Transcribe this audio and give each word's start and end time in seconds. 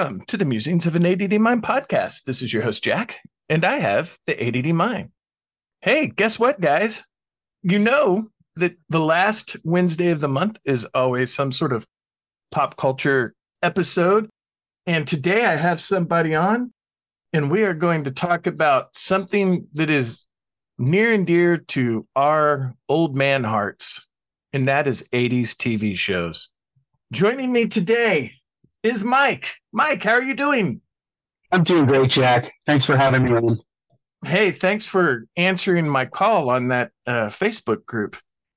Welcome 0.00 0.22
to 0.28 0.38
the 0.38 0.46
Musings 0.46 0.86
of 0.86 0.96
an 0.96 1.04
ADD 1.04 1.38
Mind 1.38 1.62
podcast. 1.62 2.24
This 2.24 2.40
is 2.40 2.54
your 2.54 2.62
host, 2.62 2.82
Jack, 2.82 3.20
and 3.50 3.66
I 3.66 3.80
have 3.80 4.16
the 4.24 4.42
ADD 4.42 4.74
Mind. 4.74 5.10
Hey, 5.82 6.06
guess 6.06 6.38
what, 6.38 6.58
guys? 6.58 7.04
You 7.62 7.78
know 7.78 8.30
that 8.56 8.76
the 8.88 8.98
last 8.98 9.58
Wednesday 9.62 10.08
of 10.08 10.22
the 10.22 10.26
month 10.26 10.58
is 10.64 10.86
always 10.94 11.34
some 11.34 11.52
sort 11.52 11.74
of 11.74 11.86
pop 12.50 12.78
culture 12.78 13.34
episode. 13.62 14.30
And 14.86 15.06
today 15.06 15.44
I 15.44 15.56
have 15.56 15.78
somebody 15.78 16.34
on, 16.34 16.72
and 17.34 17.50
we 17.50 17.64
are 17.64 17.74
going 17.74 18.04
to 18.04 18.10
talk 18.10 18.46
about 18.46 18.96
something 18.96 19.66
that 19.74 19.90
is 19.90 20.26
near 20.78 21.12
and 21.12 21.26
dear 21.26 21.58
to 21.58 22.06
our 22.16 22.74
old 22.88 23.16
man 23.16 23.44
hearts, 23.44 24.08
and 24.54 24.66
that 24.66 24.86
is 24.86 25.06
80s 25.12 25.50
TV 25.50 25.94
shows. 25.94 26.48
Joining 27.12 27.52
me 27.52 27.66
today 27.66 28.39
is 28.82 29.04
Mike. 29.04 29.54
Mike, 29.72 30.02
how 30.02 30.12
are 30.12 30.22
you 30.22 30.34
doing? 30.34 30.80
I'm 31.52 31.64
doing 31.64 31.86
great, 31.86 32.10
Jack. 32.10 32.52
Thanks 32.66 32.84
for 32.84 32.96
having 32.96 33.24
me 33.24 33.32
on. 33.32 33.58
Hey, 34.24 34.50
thanks 34.50 34.86
for 34.86 35.26
answering 35.36 35.88
my 35.88 36.04
call 36.04 36.50
on 36.50 36.68
that 36.68 36.92
uh, 37.06 37.26
Facebook 37.26 37.84
group. 37.86 38.16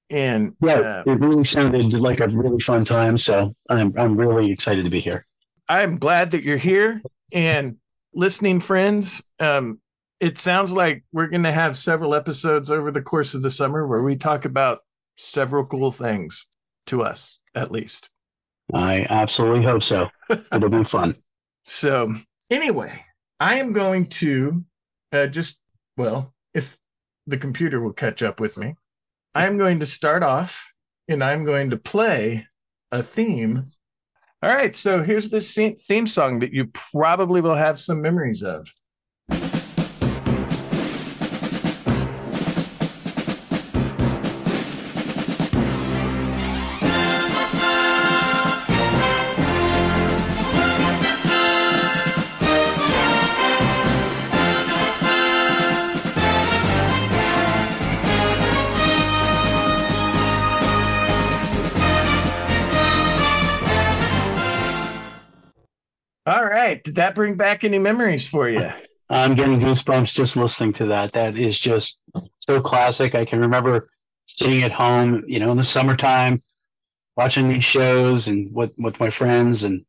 And 0.10 0.56
yeah, 0.62 0.76
uh, 0.76 1.04
it 1.08 1.20
really 1.20 1.44
sounded 1.44 1.94
like 1.94 2.20
a 2.20 2.28
really 2.28 2.60
fun 2.60 2.86
time. 2.86 3.18
So 3.18 3.56
I'm 3.70 3.98
I'm 3.98 4.16
really 4.16 4.52
excited 4.52 4.84
to 4.84 4.92
be 4.92 5.00
here. 5.00 5.26
I'm 5.68 5.98
glad 5.98 6.32
that 6.32 6.44
you're 6.44 6.58
here 6.58 7.02
and 7.34 7.78
listening, 8.14 8.60
friends. 8.60 9.24
Um, 9.40 9.80
it 10.20 10.38
sounds 10.38 10.72
like 10.72 11.04
we're 11.12 11.28
going 11.28 11.44
to 11.44 11.52
have 11.52 11.78
several 11.78 12.14
episodes 12.14 12.70
over 12.70 12.92
the 12.92 13.02
course 13.02 13.34
of 13.34 13.42
the 13.42 13.50
summer 13.52 13.88
where 13.88 14.04
we 14.04 14.16
talk 14.16 14.46
about 14.46 14.80
several 15.18 15.66
cool 15.66 15.92
things 15.92 16.48
to 16.88 17.02
us, 17.02 17.40
at 17.56 17.72
least. 17.72 18.10
I 18.73 19.06
absolutely 19.09 19.64
hope 19.64 19.83
so. 19.83 20.09
It'll 20.30 20.69
be 20.69 20.83
fun. 20.83 21.16
So, 21.66 22.14
anyway, 22.52 23.06
I 23.39 23.56
am 23.56 23.72
going 23.72 24.08
to 24.08 24.66
uh, 25.14 25.28
just, 25.28 25.61
well, 25.95 26.33
if 26.53 26.78
the 27.25 27.38
computer 27.38 27.80
will 27.80 27.94
catch 27.94 28.22
up 28.22 28.41
with 28.41 28.58
me, 28.58 28.75
I 29.34 29.45
am 29.45 29.58
going 29.58 29.80
to 29.80 29.86
start 29.86 30.23
off 30.23 30.73
and 31.08 31.23
I'm 31.23 31.45
going 31.45 31.69
to 31.69 31.78
play 31.78 32.45
a 32.91 33.02
theme. 33.02 33.72
All 34.41 34.50
right, 34.50 34.75
so 34.75 35.03
here's 35.03 35.30
this 35.30 35.53
theme 35.56 36.06
song 36.06 36.39
that 36.39 36.52
you 36.52 36.67
probably 36.91 37.39
will 37.39 37.56
have 37.56 37.80
some 37.80 38.02
memories 38.02 38.44
of. 38.44 38.67
Did 66.84 66.96
that 66.96 67.16
bring 67.16 67.36
back 67.36 67.64
any 67.64 67.80
memories 67.80 68.28
for 68.28 68.50
you? 68.50 68.70
I'm 69.10 69.36
getting 69.36 69.60
goosebumps 69.60 70.14
just 70.14 70.36
listening 70.36 70.74
to 70.74 70.86
that. 70.88 71.14
That 71.14 71.38
is 71.38 71.58
just 71.58 72.02
so 72.40 72.62
classic. 72.62 73.16
I 73.16 73.26
can 73.26 73.40
remember 73.40 73.90
sitting 74.26 74.64
at 74.64 74.72
home, 74.72 75.24
you 75.28 75.40
know, 75.40 75.52
in 75.52 75.58
the 75.58 75.64
summertime, 75.64 76.42
watching 77.16 77.50
these 77.50 77.64
shows 77.64 78.28
and 78.28 78.54
with 78.54 78.72
with 78.78 79.00
my 79.00 79.10
friends, 79.10 79.64
and 79.64 79.86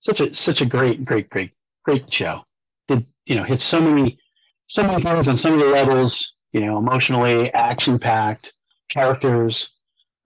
such 0.00 0.20
a 0.20 0.34
such 0.34 0.60
a 0.60 0.66
great, 0.66 1.04
great, 1.04 1.30
great, 1.30 1.52
great 1.84 2.12
show. 2.12 2.42
Did 2.88 3.06
you 3.26 3.36
know 3.36 3.44
hit 3.44 3.60
so 3.60 3.80
many 3.80 4.18
so 4.66 4.84
many 4.84 5.02
things 5.02 5.28
on 5.28 5.36
so 5.36 5.56
many 5.56 5.64
levels, 5.64 6.36
you 6.52 6.60
know, 6.60 6.78
emotionally, 6.78 7.52
action 7.54 7.98
packed, 7.98 8.52
characters. 8.88 9.70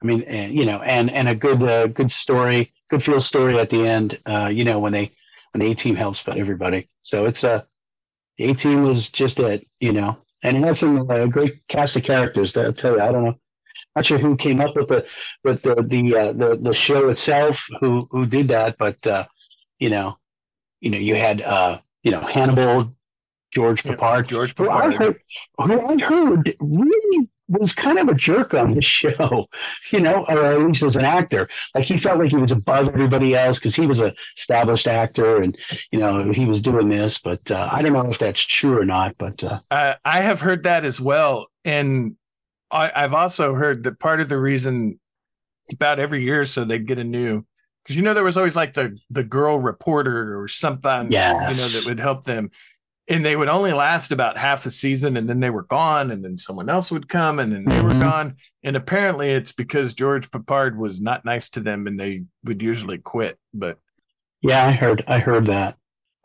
I 0.02 0.06
mean, 0.06 0.22
and, 0.22 0.52
you 0.52 0.66
know, 0.66 0.82
and 0.82 1.10
and 1.10 1.28
a 1.28 1.34
good 1.34 1.62
uh, 1.62 1.86
good 1.86 2.12
story, 2.12 2.72
good 2.90 3.02
feel 3.02 3.20
story 3.20 3.58
at 3.58 3.70
the 3.70 3.86
end. 3.86 4.18
Uh, 4.26 4.50
you 4.52 4.64
know, 4.64 4.78
when 4.80 4.92
they 4.92 5.12
and 5.54 5.62
the 5.62 5.70
A 5.70 5.74
team 5.74 5.94
helps 5.94 6.26
everybody. 6.28 6.88
So 7.02 7.24
it's 7.24 7.44
a 7.44 7.50
uh, 7.50 7.62
the 8.36 8.50
A 8.50 8.54
team 8.54 8.82
was 8.82 9.10
just 9.10 9.38
it, 9.38 9.66
you 9.78 9.92
know, 9.92 10.18
and 10.42 10.56
it 10.56 10.64
had 10.64 10.76
some 10.76 11.08
uh, 11.08 11.26
great 11.26 11.66
cast 11.68 11.96
of 11.96 12.02
characters. 12.02 12.56
I'll 12.56 12.72
tell 12.72 12.94
you, 12.96 13.00
I 13.00 13.12
don't 13.12 13.24
know, 13.24 13.38
not 13.94 14.04
sure 14.04 14.18
who 14.18 14.36
came 14.36 14.60
up 14.60 14.74
with 14.76 14.88
the 14.88 15.06
with 15.44 15.62
the 15.62 15.76
the 15.76 16.16
uh, 16.16 16.32
the 16.32 16.58
the 16.60 16.74
show 16.74 17.08
itself, 17.08 17.64
who 17.80 18.08
who 18.10 18.26
did 18.26 18.48
that, 18.48 18.76
but 18.78 19.06
uh, 19.06 19.26
you 19.78 19.90
know, 19.90 20.18
you 20.80 20.90
know, 20.90 20.98
you 20.98 21.14
had 21.14 21.40
uh, 21.40 21.78
you 22.02 22.10
know 22.10 22.20
Hannibal, 22.20 22.92
George 23.52 23.84
Peppard, 23.84 24.26
George 24.26 24.56
Peppard, 24.56 24.92
who 24.92 24.92
I 24.92 24.96
heard, 24.96 25.20
who 25.58 25.86
I 25.86 26.02
heard 26.02 26.56
really 26.60 26.93
was 27.48 27.72
kind 27.72 27.98
of 27.98 28.08
a 28.08 28.14
jerk 28.14 28.54
on 28.54 28.74
the 28.74 28.80
show, 28.80 29.46
you 29.90 30.00
know, 30.00 30.24
or 30.28 30.44
at 30.46 30.60
least 30.60 30.82
as 30.82 30.96
an 30.96 31.04
actor. 31.04 31.48
Like 31.74 31.84
he 31.84 31.98
felt 31.98 32.18
like 32.18 32.30
he 32.30 32.36
was 32.36 32.52
above 32.52 32.88
everybody 32.88 33.34
else 33.34 33.58
because 33.58 33.76
he 33.76 33.86
was 33.86 34.00
a 34.00 34.14
established 34.36 34.86
actor 34.86 35.42
and, 35.42 35.56
you 35.90 35.98
know, 35.98 36.32
he 36.32 36.46
was 36.46 36.60
doing 36.60 36.88
this. 36.88 37.18
But 37.18 37.50
uh, 37.50 37.68
I 37.70 37.82
don't 37.82 37.92
know 37.92 38.08
if 38.10 38.18
that's 38.18 38.40
true 38.40 38.78
or 38.78 38.84
not. 38.84 39.16
But 39.18 39.44
uh, 39.44 39.60
uh, 39.70 39.94
I 40.04 40.20
have 40.20 40.40
heard 40.40 40.62
that 40.64 40.84
as 40.84 41.00
well. 41.00 41.46
And 41.64 42.16
I, 42.70 42.90
I've 42.94 43.14
also 43.14 43.54
heard 43.54 43.84
that 43.84 43.98
part 44.00 44.20
of 44.20 44.28
the 44.28 44.38
reason 44.38 44.98
about 45.72 45.98
every 45.98 46.22
year 46.22 46.40
or 46.40 46.44
so 46.44 46.64
they'd 46.64 46.86
get 46.86 46.98
a 46.98 47.04
new 47.04 47.44
because 47.82 47.96
you 47.96 48.02
know 48.02 48.12
there 48.12 48.24
was 48.24 48.36
always 48.36 48.56
like 48.56 48.74
the 48.74 48.98
the 49.08 49.24
girl 49.24 49.58
reporter 49.58 50.38
or 50.38 50.46
something 50.46 51.10
yes. 51.10 51.56
you 51.56 51.62
know 51.62 51.68
that 51.68 51.86
would 51.86 51.98
help 51.98 52.24
them 52.24 52.50
and 53.08 53.24
they 53.24 53.36
would 53.36 53.48
only 53.48 53.72
last 53.72 54.12
about 54.12 54.38
half 54.38 54.64
the 54.64 54.70
season 54.70 55.16
and 55.16 55.28
then 55.28 55.40
they 55.40 55.50
were 55.50 55.64
gone 55.64 56.10
and 56.10 56.24
then 56.24 56.36
someone 56.36 56.70
else 56.70 56.90
would 56.90 57.08
come 57.08 57.38
and 57.38 57.52
then 57.52 57.64
they 57.64 57.82
were 57.82 57.90
mm-hmm. 57.90 58.00
gone. 58.00 58.36
And 58.62 58.76
apparently 58.76 59.30
it's 59.30 59.52
because 59.52 59.94
george 59.94 60.30
peppard 60.30 60.76
was 60.76 61.00
not 61.00 61.24
nice 61.24 61.50
to 61.50 61.60
them 61.60 61.86
and 61.86 62.00
they 62.00 62.24
would 62.44 62.62
usually 62.62 62.98
quit 62.98 63.38
but 63.52 63.78
yeah 64.40 64.66
i 64.66 64.72
heard 64.72 65.04
i 65.06 65.18
heard 65.18 65.46
that. 65.46 65.76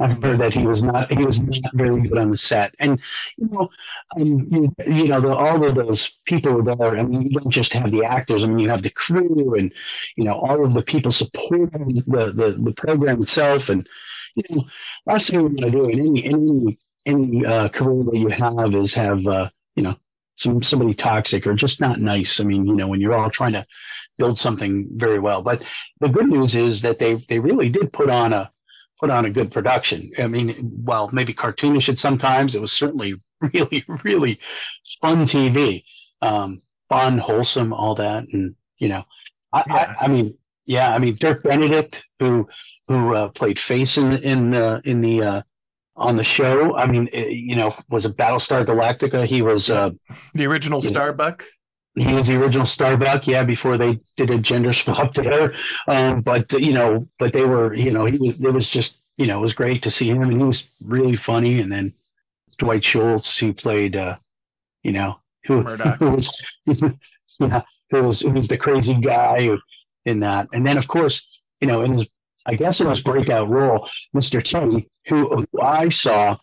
I 0.01 0.07
heard 0.07 0.39
that 0.39 0.53
he 0.53 0.65
was 0.65 0.81
not 0.81 1.11
he 1.11 1.25
was 1.25 1.41
not 1.41 1.73
very 1.73 2.01
good 2.01 2.17
on 2.17 2.29
the 2.29 2.37
set. 2.37 2.73
And 2.79 3.01
you 3.37 3.49
know 3.49 3.69
um, 4.15 4.47
you, 4.49 4.75
you 4.87 5.07
know 5.09 5.19
the, 5.19 5.35
all 5.35 5.63
of 5.65 5.75
those 5.75 6.09
people 6.25 6.63
there. 6.63 6.97
I 6.97 7.03
mean 7.03 7.23
you 7.23 7.31
don't 7.31 7.49
just 7.49 7.73
have 7.73 7.91
the 7.91 8.05
actors. 8.05 8.43
I 8.43 8.47
mean 8.47 8.59
you 8.59 8.69
have 8.69 8.81
the 8.81 8.91
crew 8.91 9.55
and 9.55 9.73
you 10.15 10.23
know 10.23 10.33
all 10.33 10.63
of 10.63 10.73
the 10.73 10.83
people 10.83 11.11
supporting 11.11 12.01
the 12.07 12.31
the, 12.31 12.57
the 12.63 12.73
program 12.73 13.21
itself. 13.21 13.67
And 13.67 13.87
you 14.35 14.43
know, 14.49 14.65
last 15.05 15.29
thing 15.29 15.39
we 15.39 15.45
want 15.45 15.59
to 15.59 15.71
do 15.71 15.89
in 15.89 15.99
any 15.99 16.25
any 16.25 16.79
any 17.05 17.45
uh, 17.45 17.69
career 17.69 18.03
that 18.03 18.17
you 18.17 18.29
have 18.29 18.75
is 18.75 18.93
have 18.93 19.25
uh, 19.27 19.49
you 19.75 19.83
know 19.83 19.95
some 20.37 20.63
somebody 20.63 20.93
toxic 20.93 21.45
or 21.47 21.53
just 21.53 21.81
not 21.81 21.99
nice. 21.99 22.39
I 22.39 22.43
mean, 22.43 22.65
you 22.65 22.75
know, 22.75 22.87
when 22.87 23.01
you're 23.01 23.15
all 23.15 23.29
trying 23.29 23.53
to 23.53 23.65
build 24.19 24.37
something 24.37 24.87
very 24.91 25.17
well. 25.17 25.41
But 25.41 25.63
the 25.99 26.09
good 26.09 26.27
news 26.27 26.55
is 26.55 26.81
that 26.83 26.99
they 26.99 27.15
they 27.27 27.39
really 27.39 27.69
did 27.69 27.91
put 27.91 28.09
on 28.11 28.33
a 28.33 28.51
put 28.99 29.09
on 29.09 29.25
a 29.25 29.29
good 29.29 29.51
production. 29.51 30.11
I 30.19 30.27
mean, 30.27 30.49
while 30.83 31.09
maybe 31.11 31.33
cartoonish 31.33 31.89
at 31.89 31.97
sometimes, 31.97 32.53
it 32.53 32.61
was 32.61 32.71
certainly 32.71 33.15
really 33.53 33.83
really 34.03 34.39
fun 35.01 35.23
TV, 35.23 35.83
um, 36.21 36.61
fun, 36.87 37.17
wholesome, 37.17 37.73
all 37.73 37.95
that, 37.95 38.25
and 38.33 38.55
you 38.77 38.89
know, 38.89 39.03
I, 39.51 39.63
yeah. 39.67 39.95
I, 39.99 40.05
I 40.05 40.07
mean, 40.07 40.37
yeah, 40.69 40.93
I 40.93 40.99
mean 40.99 41.15
Dirk 41.19 41.41
Benedict, 41.41 42.05
who 42.19 42.47
who 42.87 43.15
uh, 43.15 43.29
played 43.29 43.59
Face 43.59 43.97
in 43.97 44.13
in 44.19 44.51
the 44.51 44.79
in 44.85 45.01
the 45.01 45.23
uh, 45.23 45.41
on 45.95 46.15
the 46.15 46.23
show. 46.23 46.75
I 46.75 46.85
mean, 46.85 47.09
it, 47.11 47.31
you 47.31 47.55
know, 47.55 47.73
was 47.89 48.05
a 48.05 48.09
Battlestar 48.11 48.63
Galactica. 48.63 49.25
He 49.25 49.41
was 49.41 49.71
uh, 49.71 49.89
the 50.35 50.45
original 50.45 50.79
Starbuck. 50.79 51.43
Know, 51.95 52.07
he 52.07 52.13
was 52.13 52.27
the 52.27 52.35
original 52.35 52.65
Starbuck, 52.65 53.25
yeah. 53.25 53.43
Before 53.43 53.79
they 53.79 53.99
did 54.15 54.29
a 54.29 54.37
gender 54.37 54.71
swap 54.81 55.15
there, 55.15 55.55
um, 55.87 56.21
but 56.21 56.53
you 56.53 56.73
know, 56.73 57.07
but 57.17 57.33
they 57.33 57.45
were, 57.45 57.73
you 57.73 57.91
know, 57.91 58.05
he 58.05 58.17
was. 58.19 58.35
It 58.35 58.53
was 58.53 58.69
just, 58.69 58.97
you 59.17 59.25
know, 59.25 59.39
it 59.39 59.41
was 59.41 59.55
great 59.55 59.81
to 59.83 59.91
see 59.91 60.07
him, 60.07 60.21
and 60.21 60.31
he 60.31 60.37
was 60.37 60.65
really 60.83 61.15
funny. 61.15 61.61
And 61.61 61.71
then 61.71 61.95
Dwight 62.59 62.83
Schultz, 62.83 63.35
who 63.35 63.53
played, 63.53 63.95
uh, 63.95 64.17
you 64.83 64.91
know, 64.91 65.19
who, 65.45 65.61
who 65.99 66.11
was, 66.11 66.41
yeah, 67.39 67.63
who 67.89 68.03
was 68.03 68.19
who 68.19 68.31
was 68.33 68.47
the 68.47 68.57
crazy 68.57 68.93
guy 68.93 69.45
who, 69.45 69.59
in 70.09 70.19
that. 70.21 70.47
And 70.53 70.65
then, 70.65 70.77
of 70.77 70.87
course, 70.87 71.49
you 71.61 71.67
know, 71.67 71.81
in 71.81 71.93
his 71.93 72.07
I 72.45 72.55
guess 72.55 72.81
in 72.81 72.89
his 72.89 73.01
breakout 73.01 73.49
role, 73.49 73.87
Mr. 74.15 74.41
T, 74.41 74.87
who, 75.07 75.45
I 75.61 75.89
saw 75.89 76.37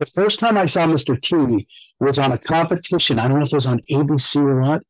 the 0.00 0.06
first 0.06 0.40
time 0.40 0.58
I 0.58 0.66
saw 0.66 0.86
Mr. 0.86 1.20
T 1.20 1.68
was 2.00 2.18
on 2.18 2.32
a 2.32 2.38
competition. 2.38 3.18
I 3.18 3.28
don't 3.28 3.38
know 3.38 3.44
if 3.44 3.52
it 3.52 3.56
was 3.56 3.66
on 3.66 3.80
ABC 3.90 4.36
or 4.36 4.60
what. 4.60 4.82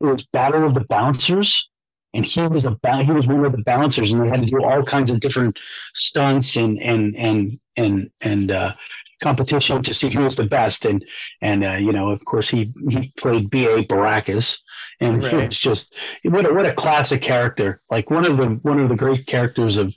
It 0.00 0.06
was 0.06 0.26
Battle 0.26 0.64
of 0.64 0.74
the 0.74 0.84
Bouncers, 0.84 1.68
and 2.14 2.24
he 2.24 2.46
was 2.46 2.64
a 2.64 2.78
he 3.02 3.10
was 3.10 3.26
one 3.26 3.44
of 3.44 3.52
the 3.52 3.64
bouncers, 3.64 4.12
and 4.12 4.22
they 4.22 4.28
had 4.28 4.44
to 4.44 4.50
do 4.50 4.64
all 4.64 4.84
kinds 4.84 5.10
of 5.10 5.18
different 5.18 5.58
stunts 5.94 6.56
and 6.56 6.80
and 6.80 7.16
and 7.16 7.58
and 7.76 8.10
and 8.20 8.50
uh, 8.52 8.74
competition 9.22 9.82
to 9.82 9.94
see 9.94 10.10
who 10.10 10.22
was 10.22 10.36
the 10.36 10.44
best. 10.44 10.84
And 10.84 11.04
and 11.40 11.64
uh, 11.64 11.78
you 11.80 11.92
know, 11.92 12.10
of 12.10 12.24
course, 12.24 12.48
he 12.48 12.72
he 12.90 13.12
played 13.16 13.50
B.A. 13.50 13.84
Baracus, 13.84 14.58
and 15.02 15.22
right. 15.22 15.48
was 15.48 15.58
just 15.58 15.94
what 16.24 16.46
a, 16.46 16.52
what 16.52 16.66
a 16.66 16.74
classic 16.74 17.22
character, 17.22 17.80
like 17.90 18.10
one 18.10 18.24
of 18.24 18.36
the 18.36 18.46
one 18.62 18.80
of 18.80 18.88
the 18.88 18.96
great 18.96 19.26
characters 19.26 19.76
of 19.76 19.94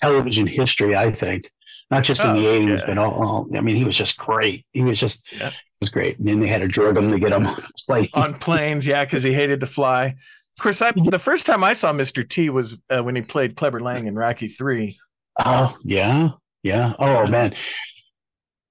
television 0.00 0.46
history, 0.46 0.96
I 0.96 1.12
think 1.12 1.50
not 1.90 2.04
just 2.04 2.20
in 2.20 2.30
oh, 2.30 2.40
the 2.40 2.48
eighties, 2.48 2.80
yeah. 2.80 2.86
but 2.86 2.98
all, 2.98 3.12
all, 3.12 3.56
I 3.56 3.60
mean, 3.60 3.76
he 3.76 3.84
was 3.84 3.96
just 3.96 4.16
great. 4.16 4.66
He 4.72 4.82
was 4.82 4.98
just 4.98 5.20
yeah. 5.32 5.50
was 5.80 5.90
great. 5.90 6.18
And 6.18 6.28
then 6.28 6.40
they 6.40 6.48
had 6.48 6.60
to 6.60 6.68
drug 6.68 6.96
him 6.96 7.10
to 7.10 7.18
get 7.18 7.32
him 7.32 7.46
on 7.46 7.56
plane. 7.86 8.08
on 8.14 8.38
planes, 8.38 8.86
yeah, 8.86 9.04
because 9.04 9.22
he 9.22 9.32
hated 9.32 9.60
to 9.60 9.66
fly. 9.66 10.06
Of 10.06 10.62
course, 10.62 10.80
I, 10.80 10.92
the 11.10 11.18
first 11.18 11.46
time 11.46 11.62
I 11.62 11.74
saw 11.74 11.92
Mr. 11.92 12.26
T 12.28 12.48
was 12.48 12.80
uh, 12.90 13.02
when 13.02 13.14
he 13.14 13.22
played 13.22 13.56
Clubber 13.56 13.80
Lang 13.80 14.06
in 14.06 14.14
Rocky 14.14 14.48
Three. 14.48 14.98
Oh 15.38 15.76
yeah, 15.84 16.30
yeah. 16.62 16.94
Oh 16.98 17.26
man, 17.26 17.54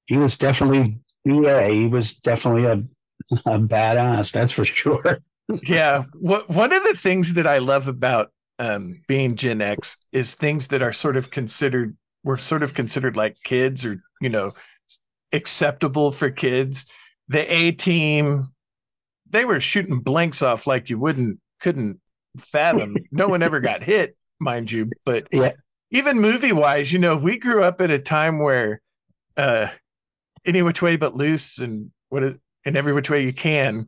he 0.08 0.18
was 0.18 0.38
definitely 0.38 1.00
yeah, 1.24 1.68
he 1.68 1.88
was 1.88 2.16
definitely 2.16 2.66
a, 2.66 2.74
a 3.46 3.60
badass. 3.60 4.32
That's 4.32 4.52
for 4.52 4.66
sure. 4.66 5.20
Yeah, 5.64 6.04
what 6.14 6.50
one 6.50 6.74
of 6.74 6.84
the 6.84 6.96
things 6.96 7.34
that 7.36 7.48
I 7.48 7.60
love 7.60 7.88
about 7.88 8.32
um, 8.60 9.02
being 9.08 9.36
Gen 9.36 9.62
X 9.62 9.98
is 10.12 10.34
things 10.34 10.68
that 10.68 10.82
are 10.82 10.94
sort 10.94 11.18
of 11.18 11.32
considered 11.32 11.96
were 12.24 12.38
sort 12.38 12.64
of 12.64 12.74
considered 12.74 13.16
like 13.16 13.38
kids 13.44 13.86
or 13.86 14.02
you 14.22 14.30
know 14.30 14.52
acceptable 15.32 16.12
for 16.12 16.30
kids. 16.30 16.86
The 17.28 17.52
a 17.52 17.72
team 17.72 18.48
they 19.30 19.46
were 19.46 19.60
shooting 19.60 20.00
blanks 20.00 20.42
off 20.42 20.68
like 20.68 20.90
you 20.90 21.00
wouldn't 21.00 21.40
couldn't 21.60 22.00
fathom. 22.40 22.96
No 23.12 23.28
one 23.28 23.42
ever 23.42 23.60
got 23.60 23.84
hit 23.92 24.16
mind 24.40 24.72
you 24.72 24.90
but 25.06 25.28
yeah. 25.32 25.52
even 25.92 26.20
movie 26.20 26.52
wise 26.52 26.92
you 26.92 27.00
know 27.00 27.16
we 27.16 27.38
grew 27.38 27.64
up 27.64 27.80
at 27.82 27.92
a 27.92 28.00
time 28.00 28.40
where 28.40 28.82
uh 29.38 29.68
any 30.46 30.62
which 30.62 30.82
way 30.82 30.96
but 30.96 31.16
loose 31.16 31.58
and 31.58 31.92
what 32.10 32.24
and 32.24 32.78
every 32.78 32.94
which 32.94 33.10
way 33.10 33.24
you 33.24 33.34
can 33.34 33.88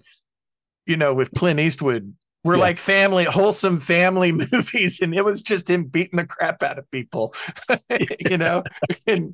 you 0.88 0.98
know 0.98 1.14
with 1.14 1.32
clint 1.32 1.60
eastwood 1.60 2.14
we're 2.48 2.56
yeah. 2.56 2.62
like 2.62 2.80
family, 2.80 3.26
wholesome 3.26 3.80
family 3.80 4.32
movies, 4.52 5.02
and 5.02 5.14
it 5.14 5.26
was 5.26 5.42
just 5.42 5.70
him 5.70 5.84
beating 5.84 6.18
the 6.18 6.26
crap 6.26 6.64
out 6.64 6.80
of 6.80 6.90
people, 6.92 7.34
you 8.20 8.38
know. 8.38 8.64
And 9.06 9.34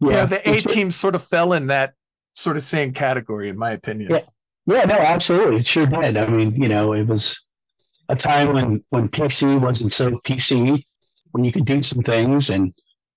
yeah, 0.00 0.10
yeah 0.10 0.26
the 0.26 0.50
A 0.50 0.56
team 0.56 0.90
sort 0.90 1.14
of 1.14 1.22
fell 1.22 1.52
in 1.52 1.68
that 1.68 1.94
sort 2.32 2.56
of 2.56 2.64
same 2.64 2.92
category, 2.92 3.48
in 3.48 3.56
my 3.56 3.70
opinion. 3.70 4.10
Yeah, 4.10 4.20
yeah, 4.66 4.84
no, 4.84 4.96
absolutely, 4.96 5.56
it 5.58 5.66
sure 5.66 5.86
did. 5.86 6.16
I 6.16 6.26
mean, 6.26 6.60
you 6.60 6.68
know, 6.68 6.92
it 6.92 7.06
was 7.06 7.40
a 8.08 8.16
time 8.16 8.52
when 8.52 8.84
when 8.90 9.08
PC 9.08 9.60
wasn't 9.60 9.92
so 9.92 10.10
PC, 10.24 10.82
when 11.30 11.44
you 11.44 11.52
could 11.52 11.66
do 11.66 11.82
some 11.82 12.02
things, 12.02 12.50
and 12.50 12.74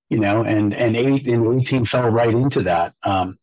you 0.10 0.20
know, 0.20 0.44
and 0.44 0.74
and 0.76 0.96
eight 0.96 1.28
and 1.28 1.62
A 1.62 1.64
team 1.64 1.86
fell 1.86 2.10
right 2.10 2.34
into 2.34 2.62
that. 2.64 2.94
Um, 3.04 3.38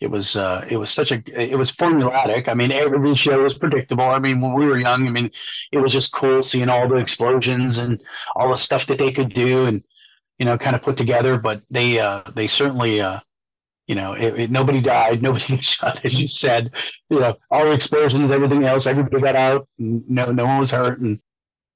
it 0.00 0.10
was 0.10 0.36
uh, 0.36 0.66
it 0.70 0.76
was 0.76 0.90
such 0.90 1.12
a 1.12 1.22
it 1.34 1.58
was 1.58 1.72
formulatic. 1.72 2.48
I 2.48 2.54
mean, 2.54 2.70
every 2.70 3.14
show 3.14 3.42
was 3.42 3.54
predictable. 3.54 4.04
I 4.04 4.18
mean, 4.18 4.40
when 4.40 4.54
we 4.54 4.66
were 4.66 4.78
young, 4.78 5.06
I 5.06 5.10
mean, 5.10 5.30
it 5.72 5.78
was 5.78 5.92
just 5.92 6.12
cool 6.12 6.42
seeing 6.42 6.68
all 6.68 6.88
the 6.88 6.96
explosions 6.96 7.78
and 7.78 8.00
all 8.36 8.48
the 8.48 8.56
stuff 8.56 8.86
that 8.86 8.98
they 8.98 9.12
could 9.12 9.34
do, 9.34 9.66
and 9.66 9.82
you 10.38 10.46
know, 10.46 10.56
kind 10.56 10.76
of 10.76 10.82
put 10.82 10.96
together. 10.96 11.36
But 11.36 11.62
they 11.70 11.98
uh, 11.98 12.22
they 12.34 12.46
certainly 12.46 13.00
uh, 13.00 13.20
you 13.88 13.94
know, 13.94 14.12
it, 14.12 14.38
it, 14.38 14.50
nobody 14.50 14.80
died, 14.80 15.22
nobody 15.22 15.56
got 15.56 15.64
shot, 15.64 16.04
as 16.04 16.14
you 16.14 16.28
said. 16.28 16.70
You 17.10 17.20
know, 17.20 17.36
all 17.50 17.64
the 17.64 17.72
explosions, 17.72 18.30
everything 18.30 18.64
else, 18.64 18.86
everybody 18.86 19.20
got 19.20 19.34
out, 19.34 19.66
no 19.78 20.30
no 20.30 20.44
one 20.44 20.58
was 20.58 20.70
hurt, 20.70 21.00
and 21.00 21.18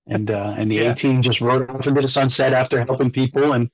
and 0.07 0.31
uh, 0.31 0.55
and 0.57 0.71
the 0.71 0.77
yeah. 0.77 0.93
A 0.93 0.95
team 0.95 1.23
just 1.23 1.41
rode 1.41 1.69
off 1.71 1.87
into 1.87 2.01
the 2.01 2.09
sunset 2.09 2.53
after 2.53 2.85
helping 2.85 3.11
people, 3.11 3.55
and 3.55 3.71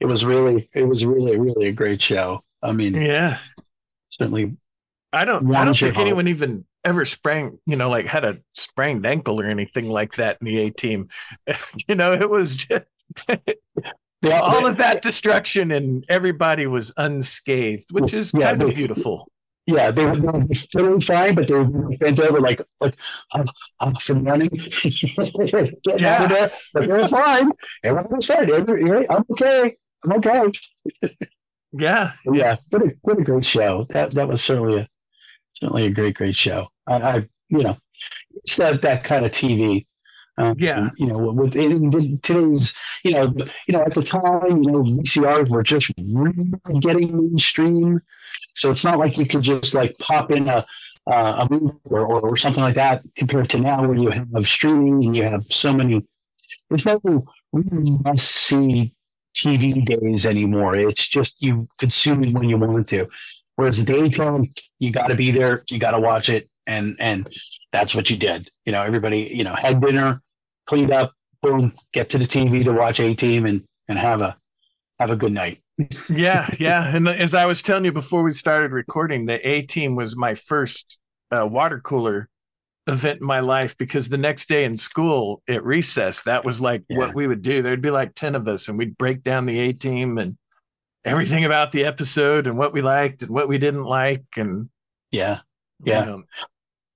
it 0.00 0.06
was 0.06 0.24
really 0.24 0.68
it 0.74 0.82
was 0.82 1.06
really 1.06 1.38
really 1.38 1.68
a 1.68 1.72
great 1.72 2.02
show. 2.02 2.42
I 2.62 2.72
mean, 2.72 2.94
yeah, 2.94 3.38
certainly. 4.08 4.56
I 5.12 5.24
don't. 5.24 5.54
I 5.54 5.64
don't 5.64 5.76
think 5.76 5.98
anyone 5.98 6.28
even 6.28 6.64
ever 6.84 7.04
sprang, 7.04 7.58
you 7.66 7.76
know, 7.76 7.90
like 7.90 8.06
had 8.06 8.24
a 8.24 8.38
sprained 8.54 9.04
ankle 9.04 9.40
or 9.40 9.44
anything 9.44 9.88
like 9.88 10.14
that 10.16 10.38
in 10.40 10.46
the 10.46 10.60
A 10.60 10.70
team. 10.70 11.08
you 11.88 11.94
know, 11.94 12.12
it 12.12 12.30
was 12.30 12.56
just 12.56 12.84
yeah, 14.22 14.40
all 14.40 14.62
they, 14.62 14.68
of 14.68 14.76
that 14.78 15.02
destruction 15.02 15.70
and 15.72 16.04
everybody 16.08 16.66
was 16.66 16.92
unscathed, 16.96 17.86
which 17.90 18.14
is 18.14 18.32
yeah, 18.34 18.50
kind 18.50 18.60
they, 18.60 18.68
of 18.68 18.74
beautiful. 18.74 19.30
Yeah, 19.66 19.90
they 19.90 20.04
were, 20.04 20.16
they 20.16 20.28
were 20.28 20.54
feeling 20.54 21.00
fine, 21.00 21.34
but 21.34 21.48
they 21.48 21.54
were 21.54 21.64
bent 21.96 22.20
over 22.20 22.40
like 22.40 22.62
like 22.80 22.96
I'm, 23.32 23.46
I'm 23.80 23.94
from 23.96 24.24
running, 24.24 24.48
getting 24.48 25.74
yeah. 25.98 26.14
out 26.14 26.22
of 26.22 26.28
there, 26.28 26.50
but 26.72 26.86
they 26.86 26.92
were 26.92 27.06
fine. 27.08 27.50
Everyone 27.82 28.16
was 28.16 28.26
fine. 28.26 28.48
I'm 29.10 29.24
okay. 29.32 29.76
I'm 30.04 30.12
okay. 30.12 30.50
Yeah, 31.78 32.12
yeah. 32.32 32.56
What 32.70 32.82
a 32.82 32.90
what 33.02 33.18
a 33.18 33.24
great 33.24 33.44
show. 33.44 33.86
That 33.90 34.12
that 34.12 34.28
was 34.28 34.42
certainly 34.42 34.80
a 34.80 34.88
certainly 35.54 35.86
a 35.86 35.90
great 35.90 36.16
great 36.16 36.36
show. 36.36 36.68
I, 36.86 36.94
I 36.96 37.16
you 37.48 37.62
know 37.62 37.78
it's 38.36 38.56
that 38.56 38.82
that 38.82 39.04
kind 39.04 39.26
of 39.26 39.32
TV. 39.32 39.86
Um, 40.38 40.56
yeah, 40.58 40.90
you 40.98 41.06
know, 41.06 41.18
with 41.32 41.52
today's, 42.22 42.74
you 43.04 43.12
know, 43.12 43.34
you 43.68 43.72
know, 43.74 43.82
at 43.82 43.94
the 43.94 44.02
time, 44.02 44.62
you 44.64 44.72
know, 44.72 44.82
VCRs 44.84 45.50
were 45.50 45.62
just 45.62 45.92
really 45.98 46.52
getting 46.80 47.16
mainstream, 47.16 48.00
so 48.54 48.70
it's 48.70 48.84
not 48.84 48.98
like 48.98 49.18
you 49.18 49.26
could 49.26 49.42
just 49.42 49.74
like 49.74 49.96
pop 49.98 50.30
in 50.32 50.48
a 50.48 50.66
uh, 51.10 51.46
a 51.46 51.48
movie 51.50 51.74
or, 51.84 52.00
or, 52.00 52.20
or 52.22 52.36
something 52.36 52.62
like 52.64 52.74
that 52.76 53.02
compared 53.16 53.50
to 53.50 53.58
now 53.58 53.86
where 53.86 53.96
you 53.96 54.10
have 54.10 54.46
streaming 54.48 55.04
and 55.06 55.16
you 55.16 55.24
have 55.24 55.44
so 55.46 55.72
many. 55.72 56.04
There's 56.70 56.86
no 56.86 57.00
really 57.52 57.92
must 58.04 58.30
see 58.30 58.95
TV 59.36 59.84
days 59.84 60.26
anymore. 60.26 60.76
It's 60.76 61.06
just 61.06 61.40
you 61.40 61.68
consume 61.78 62.24
it 62.24 62.32
when 62.32 62.48
you 62.48 62.56
want 62.56 62.88
to. 62.88 63.08
Whereas 63.56 63.82
the 63.82 63.84
daytime, 63.84 64.52
you 64.78 64.90
got 64.90 65.08
to 65.08 65.14
be 65.14 65.30
there, 65.30 65.64
you 65.70 65.78
got 65.78 65.92
to 65.92 66.00
watch 66.00 66.28
it, 66.28 66.48
and 66.66 66.96
and 66.98 67.28
that's 67.72 67.94
what 67.94 68.10
you 68.10 68.16
did. 68.16 68.50
You 68.64 68.72
know, 68.72 68.82
everybody, 68.82 69.20
you 69.32 69.44
know, 69.44 69.54
had 69.54 69.80
dinner, 69.80 70.22
cleaned 70.66 70.92
up, 70.92 71.12
boom, 71.42 71.72
get 71.92 72.10
to 72.10 72.18
the 72.18 72.24
TV 72.26 72.64
to 72.64 72.72
watch 72.72 73.00
A 73.00 73.14
Team, 73.14 73.46
and 73.46 73.64
and 73.88 73.98
have 73.98 74.20
a 74.20 74.36
have 74.98 75.10
a 75.10 75.16
good 75.16 75.32
night. 75.32 75.62
yeah, 76.08 76.48
yeah. 76.58 76.94
And 76.94 77.08
as 77.08 77.34
I 77.34 77.46
was 77.46 77.62
telling 77.62 77.84
you 77.84 77.92
before 77.92 78.22
we 78.22 78.32
started 78.32 78.72
recording, 78.72 79.26
the 79.26 79.46
A 79.46 79.62
Team 79.62 79.94
was 79.94 80.16
my 80.16 80.34
first 80.34 80.98
uh, 81.30 81.46
water 81.50 81.80
cooler 81.80 82.28
event 82.86 83.20
in 83.20 83.26
my 83.26 83.40
life 83.40 83.76
because 83.78 84.08
the 84.08 84.18
next 84.18 84.48
day 84.48 84.64
in 84.64 84.76
school 84.76 85.42
at 85.48 85.64
recess, 85.64 86.22
that 86.22 86.44
was 86.44 86.60
like 86.60 86.84
yeah. 86.88 86.98
what 86.98 87.14
we 87.14 87.26
would 87.26 87.42
do. 87.42 87.62
There'd 87.62 87.82
be 87.82 87.90
like 87.90 88.14
10 88.14 88.34
of 88.34 88.46
us 88.48 88.68
and 88.68 88.78
we'd 88.78 88.96
break 88.96 89.22
down 89.22 89.46
the 89.46 89.58
A 89.58 89.72
team 89.72 90.18
and 90.18 90.36
everything 91.04 91.44
about 91.44 91.72
the 91.72 91.84
episode 91.84 92.46
and 92.46 92.56
what 92.56 92.72
we 92.72 92.82
liked 92.82 93.22
and 93.22 93.30
what 93.30 93.48
we 93.48 93.58
didn't 93.58 93.84
like. 93.84 94.24
And 94.36 94.68
yeah, 95.10 95.40
yeah. 95.84 96.00
You 96.00 96.06
know, 96.06 96.22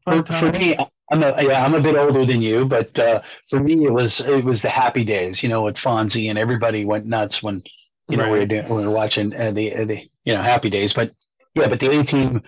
for, 0.05 0.25
for, 0.25 0.53
me, 0.53 0.77
I'm 1.11 1.23
a, 1.23 1.43
yeah, 1.43 1.65
I'm 1.65 1.75
a 1.75 1.81
bit 1.81 1.97
older 1.97 2.25
than 2.25 2.41
you, 2.41 2.65
but 2.65 2.99
uh, 2.99 3.23
for 3.49 3.61
me, 3.61 3.85
it 3.85 3.93
was, 3.93 4.21
it 4.21 4.45
was 4.45 4.63
the 4.63 4.71
happy 4.71 5.05
days, 5.05 5.43
you 5.43 5.49
know, 5.49 5.67
at 5.69 5.75
Fonzie 5.75 6.31
and 6.31 6.39
everybody 6.39 6.85
went 6.85 7.07
nuts 7.07 7.43
when, 7.43 7.63
you 8.09 8.17
know, 8.17 8.25
right. 8.25 8.33
we 8.33 8.39
were 8.41 8.47
doing, 8.47 8.69
we 8.69 8.87
were 8.87 8.93
watching 8.93 9.35
uh, 9.35 9.51
the, 9.51 9.75
uh, 9.75 9.85
the, 9.85 10.09
you 10.25 10.35
know, 10.35 10.43
happy 10.43 10.71
days, 10.71 10.93
but 10.93 11.13
yeah, 11.55 11.69
but 11.69 11.81
the 11.81 11.99
A 11.99 12.05
team, 12.05 12.43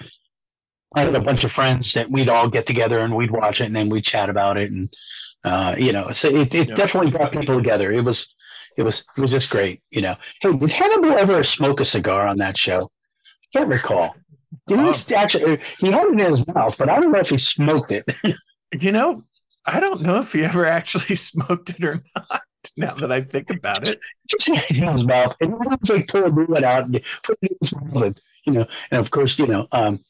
I 0.94 1.02
had 1.02 1.14
a 1.14 1.20
bunch 1.20 1.44
of 1.44 1.52
friends 1.52 1.92
that 1.94 2.10
we'd 2.10 2.28
all 2.28 2.48
get 2.48 2.66
together 2.66 3.00
and 3.00 3.14
we'd 3.14 3.30
watch 3.30 3.60
it 3.60 3.64
and 3.64 3.76
then 3.76 3.88
we'd 3.88 4.04
chat 4.04 4.28
about 4.28 4.56
it 4.58 4.70
and 4.70 4.88
uh, 5.44 5.74
you 5.76 5.92
know, 5.92 6.10
so 6.12 6.28
it, 6.28 6.54
it 6.54 6.68
yeah. 6.68 6.74
definitely 6.74 7.10
brought 7.10 7.32
people 7.32 7.56
together. 7.56 7.90
It 7.90 8.02
was 8.02 8.34
it 8.76 8.82
was 8.82 9.04
it 9.16 9.20
was 9.20 9.30
just 9.30 9.50
great, 9.50 9.82
you 9.90 10.00
know. 10.00 10.16
Hey, 10.40 10.56
did 10.56 10.70
Hannibal 10.70 11.18
ever 11.18 11.42
smoke 11.42 11.80
a 11.80 11.84
cigar 11.84 12.28
on 12.28 12.38
that 12.38 12.56
show? 12.56 12.90
I 13.54 13.58
can't 13.58 13.68
recall. 13.68 14.14
Did 14.66 14.78
um, 14.78 14.92
he 14.92 15.14
actually? 15.14 15.60
He 15.78 15.90
had 15.90 16.06
it 16.06 16.12
in 16.12 16.18
his 16.18 16.46
mouth, 16.46 16.76
but 16.78 16.88
I 16.88 17.00
don't 17.00 17.12
know 17.12 17.18
if 17.18 17.30
he 17.30 17.38
smoked 17.38 17.90
it. 17.90 18.04
you 18.80 18.92
know, 18.92 19.22
I 19.66 19.80
don't 19.80 20.02
know 20.02 20.18
if 20.18 20.32
he 20.32 20.44
ever 20.44 20.64
actually 20.64 21.14
smoked 21.16 21.70
it 21.70 21.84
or 21.84 22.02
not. 22.16 22.42
Now 22.76 22.94
that 22.94 23.10
I 23.10 23.22
think 23.22 23.50
about 23.50 23.88
it, 23.88 23.98
just 24.28 24.48
in 24.48 24.54
his 24.54 25.04
mouth, 25.04 25.34
and 25.40 25.50
he 25.50 25.56
was 25.56 25.90
like 25.90 26.06
pull 26.06 26.24
a 26.24 26.30
bullet 26.30 26.62
out 26.62 26.84
and 26.84 27.00
put 27.24 27.36
it 27.42 27.50
in 27.50 27.56
his 27.60 27.74
mouth, 27.74 28.04
and, 28.04 28.20
you 28.46 28.52
know. 28.52 28.66
And 28.92 29.00
of 29.00 29.10
course, 29.10 29.38
you 29.38 29.48
know, 29.48 29.66
um, 29.72 30.04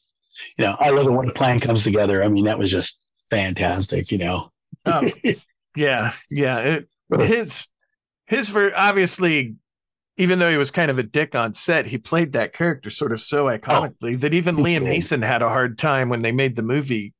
you 0.57 0.65
know, 0.65 0.75
I 0.79 0.89
love 0.89 1.07
it 1.07 1.11
when 1.11 1.29
a 1.29 1.33
plan 1.33 1.59
comes 1.59 1.83
together. 1.83 2.23
I 2.23 2.27
mean, 2.27 2.45
that 2.45 2.59
was 2.59 2.71
just 2.71 2.99
fantastic, 3.29 4.11
you 4.11 4.17
know. 4.17 4.51
oh, 4.85 5.09
yeah, 5.75 6.13
yeah. 6.29 6.57
It, 6.59 6.87
his 7.19 7.67
his 8.27 8.49
for 8.49 8.71
obviously, 8.75 9.55
even 10.17 10.39
though 10.39 10.49
he 10.49 10.57
was 10.57 10.71
kind 10.71 10.91
of 10.91 10.99
a 10.99 11.03
dick 11.03 11.35
on 11.35 11.53
set, 11.53 11.85
he 11.85 11.97
played 11.97 12.33
that 12.33 12.53
character 12.53 12.89
sort 12.89 13.11
of 13.11 13.21
so 13.21 13.45
iconically 13.45 14.15
oh, 14.15 14.17
that 14.17 14.33
even 14.33 14.57
Liam 14.57 14.81
did. 14.81 14.97
Neeson 14.97 15.25
had 15.25 15.41
a 15.41 15.49
hard 15.49 15.77
time 15.77 16.09
when 16.09 16.21
they 16.21 16.31
made 16.31 16.55
the 16.55 16.63
movie. 16.63 17.13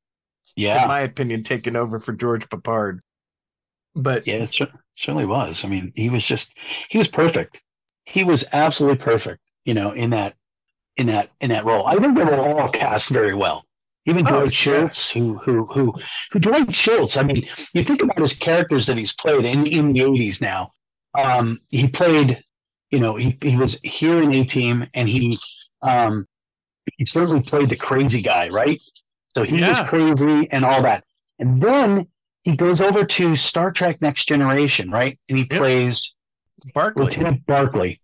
Yeah, 0.55 0.81
in 0.81 0.87
my 0.87 1.01
opinion, 1.01 1.43
taking 1.43 1.75
over 1.75 1.99
for 1.99 2.13
George 2.13 2.47
Peppard. 2.49 2.99
But 3.95 4.27
yeah, 4.27 4.43
it 4.43 4.51
cer- 4.51 4.83
certainly 4.95 5.25
was. 5.25 5.63
I 5.63 5.67
mean, 5.69 5.93
he 5.95 6.09
was 6.09 6.25
just 6.25 6.51
he 6.89 6.97
was 6.97 7.07
perfect. 7.07 7.61
He 8.05 8.23
was 8.23 8.43
absolutely 8.51 9.03
perfect. 9.03 9.39
You 9.65 9.73
know, 9.73 9.91
in 9.91 10.09
that 10.09 10.35
in 10.97 11.07
that 11.07 11.29
in 11.41 11.49
that 11.49 11.65
role. 11.65 11.87
I 11.87 11.95
think 11.95 12.17
they 12.17 12.23
were 12.23 12.39
all 12.39 12.69
cast 12.69 13.09
very 13.09 13.33
well. 13.33 13.65
Even 14.05 14.25
Oh, 14.25 14.31
Dwight 14.31 14.45
yeah. 14.45 14.51
Schultz, 14.51 15.09
who 15.11 15.37
who 15.37 15.65
who 15.67 15.93
who 16.31 16.39
Dwight 16.39 16.73
Schultz. 16.73 17.17
I 17.17 17.23
mean, 17.23 17.47
you 17.73 17.83
think 17.83 18.01
about 18.01 18.19
his 18.19 18.33
characters 18.33 18.85
that 18.87 18.97
he's 18.97 19.13
played 19.13 19.45
in 19.45 19.65
in 19.65 19.93
the 19.93 20.01
eighties 20.01 20.41
now. 20.41 20.71
Um, 21.15 21.59
he 21.69 21.87
played, 21.87 22.43
you 22.91 22.99
know, 22.99 23.15
he 23.15 23.37
he 23.41 23.55
was 23.55 23.79
here 23.83 24.21
in 24.21 24.31
A 24.33 24.43
Team, 24.45 24.85
and 24.93 25.07
he 25.07 25.37
um 25.81 26.27
he 26.97 27.05
certainly 27.05 27.41
played 27.41 27.69
the 27.69 27.75
crazy 27.75 28.21
guy, 28.21 28.49
right? 28.49 28.81
So 29.35 29.43
he 29.43 29.57
Yeah. 29.59 29.69
was 29.69 29.89
crazy 29.89 30.49
and 30.51 30.65
all 30.65 30.81
that. 30.83 31.03
And 31.39 31.57
then 31.57 32.07
he 32.43 32.55
goes 32.55 32.81
over 32.81 33.05
to 33.05 33.35
Star 33.35 33.71
Trek 33.71 34.01
Next 34.01 34.25
Generation, 34.27 34.91
right? 34.91 35.17
And 35.29 35.37
he 35.37 35.47
Yep. 35.49 35.59
plays 35.59 36.15
Barclay. 36.73 37.05
Lieutenant 37.05 37.45
Barclay. 37.45 37.99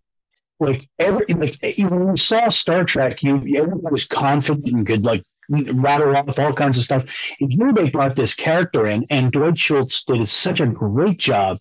Like 0.60 0.90
every 1.00 1.26
like 1.28 1.58
when 1.62 2.10
you 2.10 2.18
saw 2.18 2.50
Star 2.50 2.84
Trek, 2.84 3.24
you 3.24 3.36
everyone 3.56 3.92
was 3.92 4.06
confident 4.06 4.68
and 4.68 4.86
could 4.86 5.06
like 5.06 5.24
rattle 5.50 6.16
off 6.16 6.38
all 6.38 6.54
kinds 6.54 6.78
of 6.78 6.84
stuff. 6.84 7.06
And 7.40 7.52
here 7.52 7.72
they 7.74 7.90
brought 7.90 8.16
this 8.16 8.34
character 8.34 8.86
in, 8.86 9.06
and 9.10 9.32
Dwight 9.32 9.58
Schultz 9.58 10.04
did 10.04 10.28
such 10.28 10.60
a 10.60 10.68
great 10.68 11.18
job, 11.18 11.60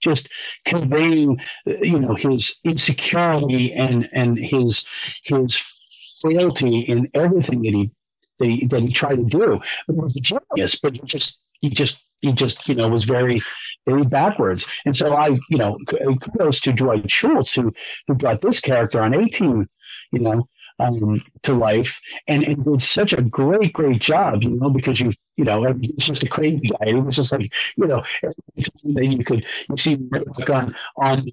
just 0.00 0.28
conveying, 0.64 1.38
you 1.66 2.00
know, 2.00 2.14
his 2.14 2.54
insecurity 2.64 3.72
and 3.72 4.08
and 4.12 4.38
his 4.38 4.84
his 5.24 5.56
frailty 6.20 6.80
in 6.80 7.10
everything 7.14 7.62
that 7.62 7.74
he 7.74 7.90
that 8.38 8.46
he, 8.46 8.66
that 8.66 8.82
he 8.82 8.92
tried 8.92 9.16
to 9.16 9.24
do. 9.24 9.60
But 9.86 9.94
he 9.94 10.00
was 10.00 10.16
a 10.16 10.20
genius, 10.20 10.76
but 10.76 10.96
he 10.96 11.02
just 11.04 11.38
he 11.60 11.70
just 11.70 12.00
he 12.20 12.32
just 12.32 12.68
you 12.68 12.74
know 12.74 12.88
was 12.88 13.04
very 13.04 13.42
very 13.88 14.04
backwards. 14.04 14.66
And 14.86 14.94
so 14.96 15.14
I 15.14 15.28
you 15.50 15.58
know 15.58 15.78
kudos 15.88 16.60
to 16.60 16.72
Dwight 16.72 17.10
Schultz 17.10 17.54
who 17.54 17.72
who 18.06 18.14
brought 18.14 18.40
this 18.42 18.60
character 18.60 19.00
on 19.02 19.14
18, 19.14 19.66
you 20.12 20.18
know. 20.20 20.48
Um, 20.80 21.20
to 21.42 21.54
life 21.54 22.00
and, 22.28 22.44
and 22.44 22.64
did 22.64 22.80
such 22.80 23.12
a 23.12 23.20
great, 23.20 23.72
great 23.72 24.00
job, 24.00 24.44
you 24.44 24.50
know, 24.50 24.70
because 24.70 25.00
you, 25.00 25.10
you 25.36 25.44
know, 25.44 25.60
was 25.62 26.06
just 26.06 26.22
a 26.22 26.28
crazy 26.28 26.68
guy. 26.68 26.86
It 26.86 26.94
was 27.04 27.16
just 27.16 27.32
like, 27.32 27.52
you 27.76 27.88
know, 27.88 28.04
every 28.22 28.62
time 28.62 28.94
that 28.94 29.06
you 29.06 29.24
could, 29.24 29.44
you 29.68 29.76
see 29.76 29.96
Murdock 29.96 30.48
on, 30.50 30.76
on, 30.96 31.26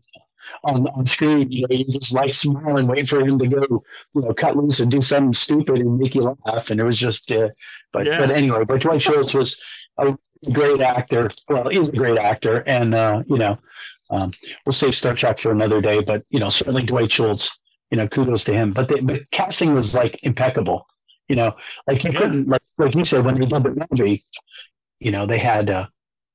on, 0.64 0.88
on 0.88 1.06
screen, 1.06 1.52
you 1.52 1.62
know, 1.64 1.68
you 1.76 1.86
just 2.00 2.14
like 2.14 2.34
smile 2.34 2.78
and 2.78 2.88
wait 2.90 3.08
for 3.08 3.20
him 3.22 3.38
to 3.40 3.48
go, 3.48 3.84
you 4.16 4.22
know, 4.22 4.34
cut 4.34 4.56
loose 4.56 4.80
and 4.80 4.92
do 4.92 5.02
something 5.02 5.34
stupid 5.34 5.78
and 5.78 5.98
make 6.00 6.16
you 6.16 6.36
laugh. 6.46 6.70
And 6.72 6.80
it 6.80 6.84
was 6.84 6.98
just, 6.98 7.32
uh, 7.32 7.50
but, 7.92 8.06
Yeah. 8.06 8.18
but 8.20 8.32
anyway, 8.32 8.64
but 8.66 8.82
Dwight 8.82 9.02
Schultz 9.02 9.34
was 9.34 9.60
a 9.98 10.18
great 10.52 10.82
actor. 10.82 11.30
Well, 11.50 11.70
he 11.70 11.80
was 11.80 11.90
a 11.90 11.94
great 11.94 12.18
actor. 12.18 12.60
And, 12.68 12.94
uh, 12.96 13.24
you 13.28 13.38
know, 13.38 13.58
um, 14.10 14.32
we'll 14.66 14.74
save 14.74 14.96
Star 14.96 15.14
Trek 15.16 15.40
for 15.40 15.52
another 15.52 15.82
day, 15.82 16.02
but, 16.02 16.24
you 16.30 16.40
know, 16.40 16.50
certainly 16.50 16.84
Dwight 16.84 17.12
Schultz, 17.12 17.50
you 17.92 17.98
know, 17.98 18.08
kudos 18.08 18.44
to 18.46 18.54
him. 18.54 18.72
But 18.74 18.88
the 18.90 19.02
but 19.02 19.22
casting 19.32 19.74
was 19.74 19.96
like 19.96 20.20
impeccable. 20.24 20.86
You 21.28 21.36
know, 21.38 21.56
like 21.88 22.04
you 22.04 22.12
Yeah. 22.12 22.20
couldn't 22.20 22.48
like 22.48 22.62
like 22.78 22.94
you 22.96 23.04
said 23.04 23.26
when 23.26 23.36
they 23.36 23.46
did 23.46 23.64
the 23.64 23.88
movie, 23.92 24.26
you 25.00 25.12
know, 25.12 25.26
they 25.26 25.40
had 25.40 25.70
uh, 25.70 25.88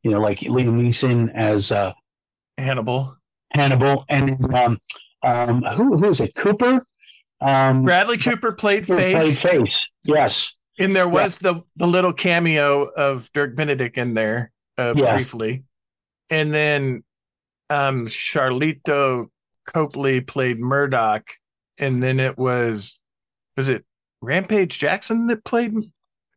you 0.03 0.11
know, 0.11 0.21
like 0.21 0.41
Liam 0.41 0.81
Neeson 0.81 1.33
as 1.35 1.71
uh 1.73 1.93
Hannibal. 2.59 3.17
Hannibal 3.53 4.05
and 4.09 4.55
um 4.55 4.79
um 5.23 5.63
who 5.63 5.97
who 5.99 6.09
is 6.09 6.21
it? 6.21 6.35
Cooper? 6.35 6.87
Um 7.41 7.85
Bradley 7.85 8.19
Cooper 8.19 8.53
played 8.53 8.85
played 8.87 9.19
face. 9.19 9.43
face. 9.43 9.89
Yes. 10.05 10.55
And 10.81 10.97
there 10.97 11.09
was 11.09 11.39
the 11.39 11.63
the 11.77 11.87
little 11.87 12.13
cameo 12.13 12.85
of 12.85 13.31
Dirk 13.33 13.55
Benedict 13.55 13.97
in 13.99 14.15
there 14.15 14.51
uh, 14.79 14.95
Yeah. 14.97 15.15
briefly, 15.15 15.63
and 16.31 16.53
then 16.53 17.05
um, 17.69 18.07
Sharlto 18.07 19.27
Copley 19.67 20.21
played 20.23 20.59
Murdock, 20.59 21.31
and 21.79 22.03
then 22.03 22.19
it 22.19 22.37
was 22.39 23.01
was 23.57 23.69
it 23.69 23.85
Rampage 24.23 24.79
Jackson 24.79 25.27
that 25.29 25.45
played 25.45 25.75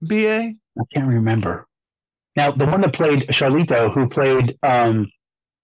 BA? 0.01 0.53
I 0.77 0.83
can't 0.93 1.07
remember. 1.07 1.67
Now 2.35 2.51
the 2.51 2.65
one 2.65 2.81
that 2.81 2.93
played 2.93 3.27
Sharlto, 3.29 3.93
who 3.93 4.09
played 4.09 4.57
um 4.61 5.09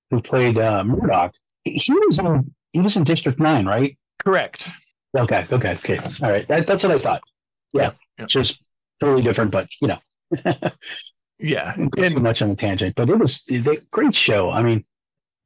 who 0.09 0.21
played 0.21 0.57
uh 0.57 0.83
Murdock, 0.85 1.33
he 1.65 1.91
was 2.07 2.17
in 2.19 2.53
he 2.71 2.79
was 2.79 2.95
in 2.95 3.03
District 3.03 3.39
Nine, 3.39 3.65
right? 3.65 3.97
Correct. 4.19 4.69
Okay, 5.17 5.45
okay, 5.51 5.71
okay. 5.75 5.97
All 6.21 6.29
right. 6.31 6.47
That, 6.47 6.67
that's 6.67 6.83
what 6.83 6.91
I 6.93 6.99
thought. 6.99 7.23
Yeah. 7.73 7.91
Yeah. 8.17 8.25
It's 8.25 8.33
just 8.33 8.61
totally 8.99 9.23
different, 9.23 9.51
but 9.51 9.69
you 9.81 9.87
know, 9.87 9.99
Yeah, 11.39 11.73
not 11.77 12.09
too 12.09 12.19
much 12.19 12.41
on 12.41 12.49
the 12.49 12.55
tangent. 12.55 12.95
But 12.95 13.09
it 13.09 13.17
was 13.17 13.43
they, 13.47 13.79
great 13.91 14.13
show. 14.13 14.49
I 14.49 14.61
mean, 14.61 14.83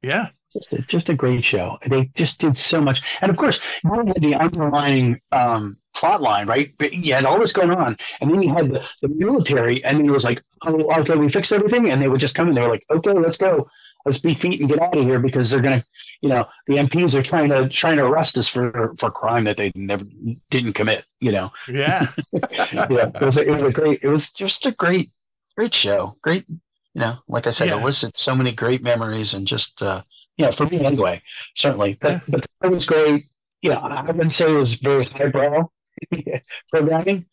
yeah, 0.02 0.28
just 0.52 0.72
a, 0.72 0.82
just 0.82 1.08
a 1.08 1.14
great 1.14 1.44
show. 1.44 1.78
They 1.86 2.06
just 2.14 2.40
did 2.40 2.56
so 2.56 2.80
much, 2.80 3.02
and 3.20 3.30
of 3.30 3.36
course, 3.36 3.60
you 3.84 3.92
had 3.92 4.20
the 4.20 4.34
underlying 4.34 5.20
um, 5.30 5.76
plot 5.94 6.20
line, 6.20 6.48
right? 6.48 6.74
But 6.78 6.94
you 6.94 7.14
had 7.14 7.26
all 7.26 7.38
this 7.38 7.52
going 7.52 7.70
on, 7.70 7.96
and 8.20 8.30
then 8.30 8.42
you 8.42 8.52
had 8.52 8.70
the, 8.70 8.88
the 9.02 9.08
military, 9.08 9.84
and 9.84 9.98
then 9.98 10.06
it 10.08 10.12
was 10.12 10.24
like, 10.24 10.42
oh, 10.66 10.92
okay, 11.00 11.16
we 11.16 11.28
fixed 11.28 11.52
everything, 11.52 11.90
and 11.90 12.02
they 12.02 12.08
would 12.08 12.20
just 12.20 12.34
come 12.34 12.48
in. 12.48 12.54
They 12.54 12.62
were 12.62 12.70
like, 12.70 12.86
okay, 12.90 13.12
let's 13.12 13.38
go, 13.38 13.68
let's 14.04 14.18
beat 14.18 14.38
feet 14.38 14.60
and 14.60 14.68
get 14.68 14.80
out 14.80 14.96
of 14.96 15.04
here 15.04 15.18
because 15.18 15.50
they're 15.50 15.60
gonna, 15.60 15.84
you 16.22 16.28
know, 16.28 16.46
the 16.66 16.74
MPs 16.74 17.14
are 17.14 17.22
trying 17.22 17.48
to 17.50 17.68
trying 17.68 17.96
to 17.96 18.04
arrest 18.04 18.36
us 18.38 18.48
for 18.48 18.94
for 18.98 19.10
crime 19.10 19.44
that 19.44 19.56
they 19.56 19.72
never 19.74 20.04
didn't 20.50 20.74
commit. 20.74 21.04
You 21.20 21.32
know, 21.32 21.52
yeah, 21.68 22.06
yeah, 22.32 23.10
it 23.14 23.20
was, 23.20 23.36
a, 23.36 23.42
it 23.42 23.50
was 23.50 23.62
a 23.62 23.72
great. 23.72 24.00
It 24.02 24.08
was 24.08 24.30
just 24.30 24.66
a 24.66 24.72
great, 24.72 25.10
great 25.56 25.74
show. 25.74 26.16
Great, 26.22 26.44
you 26.48 27.00
know, 27.00 27.16
like 27.28 27.46
I 27.46 27.50
said, 27.50 27.68
Yeah. 27.68 27.76
it 27.76 27.80
elicited 27.80 28.16
so 28.16 28.34
many 28.34 28.52
great 28.52 28.82
memories 28.82 29.34
and 29.34 29.46
just, 29.46 29.82
uh, 29.82 30.02
you 30.36 30.44
know, 30.44 30.52
for 30.52 30.66
me 30.66 30.84
anyway, 30.84 31.22
certainly. 31.56 31.96
But 32.00 32.12
Yeah. 32.12 32.20
but 32.28 32.46
it 32.64 32.70
was 32.70 32.86
great. 32.86 33.26
You 33.62 33.70
know, 33.70 33.76
I 33.78 34.02
wouldn't 34.02 34.32
say 34.32 34.52
it 34.52 34.58
was 34.58 34.74
very 34.74 35.06
highbrow 35.06 35.70
programming. 36.70 37.26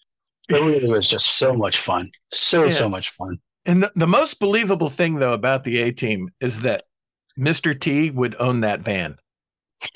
It 0.49 0.53
really 0.53 0.89
was 0.89 1.07
just 1.09 1.37
so 1.37 1.53
much 1.53 1.77
fun. 1.79 2.11
So 2.33 2.65
Yeah. 2.65 2.69
so 2.71 2.89
much 2.89 3.09
fun. 3.09 3.39
And 3.65 3.84
the, 3.84 3.91
the 3.96 4.08
most 4.08 4.39
believable 4.39 4.89
thing 4.89 5.15
though 5.15 5.34
about 5.34 5.63
the 5.63 5.82
A 5.82 5.91
Team 5.91 6.30
is 6.39 6.62
that 6.62 6.84
Mr. 7.38 7.80
T 7.80 8.10
would 8.10 8.36
own 8.39 8.62
that 8.62 8.82
van. 8.82 9.18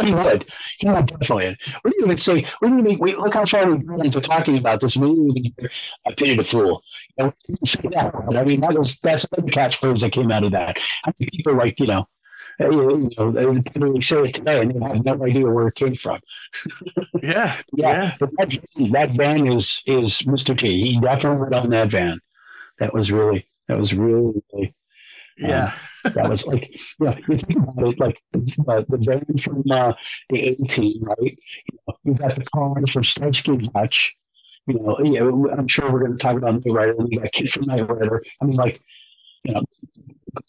he 0.00 0.12
would. 0.12 0.46
He 0.78 0.88
would 0.88 1.06
definitely. 1.06 1.56
We 1.84 1.90
didn't 1.90 2.06
even 2.06 2.16
say. 2.16 2.46
We 2.60 2.68
didn't 2.68 2.90
even. 2.90 3.06
Look 3.18 3.34
how 3.34 3.44
far 3.44 3.66
we 3.70 3.78
went 3.84 4.04
into 4.04 4.20
talking 4.20 4.58
about 4.58 4.80
this. 4.80 4.96
We 4.96 5.08
even 5.10 5.52
"I 6.06 6.14
pity 6.14 6.36
the 6.36 6.44
fool." 6.44 6.82
You 7.18 7.32
didn't 7.46 7.68
say 7.68 7.88
that. 7.92 8.12
But 8.26 8.36
I 8.36 8.44
mean, 8.44 8.60
that 8.60 8.74
was 8.74 8.98
that's 9.02 9.26
another 9.32 9.50
catchphrase 9.52 10.00
that 10.00 10.12
came 10.12 10.30
out 10.30 10.44
of 10.44 10.52
that. 10.52 10.76
I 11.04 11.12
think 11.12 11.32
people 11.32 11.56
like 11.56 11.78
you 11.78 11.86
know, 11.86 12.08
Uh, 12.60 12.70
you 12.70 13.10
know, 13.18 13.28
uh, 13.28 13.30
they 13.30 13.46
would 13.46 13.64
probably 13.66 14.00
say 14.00 14.22
it 14.22 14.34
today 14.34 14.62
and 14.62 14.72
they 14.72 14.80
have 14.86 15.04
no 15.04 15.24
idea 15.24 15.46
where 15.46 15.68
it 15.68 15.74
came 15.74 15.94
from. 15.96 16.20
Yeah, 17.22 17.56
Yeah, 17.72 17.92
Yeah. 17.92 18.14
but 18.20 18.30
that, 18.38 18.58
that 18.92 19.14
van 19.14 19.46
is 19.46 19.82
is 19.86 20.22
Mr. 20.22 20.54
T. 20.54 20.80
He 20.82 21.00
definitely 21.00 21.38
went 21.38 21.54
on 21.54 21.70
that 21.70 21.90
van. 21.90 22.20
That 22.78 22.94
was 22.94 23.12
really 23.12 23.48
that 23.68 23.78
was 23.78 23.94
really, 23.94 24.42
really 24.52 24.74
um, 25.44 25.50
yeah, 25.50 25.74
that 26.14 26.28
was 26.28 26.46
like, 26.46 26.70
you 26.70 27.06
know, 27.06 27.16
you 27.28 27.38
think 27.38 27.58
about 27.58 27.88
it, 27.88 28.00
like 28.00 28.22
the, 28.32 28.86
the 28.88 28.98
van 28.98 29.38
from 29.38 29.64
uh, 29.70 29.92
the 30.30 30.40
A 30.48 30.54
team, 30.68 31.02
right? 31.02 31.18
You 31.72 31.78
know, 31.88 31.96
you 32.04 32.14
got 32.14 32.36
the 32.36 32.44
car 32.44 32.74
from 32.86 33.04
Starsky 33.04 33.70
Hutch. 33.74 34.16
You 34.66 34.80
know, 34.80 34.98
yeah, 35.04 35.22
I'm 35.56 35.68
sure 35.68 35.92
we're 35.92 36.00
going 36.06 36.12
to 36.12 36.18
talk 36.18 36.36
about 36.36 36.62
Rider. 36.66 36.94
and 36.98 37.08
You 37.12 37.20
got 37.20 37.32
KITT 37.32 37.50
from 37.52 37.66
Knight 37.66 37.88
Rider. 37.88 38.22
I 38.40 38.44
mean, 38.46 38.56
like, 38.56 38.80
you 39.44 39.54
know, 39.54 39.64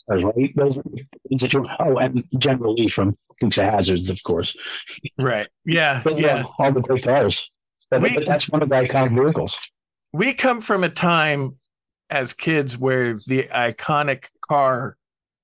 cars, 0.07 0.23
right? 0.23 0.53
Those 0.55 0.77
are 0.77 0.83
things 1.29 1.41
that 1.41 1.53
you. 1.53 1.65
Oh, 1.79 1.97
and 1.97 2.23
General 2.37 2.73
Lee 2.73 2.87
from 2.87 3.17
Dukes 3.39 3.57
of 3.57 3.65
Hazards, 3.65 4.09
of 4.09 4.21
course. 4.23 4.55
right. 5.19 5.47
Yeah, 5.65 6.01
But 6.03 6.17
yeah. 6.19 6.37
yeah, 6.37 6.43
all 6.59 6.71
the 6.71 6.81
great 6.81 7.03
cars. 7.03 7.49
But, 7.89 8.01
We- 8.01 8.15
but 8.15 8.25
that's 8.25 8.49
one 8.49 8.61
of 8.63 8.69
the 8.69 8.75
iconic 8.75 9.13
vehicles. 9.15 9.57
we 10.13 10.33
come 10.33 10.61
from 10.61 10.83
a 10.83 10.89
time 10.89 11.55
as 12.09 12.33
kids 12.33 12.77
where 12.77 13.15
the 13.27 13.43
iconic 13.53 14.25
car 14.41 14.97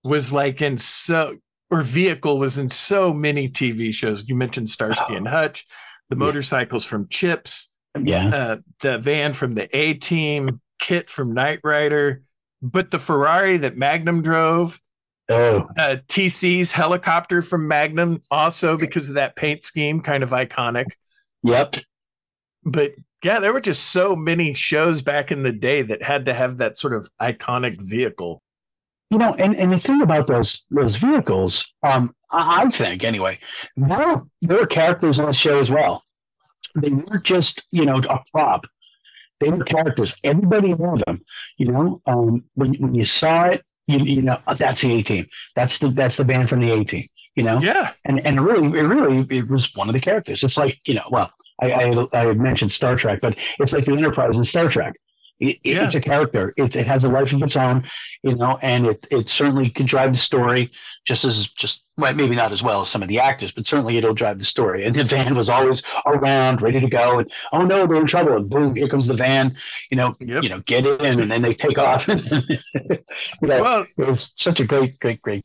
was 0.03 0.31
like 0.33 0.61
in 0.61 0.77
so 0.77 1.37
or 1.71 1.81
vehicle 1.81 2.37
was 2.39 2.57
in 2.57 2.69
so 2.69 3.13
many 3.13 3.49
TV 3.49 3.93
shows. 3.93 4.27
You 4.29 4.35
mentioned 4.35 4.69
Starsky 4.69 5.15
and 5.15 5.27
Hutch, 5.27 5.65
the 6.09 6.15
Yeah. 6.15 6.19
motorcycles 6.19 6.85
from 6.85 7.07
Chips, 7.09 7.69
Yeah, 7.99 8.27
uh, 8.27 8.57
the 8.81 8.97
van 8.99 9.33
from 9.33 9.53
the 9.55 9.67
A 9.75 9.93
Team, 9.95 10.59
KITT 10.79 11.09
from 11.09 11.33
Knight 11.33 11.59
Rider, 11.63 12.21
but 12.63 12.89
the 12.91 12.97
Ferrari 12.97 13.57
that 13.57 13.77
Magnum 13.77 14.21
drove, 14.21 14.79
oh, 15.29 15.67
uh, 15.77 15.97
TC's 16.07 16.71
helicopter 16.71 17.41
from 17.41 17.67
Magnum, 17.67 18.23
also 18.31 18.77
because 18.77 19.09
of 19.09 19.15
that 19.15 19.35
paint 19.35 19.65
scheme, 19.65 20.01
kind 20.01 20.23
of 20.23 20.29
iconic. 20.29 20.85
yep. 21.43 21.75
but 22.63 22.93
yeah, 23.21 23.39
there 23.39 23.53
were 23.53 23.61
just 23.61 23.91
so 23.91 24.15
many 24.15 24.53
shows 24.53 25.01
back 25.01 25.31
in 25.31 25.43
the 25.43 25.51
day 25.51 25.81
that 25.81 26.01
had 26.01 26.25
to 26.25 26.33
have 26.33 26.57
that 26.57 26.77
sort 26.77 26.93
of 26.93 27.09
iconic 27.21 27.81
vehicle. 27.81 28.41
You 29.09 29.17
know, 29.17 29.35
and, 29.35 29.55
and 29.55 29.71
the 29.71 29.79
thing 29.79 30.01
about 30.01 30.27
those 30.27 30.63
those 30.71 30.95
vehicles, 30.95 31.71
um, 31.83 32.15
I, 32.31 32.63
I 32.63 32.69
think 32.69 33.03
anyway, 33.03 33.39
there 33.75 34.07
were, 34.07 34.21
there 34.41 34.57
were 34.57 34.65
characters 34.65 35.19
on 35.19 35.27
the 35.27 35.33
show 35.33 35.59
as 35.59 35.69
well. 35.69 36.03
They 36.75 36.89
weren't 36.89 37.23
just 37.23 37.61
you 37.71 37.85
know 37.85 38.01
a 38.09 38.19
prop. 38.31 38.65
They 39.43 39.49
were 39.51 39.63
characters. 39.63 40.13
Everybody 40.23 40.73
knew 40.73 40.97
them. 41.05 41.21
You 41.57 41.67
know, 41.71 42.01
um, 42.05 42.43
when 42.55 42.73
when 42.75 42.95
you 42.95 43.03
saw 43.05 43.45
it, 43.45 43.63
you 43.87 43.99
you 43.99 44.21
know 44.21 44.39
oh, 44.47 44.53
that's 44.55 44.81
the 44.81 44.93
A 44.93 45.03
team. 45.03 45.27
That's 45.55 45.79
the 45.79 45.89
that's 45.89 46.17
the 46.17 46.25
band 46.25 46.49
from 46.49 46.61
the 46.61 46.71
A 46.71 46.83
team. 46.83 47.07
You 47.35 47.43
know, 47.43 47.59
Yeah. 47.59 47.91
and 48.05 48.25
and 48.25 48.45
really, 48.45 48.67
it 48.79 48.83
really, 48.83 49.25
it 49.35 49.49
was 49.49 49.73
one 49.75 49.89
of 49.89 49.93
the 49.93 49.99
characters. 50.01 50.43
It's 50.43 50.57
like 50.57 50.79
you 50.85 50.93
know, 50.95 51.07
well, 51.09 51.31
I 51.61 51.71
I, 51.71 52.07
I 52.13 52.25
had 52.27 52.39
mentioned 52.39 52.71
Star 52.71 52.95
Trek, 52.95 53.19
but 53.21 53.37
it's 53.59 53.73
like 53.73 53.85
the 53.85 53.93
Enterprise 53.93 54.37
in 54.37 54.43
Star 54.43 54.67
Trek. 54.69 54.93
It, 55.39 55.57
Yeah. 55.63 55.85
It's 55.85 55.95
a 55.95 56.01
character. 56.01 56.53
It, 56.57 56.75
it 56.75 56.87
has 56.87 57.03
a 57.03 57.09
life 57.09 57.33
of 57.33 57.41
its 57.43 57.55
own, 57.55 57.85
you 58.23 58.35
know, 58.35 58.57
and 58.61 58.85
it 58.87 59.05
it 59.11 59.29
certainly 59.29 59.69
can 59.69 59.85
drive 59.85 60.11
the 60.13 60.17
story 60.19 60.71
just 61.05 61.25
as 61.25 61.47
just 61.47 61.83
well, 61.97 62.13
maybe 62.13 62.35
not 62.35 62.51
as 62.51 62.63
well 62.63 62.81
as 62.81 62.89
some 62.89 63.01
of 63.01 63.07
the 63.07 63.19
actors, 63.19 63.51
but 63.51 63.67
certainly 63.67 63.97
it'll 63.97 64.13
drive 64.13 64.39
the 64.39 64.45
story. 64.45 64.85
And 64.85 64.95
the 64.95 65.03
van 65.03 65.35
was 65.35 65.49
always 65.49 65.83
around, 66.05 66.61
ready 66.61 66.79
to 66.79 66.87
go. 66.87 67.19
And 67.19 67.31
oh 67.51 67.63
no, 67.65 67.85
they're 67.87 67.97
in 67.97 68.07
trouble! 68.07 68.37
And 68.37 68.49
boom, 68.49 68.75
here 68.75 68.87
comes 68.87 69.07
the 69.07 69.13
van. 69.15 69.55
You 69.91 69.97
know, 69.97 70.15
Yep. 70.19 70.43
you 70.43 70.49
know, 70.49 70.59
get 70.61 70.85
in, 70.85 71.19
and 71.19 71.29
then 71.31 71.41
they 71.41 71.53
take 71.53 71.77
off. 71.77 72.07
you 72.07 72.17
know, 73.41 73.61
Well, 73.61 73.87
it 73.97 74.07
was 74.07 74.33
such 74.37 74.59
a 74.59 74.65
great, 74.65 74.99
great, 74.99 75.21
great. 75.21 75.43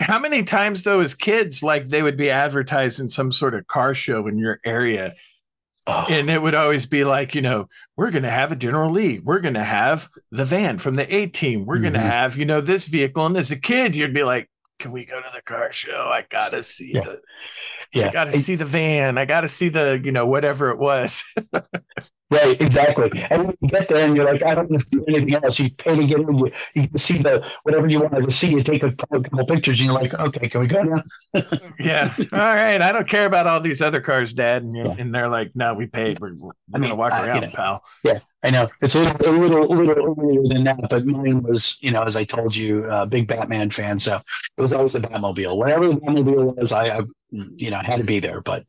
how 0.00 0.18
many 0.18 0.42
times 0.42 0.82
though, 0.82 1.00
as 1.00 1.14
kids, 1.14 1.62
like 1.62 1.88
they 1.88 2.02
would 2.02 2.16
be 2.16 2.30
advertising 2.30 3.08
some 3.08 3.32
sort 3.32 3.54
of 3.54 3.66
car 3.66 3.94
show 3.94 4.26
in 4.26 4.38
your 4.38 4.60
area, 4.64 5.14
Oh, 5.86 6.06
and 6.08 6.30
it 6.30 6.40
would 6.40 6.54
always 6.54 6.86
be 6.86 7.04
like, 7.04 7.34
you 7.34 7.42
know, 7.42 7.68
we're 7.96 8.10
going 8.10 8.22
to 8.22 8.30
have 8.30 8.52
a 8.52 8.56
General 8.56 8.90
Lee, 8.90 9.18
we're 9.18 9.40
going 9.40 9.54
to 9.54 9.62
have 9.64 10.08
the 10.30 10.44
van 10.44 10.78
from 10.78 10.96
the 10.96 11.14
A 11.14 11.26
team, 11.26 11.66
we're 11.66 11.78
going 11.78 11.92
to 11.92 11.98
mm-hmm. 11.98 12.08
have, 12.08 12.36
you 12.38 12.46
know, 12.46 12.60
this 12.60 12.86
vehicle. 12.86 13.26
And 13.26 13.36
as 13.36 13.50
a 13.50 13.56
kid, 13.56 13.94
you'd 13.94 14.14
be 14.14 14.24
like, 14.24 14.48
can 14.78 14.92
we 14.92 15.04
go 15.04 15.20
to 15.20 15.30
the 15.34 15.42
car 15.42 15.72
show? 15.72 16.08
I 16.10 16.26
gotta 16.28 16.62
see 16.62 16.92
Yeah. 16.94 17.04
the, 17.04 17.20
yeah, 17.92 18.08
I 18.08 18.12
gotta 18.12 18.32
see 18.32 18.56
the 18.56 18.64
van. 18.64 19.18
I 19.18 19.24
gotta 19.24 19.48
see 19.48 19.68
the, 19.68 20.00
you 20.02 20.12
know, 20.12 20.26
whatever 20.26 20.70
it 20.70 20.78
was. 20.78 21.22
Right, 22.30 22.60
exactly. 22.60 23.10
And 23.30 23.46
when 23.48 23.56
you 23.60 23.68
get 23.68 23.88
there 23.88 24.04
and 24.04 24.16
you're 24.16 24.24
like, 24.24 24.42
I 24.42 24.54
don't 24.54 24.68
want 24.70 24.82
to 24.82 24.88
do 24.90 25.04
anything 25.06 25.34
else. 25.34 25.58
You 25.60 25.70
pay 25.70 25.94
to 25.94 26.06
get 26.06 26.18
in, 26.20 26.38
you, 26.38 26.50
you 26.74 26.88
can 26.88 26.98
see 26.98 27.18
the 27.18 27.46
whatever 27.62 27.86
you 27.86 28.00
wanted 28.00 28.24
to 28.24 28.30
see. 28.32 28.50
You 28.50 28.62
take 28.62 28.82
a 28.82 28.92
couple 28.92 29.46
pictures 29.46 29.78
and 29.78 29.86
you're 29.86 29.94
like, 29.94 30.14
okay, 30.14 30.48
can 30.48 30.62
we 30.62 30.66
go 30.66 30.80
now? 30.82 31.02
yeah. 31.78 32.12
All 32.32 32.38
right. 32.40 32.80
I 32.80 32.92
don't 32.92 33.06
care 33.06 33.26
about 33.26 33.46
all 33.46 33.60
these 33.60 33.80
other 33.82 34.00
cars, 34.00 34.32
Dad. 34.32 34.62
And, 34.62 34.74
Yeah. 34.74 34.94
and 34.98 35.14
they're 35.14 35.28
like, 35.28 35.52
no, 35.54 35.74
we 35.74 35.86
paid. 35.86 36.18
We're, 36.18 36.34
we're 36.34 36.52
I 36.74 36.78
gonna 36.78 36.88
mean, 36.88 36.96
walk 36.96 37.12
uh, 37.12 37.18
you 37.18 37.24
around, 37.24 37.40
know, 37.42 37.50
pal. 37.50 37.84
Yeah, 38.02 38.18
I 38.42 38.50
know 38.50 38.68
it's 38.80 38.94
a 38.96 39.00
little, 39.00 39.28
a 39.28 39.30
little, 39.30 39.72
a 39.72 39.74
little 39.74 40.16
earlier 40.18 40.42
than 40.48 40.64
that, 40.64 40.78
but 40.90 41.06
mine 41.06 41.42
was, 41.42 41.76
you 41.80 41.90
know, 41.92 42.02
as 42.02 42.16
I 42.16 42.24
told 42.24 42.56
you, 42.56 42.84
a 42.90 43.06
big 43.06 43.28
Batman 43.28 43.70
fan. 43.70 43.98
So 43.98 44.20
it 44.56 44.62
was 44.62 44.72
always 44.72 44.94
the 44.94 45.00
Batmobile. 45.00 45.56
Wherever 45.56 45.86
the 45.88 45.94
Batmobile 45.94 46.56
was, 46.56 46.72
I, 46.72 46.98
I 46.98 47.00
you 47.30 47.70
know, 47.70 47.80
had 47.84 47.98
to 47.98 48.04
be 48.04 48.18
there. 48.18 48.40
But, 48.40 48.64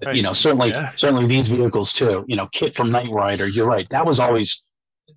but 0.00 0.06
Right. 0.08 0.16
you 0.16 0.22
know, 0.22 0.32
certainly, 0.32 0.70
Yeah. 0.70 0.92
certainly 0.96 1.26
these 1.26 1.48
vehicles 1.48 1.92
too. 1.92 2.24
You 2.28 2.36
know, 2.36 2.46
KITT 2.52 2.74
from 2.74 2.90
Knight 2.90 3.10
Rider. 3.10 3.46
You're 3.48 3.66
right. 3.66 3.88
That 3.90 4.06
was 4.06 4.20
always, 4.20 4.62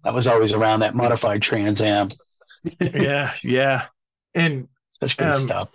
that 0.03 0.13
was 0.13 0.27
always 0.27 0.53
around 0.53 0.79
that 0.81 0.95
modified 0.95 1.41
Trans 1.41 1.81
Am. 1.81 2.09
yeah. 2.79 3.33
Yeah. 3.43 3.85
And 4.33 4.67
Such 4.89 5.17
good 5.17 5.27
Um, 5.29 5.39
stuff. 5.41 5.71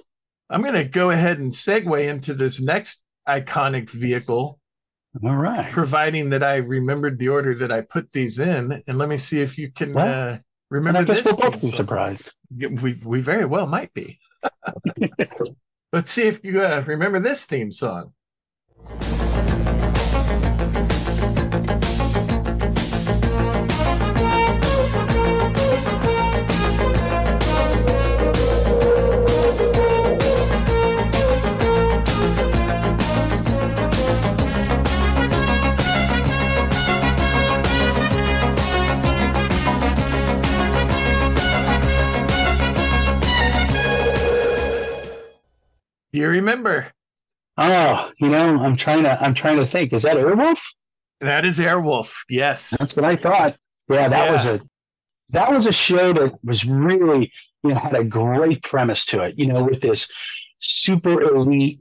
I'm 0.51 0.63
going 0.63 0.75
to 0.75 0.85
go 0.85 1.11
ahead 1.11 1.39
and 1.39 1.51
segue 1.53 2.07
into 2.09 2.33
this 2.35 2.61
next 2.61 3.03
iconic 3.29 3.91
vehicle, 3.91 4.61
All 5.25 5.35
right. 5.37 5.73
providing 5.73 6.31
that 6.31 6.43
I 6.45 6.57
remembered 6.57 7.19
the 7.19 7.29
order 7.29 7.55
that 7.57 7.73
I 7.73 7.81
put 7.81 8.13
these 8.13 8.39
in. 8.39 8.83
And 8.87 8.99
let 8.99 9.09
me 9.09 9.17
see 9.17 9.41
if 9.41 9.59
you 9.59 9.73
can 9.73 9.93
Well, 9.95 10.35
uh, 10.35 10.39
remember 10.71 11.01
I 11.01 11.05
guess 11.05 11.23
this. 11.23 11.37
we'll 11.37 11.51
both 11.51 11.61
be 11.61 11.71
surprised. 11.71 12.33
We, 12.57 12.95
we 13.05 13.21
very 13.21 13.45
well 13.45 13.67
might 13.67 13.93
be. 13.95 14.19
Let's 15.93 16.13
see 16.13 16.25
if 16.25 16.45
you 16.45 16.63
uh, 16.63 16.83
remember 16.87 17.21
this 17.21 17.47
theme 17.47 17.71
song. 17.71 18.13
You 46.17 46.29
remember? 46.29 46.96
Oh, 47.59 48.11
you 48.19 48.29
know, 48.29 48.57
I'm 48.57 48.77
trying 48.77 49.03
to 49.05 49.21
I'm 49.23 49.35
trying 49.35 49.57
to 49.59 49.67
think. 49.67 49.93
Is 49.93 50.03
that 50.03 50.17
Airwolf? 50.17 50.61
That 51.21 51.45
is 51.47 51.59
Airwolf. 51.59 52.15
Yes. 52.29 52.75
That's 52.79 52.97
what 52.97 53.05
I 53.05 53.17
thought. 53.17 53.57
Yeah, 53.89 54.09
that 54.09 54.31
was 54.33 54.45
Yeah. 54.45 54.53
a 54.55 54.61
that 55.31 55.51
was 55.51 55.67
a 55.67 55.73
show 55.73 56.13
that 56.13 56.33
was 56.45 56.65
really, 56.65 57.33
you 57.65 57.71
know, 57.71 57.77
had 57.81 57.95
a 57.97 58.05
great 58.05 58.63
premise 58.63 59.05
to 59.07 59.23
it, 59.25 59.39
you 59.39 59.47
know, 59.47 59.65
with 59.65 59.81
this 59.81 60.09
super 60.59 61.21
elite, 61.23 61.81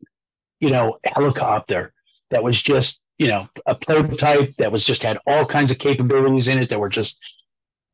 you 0.59 0.69
know, 0.71 0.97
helicopter 1.03 1.93
that 2.31 2.41
was 2.43 2.59
just, 2.61 3.01
you 3.17 3.27
know, 3.27 3.47
a 3.67 3.75
prototype 3.75 4.55
that 4.57 4.71
was 4.71 4.83
just 4.85 5.03
had 5.03 5.19
all 5.27 5.45
kinds 5.45 5.69
of 5.71 5.77
capabilities 5.77 6.47
in 6.47 6.57
it 6.57 6.69
that 6.69 6.79
were 6.79 6.89
just 6.89 7.17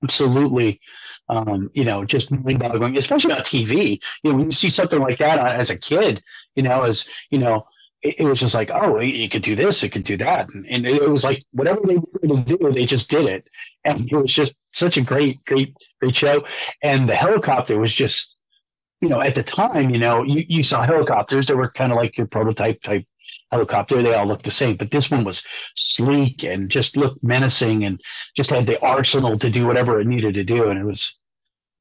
absolutely 0.03 0.79
um, 1.29 1.69
you 1.73 1.85
know, 1.85 2.03
just 2.03 2.31
mind-boggling, 2.31 2.97
especially 2.97 3.33
on 3.33 3.41
TV. 3.41 4.01
You 4.23 4.31
know, 4.31 4.37
when 4.37 4.45
you 4.45 4.51
see 4.51 4.69
something 4.69 4.99
like 4.99 5.17
that 5.19 5.39
uh, 5.39 5.45
as 5.45 5.69
a 5.69 5.77
kid, 5.77 6.21
you 6.55 6.63
know, 6.63 6.83
as 6.83 7.05
you 7.29 7.39
know, 7.39 7.65
it, 8.01 8.19
it 8.19 8.25
was 8.25 8.39
just 8.39 8.55
like, 8.55 8.71
oh, 8.73 8.99
you 8.99 9.29
could 9.29 9.43
do 9.43 9.55
this, 9.55 9.83
it 9.83 9.89
could 9.89 10.03
do 10.03 10.17
that, 10.17 10.49
and, 10.49 10.65
and 10.67 10.85
it 10.85 11.09
was 11.09 11.23
like 11.23 11.43
whatever 11.51 11.79
they 11.85 11.97
wanted 11.97 12.47
to 12.47 12.57
do, 12.57 12.71
they 12.73 12.85
just 12.85 13.09
did 13.09 13.25
it, 13.25 13.45
and 13.85 14.11
it 14.11 14.15
was 14.15 14.33
just 14.33 14.55
such 14.73 14.97
a 14.97 15.01
great, 15.01 15.43
great, 15.45 15.75
great 15.99 16.15
show. 16.15 16.43
And 16.83 17.07
the 17.07 17.15
helicopter 17.15 17.79
was 17.79 17.93
just, 17.93 18.35
you 18.99 19.09
know, 19.09 19.21
at 19.21 19.35
the 19.35 19.43
time, 19.43 19.89
you 19.89 19.99
know, 19.99 20.23
you, 20.23 20.45
you 20.47 20.63
saw 20.63 20.83
helicopters 20.83 21.47
that 21.47 21.57
were 21.57 21.71
kind 21.71 21.91
of 21.91 21.97
like 21.97 22.17
your 22.17 22.27
prototype 22.27 22.81
type 22.81 23.05
helicopter. 23.51 24.01
They 24.01 24.13
all 24.13 24.25
looked 24.25 24.43
the 24.45 24.51
same, 24.51 24.77
but 24.77 24.91
this 24.91 25.11
one 25.11 25.23
was 25.23 25.43
sleek 25.75 26.43
and 26.43 26.69
just 26.69 26.97
looked 26.97 27.23
menacing 27.23 27.85
and 27.85 27.99
just 28.35 28.49
had 28.49 28.65
the 28.65 28.79
arsenal 28.81 29.37
to 29.39 29.49
do 29.49 29.65
whatever 29.67 29.99
it 29.99 30.07
needed 30.07 30.33
to 30.35 30.43
do. 30.43 30.69
And 30.69 30.79
it 30.79 30.85
was, 30.85 31.17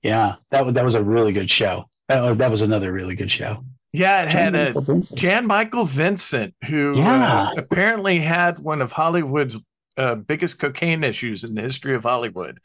yeah, 0.02 0.34
that 0.50 0.64
was 0.64 0.74
that 0.74 0.84
was 0.84 0.94
a 0.94 1.02
really 1.02 1.32
good 1.32 1.50
show. 1.50 1.84
That 2.08 2.22
was, 2.22 2.38
that 2.38 2.50
was 2.50 2.62
another 2.62 2.92
really 2.92 3.14
good 3.14 3.30
show. 3.30 3.64
Yeah, 3.92 4.22
it 4.22 4.28
had 4.30 4.54
a 4.54 4.64
Michael 4.66 4.82
Vincent. 4.82 5.18
Jan 5.20 5.46
Michael 5.46 5.84
Vincent, 5.84 6.54
who 6.66 6.94
Yeah. 6.96 7.48
uh, 7.48 7.52
apparently 7.60 8.18
had 8.20 8.58
one 8.60 8.82
of 8.82 8.92
Hollywood's 8.92 9.60
uh, 9.96 10.14
biggest 10.14 10.58
cocaine 10.60 11.02
issues 11.04 11.42
in 11.44 11.54
the 11.54 11.62
history 11.62 11.94
of 11.94 12.04
Hollywood. 12.04 12.58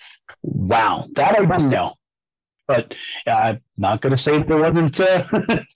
Wow, 0.43 1.07
that 1.15 1.35
I 1.37 1.41
didn't 1.45 1.69
know. 1.69 1.95
But 2.67 2.93
uh, 3.27 3.31
I'm 3.31 3.61
not 3.77 4.01
going 4.01 4.11
to 4.15 4.21
say 4.21 4.37
that 4.39 4.49
it 4.49 4.55
wasn't 4.59 4.99
uh, 4.99 5.23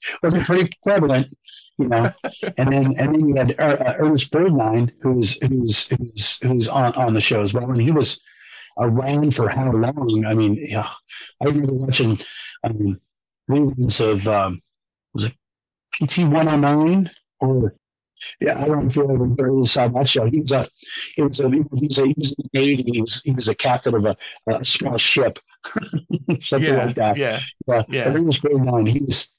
wasn't 0.23 0.45
pretty 0.45 0.71
prevalent, 0.83 1.35
you 1.79 1.87
know. 1.87 2.11
and 2.57 2.71
then 2.71 2.95
and 2.97 3.15
then 3.15 3.27
you 3.27 3.35
had 3.35 3.55
er, 3.59 3.77
uh, 3.81 3.95
Ernest 3.99 4.31
Borgnine, 4.31 4.91
who's 5.01 5.37
who's 5.43 5.87
who's 5.87 6.37
who's 6.41 6.67
on 6.67 6.93
on 6.95 7.13
the 7.13 7.21
show 7.21 7.41
as 7.41 7.53
well, 7.53 7.71
and 7.71 7.81
he 7.81 7.91
was 7.91 8.19
around 8.77 9.35
for 9.35 9.49
how 9.49 9.71
long? 9.71 10.25
I 10.25 10.33
mean, 10.33 10.55
yeah, 10.59 10.89
I 11.41 11.45
remember 11.45 11.73
watching 11.73 12.19
um, 12.63 12.99
reruns 13.49 13.99
of 14.01 14.27
um, 14.27 14.61
was 15.13 15.25
it 15.25 15.33
PT 15.93 16.19
one 16.19 16.47
hundred 16.47 16.61
nine 16.61 17.11
or 17.39 17.75
yeah, 18.41 18.61
I 18.61 18.65
don't 18.65 18.87
if 18.87 18.95
you 18.95 19.03
ever 19.03 19.23
really 19.23 19.65
saw 19.65 19.87
that 19.87 20.09
show. 20.09 20.25
He 20.25 20.41
was 20.41 20.51
a, 20.51 20.65
he 21.15 21.21
was 21.21 21.39
a, 21.39 21.49
he 21.49 21.59
was 21.59 21.99
a, 21.99 22.05
he 22.05 22.15
was 22.17 22.31
in 22.31 22.49
the 22.51 22.59
Navy. 22.59 22.91
He 22.93 23.01
was, 23.01 23.21
he 23.23 23.31
was 23.31 23.47
a 23.47 23.55
captain 23.55 23.95
of 23.95 24.05
a, 24.05 24.17
a 24.47 24.63
small 24.65 24.97
ship, 24.97 25.39
something 26.41 26.73
yeah, 26.73 26.85
like 26.85 26.95
that. 26.95 27.17
yeah, 27.17 27.39
Yeah, 27.67 27.83
yeah. 27.87 28.03
But 28.11 28.19
he 28.19 28.25
was 28.25 28.39
great. 28.39 28.87
He 28.87 28.99
was 28.99 29.33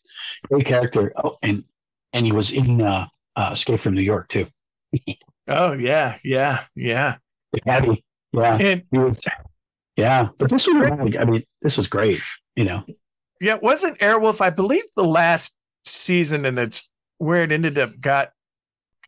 great 0.49 0.67
character. 0.67 1.13
Oh, 1.23 1.37
and 1.43 1.65
and 2.13 2.27
he 2.27 2.33
was 2.33 2.53
in 2.53 2.81
uh, 2.81 3.07
uh, 3.37 3.51
Escape 3.53 3.81
from 3.81 3.95
New 3.95 4.03
York 4.03 4.29
too. 4.29 4.47
Oh, 5.49 5.73
yeah, 5.73 6.17
yeah, 6.23 6.65
yeah. 6.77 7.17
Heavy, 7.67 8.05
yeah, 8.33 8.57
And 8.61 8.83
he 8.93 8.99
was. 8.99 9.21
Yeah, 9.97 10.29
but 10.39 10.49
this 10.49 10.67
was 10.67 10.77
I 11.19 11.25
mean, 11.25 11.43
this 11.61 11.77
was 11.77 11.89
great. 11.89 12.21
You 12.55 12.65
know, 12.65 12.85
yeah, 13.41 13.57
it 13.57 13.63
wasn't 13.63 13.99
Airwolf. 13.99 14.41
I 14.41 14.51
believe 14.51 14.85
the 14.97 15.05
last 15.05 15.57
season, 15.85 16.45
and 16.47 16.59
it's 16.59 16.89
where 17.19 17.43
it 17.43 17.53
ended 17.53 17.79
up 17.79 18.01
got 18.01 18.31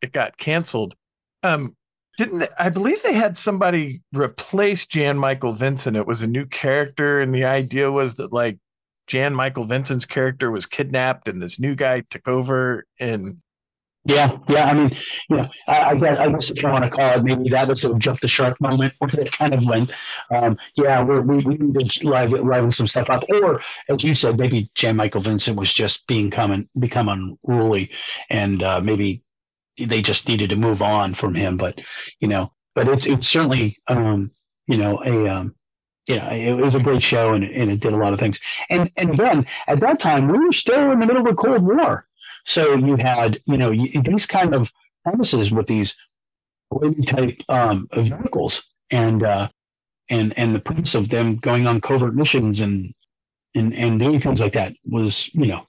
it 0.02 0.12
got 0.12 0.36
canceled. 0.36 0.94
Um, 1.42 1.76
didn't 2.18 2.40
they, 2.40 2.48
I 2.58 2.68
believe 2.68 3.02
they 3.02 3.14
had 3.14 3.38
somebody 3.38 4.02
replace 4.12 4.86
Jan 4.86 5.16
Michael 5.16 5.52
Vincent? 5.52 5.96
It 5.96 6.06
was 6.06 6.22
a 6.22 6.26
new 6.26 6.46
character, 6.46 7.20
and 7.20 7.34
the 7.34 7.44
idea 7.44 7.90
was 7.90 8.16
that 8.16 8.32
like 8.32 8.58
Jan 9.06 9.34
Michael 9.34 9.64
Vincent's 9.64 10.04
character 10.04 10.50
was 10.50 10.66
kidnapped, 10.66 11.28
and 11.28 11.42
this 11.42 11.58
new 11.58 11.74
guy 11.74 12.02
took 12.10 12.28
over. 12.28 12.86
And 13.00 13.38
Yeah, 14.04 14.38
yeah. 14.48 14.64
I 14.64 14.74
mean, 14.74 14.96
you 15.28 15.36
know, 15.36 15.48
I, 15.66 15.90
I 15.90 15.94
guess 15.96 16.18
I 16.18 16.28
guess 16.30 16.50
if 16.50 16.62
you 16.62 16.68
want 16.68 16.84
to 16.84 16.90
call 16.90 17.18
it, 17.18 17.24
maybe 17.24 17.48
that 17.50 17.68
was 17.68 17.80
the 17.82 17.94
jump 17.94 18.20
the 18.20 18.28
shark 18.28 18.60
moment 18.60 18.94
where 18.98 19.10
it 19.18 19.32
kind 19.32 19.54
of 19.54 19.66
went. 19.66 19.90
Um, 20.34 20.56
yeah, 20.76 21.02
we're, 21.02 21.20
we 21.20 21.38
we 21.44 21.56
need 21.56 21.90
to 21.90 22.08
live 22.08 22.32
liven 22.32 22.70
some 22.70 22.86
stuff 22.86 23.10
up, 23.10 23.24
or 23.28 23.60
as 23.88 24.04
you 24.04 24.14
said, 24.14 24.38
maybe 24.38 24.70
Jan 24.74 24.96
Michael 24.96 25.20
Vincent 25.20 25.56
was 25.56 25.72
just 25.72 26.06
being 26.06 26.30
come 26.30 26.68
become 26.78 27.08
unruly, 27.08 27.90
and 28.30 28.62
uh, 28.62 28.80
maybe 28.80 29.22
they 29.78 30.02
just 30.02 30.28
needed 30.28 30.50
to 30.50 30.56
move 30.56 30.82
on 30.82 31.14
from 31.14 31.34
him. 31.34 31.56
But 31.56 31.80
you 32.20 32.28
know, 32.28 32.52
but 32.74 32.88
it's 32.88 33.06
it's 33.06 33.28
certainly 33.28 33.78
um, 33.88 34.30
you 34.66 34.76
know, 34.76 35.02
a 35.04 35.28
um, 35.28 35.54
know, 36.08 36.28
it 36.30 36.54
was 36.54 36.74
a 36.74 36.80
great 36.80 37.02
show 37.02 37.32
and, 37.32 37.44
and 37.44 37.70
it 37.70 37.80
did 37.80 37.92
a 37.92 37.96
lot 37.96 38.12
of 38.12 38.18
things. 38.18 38.40
And 38.70 38.90
and 38.96 39.10
again, 39.10 39.46
at 39.66 39.80
that 39.80 40.00
time, 40.00 40.28
we 40.28 40.38
were 40.38 40.52
still 40.52 40.92
in 40.92 40.98
the 40.98 41.06
middle 41.06 41.22
of 41.22 41.28
the 41.28 41.34
Cold 41.34 41.62
War, 41.62 42.06
so 42.44 42.74
you 42.74 42.96
had 42.96 43.40
you 43.46 43.56
know 43.56 43.72
these 44.02 44.26
kind 44.26 44.54
of 44.54 44.72
premises 45.04 45.52
with 45.52 45.66
these 45.66 45.94
type 47.06 47.40
um, 47.48 47.88
vehicles 47.94 48.62
and 48.90 49.22
uh, 49.22 49.48
and 50.10 50.36
and 50.38 50.54
the 50.54 50.60
premise 50.60 50.94
of 50.94 51.08
them 51.08 51.36
going 51.36 51.66
on 51.66 51.80
covert 51.80 52.14
missions 52.14 52.60
and 52.60 52.92
and 53.54 53.74
and 53.74 53.98
doing 53.98 54.20
things 54.20 54.40
like 54.40 54.52
that 54.52 54.74
was 54.84 55.32
you 55.34 55.46
know 55.46 55.66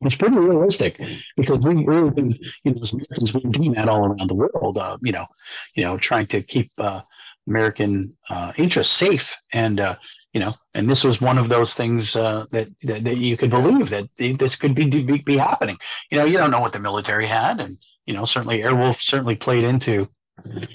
was 0.00 0.14
pretty 0.14 0.36
realistic 0.36 1.00
because 1.36 1.58
we 1.58 1.84
really 1.84 2.10
been 2.10 2.38
you 2.64 2.72
know 2.72 2.80
as 2.82 2.92
Americans 2.92 3.34
we've 3.34 3.42
been 3.42 3.52
doing 3.52 3.72
that 3.72 3.88
all 3.88 4.06
around 4.06 4.28
the 4.28 4.34
world 4.34 4.78
uh, 4.78 4.96
you 5.02 5.12
know 5.12 5.26
you 5.74 5.82
know 5.82 5.96
trying 5.96 6.26
to 6.26 6.42
keep 6.42 6.70
uh, 6.78 7.00
American 7.48 8.16
uh, 8.30 8.52
interests 8.56 8.94
safe. 8.94 9.36
And 9.52 9.80
uh, 9.80 9.96
you 10.32 10.40
know 10.40 10.54
and 10.74 10.88
this 10.88 11.04
was 11.04 11.20
one 11.20 11.38
of 11.38 11.48
those 11.48 11.74
things 11.74 12.14
uh, 12.14 12.44
that, 12.52 12.68
that, 12.82 13.04
that 13.04 13.16
you 13.16 13.36
could 13.36 13.50
believe 13.50 13.88
that 13.88 14.08
this 14.16 14.56
could 14.56 14.74
be, 14.74 14.86
be 14.86 15.18
be 15.18 15.36
happening. 15.36 15.78
You 16.10 16.18
know 16.18 16.24
you 16.24 16.38
don't 16.38 16.50
know 16.50 16.60
what 16.60 16.72
the 16.72 16.80
military 16.80 17.26
had. 17.26 17.60
And 17.60 17.78
you 18.06 18.14
know 18.14 18.24
certainly 18.24 18.60
Airwolf 18.60 19.00
certainly 19.00 19.36
played 19.36 19.64
into 19.64 20.08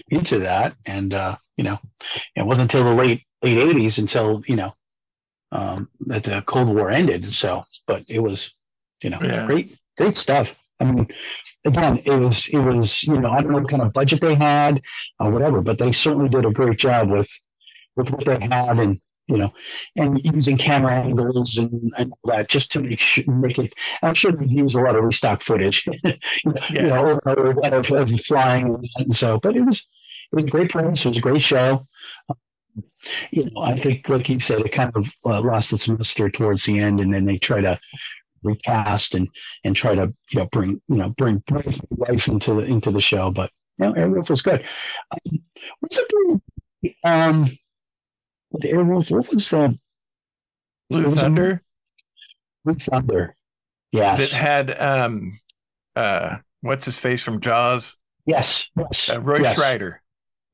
into 0.10 0.40
that. 0.40 0.76
And 0.86 1.14
uh, 1.14 1.38
you 1.58 1.64
know 1.64 1.80
it 2.36 2.46
wasn't 2.46 2.74
until 2.74 2.84
the 2.84 2.96
late 2.96 3.24
late 3.42 3.58
80s 3.58 4.00
until 4.00 4.42
you 4.48 4.56
know 4.56 4.74
um, 5.52 5.90
that 6.08 6.24
the 6.24 6.42
Cold 6.46 6.70
War 6.70 6.90
ended. 6.90 7.32
So 7.34 7.64
but 7.88 8.04
it 8.08 8.20
was 8.20 8.52
you 9.02 9.10
know 9.10 9.20
yeah. 9.22 9.46
great 9.46 9.78
great 9.98 10.18
stuff. 10.18 10.56
I 10.80 10.86
mean, 10.86 11.08
again, 11.66 12.00
it 12.06 12.16
was 12.16 12.48
it 12.48 12.60
was 12.60 13.04
you 13.04 13.20
know 13.20 13.30
I 13.30 13.42
don't 13.42 13.52
know 13.52 13.60
what 13.60 13.70
kind 13.70 13.82
of 13.82 13.94
budget 13.94 14.22
they 14.22 14.36
had 14.36 14.82
or 15.20 15.32
whatever, 15.32 15.62
but 15.62 15.78
they 15.78 15.92
certainly 15.92 16.30
did 16.30 16.46
a 16.46 16.52
great 16.52 16.78
job 16.78 17.10
with 17.10 17.30
with 17.96 18.12
what 18.12 18.26
they 18.26 18.40
had 18.40 18.80
and 18.80 19.00
you 19.28 19.38
know 19.38 19.54
and 19.96 20.20
using 20.24 20.58
camera 20.58 20.94
angles 20.94 21.58
and, 21.58 21.94
and 21.98 22.12
all 22.12 22.32
that 22.32 22.50
just 22.50 22.72
to 22.74 22.82
make 22.82 23.00
sure 23.00 23.24
make 23.34 23.60
it. 23.60 23.74
I'm 24.02 24.14
sure 24.14 24.32
they 24.32 24.46
use 24.46 24.76
a 24.76 24.82
lot 24.82 24.96
of 24.96 25.04
restock 25.04 25.42
footage, 25.42 25.88
you 26.72 26.82
know, 26.82 27.20
of, 27.26 27.92
of 27.92 28.22
flying 28.22 28.84
and 28.98 29.16
so. 29.16 29.40
But 29.40 29.56
it 29.56 29.62
was 29.62 29.88
it 30.32 30.36
was 30.36 30.46
a 30.46 30.50
great 30.50 30.72
premise. 30.72 31.06
It 31.06 31.10
was 31.10 31.18
a 31.18 31.22
great 31.22 31.42
show. 31.42 31.88
you 33.32 33.50
know, 33.52 33.62
I 33.62 33.78
think, 33.78 34.10
like 34.10 34.30
you 34.30 34.40
said, 34.40 34.62
it 34.62 34.72
kind 34.72 34.92
of 34.96 35.14
uh, 35.26 35.42
lost 35.42 35.74
its 35.74 35.88
luster 35.88 36.30
towards 36.30 36.66
the 36.66 36.80
end, 36.80 37.00
and 37.00 37.14
then 37.14 37.26
they 37.26 37.38
try 37.38 37.62
to 37.62 37.80
recast 38.44 39.16
and 39.16 39.28
and 39.64 39.76
try 39.76 39.96
to 39.96 40.14
you 40.32 40.40
know 40.40 40.46
bring 40.52 40.82
you 40.88 40.98
know 40.98 41.10
bring, 41.10 41.38
bring 41.48 41.80
life 41.92 42.28
into 42.28 42.54
the 42.54 42.64
into 42.64 42.92
the 42.92 43.02
show. 43.02 43.32
But 43.32 43.52
you 43.80 43.86
know, 43.86 43.94
Airwolf 43.94 44.30
was 44.30 44.42
good. 44.42 44.66
Um, 45.12 45.40
what's 45.80 45.98
the 45.98 46.40
um 47.04 47.46
the 48.52 48.70
Airwolf? 48.70 49.12
What 49.12 49.34
was 49.34 49.50
the 49.50 49.78
Blue 50.90 51.12
Thunder? 51.12 51.62
Blue 52.66 52.76
Thunder. 52.76 53.36
Yes. 53.92 54.32
That 54.32 54.38
had 54.38 54.82
um 54.82 55.38
uh 55.96 56.38
what's 56.62 56.86
his 56.86 57.00
face 57.00 57.22
from 57.22 57.40
Jaws? 57.42 57.98
Yes. 58.26 58.70
Yes. 58.78 59.10
Uh, 59.10 59.22
Roy 59.22 59.42
yes. 59.42 59.60
Scheider. 59.60 59.98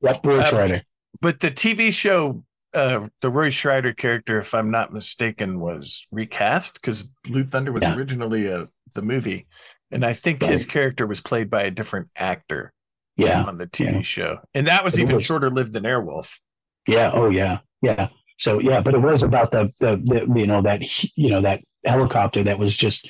Yep, 0.02 0.26
Roy 0.26 0.40
uh, 0.40 0.50
Scheider. 0.50 0.82
But 1.20 1.40
the 1.40 1.50
TV 1.50 1.92
show 1.92 2.44
uh, 2.74 3.08
the 3.20 3.30
Roy 3.30 3.48
Scheider 3.48 3.96
character, 3.96 4.38
if 4.38 4.54
I'm 4.54 4.70
not 4.70 4.92
mistaken, 4.92 5.60
was 5.60 6.06
recast 6.12 6.74
because 6.74 7.10
Blue 7.24 7.44
Thunder 7.44 7.72
was 7.72 7.82
yeah. 7.82 7.96
originally 7.96 8.46
a 8.46 8.66
the 8.94 9.02
movie, 9.02 9.46
and 9.90 10.04
I 10.04 10.12
think 10.12 10.42
right. 10.42 10.50
his 10.50 10.64
character 10.64 11.06
was 11.06 11.20
played 11.20 11.50
by 11.50 11.62
a 11.62 11.70
different 11.70 12.08
actor. 12.16 12.72
Yeah, 13.16 13.44
on 13.44 13.58
the 13.58 13.66
TV 13.66 13.94
yeah. 13.94 14.00
show, 14.00 14.38
and 14.54 14.66
that 14.66 14.82
was 14.82 14.98
it 14.98 15.02
even 15.02 15.16
was, 15.16 15.24
shorter 15.24 15.50
lived 15.50 15.72
than 15.72 15.82
Airwolf. 15.82 16.38
Yeah. 16.86 17.10
Oh 17.12 17.28
yeah. 17.28 17.58
Yeah. 17.82 18.08
So 18.38 18.58
yeah, 18.58 18.80
but 18.80 18.94
it 18.94 18.98
was 19.00 19.22
about 19.22 19.50
the, 19.50 19.72
the 19.80 19.96
the 19.96 20.40
you 20.40 20.46
know 20.46 20.62
that 20.62 20.82
you 21.16 21.30
know 21.30 21.42
that 21.42 21.60
helicopter 21.84 22.42
that 22.44 22.58
was 22.58 22.74
just 22.74 23.08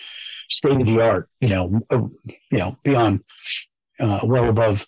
state 0.49 0.81
of 0.81 0.87
the 0.87 1.01
art. 1.01 1.29
You 1.40 1.49
know, 1.49 1.81
uh, 1.90 2.03
you 2.51 2.59
know 2.59 2.77
beyond 2.83 3.23
uh, 4.01 4.20
well 4.25 4.49
above 4.49 4.85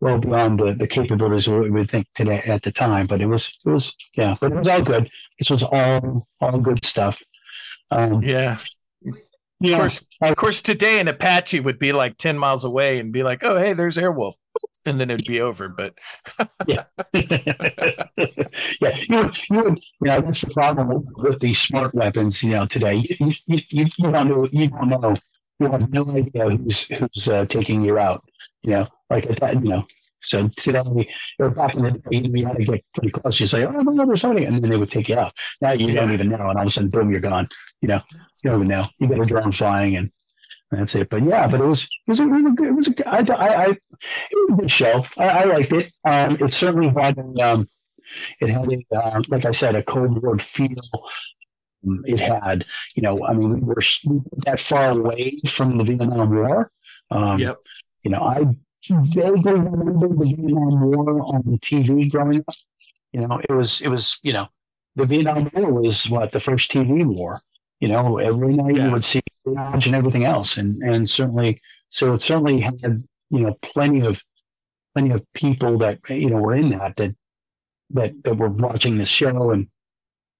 well 0.00 0.18
beyond 0.18 0.60
the, 0.60 0.72
the 0.72 0.86
capabilities 0.86 1.48
we 1.48 1.70
would 1.70 1.90
think 1.90 2.06
today 2.14 2.42
at 2.46 2.62
the 2.62 2.72
time. 2.72 3.06
But 3.06 3.20
it 3.20 3.26
was 3.26 3.52
it 3.64 3.70
was 3.70 3.94
yeah, 4.16 4.36
but 4.40 4.52
it 4.52 4.58
was 4.58 4.68
all 4.68 4.82
good. 4.82 5.10
This 5.38 5.50
was 5.50 5.62
all 5.62 6.28
all 6.40 6.58
good 6.58 6.84
stuff. 6.84 7.22
Um, 7.90 8.22
yeah. 8.22 8.58
Yeah. 9.60 9.76
Of 9.76 9.78
course, 9.78 10.06
of 10.20 10.36
course, 10.36 10.62
today 10.62 11.00
an 11.00 11.08
Apache 11.08 11.60
would 11.60 11.78
be 11.78 11.92
like 11.92 12.18
10 12.18 12.38
miles 12.38 12.64
away 12.64 12.98
and 12.98 13.12
be 13.12 13.22
like, 13.22 13.42
oh, 13.42 13.56
hey, 13.56 13.72
there's 13.72 13.96
Airwolf. 13.96 14.34
And 14.84 15.00
then 15.00 15.10
it'd 15.10 15.26
be 15.26 15.40
over. 15.40 15.68
But 15.68 15.94
yeah. 16.66 16.84
yeah. 17.14 18.06
You, 18.80 18.98
you, 19.08 19.30
you 19.50 19.76
know, 20.02 20.20
that's 20.20 20.42
the 20.42 20.50
problem 20.52 20.88
with, 20.88 21.08
with 21.16 21.40
these 21.40 21.60
smart 21.60 21.94
weapons, 21.94 22.42
you 22.42 22.50
know, 22.50 22.66
today. 22.66 22.96
You, 22.96 23.32
you, 23.46 23.60
you, 23.70 23.86
you 23.96 24.10
don't 24.12 24.28
know, 24.28 24.48
you 24.52 24.68
don't 24.68 24.88
know, 24.88 25.14
you 25.58 25.70
have 25.70 25.92
no 25.92 26.08
idea 26.10 26.48
who's, 26.48 26.84
who's 26.84 27.28
uh, 27.28 27.46
taking 27.46 27.84
you 27.84 27.98
out, 27.98 28.24
you 28.62 28.70
know, 28.70 28.88
like, 29.10 29.26
you 29.26 29.60
know, 29.60 29.86
so 30.24 30.48
today, 30.56 31.08
or 31.38 31.50
back 31.50 31.74
in 31.74 31.82
the 31.82 31.90
day, 31.92 32.28
we 32.28 32.42
had 32.42 32.56
to 32.56 32.64
get 32.64 32.84
pretty 32.94 33.10
close. 33.10 33.38
You 33.38 33.46
say, 33.46 33.64
"Oh, 33.64 33.70
no, 33.70 34.06
there's 34.06 34.22
somebody," 34.22 34.46
and 34.46 34.62
then 34.62 34.70
they 34.70 34.76
would 34.76 34.90
take 34.90 35.08
you 35.10 35.16
off. 35.16 35.34
Now 35.60 35.72
you 35.72 35.88
yeah. 35.88 36.00
don't 36.00 36.12
even 36.12 36.30
know, 36.30 36.48
and 36.48 36.58
all 36.58 36.62
of 36.62 36.66
a 36.66 36.70
sudden, 36.70 36.88
boom, 36.88 37.10
you're 37.10 37.20
gone. 37.20 37.48
You 37.82 37.88
know, 37.88 38.00
you 38.42 38.50
don't 38.50 38.60
even 38.60 38.68
know. 38.68 38.86
You 38.98 39.08
got 39.08 39.20
a 39.20 39.26
drone 39.26 39.52
flying, 39.52 39.96
and 39.96 40.10
that's 40.70 40.94
it. 40.94 41.10
But 41.10 41.24
yeah, 41.24 41.46
but 41.46 41.60
it 41.60 41.66
was 41.66 41.84
it 41.84 42.08
was 42.10 42.20
a 42.20 42.26
really 42.26 42.54
good. 42.54 42.68
It 42.68 42.72
was 42.72 42.88
a 42.88 43.08
I 43.08 43.18
I, 43.18 43.64
I 43.64 43.66
it 43.66 43.78
was 44.32 44.50
a 44.50 44.60
good 44.62 44.70
show. 44.70 45.04
I, 45.18 45.24
I 45.24 45.44
liked 45.44 45.72
it. 45.74 45.92
Um, 46.04 46.38
it 46.40 46.54
certainly 46.54 46.88
had 46.88 47.18
um, 47.18 47.68
it 48.40 48.48
had 48.48 48.72
a, 48.72 48.96
uh, 48.96 49.22
like 49.28 49.44
I 49.44 49.50
said, 49.50 49.74
a 49.74 49.82
Cold 49.82 50.22
War 50.22 50.38
feel. 50.38 50.70
Um, 51.86 52.04
it 52.06 52.20
had, 52.20 52.64
you 52.94 53.02
know, 53.02 53.24
I 53.24 53.34
mean, 53.34 53.56
we 53.56 53.62
were 53.62 53.82
that 54.44 54.60
far 54.60 54.90
away 54.90 55.40
from 55.46 55.78
the 55.78 55.84
Vietnam 55.84 56.30
War. 56.30 56.70
Um, 57.10 57.38
yep. 57.38 57.58
You 58.02 58.10
know, 58.10 58.22
I 58.22 58.44
vaguely 58.88 59.52
remember 59.52 60.08
the 60.08 60.24
Vietnam 60.24 60.80
War 60.80 61.22
on 61.22 61.42
TV 61.58 62.10
growing 62.10 62.44
up. 62.46 62.54
You 63.12 63.26
know, 63.26 63.40
it 63.48 63.52
was 63.52 63.80
it 63.80 63.88
was 63.88 64.18
you 64.22 64.32
know 64.32 64.48
the 64.96 65.06
Vietnam 65.06 65.50
War 65.54 65.72
was 65.72 66.08
what 66.10 66.32
the 66.32 66.40
first 66.40 66.70
TV 66.70 67.04
war. 67.04 67.40
You 67.80 67.88
know, 67.88 68.18
every 68.18 68.54
night 68.54 68.76
yeah. 68.76 68.86
you 68.86 68.92
would 68.92 69.04
see 69.04 69.20
Dodge 69.54 69.86
and 69.86 69.94
everything 69.94 70.24
else, 70.24 70.56
and 70.56 70.82
and 70.82 71.08
certainly 71.08 71.60
so 71.90 72.14
it 72.14 72.22
certainly 72.22 72.60
had 72.60 73.04
you 73.30 73.40
know 73.40 73.54
plenty 73.62 74.00
of 74.00 74.22
plenty 74.94 75.10
of 75.10 75.24
people 75.34 75.78
that 75.78 75.98
you 76.08 76.30
know 76.30 76.38
were 76.38 76.54
in 76.54 76.70
that 76.70 76.96
that 76.96 77.14
that, 77.90 78.12
that 78.24 78.36
were 78.36 78.48
watching 78.48 78.98
the 78.98 79.04
show 79.04 79.50
and 79.50 79.68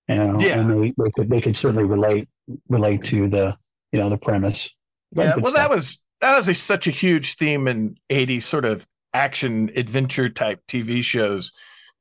you 0.08 0.14
know 0.14 0.38
yeah. 0.40 0.58
and 0.58 0.70
they, 0.70 0.94
they 0.96 1.10
could 1.10 1.30
they 1.30 1.40
could 1.40 1.56
certainly 1.56 1.84
relate 1.84 2.28
relate 2.68 3.04
to 3.04 3.28
the 3.28 3.56
you 3.92 4.00
know 4.00 4.08
the 4.08 4.18
premise. 4.18 4.68
Yeah, 5.12 5.36
well, 5.36 5.52
stuff. 5.52 5.54
that 5.54 5.70
was 5.70 6.04
that 6.20 6.36
was 6.36 6.48
a, 6.48 6.54
such 6.54 6.86
a 6.86 6.90
huge 6.90 7.36
theme 7.36 7.68
in 7.68 7.96
80s 8.10 8.42
sort 8.42 8.64
of 8.64 8.86
action 9.12 9.70
adventure 9.76 10.28
type 10.28 10.60
TV 10.66 11.02
shows 11.02 11.52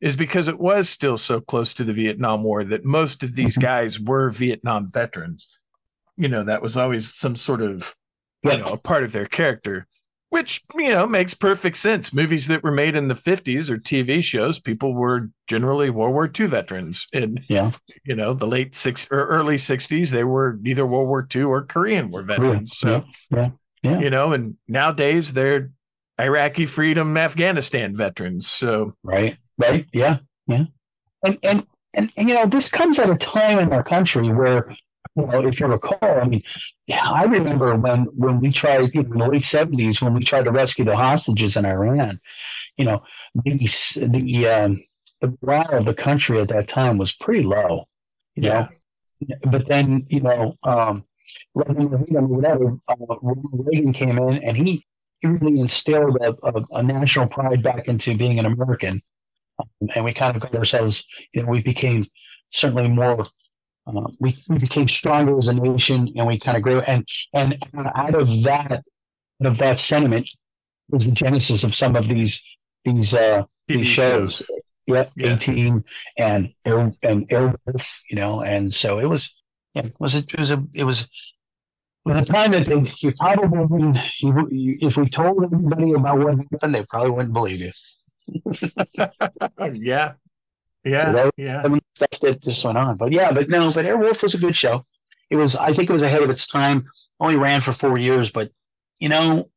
is 0.01 0.15
because 0.15 0.47
it 0.47 0.59
was 0.59 0.89
still 0.89 1.17
so 1.17 1.39
close 1.39 1.73
to 1.73 1.83
the 1.83 1.93
Vietnam 1.93 2.43
War 2.43 2.63
that 2.63 2.83
most 2.83 3.23
of 3.23 3.35
these 3.35 3.53
mm-hmm. 3.53 3.61
guys 3.61 3.99
were 3.99 4.29
Vietnam 4.29 4.89
veterans. 4.91 5.47
You 6.17 6.27
know, 6.27 6.43
that 6.43 6.61
was 6.61 6.75
always 6.75 7.13
some 7.13 7.35
sort 7.35 7.61
of, 7.61 7.95
you 8.43 8.57
know, 8.57 8.73
a 8.73 8.77
part 8.77 9.03
of 9.03 9.13
their 9.13 9.25
character, 9.25 9.87
which, 10.33 10.63
you 10.73 10.89
know, 10.89 11.05
makes 11.05 11.35
perfect 11.35 11.77
sense. 11.77 12.11
Movies 12.11 12.47
that 12.47 12.63
were 12.63 12.71
made 12.71 12.95
in 12.95 13.07
the 13.07 13.13
50s 13.13 13.69
or 13.69 13.77
TV 13.77 14.23
shows, 14.23 14.57
people 14.59 14.95
were 14.95 15.29
generally 15.45 15.91
World 15.91 16.15
War 16.15 16.27
II 16.27 16.47
veterans. 16.47 17.07
And, 17.13 17.39
yeah. 17.47 17.69
you 18.03 18.15
know, 18.15 18.33
the 18.33 18.47
late 18.47 18.73
six 18.73 19.07
or 19.11 19.27
early 19.27 19.57
60s, 19.57 20.09
they 20.09 20.23
were 20.23 20.59
either 20.65 20.87
World 20.87 21.07
War 21.07 21.27
II 21.35 21.43
or 21.43 21.63
Korean 21.63 22.09
War 22.09 22.23
veterans. 22.23 22.81
Yeah. 22.83 22.89
So, 22.89 23.05
yeah. 23.29 23.37
yeah. 23.37 23.49
Yeah. 23.83 23.99
You 23.99 24.09
know, 24.09 24.33
and 24.33 24.55
nowadays 24.67 25.33
they're 25.33 25.69
Iraqi 26.19 26.65
freedom 26.65 27.15
Afghanistan 27.15 27.95
veterans. 27.95 28.47
So 28.47 28.95
Right. 29.03 29.37
Right. 29.59 29.85
Yeah. 29.93 30.17
Yeah. 30.47 30.63
And 31.23 31.37
and 31.43 31.67
and, 31.93 32.11
and 32.17 32.27
you 32.27 32.33
know, 32.33 32.47
this 32.47 32.69
comes 32.69 32.97
at 32.97 33.11
a 33.11 33.15
time 33.15 33.59
in 33.59 33.71
our 33.71 33.83
country 33.83 34.29
where 34.29 34.75
you 35.15 35.25
know, 35.25 35.47
if 35.47 35.59
you 35.59 35.67
recall, 35.67 35.97
I 36.01 36.25
mean, 36.25 36.43
yeah, 36.87 37.07
I 37.09 37.23
remember 37.23 37.75
when 37.75 38.05
when 38.15 38.39
we 38.39 38.51
tried 38.51 38.95
in 38.95 39.09
the 39.09 39.27
late 39.27 39.45
seventies 39.45 40.01
when 40.01 40.13
we 40.13 40.23
tried 40.23 40.45
to 40.45 40.51
rescue 40.51 40.85
the 40.85 40.95
hostages 40.95 41.55
in 41.57 41.65
Iran. 41.65 42.19
You 42.77 42.85
know, 42.85 43.03
the 43.35 43.57
the 43.95 44.47
um, 44.47 44.83
the 45.21 45.37
morale 45.41 45.77
of 45.77 45.85
the 45.85 45.93
country 45.93 46.39
at 46.39 46.49
that 46.49 46.67
time 46.67 46.97
was 46.97 47.13
pretty 47.13 47.43
low. 47.43 47.87
You 48.35 48.43
yeah. 48.43 48.67
know, 49.21 49.35
but 49.51 49.67
then 49.67 50.07
you 50.09 50.21
know, 50.21 50.57
um, 50.63 51.05
whatever, 51.53 52.77
uh, 52.87 52.95
Reagan 53.21 53.93
came 53.93 54.17
in 54.17 54.43
and 54.43 54.57
he, 54.57 54.85
he 55.19 55.27
really 55.27 55.59
instilled 55.59 56.17
a, 56.21 56.33
a, 56.43 56.65
a 56.71 56.83
national 56.83 57.27
pride 57.27 57.63
back 57.63 57.87
into 57.87 58.17
being 58.17 58.39
an 58.39 58.45
American. 58.45 59.01
Um, 59.59 59.89
and 59.95 60.05
we 60.05 60.13
kind 60.13 60.35
of 60.35 60.41
got 60.41 60.55
ourselves, 60.55 61.05
you 61.33 61.43
know, 61.43 61.49
we 61.49 61.61
became 61.61 62.07
certainly 62.51 62.89
more, 62.89 63.27
uh, 63.87 64.07
we, 64.19 64.37
we 64.47 64.57
became 64.57 64.87
stronger 64.87 65.37
as 65.37 65.47
a 65.47 65.53
nation 65.53 66.11
and 66.15 66.27
we 66.27 66.39
kind 66.39 66.57
of 66.57 66.63
grew. 66.63 66.79
And, 66.81 67.07
and 67.33 67.57
out 67.75 68.15
of 68.15 68.43
that, 68.43 68.71
out 68.71 68.83
of 69.41 69.57
that 69.57 69.79
sentiment 69.79 70.29
was 70.89 71.05
the 71.05 71.11
genesis 71.11 71.63
of 71.63 71.75
some 71.75 71.95
of 71.95 72.07
these, 72.07 72.41
these, 72.85 73.13
uh, 73.13 73.43
these 73.67 73.87
shows. 73.87 74.37
shows. 74.37 74.47
Yep, 74.87 75.11
Yeah. 75.15 75.33
A 75.33 75.37
Team 75.37 75.83
and 76.17 76.53
Air 76.65 76.91
and 77.03 77.29
Airwolf, 77.29 77.99
you 78.09 78.17
know, 78.17 78.41
and 78.43 78.73
so 78.73 78.99
it 78.99 79.05
was. 79.05 79.33
Yeah, 79.73 79.83
it 79.85 79.95
was 79.99 80.13
it 80.15 80.37
was 80.37 80.51
a 80.51 80.63
it 80.73 80.83
was. 80.83 81.07
At 82.07 82.25
the 82.25 82.33
time 82.33 82.51
that 82.51 82.65
they, 82.67 82.83
you 82.97 83.13
probably 83.17 83.65
wouldn't, 83.65 83.97
you, 84.19 84.47
you, 84.51 84.77
if 84.81 84.97
we 84.97 85.07
told 85.07 85.41
everybody 85.41 85.93
about 85.93 86.19
what 86.19 86.35
happened, 86.51 86.75
they 86.75 86.83
probably 86.89 87.11
wouldn't 87.11 87.33
believe 87.33 87.61
you. 87.61 87.71
yeah. 89.73 90.13
Yeah. 90.83 91.11
Right. 91.11 91.33
Yeah. 91.37 91.61
I 91.63 91.67
mean, 91.67 91.81
stuff 91.95 92.19
that 92.21 92.41
just 92.41 92.63
went 92.65 92.77
on. 92.77 92.97
But 92.97 93.11
yeah, 93.11 93.31
but 93.31 93.49
no, 93.49 93.71
but 93.71 93.85
Airwolf 93.85 94.21
was 94.21 94.33
a 94.33 94.39
good 94.39 94.55
show. 94.55 94.85
It 95.29 95.35
was, 95.35 95.55
I 95.55 95.73
think 95.73 95.89
it 95.89 95.93
was 95.93 96.03
ahead 96.03 96.21
of 96.21 96.29
its 96.29 96.47
time. 96.47 96.85
Only 97.19 97.37
ran 97.37 97.61
for 97.61 97.71
four 97.71 97.97
years, 97.97 98.31
but 98.31 98.51
you 98.99 99.09
know, 99.09 99.49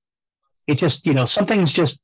it 0.67 0.77
just, 0.77 1.07
you 1.07 1.15
know, 1.15 1.25
something's 1.25 1.73
just 1.73 2.01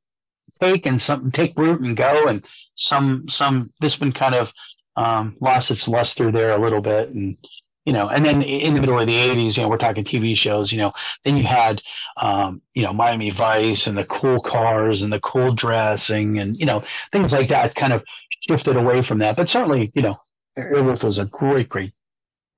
take 0.60 0.86
and 0.86 1.00
some 1.00 1.30
take 1.30 1.56
root 1.56 1.80
and 1.80 1.96
go, 1.96 2.26
and 2.28 2.44
some, 2.74 3.28
some, 3.28 3.72
this 3.80 4.00
one 4.00 4.12
kind 4.12 4.34
of 4.34 4.52
um, 4.96 5.36
lost 5.40 5.70
its 5.70 5.88
luster 5.88 6.30
there 6.30 6.52
a 6.52 6.60
little 6.60 6.80
bit, 6.80 7.10
and 7.10 7.36
you 7.84 7.92
know, 7.92 8.08
and 8.08 8.24
then 8.24 8.42
in 8.42 8.74
the 8.74 8.80
middle 8.80 8.98
of 8.98 9.06
the 9.06 9.16
'80s, 9.16 9.56
you 9.56 9.62
know, 9.62 9.68
we're 9.68 9.78
talking 9.78 10.04
TV 10.04 10.34
shows. 10.36 10.72
You 10.72 10.78
know, 10.78 10.92
then 11.24 11.36
you 11.36 11.44
had, 11.44 11.82
um, 12.16 12.62
you 12.74 12.82
know, 12.82 12.92
Miami 12.92 13.30
Vice 13.30 13.86
and 13.86 13.96
the 13.98 14.04
cool 14.04 14.40
cars 14.40 15.02
and 15.02 15.12
the 15.12 15.20
cool 15.20 15.52
dressing, 15.54 16.38
and 16.38 16.56
you 16.56 16.66
know, 16.66 16.82
things 17.10 17.32
like 17.32 17.48
that 17.48 17.74
kind 17.74 17.92
of 17.92 18.04
shifted 18.48 18.76
away 18.76 19.02
from 19.02 19.18
that. 19.18 19.36
But 19.36 19.48
certainly, 19.48 19.90
you 19.94 20.02
know, 20.02 20.16
Airwolf 20.56 21.02
was 21.04 21.18
a 21.18 21.26
great, 21.26 21.68
great, 21.68 21.92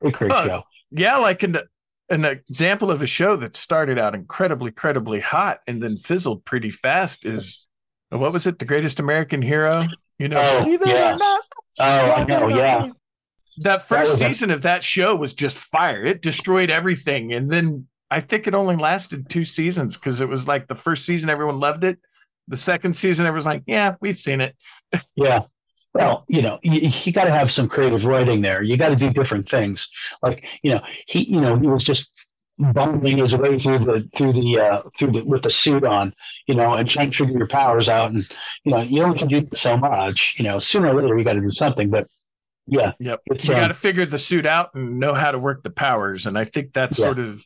great, 0.00 0.14
great 0.14 0.32
Oh, 0.32 0.46
show. 0.46 0.62
Yeah. 0.90 1.16
Like 1.16 1.42
an, 1.42 1.58
an 2.10 2.24
example 2.24 2.90
of 2.90 3.02
a 3.02 3.06
show 3.06 3.36
that 3.36 3.56
started 3.56 3.98
out 3.98 4.14
incredibly, 4.14 4.68
incredibly 4.68 5.20
hot 5.20 5.60
and 5.66 5.82
then 5.82 5.96
fizzled 5.96 6.44
pretty 6.44 6.70
fast 6.70 7.24
is 7.24 7.66
what 8.10 8.32
was 8.32 8.46
it? 8.46 8.58
The 8.58 8.64
greatest 8.64 9.00
American 9.00 9.42
hero? 9.42 9.84
You 10.18 10.28
know, 10.28 10.38
Oh, 10.40 10.62
believe 10.62 10.82
it 10.82 10.88
or 10.88 10.90
yes. 10.90 11.20
Oh, 11.80 11.84
I 12.12 12.24
know, 12.24 12.48
yeah, 12.48 12.88
That 13.58 13.86
first 13.86 14.14
a- 14.14 14.16
season 14.16 14.50
of 14.50 14.62
that 14.62 14.82
show 14.82 15.14
was 15.14 15.32
just 15.34 15.56
fire. 15.56 16.04
It 16.04 16.22
destroyed 16.22 16.70
everything. 16.70 17.32
And 17.32 17.50
then 17.50 17.86
I 18.10 18.20
think 18.20 18.46
it 18.46 18.54
only 18.54 18.76
lasted 18.76 19.28
two 19.28 19.44
seasons 19.44 19.96
because 19.96 20.20
it 20.20 20.28
was 20.28 20.46
like 20.46 20.68
the 20.68 20.74
first 20.74 21.04
season, 21.04 21.30
everyone 21.30 21.60
loved 21.60 21.84
it. 21.84 21.98
The 22.48 22.56
second 22.56 22.94
season, 22.94 23.26
everyone's 23.26 23.46
like, 23.46 23.62
yeah, 23.66 23.94
we've 24.00 24.18
seen 24.18 24.40
it. 24.40 24.56
yeah. 25.16 25.44
Well, 25.94 26.24
you 26.28 26.42
know, 26.42 26.58
you, 26.62 26.90
you 27.04 27.12
got 27.12 27.24
to 27.24 27.30
have 27.30 27.50
some 27.50 27.68
creative 27.68 28.04
writing 28.04 28.42
there. 28.42 28.62
You 28.62 28.76
got 28.76 28.88
to 28.88 28.96
do 28.96 29.10
different 29.10 29.48
things. 29.48 29.88
Like, 30.22 30.44
you 30.62 30.72
know, 30.72 30.82
he, 31.06 31.24
you 31.24 31.40
know, 31.40 31.56
he 31.56 31.68
was 31.68 31.84
just 31.84 32.08
bumbling 32.58 33.18
his 33.18 33.36
way 33.36 33.58
through 33.58 33.80
the 33.80 34.08
through 34.14 34.32
the 34.32 34.60
uh 34.60 34.82
through 34.96 35.10
the 35.10 35.24
with 35.24 35.42
the 35.42 35.50
suit 35.50 35.84
on, 35.84 36.14
you 36.46 36.54
know, 36.54 36.74
and 36.74 36.88
trying 36.88 37.10
to 37.10 37.16
figure 37.16 37.38
your 37.38 37.48
powers 37.48 37.88
out. 37.88 38.10
And 38.12 38.28
you 38.64 38.72
know, 38.72 38.80
you 38.80 39.02
only 39.02 39.18
can 39.18 39.28
do 39.28 39.46
so 39.54 39.76
much. 39.76 40.34
You 40.36 40.44
know, 40.44 40.58
sooner 40.58 40.88
or 40.88 41.00
later 41.00 41.16
you 41.16 41.24
got 41.24 41.34
to 41.34 41.40
do 41.40 41.50
something. 41.50 41.90
But 41.90 42.08
yeah, 42.66 42.92
Yep. 42.98 43.20
it's 43.26 43.48
You 43.48 43.54
um, 43.54 43.60
got 43.60 43.68
to 43.68 43.74
figure 43.74 44.06
the 44.06 44.18
suit 44.18 44.46
out 44.46 44.74
and 44.74 44.98
know 44.98 45.14
how 45.14 45.30
to 45.30 45.38
work 45.38 45.62
the 45.62 45.70
powers. 45.70 46.26
And 46.26 46.38
I 46.38 46.44
think 46.44 46.72
that's 46.72 46.98
Yeah. 46.98 47.04
sort 47.06 47.18
of 47.18 47.44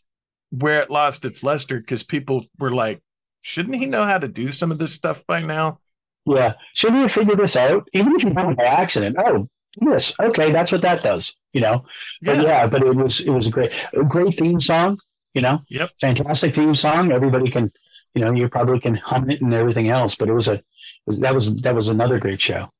where 0.50 0.80
it 0.82 0.90
lost 0.90 1.24
its 1.24 1.42
luster 1.42 1.78
because 1.80 2.02
people 2.02 2.46
were 2.58 2.70
like, 2.72 3.00
shouldn't 3.42 3.76
he 3.76 3.86
know 3.86 4.04
how 4.04 4.18
to 4.18 4.28
do 4.28 4.52
some 4.52 4.70
of 4.70 4.78
this 4.78 4.92
stuff 4.94 5.24
by 5.26 5.40
now? 5.42 5.78
Yeah. 6.26 6.54
Shouldn't 6.74 7.00
you 7.02 7.08
figure 7.08 7.36
this 7.36 7.56
out? 7.56 7.88
Even 7.92 8.14
if 8.14 8.22
you 8.24 8.30
done 8.30 8.52
it 8.52 8.56
by 8.58 8.64
accident. 8.64 9.16
Oh, 9.18 9.48
this. 9.80 10.14
Okay, 10.20 10.52
that's 10.52 10.72
what 10.72 10.82
that 10.82 11.02
does. 11.02 11.34
You 11.52 11.60
know. 11.62 11.84
Yeah. 12.20 12.34
But 12.34 12.42
yeah, 12.44 12.66
but 12.66 12.82
it 12.82 12.94
was 12.94 13.20
it 13.20 13.30
was 13.30 13.46
a 13.46 13.50
great 13.50 13.72
a 13.94 14.04
great 14.04 14.34
theme 14.34 14.60
song. 14.60 14.98
You 15.34 15.42
know. 15.42 15.60
Yep. 15.68 15.90
Fantastic 16.00 16.54
theme 16.54 16.74
song. 16.74 17.12
Everybody 17.12 17.50
can, 17.50 17.70
you 18.14 18.24
know, 18.24 18.32
you 18.32 18.48
probably 18.48 18.80
can 18.80 18.94
hum 18.94 19.30
it 19.30 19.40
and 19.40 19.54
everything 19.54 19.88
else. 19.88 20.14
But 20.14 20.28
it 20.28 20.32
was 20.34 20.48
a 20.48 20.62
that 21.06 21.34
was 21.34 21.54
that 21.62 21.74
was 21.74 21.88
another 21.88 22.18
great 22.18 22.40
show. 22.40 22.70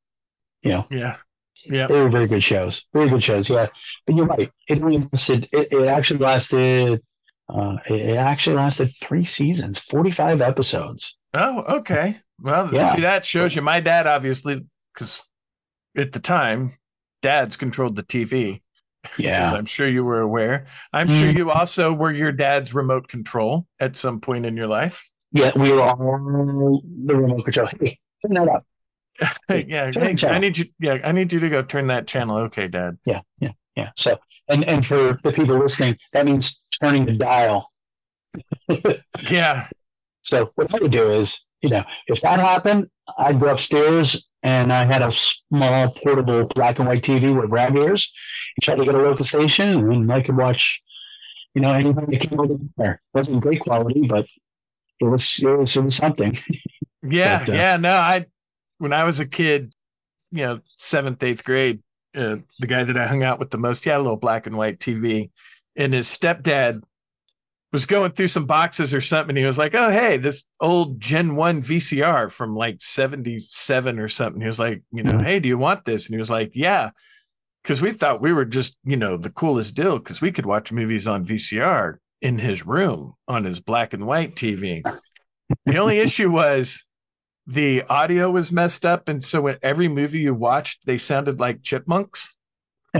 You 0.62 0.70
know, 0.72 0.86
Yeah. 0.90 1.16
Yeah. 1.64 1.86
they 1.86 1.94
were 1.94 2.08
very 2.08 2.26
good 2.26 2.42
shows. 2.42 2.84
Very 2.92 3.08
good 3.08 3.22
shows. 3.22 3.48
Yeah. 3.48 3.66
But 4.06 4.16
you're 4.16 4.26
right. 4.26 4.50
It 4.68 4.82
lasted. 4.82 5.48
It, 5.52 5.72
it 5.72 5.86
actually 5.88 6.20
lasted. 6.20 7.02
Uh, 7.48 7.76
it 7.86 8.16
actually 8.16 8.56
lasted 8.56 8.90
three 9.00 9.24
seasons, 9.24 9.78
forty-five 9.78 10.40
episodes. 10.40 11.16
Oh, 11.34 11.60
okay. 11.78 12.18
Well, 12.40 12.72
Yeah. 12.72 12.86
see, 12.86 13.00
that 13.02 13.24
shows 13.26 13.56
you 13.56 13.62
my 13.62 13.80
dad, 13.80 14.06
obviously, 14.06 14.64
because 14.94 15.24
at 15.96 16.12
the 16.12 16.20
time, 16.20 16.76
dads 17.22 17.56
controlled 17.56 17.96
the 17.96 18.02
TV. 18.02 18.60
Yeah. 19.16 19.50
I'm 19.50 19.64
sure 19.66 19.88
you 19.88 20.04
were 20.04 20.20
aware. 20.20 20.66
I'm 20.92 21.08
sure 21.08 21.32
Mm. 21.32 21.36
you 21.36 21.50
also 21.50 21.92
were 21.92 22.12
your 22.12 22.32
dad's 22.32 22.74
remote 22.74 23.08
control 23.08 23.66
at 23.80 23.96
some 23.96 24.20
point 24.20 24.44
in 24.44 24.56
your 24.56 24.66
life. 24.66 25.02
Yeah, 25.32 25.52
we 25.56 25.72
were 25.72 25.80
all 25.82 25.96
the 25.96 27.14
remote 27.16 27.44
control. 27.44 27.68
Hey, 27.80 27.98
turn 28.22 28.34
that 28.34 28.48
up. 28.48 28.64
Yeah, 29.48 29.90
channel. 29.90 30.28
I 30.28 30.38
need 30.38 30.58
you. 30.58 30.66
Yeah, 30.78 30.98
I 31.04 31.12
need 31.12 31.32
you 31.32 31.40
to 31.40 31.48
go 31.48 31.62
turn 31.62 31.88
that 31.88 32.06
channel. 32.06 32.36
Okay, 32.38 32.68
Dad. 32.68 32.98
Yeah, 33.04 33.20
yeah, 33.40 33.52
yeah. 33.76 33.90
So, 33.96 34.18
and 34.48 34.64
and 34.64 34.84
for 34.84 35.18
the 35.22 35.32
people 35.32 35.58
listening, 35.58 35.96
that 36.12 36.26
means 36.26 36.60
turning 36.80 37.06
the 37.06 37.12
dial. 37.12 37.70
Yeah, 39.30 39.66
So 40.22 40.52
what 40.56 40.72
I 40.74 40.78
would 40.80 40.92
do 40.92 41.10
is, 41.10 41.38
you 41.62 41.70
know, 41.70 41.84
if 42.08 42.20
that 42.22 42.40
happened, 42.40 42.88
I'd 43.18 43.40
go 43.40 43.48
upstairs 43.48 44.28
and 44.42 44.72
I 44.72 44.84
had 44.84 45.02
a 45.02 45.10
small 45.10 45.90
portable 45.90 46.44
black 46.54 46.78
and 46.78 46.88
white 46.88 47.02
TV 47.02 47.34
with 47.38 47.50
grab 47.50 47.76
ears 47.76 48.12
and 48.56 48.62
try 48.62 48.76
to 48.76 48.84
get 48.84 48.94
a 48.94 48.98
local 48.98 49.24
station 49.24 49.68
and 49.92 50.12
I 50.12 50.22
could 50.22 50.36
watch, 50.36 50.80
you 51.54 51.62
know, 51.62 51.72
anything 51.72 52.06
that 52.10 52.20
came 52.20 52.40
over 52.40 52.56
there. 52.76 52.94
It 53.14 53.18
wasn't 53.18 53.40
great 53.40 53.60
quality, 53.60 54.06
but 54.08 54.26
it 55.00 55.06
was 55.06 55.36
it 55.40 55.46
was, 55.46 55.76
it 55.76 55.82
was 55.84 55.96
something. 55.96 56.38
yeah, 57.02 57.40
But, 57.40 57.48
uh, 57.50 57.52
yeah. 57.54 57.76
No, 57.76 57.92
I 57.94 58.26
when 58.78 58.92
I 58.92 59.04
was 59.04 59.20
a 59.20 59.26
kid, 59.26 59.72
you 60.30 60.42
know, 60.42 60.60
seventh, 60.76 61.22
eighth 61.22 61.44
grade, 61.44 61.80
uh, 62.16 62.36
the 62.58 62.66
guy 62.66 62.84
that 62.84 62.96
I 62.96 63.06
hung 63.06 63.22
out 63.22 63.38
with 63.38 63.50
the 63.50 63.58
most, 63.58 63.84
he 63.84 63.90
had 63.90 63.98
a 63.98 64.02
little 64.02 64.16
black 64.16 64.46
and 64.46 64.56
white 64.56 64.78
TV, 64.78 65.30
and 65.76 65.92
his 65.92 66.06
stepdad 66.08 66.82
was 67.72 67.84
going 67.84 68.12
through 68.12 68.28
some 68.28 68.46
boxes 68.46 68.94
or 68.94 69.00
something. 69.00 69.30
And 69.30 69.38
he 69.38 69.44
was 69.44 69.58
like, 69.58 69.74
"Oh, 69.74 69.90
hey, 69.90 70.16
this 70.16 70.44
old 70.60 71.00
Gen 71.00 71.36
One 71.36 71.60
VCR 71.60 72.30
from 72.30 72.56
like 72.56 72.76
'77 72.80 73.98
or 73.98 74.08
something." 74.08 74.40
He 74.40 74.46
was 74.46 74.58
like, 74.58 74.82
"You 74.92 75.02
know, 75.02 75.12
Mhm. 75.18 75.24
hey, 75.24 75.40
do 75.40 75.48
you 75.48 75.58
want 75.58 75.84
this?" 75.84 76.06
And 76.06 76.14
he 76.14 76.18
was 76.18 76.30
like, 76.30 76.52
"Yeah." 76.54 76.90
Because 77.62 77.82
we 77.82 77.92
thought 77.92 78.22
we 78.22 78.32
were 78.32 78.46
just, 78.46 78.78
you 78.84 78.96
know, 78.96 79.18
the 79.18 79.28
coolest 79.30 79.74
deal 79.74 79.98
because 79.98 80.22
we 80.22 80.32
could 80.32 80.46
watch 80.46 80.72
movies 80.72 81.06
on 81.06 81.24
VCR 81.24 81.98
in 82.22 82.38
his 82.38 82.64
room 82.64 83.14
on 83.26 83.44
his 83.44 83.60
black 83.60 83.92
and 83.92 84.06
white 84.06 84.34
TV. 84.34 84.82
The 85.66 85.76
only 85.76 85.98
issue 86.00 86.30
was 86.30 86.84
the 87.48 87.82
audio 87.84 88.30
was 88.30 88.52
messed 88.52 88.84
up. 88.86 89.08
And 89.08 89.24
so 89.24 89.40
when 89.40 89.56
every 89.62 89.88
movie 89.88 90.20
you 90.20 90.34
watched, 90.34 90.84
they 90.86 90.98
sounded 90.98 91.40
like 91.40 91.62
chipmunks. 91.62 92.36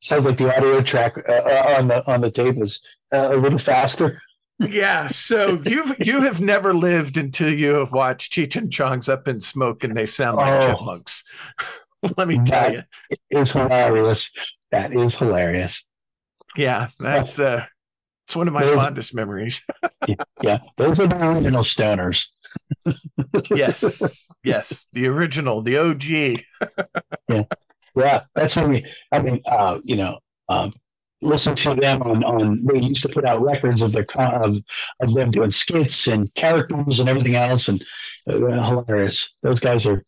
Sounds 0.00 0.26
like 0.26 0.36
the 0.36 0.54
audio 0.56 0.80
track 0.80 1.16
uh, 1.28 1.32
uh, 1.32 1.74
on 1.78 1.88
the 1.88 2.10
on 2.10 2.20
the 2.20 2.30
tape 2.30 2.54
was 2.56 2.80
uh, 3.12 3.30
a 3.32 3.36
little 3.36 3.58
faster. 3.58 4.20
Yeah. 4.60 5.08
So 5.08 5.60
you've 5.64 5.94
you 5.98 6.20
have 6.22 6.40
never 6.40 6.72
lived 6.74 7.16
until 7.16 7.52
you 7.52 7.74
have 7.76 7.92
watched 7.92 8.32
Cheech 8.32 8.56
and 8.56 8.72
Chong's 8.72 9.08
Up 9.08 9.26
in 9.28 9.40
Smoke 9.40 9.82
and 9.84 9.96
they 9.96 10.06
sound 10.06 10.36
like 10.36 10.62
Oh. 10.62 10.66
chipmunks. 10.74 11.24
Let 12.16 12.28
me 12.28 12.40
tell 12.44 12.72
you. 12.72 12.82
It 13.10 13.18
is 13.30 13.52
hilarious. 13.52 14.30
That 14.70 14.92
is 14.92 15.14
hilarious. 15.16 15.84
Yeah, 16.56 16.88
that's 17.00 17.38
uh 17.40 17.64
it's 18.26 18.36
one 18.36 18.46
of 18.46 18.54
my 18.54 18.64
Those- 18.64 18.76
fondest 18.76 19.14
memories. 19.14 19.64
Yeah, 20.42 20.58
those 20.78 21.00
are 21.00 21.06
the 21.08 21.22
original 21.28 21.62
stoners. 21.62 22.26
Yes. 23.50 24.28
Yes. 24.44 24.86
The 24.92 25.06
original, 25.08 25.62
the 25.62 25.76
OG. 25.78 26.04
Yeah, 27.28 27.42
yeah, 27.94 28.22
that's 28.34 28.56
when 28.56 28.70
we. 28.70 28.86
I 29.12 29.20
mean, 29.20 29.42
uh, 29.46 29.78
you 29.84 29.96
know, 29.96 30.18
um, 30.48 30.72
listen 31.20 31.54
to 31.56 31.74
them 31.74 32.02
on 32.02 32.24
on. 32.24 32.64
They 32.64 32.78
used 32.78 33.02
to 33.02 33.08
put 33.10 33.26
out 33.26 33.42
records 33.42 33.82
of 33.82 33.92
their 33.92 34.06
of 34.16 34.56
of 35.00 35.14
them 35.14 35.30
doing 35.30 35.50
skits 35.50 36.06
and 36.06 36.32
characters 36.34 37.00
and 37.00 37.08
everything 37.08 37.34
else, 37.36 37.68
and 37.68 37.84
uh, 38.30 38.38
hilarious. 38.38 39.30
Those 39.42 39.60
guys 39.60 39.84
are 39.86 40.02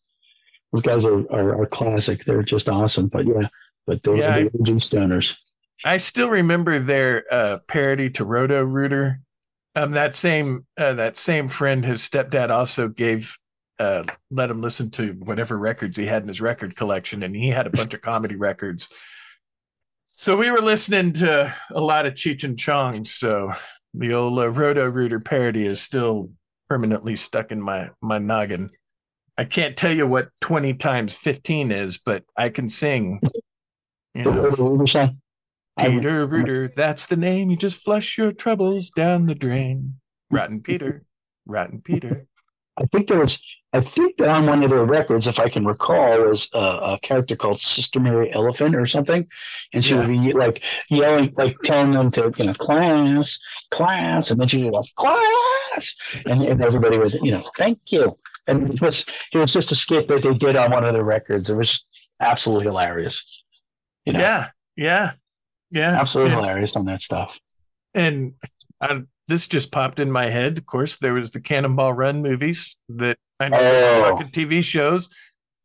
those 0.73 0.83
guys 0.83 1.05
are, 1.05 1.31
are 1.31 1.63
are 1.63 1.67
classic. 1.67 2.25
They're 2.25 2.43
just 2.43 2.69
awesome. 2.71 3.09
But 3.09 3.27
yeah, 3.27 3.49
but 3.87 4.03
they're 4.03 4.17
Yeah, 4.17 4.35
I- 4.37 4.43
the 4.45 4.47
OG 4.61 4.79
stoners. 4.79 5.37
I 5.85 5.97
still 5.99 6.31
remember 6.31 6.79
their 6.79 7.25
uh, 7.31 7.59
parody 7.67 8.09
to 8.11 8.25
Roto 8.25 8.63
Rooter. 8.65 9.21
Um, 9.77 9.93
that 9.93 10.15
same 10.15 10.67
uh, 10.77 10.95
that 10.95 11.17
same 11.17 11.49
friend, 11.49 11.85
his 11.85 12.01
stepdad 12.01 12.51
also 12.51 12.89
gave 12.89 13.37
uh, 13.79 14.05
let 14.31 14.51
him 14.51 14.61
listen 14.61 14.91
to 14.91 15.13
whatever 15.21 15.57
records 15.57 15.97
he 15.97 16.05
had 16.07 16.23
in 16.23 16.29
his 16.29 16.41
record 16.41 16.77
collection, 16.77 17.23
and 17.23 17.35
he 17.35 17.49
had 17.49 17.67
a 17.67 17.71
bunch 17.71 17.95
of 17.95 18.01
comedy 18.03 18.37
records. 18.37 18.89
So 20.07 20.37
we 20.37 20.51
were 20.51 20.61
listening 20.61 21.15
to 21.15 21.55
a 21.71 21.81
lot 21.81 22.05
of 22.05 22.15
Cheech 22.15 22.45
and 22.45 22.59
Chong. 22.59 23.05
So 23.05 23.53
the 23.95 24.13
old 24.13 24.39
uh, 24.39 24.51
Roto 24.51 24.87
Rooter 24.87 25.21
parody 25.21 25.67
is 25.67 25.81
still 25.81 26.31
permanently 26.69 27.17
stuck 27.17 27.53
in 27.53 27.61
my 27.61 27.91
my 28.03 28.19
noggin. 28.19 28.71
I 29.39 29.45
can't 29.45 29.77
tell 29.77 29.97
you 29.97 30.07
what 30.07 30.29
twenty 30.41 30.75
times 30.75 31.15
fifteen 31.15 31.73
is, 31.73 31.97
but 31.97 32.25
I 32.37 32.51
can 32.51 32.69
sing. 32.69 33.21
You 34.15 34.25
know. 34.25 34.33
Roto 34.33 34.69
Rooter 34.69 34.87
song. 34.87 35.09
I- 35.09 35.17
Peter 35.81 36.27
Rooter, 36.27 36.69
that's 36.75 37.07
the 37.07 37.17
name. 37.17 37.51
You 37.51 37.57
just 37.57 37.79
flush 37.79 38.19
your 38.19 38.33
troubles 38.33 38.91
down 38.91 39.27
the 39.27 39.35
drain. 39.35 39.95
Rotten 40.31 40.61
Peter, 40.61 41.05
Rotten 41.47 41.81
Peter. 41.81 42.27
I 42.79 42.85
think 42.87 43.09
there 43.09 43.19
was, 43.19 43.39
I 43.73 43.81
think 43.81 44.17
that 44.19 44.29
on 44.29 44.47
one 44.47 44.63
of 44.63 44.71
their 44.71 44.85
records, 44.85 45.27
if 45.27 45.39
I 45.39 45.49
can 45.51 45.67
recall, 45.67 46.23
was 46.23 46.49
a, 46.55 46.59
a 46.59 46.99
character 47.03 47.37
called 47.37 47.61
Sister 47.61 48.01
Mary 48.01 48.33
Elephant 48.33 48.75
or 48.75 48.87
something, 48.87 49.27
and 49.75 49.85
she 49.85 49.95
Yeah. 49.95 50.07
would 50.07 50.09
be 50.09 50.33
like 50.33 50.63
yelling, 50.89 51.35
like 51.37 51.57
telling 51.65 51.93
them 51.93 52.11
to, 52.13 52.33
you 52.39 52.47
know, 52.47 52.55
class, 52.55 53.39
class, 53.71 54.31
and 54.31 54.41
then 54.41 54.49
she 54.49 54.65
would 54.65 54.73
go 54.73 54.81
class, 54.97 55.95
and, 56.27 56.43
and 56.43 56.65
everybody 56.65 56.97
would, 56.97 57.13
you 57.15 57.33
know, 57.33 57.43
thank 57.59 57.79
you. 57.91 58.17
And 58.47 58.73
it 58.73 58.81
was 58.81 59.05
it 59.35 59.39
was 59.39 59.53
just 59.53 59.73
a 59.73 59.77
skit 59.77 60.09
that 60.09 60.23
they 60.23 60.33
did 60.33 60.57
on 60.57 60.71
one 60.71 60.85
of 60.85 60.95
their 60.95 61.05
records. 61.05 61.51
It 61.51 61.57
was 61.57 61.85
absolutely 62.21 62.67
hilarious. 62.67 63.43
You 64.07 64.15
know, 64.15 64.21
Yeah, 64.21 64.49
yeah, 64.77 65.13
yeah. 65.71 66.01
absolutely 66.01 66.33
And, 66.35 66.41
hilarious 66.43 66.77
on 66.77 66.85
that 66.87 67.01
stuff. 67.03 67.39
and 67.95 68.33
I, 68.81 69.01
this 69.29 69.47
just 69.47 69.71
popped 69.73 70.01
in 70.01 70.11
my 70.11 70.29
head. 70.31 70.59
Of 70.59 70.67
course, 70.67 70.97
there 70.97 71.13
was 71.15 71.31
the 71.31 71.41
Cannonball 71.41 71.93
Run 71.93 72.23
movies 72.23 72.77
that 72.89 73.17
I 73.39 73.49
know 73.49 73.59
Oh. 73.61 74.21
TV 74.35 74.63
shows. 74.65 75.09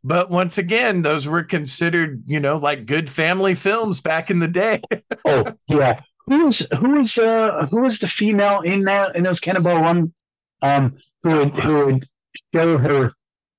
But 0.04 0.30
once 0.30 0.60
again, 0.60 1.02
those 1.02 1.28
were 1.28 1.44
considered, 1.44 2.22
you 2.28 2.40
know, 2.40 2.58
like 2.58 2.86
good 2.86 3.10
family 3.10 3.56
films 3.56 4.02
back 4.02 4.30
in 4.30 4.38
the 4.40 4.48
day. 4.48 4.80
Oh 5.28 5.52
yeah, 5.68 6.02
who 6.28 6.46
was 6.46 6.68
who 6.80 6.98
was 7.00 7.18
uh 7.18 7.66
who 7.72 7.82
was 7.82 7.98
the 7.98 8.08
female 8.08 8.62
in 8.62 8.84
that 8.84 9.16
in 9.16 9.24
those 9.24 9.40
Cannonball 9.40 9.82
Run, 9.82 10.14
um, 10.62 10.96
who 11.24 11.30
would 11.38 11.50
who 11.54 11.86
would 11.86 12.08
show 12.54 12.78
her 12.78 13.14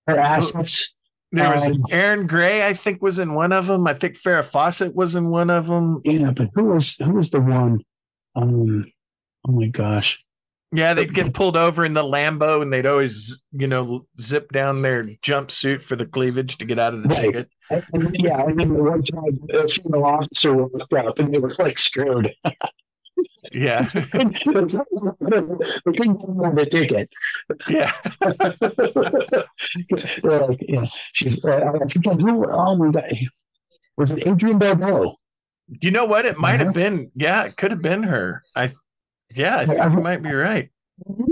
her 0.06 0.18
assets? 0.18 0.94
There 1.32 1.50
was 1.50 1.66
Um, 1.68 1.82
Aaron 1.90 2.26
Gray, 2.26 2.66
I 2.66 2.72
think, 2.72 3.02
was 3.02 3.18
in 3.18 3.34
one 3.34 3.52
of 3.52 3.66
them. 3.66 3.86
I 3.86 3.94
think 3.94 4.16
Farrah 4.16 4.44
Fawcett 4.44 4.94
was 4.94 5.14
in 5.16 5.28
one 5.28 5.50
of 5.50 5.66
them. 5.66 6.00
Yeah, 6.04 6.30
but 6.30 6.50
who 6.54 6.66
was 6.66 6.94
who 6.96 7.12
was 7.14 7.30
the 7.30 7.40
one? 7.40 7.80
Um, 8.36 8.84
oh 9.48 9.52
my 9.52 9.66
gosh, 9.66 10.22
Yeah, 10.72 10.94
they'd 10.94 11.12
get 11.14 11.32
pulled 11.34 11.56
over 11.56 11.84
in 11.84 11.94
the 11.94 12.02
Lambo, 12.02 12.60
and 12.62 12.72
they'd 12.72 12.86
always, 12.86 13.42
you 13.52 13.66
know, 13.66 14.06
zip 14.20 14.52
down 14.52 14.82
their 14.82 15.04
jumpsuit 15.22 15.82
for 15.82 15.96
the 15.96 16.06
cleavage 16.06 16.58
to 16.58 16.64
get 16.64 16.78
out 16.78 16.92
of 16.94 17.02
the 17.02 17.08
Right. 17.08 17.22
ticket. 17.22 17.48
And- 17.70 17.84
and 17.92 18.16
yeah, 18.18 18.36
I 18.38 18.44
remember 18.44 18.82
one 18.82 19.02
time 19.02 19.38
a 19.52 19.66
female 19.68 20.04
officer 20.04 20.54
walked 20.54 20.92
up 20.92 21.18
and 21.18 21.32
they 21.34 21.38
were 21.38 21.54
like 21.58 21.78
screwed. 21.78 22.32
Yeah, 23.52 23.82
they 23.92 24.02
couldn't 24.02 24.42
get 24.42 24.54
the 26.56 26.66
ticket. 26.70 27.08
yeah. 27.68 27.92
They're 30.22 30.56
yeah, 30.68 30.84
she's. 31.12 31.44
Uh, 31.44 31.72
I 31.82 31.86
forget 31.88 32.20
who. 32.20 32.40
My 32.42 32.90
god, 32.90 33.12
was 33.96 34.10
it 34.10 34.26
Adrienne 34.26 34.58
Barbeau? 34.58 35.16
You 35.80 35.90
know 35.90 36.04
what? 36.04 36.26
It 36.26 36.36
might 36.38 36.60
have 36.60 36.68
Uh-huh. 36.68 36.72
been. 36.74 37.10
Yeah, 37.14 37.44
it 37.44 37.56
could 37.56 37.70
have 37.70 37.82
been 37.82 38.02
her. 38.02 38.42
I. 38.54 38.72
Yeah, 39.34 39.58
I 39.58 39.66
think 39.66 39.80
I- 39.80 39.88
you 39.92 40.00
might 40.00 40.22
be 40.22 40.32
right. 40.32 40.70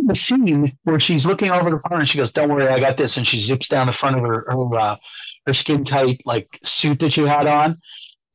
the 0.06 0.14
scene 0.14 0.76
where 0.84 1.00
she's 1.00 1.24
looking 1.26 1.50
over 1.50 1.70
the 1.70 1.78
front 1.80 2.00
and 2.00 2.08
she 2.08 2.18
goes, 2.18 2.32
"Don't 2.32 2.48
worry, 2.50 2.68
I 2.68 2.80
got 2.80 2.96
this," 2.96 3.16
and 3.16 3.26
she 3.26 3.38
zips 3.38 3.68
down 3.68 3.86
the 3.86 3.92
front 3.92 4.16
of 4.16 4.22
her 4.22 4.46
her, 4.50 4.78
uh, 4.78 4.96
her 5.46 5.52
skin 5.52 5.84
tight 5.84 6.20
like 6.24 6.58
suit 6.64 6.98
that 7.00 7.12
she 7.12 7.22
had 7.22 7.46
on, 7.46 7.78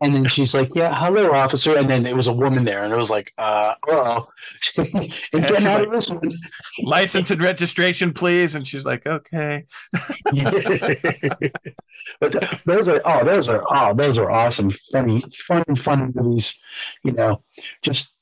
and 0.01 0.15
then 0.15 0.25
she's 0.25 0.53
like, 0.53 0.73
"Yeah, 0.75 0.93
hello, 0.95 1.33
officer," 1.33 1.75
and 1.77 1.89
then 1.89 2.03
there 2.03 2.15
was 2.15 2.27
a 2.27 2.33
woman 2.33 2.63
there, 2.63 2.83
and 2.83 2.93
it 2.93 2.95
was 2.95 3.09
like, 3.09 3.33
"Uh, 3.37 3.73
oh, 3.87 4.27
and 4.77 5.13
Yeah, 5.33 5.45
out 5.45 5.61
like- 5.63 5.87
of 5.87 5.91
this 5.91 6.09
one." 6.09 6.31
License 6.83 7.31
and 7.31 7.41
registration, 7.41 8.13
please. 8.13 8.55
And 8.55 8.65
she's 8.65 8.85
like, 8.85 9.05
okay. 9.05 9.65
but 12.19 12.31
those 12.65 12.87
are 12.87 13.01
oh, 13.05 13.23
those 13.25 13.47
are 13.47 13.63
oh, 13.69 13.93
those 13.93 14.17
are 14.17 14.31
awesome, 14.31 14.71
funny, 14.91 15.21
fun, 15.47 15.63
fun 15.75 16.11
movies. 16.15 16.55
You 17.03 17.11
know, 17.11 17.43
just 17.81 18.13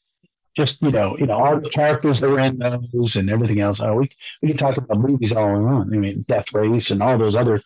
just 0.56 0.82
you 0.82 0.92
know, 0.92 1.16
you 1.18 1.28
know, 1.28 1.38
all 1.38 1.60
the 1.60 1.70
characters 1.70 2.20
that 2.20 2.30
were 2.30 2.40
in 2.40 2.58
those 2.58 3.16
and 3.16 3.30
everything 3.30 3.60
else. 3.62 3.80
Oh, 3.80 3.96
we 3.96 4.10
we 4.42 4.50
can 4.50 4.58
talk 4.58 4.78
about 4.78 5.00
movies 5.00 5.32
all 5.34 5.56
along. 5.56 5.94
I 5.94 5.98
mean, 5.98 6.26
Death 6.28 6.52
Race 6.54 6.92
and 6.92 7.02
all 7.04 7.18
those 7.18 7.36
other 7.36 7.62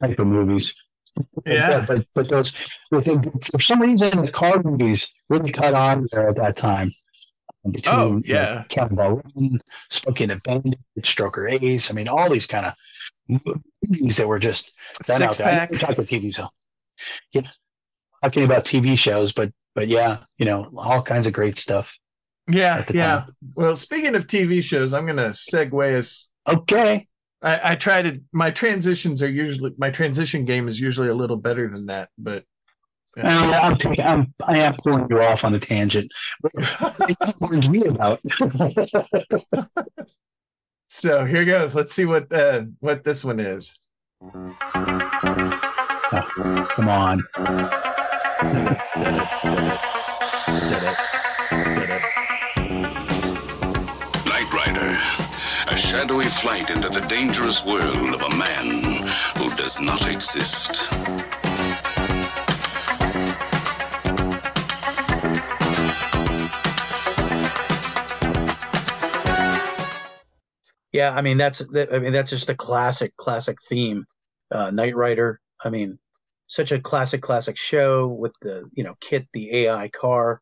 type 0.00 0.18
of 0.18 0.26
movies. 0.26 0.72
Yeah. 1.46 1.84
but 1.86 2.06
but 2.14 2.28
those 2.28 2.50
for 2.90 3.60
some 3.60 3.80
reason 3.80 4.24
the 4.24 4.30
car 4.32 4.62
movies 4.62 5.08
really 5.28 5.52
caught 5.52 5.74
on 5.74 6.06
there 6.12 6.28
at 6.28 6.36
that 6.36 6.56
time. 6.56 6.92
Um, 7.64 7.72
between, 7.72 7.94
Oh, 7.94 8.22
you 8.24 8.34
know, 8.34 8.40
yeah. 8.40 8.64
Cannonball 8.68 9.22
Run, 9.36 9.60
Smokey 9.90 10.24
and 10.24 10.32
the 10.32 10.36
Bandit, 10.44 10.78
Stroker 11.00 11.50
Ace. 11.62 11.90
I 11.90 11.94
mean, 11.94 12.08
all 12.08 12.30
these 12.30 12.46
kind 12.46 12.66
of 12.66 12.74
movies 13.90 14.16
that 14.18 14.28
were 14.28 14.38
just 14.38 14.72
done 15.06 15.22
out 15.22 15.34
Six 15.34 15.38
there. 15.38 15.48
Pack. 15.48 15.70
never 15.72 15.80
talk 15.80 15.90
about 15.94 16.06
TV, 16.06 16.32
so 16.32 16.48
yeah, 17.32 17.42
talking 18.22 18.44
about 18.44 18.64
TV 18.64 18.96
shows, 18.98 19.32
but 19.32 19.52
but 19.74 19.88
yeah, 19.88 20.18
you 20.38 20.46
know, 20.46 20.70
all 20.76 21.02
kinds 21.02 21.26
of 21.26 21.32
great 21.32 21.58
stuff. 21.58 21.98
Yeah, 22.50 22.84
yeah. 22.90 23.20
time. 23.20 23.34
Well, 23.54 23.74
speaking 23.74 24.14
of 24.14 24.26
TV 24.26 24.62
shows, 24.62 24.94
I'm 24.94 25.04
going 25.04 25.16
to 25.16 25.30
segue 25.30 25.94
as 25.98 26.28
Okay, 26.46 27.08
I, 27.46 27.72
I 27.72 27.74
try 27.76 28.02
to. 28.02 28.20
My 28.32 28.50
transitions 28.50 29.22
are 29.22 29.30
usually 29.30 29.72
my 29.78 29.90
transition 29.90 30.44
game 30.44 30.66
is 30.66 30.80
usually 30.80 31.08
a 31.08 31.14
little 31.14 31.36
better 31.36 31.68
than 31.68 31.86
that, 31.86 32.08
but 32.18 32.44
Uh, 33.18 33.58
I'm 33.62 33.78
taking, 33.78 34.04
I'm 34.04 34.34
I 34.44 34.58
am 34.58 34.76
pulling 34.82 35.06
you 35.08 35.22
off 35.22 35.42
on 35.44 35.52
the 35.52 35.58
tangent. 35.58 36.12
What 36.40 36.52
you 37.08 37.16
warned 37.40 37.70
me 37.70 37.86
about. 37.86 38.20
so 40.88 41.24
here 41.24 41.44
goes. 41.44 41.74
Let's 41.74 41.94
see 41.94 42.04
what 42.04 42.30
uh, 42.32 42.62
what 42.80 43.04
this 43.04 43.24
one 43.24 43.40
is. 43.40 43.74
Come 46.74 46.88
on. 46.88 47.22
A 55.76 55.78
shadowy 55.78 56.24
flight 56.24 56.70
into 56.70 56.88
the 56.88 57.02
dangerous 57.02 57.62
world 57.62 58.14
of 58.14 58.22
a 58.22 58.34
man 58.34 59.06
who 59.36 59.50
does 59.56 59.78
not 59.78 60.08
exist. 60.08 60.88
Yeah, 70.92 71.12
I 71.14 71.20
mean 71.20 71.36
that's 71.36 71.60
I 71.60 71.98
mean 71.98 72.12
that's 72.12 72.30
just 72.30 72.48
a 72.48 72.54
classic 72.54 73.14
classic 73.18 73.58
theme. 73.68 74.06
Uh 74.50 74.70
Knight 74.70 74.96
Rider, 74.96 75.42
I 75.62 75.68
mean 75.68 75.98
such 76.46 76.72
a 76.72 76.80
classic 76.80 77.20
classic 77.20 77.58
show 77.58 78.06
with 78.08 78.32
the, 78.40 78.66
you 78.72 78.82
know, 78.82 78.94
KITT 79.02 79.26
the 79.34 79.54
AI 79.54 79.88
car, 79.88 80.40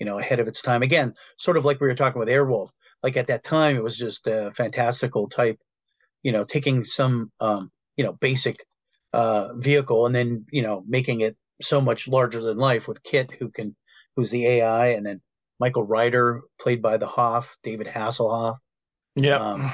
you 0.00 0.06
know, 0.06 0.18
ahead 0.18 0.40
of 0.40 0.48
its 0.48 0.60
time. 0.60 0.82
Again, 0.82 1.14
sort 1.38 1.56
of 1.56 1.64
like 1.64 1.80
we 1.80 1.86
were 1.86 1.94
talking 1.94 2.18
with 2.18 2.28
Airwolf. 2.28 2.70
Like 3.02 3.16
at 3.16 3.26
that 3.28 3.44
time 3.44 3.76
it 3.76 3.82
was 3.82 3.96
just 3.96 4.26
a 4.26 4.52
fantastical 4.54 5.28
type, 5.28 5.58
you 6.22 6.32
know, 6.32 6.44
taking 6.44 6.84
some 6.84 7.30
um, 7.40 7.70
you 7.96 8.04
know, 8.04 8.12
basic 8.14 8.64
uh 9.12 9.54
vehicle 9.56 10.06
and 10.06 10.14
then, 10.14 10.46
you 10.50 10.62
know, 10.62 10.82
making 10.88 11.20
it 11.20 11.36
so 11.60 11.80
much 11.80 12.08
larger 12.08 12.40
than 12.40 12.56
life 12.56 12.88
with 12.88 13.02
KITT 13.02 13.32
who 13.32 13.50
can 13.50 13.76
who's 14.16 14.30
the 14.30 14.46
AI 14.46 14.88
and 14.88 15.04
then 15.04 15.20
Michael 15.62 15.84
Ryder 15.84 16.42
played 16.60 16.82
by 16.82 16.96
the 16.96 17.06
Hoff, 17.06 17.56
David 17.62 17.86
Hasselhoff. 17.86 18.56
Yeah, 19.14 19.36
Um, 19.36 19.72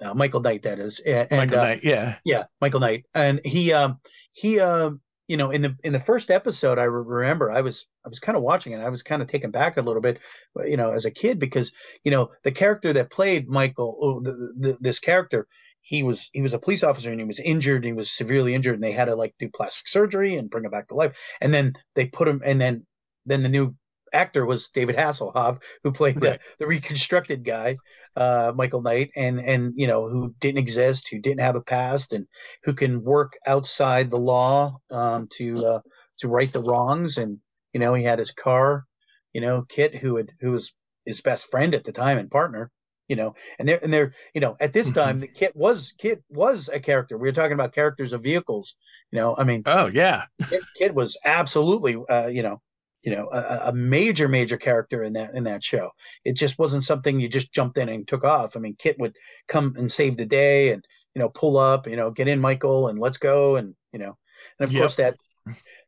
uh, 0.00 0.14
Michael 0.14 0.40
Knight, 0.40 0.62
that 0.62 0.78
is, 0.78 0.98
and 1.00 1.28
Michael 1.30 1.58
uh, 1.58 1.62
Knight. 1.62 1.80
Yeah, 1.84 2.16
yeah, 2.24 2.44
Michael 2.60 2.80
Knight, 2.80 3.04
and 3.14 3.40
he, 3.44 3.72
um, 3.72 4.00
he, 4.32 4.60
um, 4.60 5.00
you 5.28 5.36
know, 5.36 5.50
in 5.50 5.62
the 5.62 5.76
in 5.84 5.92
the 5.92 6.00
first 6.00 6.30
episode, 6.30 6.78
I 6.78 6.84
re- 6.84 7.02
remember 7.06 7.50
I 7.50 7.62
was 7.62 7.86
I 8.04 8.08
was 8.08 8.20
kind 8.20 8.36
of 8.36 8.42
watching 8.42 8.72
it, 8.72 8.80
I 8.80 8.88
was 8.90 9.02
kind 9.02 9.22
of 9.22 9.28
taken 9.28 9.50
back 9.50 9.76
a 9.76 9.82
little 9.82 10.02
bit, 10.02 10.20
you 10.64 10.76
know, 10.76 10.90
as 10.90 11.04
a 11.04 11.10
kid 11.10 11.38
because 11.38 11.72
you 12.04 12.10
know 12.10 12.30
the 12.42 12.52
character 12.52 12.92
that 12.92 13.10
played 13.10 13.48
Michael, 13.48 13.96
oh, 14.00 14.20
the, 14.20 14.32
the, 14.58 14.78
this 14.80 14.98
character, 14.98 15.46
he 15.80 16.02
was 16.02 16.28
he 16.32 16.42
was 16.42 16.54
a 16.54 16.58
police 16.58 16.82
officer 16.82 17.10
and 17.10 17.20
he 17.20 17.26
was 17.26 17.40
injured, 17.40 17.84
he 17.84 17.92
was 17.92 18.10
severely 18.10 18.54
injured, 18.54 18.74
and 18.74 18.82
they 18.84 18.92
had 18.92 19.06
to 19.06 19.14
like 19.16 19.34
do 19.38 19.48
plastic 19.48 19.88
surgery 19.88 20.36
and 20.36 20.50
bring 20.50 20.64
him 20.64 20.70
back 20.70 20.88
to 20.88 20.94
life, 20.94 21.16
and 21.40 21.54
then 21.54 21.74
they 21.94 22.06
put 22.06 22.28
him, 22.28 22.42
and 22.44 22.60
then 22.60 22.86
then 23.26 23.42
the 23.42 23.48
new 23.48 23.74
actor 24.12 24.46
was 24.46 24.68
David 24.68 24.96
Hasselhoff, 24.96 25.62
who 25.82 25.92
played 25.92 26.20
Right. 26.20 26.22
the, 26.22 26.38
the 26.58 26.66
reconstructed 26.66 27.44
guy, 27.44 27.80
uh, 28.16 28.52
Michael 28.54 28.82
Knight, 28.82 29.10
and 29.16 29.40
and 29.40 29.72
you 29.76 29.86
know 29.86 30.08
who 30.08 30.34
didn't 30.40 30.58
exist, 30.58 31.08
who 31.08 31.18
didn't 31.18 31.40
have 31.40 31.56
a 31.56 31.60
past, 31.60 32.12
and 32.12 32.26
who 32.64 32.74
can 32.74 33.02
work 33.02 33.36
outside 33.46 34.10
the 34.10 34.18
law 34.18 34.78
um, 34.90 35.28
to 35.36 35.66
uh, 35.66 35.80
to 36.18 36.28
right 36.28 36.52
the 36.52 36.62
wrongs. 36.62 37.18
And 37.18 37.38
you 37.72 37.80
know 37.80 37.94
he 37.94 38.04
had 38.04 38.18
his 38.18 38.32
car, 38.32 38.84
you 39.32 39.40
know, 39.40 39.62
KITT, 39.68 39.96
who 39.96 40.16
had 40.16 40.30
who 40.40 40.52
was 40.52 40.72
his 41.04 41.20
best 41.20 41.50
friend 41.50 41.74
at 41.74 41.84
the 41.84 41.92
time 41.92 42.18
and 42.18 42.30
partner. 42.30 42.70
You 43.08 43.16
know, 43.16 43.34
and 43.58 43.68
they're 43.68 43.82
and 43.82 43.92
they're 43.92 44.14
you 44.32 44.40
know 44.40 44.56
at 44.60 44.72
this 44.72 44.90
time 44.90 45.20
the 45.20 45.28
KITT 45.28 45.54
was 45.54 45.92
KITT 45.98 46.22
was 46.30 46.70
a 46.72 46.80
character. 46.80 47.18
We 47.18 47.28
were 47.28 47.32
talking 47.32 47.52
about 47.52 47.74
characters 47.74 48.12
of 48.14 48.22
vehicles. 48.22 48.76
You 49.10 49.20
know, 49.20 49.36
I 49.36 49.44
mean, 49.44 49.62
Oh 49.66 49.86
yeah, 49.86 50.24
KITT, 50.48 50.62
KITT 50.76 50.94
was 50.94 51.18
absolutely, 51.24 51.96
uh, 52.08 52.28
you 52.28 52.42
know, 52.42 52.62
you 53.04 53.14
know, 53.14 53.28
a, 53.32 53.68
a 53.68 53.72
major, 53.72 54.28
major 54.28 54.56
character 54.56 55.02
in 55.02 55.12
that 55.14 55.34
in 55.34 55.44
that 55.44 55.62
show. 55.62 55.90
It 56.24 56.34
just 56.36 56.58
wasn't 56.58 56.84
something 56.84 57.20
you 57.20 57.28
just 57.28 57.52
jumped 57.52 57.78
in 57.78 57.88
and 57.88 58.06
took 58.08 58.24
off. 58.24 58.56
I 58.56 58.60
mean, 58.60 58.76
KITT 58.78 58.98
would 58.98 59.16
come 59.48 59.74
and 59.76 59.90
save 59.90 60.16
the 60.16 60.26
day, 60.26 60.72
and 60.72 60.84
you 61.14 61.20
know, 61.20 61.28
pull 61.28 61.58
up, 61.58 61.86
you 61.86 61.96
know, 61.96 62.10
get 62.10 62.28
in, 62.28 62.40
Michael, 62.40 62.88
and 62.88 62.98
let's 62.98 63.18
go, 63.18 63.56
and 63.56 63.74
you 63.92 63.98
know, 63.98 64.16
and 64.58 64.68
of 64.68 64.72
Yep. 64.72 64.80
course 64.80 64.96
that 64.96 65.16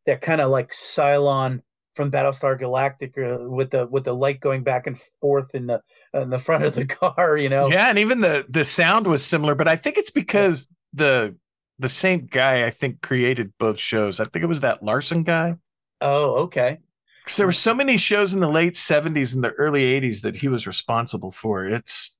that 0.06 0.20
kind 0.20 0.40
of 0.40 0.50
like 0.50 0.70
Cylon 0.70 1.62
from 1.94 2.10
Battlestar 2.10 2.58
Galactica 2.60 3.48
with 3.48 3.70
the 3.70 3.86
with 3.86 4.04
the 4.04 4.14
light 4.14 4.40
going 4.40 4.62
back 4.62 4.86
and 4.86 4.98
forth 5.20 5.54
in 5.54 5.66
the 5.66 5.82
in 6.12 6.30
the 6.30 6.38
front 6.38 6.64
of 6.64 6.74
the 6.74 6.84
car. 6.86 7.36
You 7.36 7.48
know. 7.48 7.68
Yeah, 7.70 7.88
and 7.88 7.98
even 7.98 8.20
the 8.20 8.44
the 8.48 8.64
sound 8.64 9.06
was 9.06 9.24
similar, 9.24 9.54
but 9.54 9.68
I 9.68 9.76
think 9.76 9.96
it's 9.98 10.10
because 10.10 10.68
the 10.92 11.36
the 11.78 11.88
same 11.88 12.26
guy 12.26 12.66
I 12.66 12.70
think 12.70 13.02
created 13.02 13.52
both 13.58 13.78
shows. 13.78 14.20
I 14.20 14.24
think 14.24 14.42
it 14.42 14.48
was 14.48 14.60
that 14.60 14.82
Larson 14.82 15.22
guy. 15.22 15.56
Oh, 16.00 16.42
okay. 16.44 16.78
Because 17.26 17.38
there 17.38 17.46
were 17.46 17.52
so 17.52 17.74
many 17.74 17.98
shows 17.98 18.32
in 18.32 18.40
the 18.40 18.48
late 18.48 18.76
'70s 18.76 19.34
and 19.34 19.44
the 19.44 19.50
early 19.50 19.82
'80s 19.82 20.22
that 20.22 20.36
he 20.36 20.48
was 20.48 20.66
responsible 20.66 21.32
for. 21.32 21.66
It's 21.66 22.16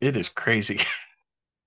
it 0.00 0.16
is 0.16 0.28
crazy. 0.30 0.80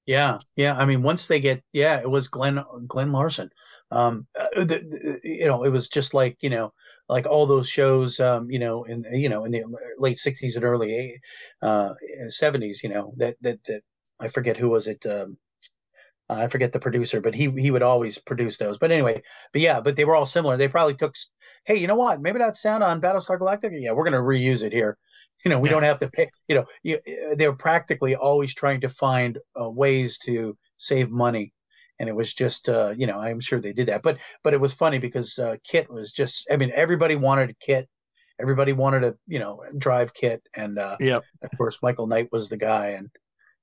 Yeah, 0.06 0.40
yeah. 0.56 0.74
I 0.78 0.86
mean, 0.86 1.04
once 1.04 1.28
they 1.28 1.42
get, 1.42 1.62
yeah, 1.74 2.00
it 2.00 2.10
was 2.10 2.30
Glen 2.30 2.64
Glen 2.88 3.12
Larson. 3.12 3.50
Um, 3.92 4.26
uh, 4.40 4.64
the, 4.64 4.66
the, 4.66 5.20
you 5.24 5.48
know, 5.48 5.64
it 5.66 5.70
was 5.70 5.90
just 5.90 6.14
like 6.14 6.38
you 6.42 6.50
know, 6.50 6.72
like 7.10 7.26
all 7.26 7.46
those 7.46 7.68
shows, 7.70 8.20
um, 8.22 8.50
you 8.50 8.60
know, 8.60 8.86
in 8.86 9.04
you 9.12 9.28
know, 9.28 9.44
in 9.44 9.52
the 9.52 9.66
late 9.98 10.18
'60s 10.18 10.56
and 10.56 10.64
early 10.64 11.20
uh, 11.62 11.94
'70s, 12.30 12.82
you 12.84 12.90
know, 12.90 13.14
that 13.18 13.36
that 13.42 13.62
that 13.66 13.82
I 14.20 14.30
forget 14.30 14.56
who 14.56 14.70
was 14.70 14.88
it. 14.88 15.06
Um, 15.06 15.38
I 16.30 16.48
forget 16.48 16.74
the 16.74 16.80
producer, 16.80 17.22
but 17.22 17.34
he 17.34 17.50
he 17.52 17.72
would 17.72 17.82
always 17.82 18.18
produce 18.18 18.58
those. 18.58 18.78
But 18.78 18.92
anyway, 18.92 19.22
but 19.54 19.62
yeah, 19.62 19.80
but 19.80 19.96
they 19.96 20.06
were 20.06 20.16
all 20.16 20.26
similar. 20.26 20.58
They 20.58 20.68
probably 20.68 20.96
took, 20.96 21.16
hey, 21.66 21.78
you 21.78 21.88
know 21.88 21.96
what? 21.96 22.22
Maybe 22.22 22.40
that 22.40 22.56
sound 22.56 22.84
on 22.84 23.02
Battlestar 23.02 23.40
Galactica. 23.40 23.80
Yeah, 23.80 23.94
we're 23.94 24.04
gonna 24.04 24.18
reuse 24.18 24.64
it 24.64 24.74
here. 24.74 24.98
You 25.46 25.52
know, 25.52 25.60
we 25.60 25.70
yeah. 25.70 25.74
don't 25.74 25.84
have 25.84 26.00
to 26.00 26.10
pay. 26.10 26.28
You 26.48 26.56
know, 26.56 26.66
you, 26.82 27.00
they're 27.36 27.54
practically 27.54 28.16
always 28.16 28.56
trying 28.56 28.82
to 28.82 28.90
find 28.90 29.38
uh, 29.58 29.70
ways 29.70 30.18
to 30.26 30.58
save 30.78 31.12
money, 31.12 31.54
and 32.00 32.10
it 32.10 32.16
was 32.16 32.34
just, 32.34 32.68
uh, 32.68 32.96
you 32.98 33.06
know, 33.06 33.20
I'm 33.20 33.40
sure 33.40 33.62
they 33.62 33.72
did 33.72 33.88
that. 33.88 34.02
But 34.02 34.18
but 34.44 34.56
it 34.56 34.60
was 34.60 34.74
funny 34.74 34.98
because 34.98 35.38
uh, 35.38 35.58
KITT 35.64 35.92
was 35.92 36.12
just. 36.12 36.48
I 36.52 36.58
mean, 36.58 36.72
everybody 36.74 37.16
wanted 37.16 37.52
a 37.52 37.54
KITT. 37.54 37.88
Everybody 38.42 38.74
wanted 38.74 39.02
to, 39.02 39.16
you 39.28 39.38
know, 39.38 39.64
drive 39.78 40.14
KITT, 40.16 40.42
and 40.56 40.80
uh, 40.80 40.98
yeah, 41.00 41.20
of 41.44 41.52
course, 41.56 41.80
Michael 41.84 42.08
Knight 42.08 42.30
was 42.32 42.50
the 42.50 42.58
guy, 42.58 42.88
and 42.90 43.08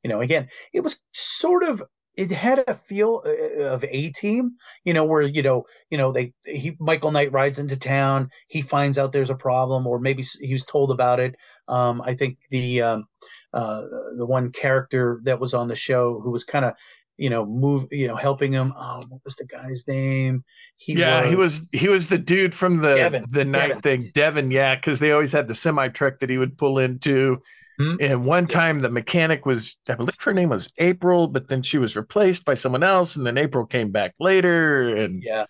you 0.04 0.08
know, 0.08 0.20
again, 0.20 0.48
it 0.72 0.80
was 0.80 1.02
sort 1.12 1.64
of 1.64 1.82
it 2.16 2.30
had 2.30 2.64
a 2.68 2.74
feel 2.74 3.22
uh, 3.26 3.64
of 3.64 3.84
a 3.84 4.10
team 4.10 4.52
you 4.84 4.94
know 4.94 5.04
where 5.04 5.22
you 5.22 5.42
know 5.42 5.64
you 5.90 5.98
know 5.98 6.12
they 6.12 6.32
he 6.44 6.76
michael 6.78 7.10
knight 7.10 7.32
rides 7.32 7.58
into 7.58 7.76
town 7.76 8.30
he 8.48 8.62
finds 8.62 8.98
out 8.98 9.12
there's 9.12 9.30
a 9.30 9.34
problem 9.34 9.86
or 9.86 9.98
maybe 9.98 10.24
he 10.40 10.52
was 10.52 10.64
told 10.64 10.90
about 10.90 11.20
it. 11.20 11.34
Um 11.68 12.02
i 12.02 12.14
think 12.14 12.38
the 12.50 12.82
um 12.82 13.04
uh 13.52 13.82
the 14.16 14.26
one 14.26 14.50
character 14.52 15.20
that 15.24 15.40
was 15.40 15.54
on 15.54 15.68
the 15.68 15.76
show 15.76 16.20
who 16.20 16.30
was 16.30 16.44
kind 16.44 16.64
of 16.64 16.74
you 17.16 17.30
know 17.30 17.46
move 17.46 17.86
you 17.92 18.08
know 18.08 18.16
helping 18.16 18.52
him 18.52 18.72
oh 18.76 19.04
what 19.08 19.20
was 19.24 19.36
the 19.36 19.46
guy's 19.46 19.86
name? 19.86 20.44
He 20.76 20.94
yeah 20.94 21.20
was, 21.20 21.28
he 21.30 21.36
was 21.36 21.68
he 21.72 21.88
was 21.88 22.06
the 22.08 22.18
dude 22.18 22.54
from 22.54 22.78
the 22.78 22.94
Devon, 22.96 23.24
the 23.30 23.44
night 23.44 23.68
Devon. 23.68 23.82
thing 23.82 24.10
devon 24.14 24.50
yeah 24.50 24.74
because 24.74 24.98
they 24.98 25.12
always 25.12 25.32
had 25.32 25.46
the 25.48 25.54
semi 25.54 25.88
truck 25.88 26.18
that 26.20 26.30
he 26.30 26.38
would 26.38 26.58
pull 26.58 26.78
into 26.78 27.40
Mm-hmm. 27.80 27.96
And 28.00 28.24
one 28.24 28.46
time 28.46 28.78
the 28.78 28.90
mechanic 28.90 29.46
was, 29.46 29.76
I 29.88 29.94
believe 29.94 30.14
her 30.20 30.32
name 30.32 30.50
was 30.50 30.72
April, 30.78 31.26
but 31.26 31.48
then 31.48 31.62
she 31.62 31.78
was 31.78 31.96
replaced 31.96 32.44
by 32.44 32.54
someone 32.54 32.82
else, 32.82 33.16
and 33.16 33.26
then 33.26 33.36
April 33.36 33.66
came 33.66 33.90
back 33.90 34.14
later. 34.20 34.94
And 34.96 35.22
yeah, 35.22 35.46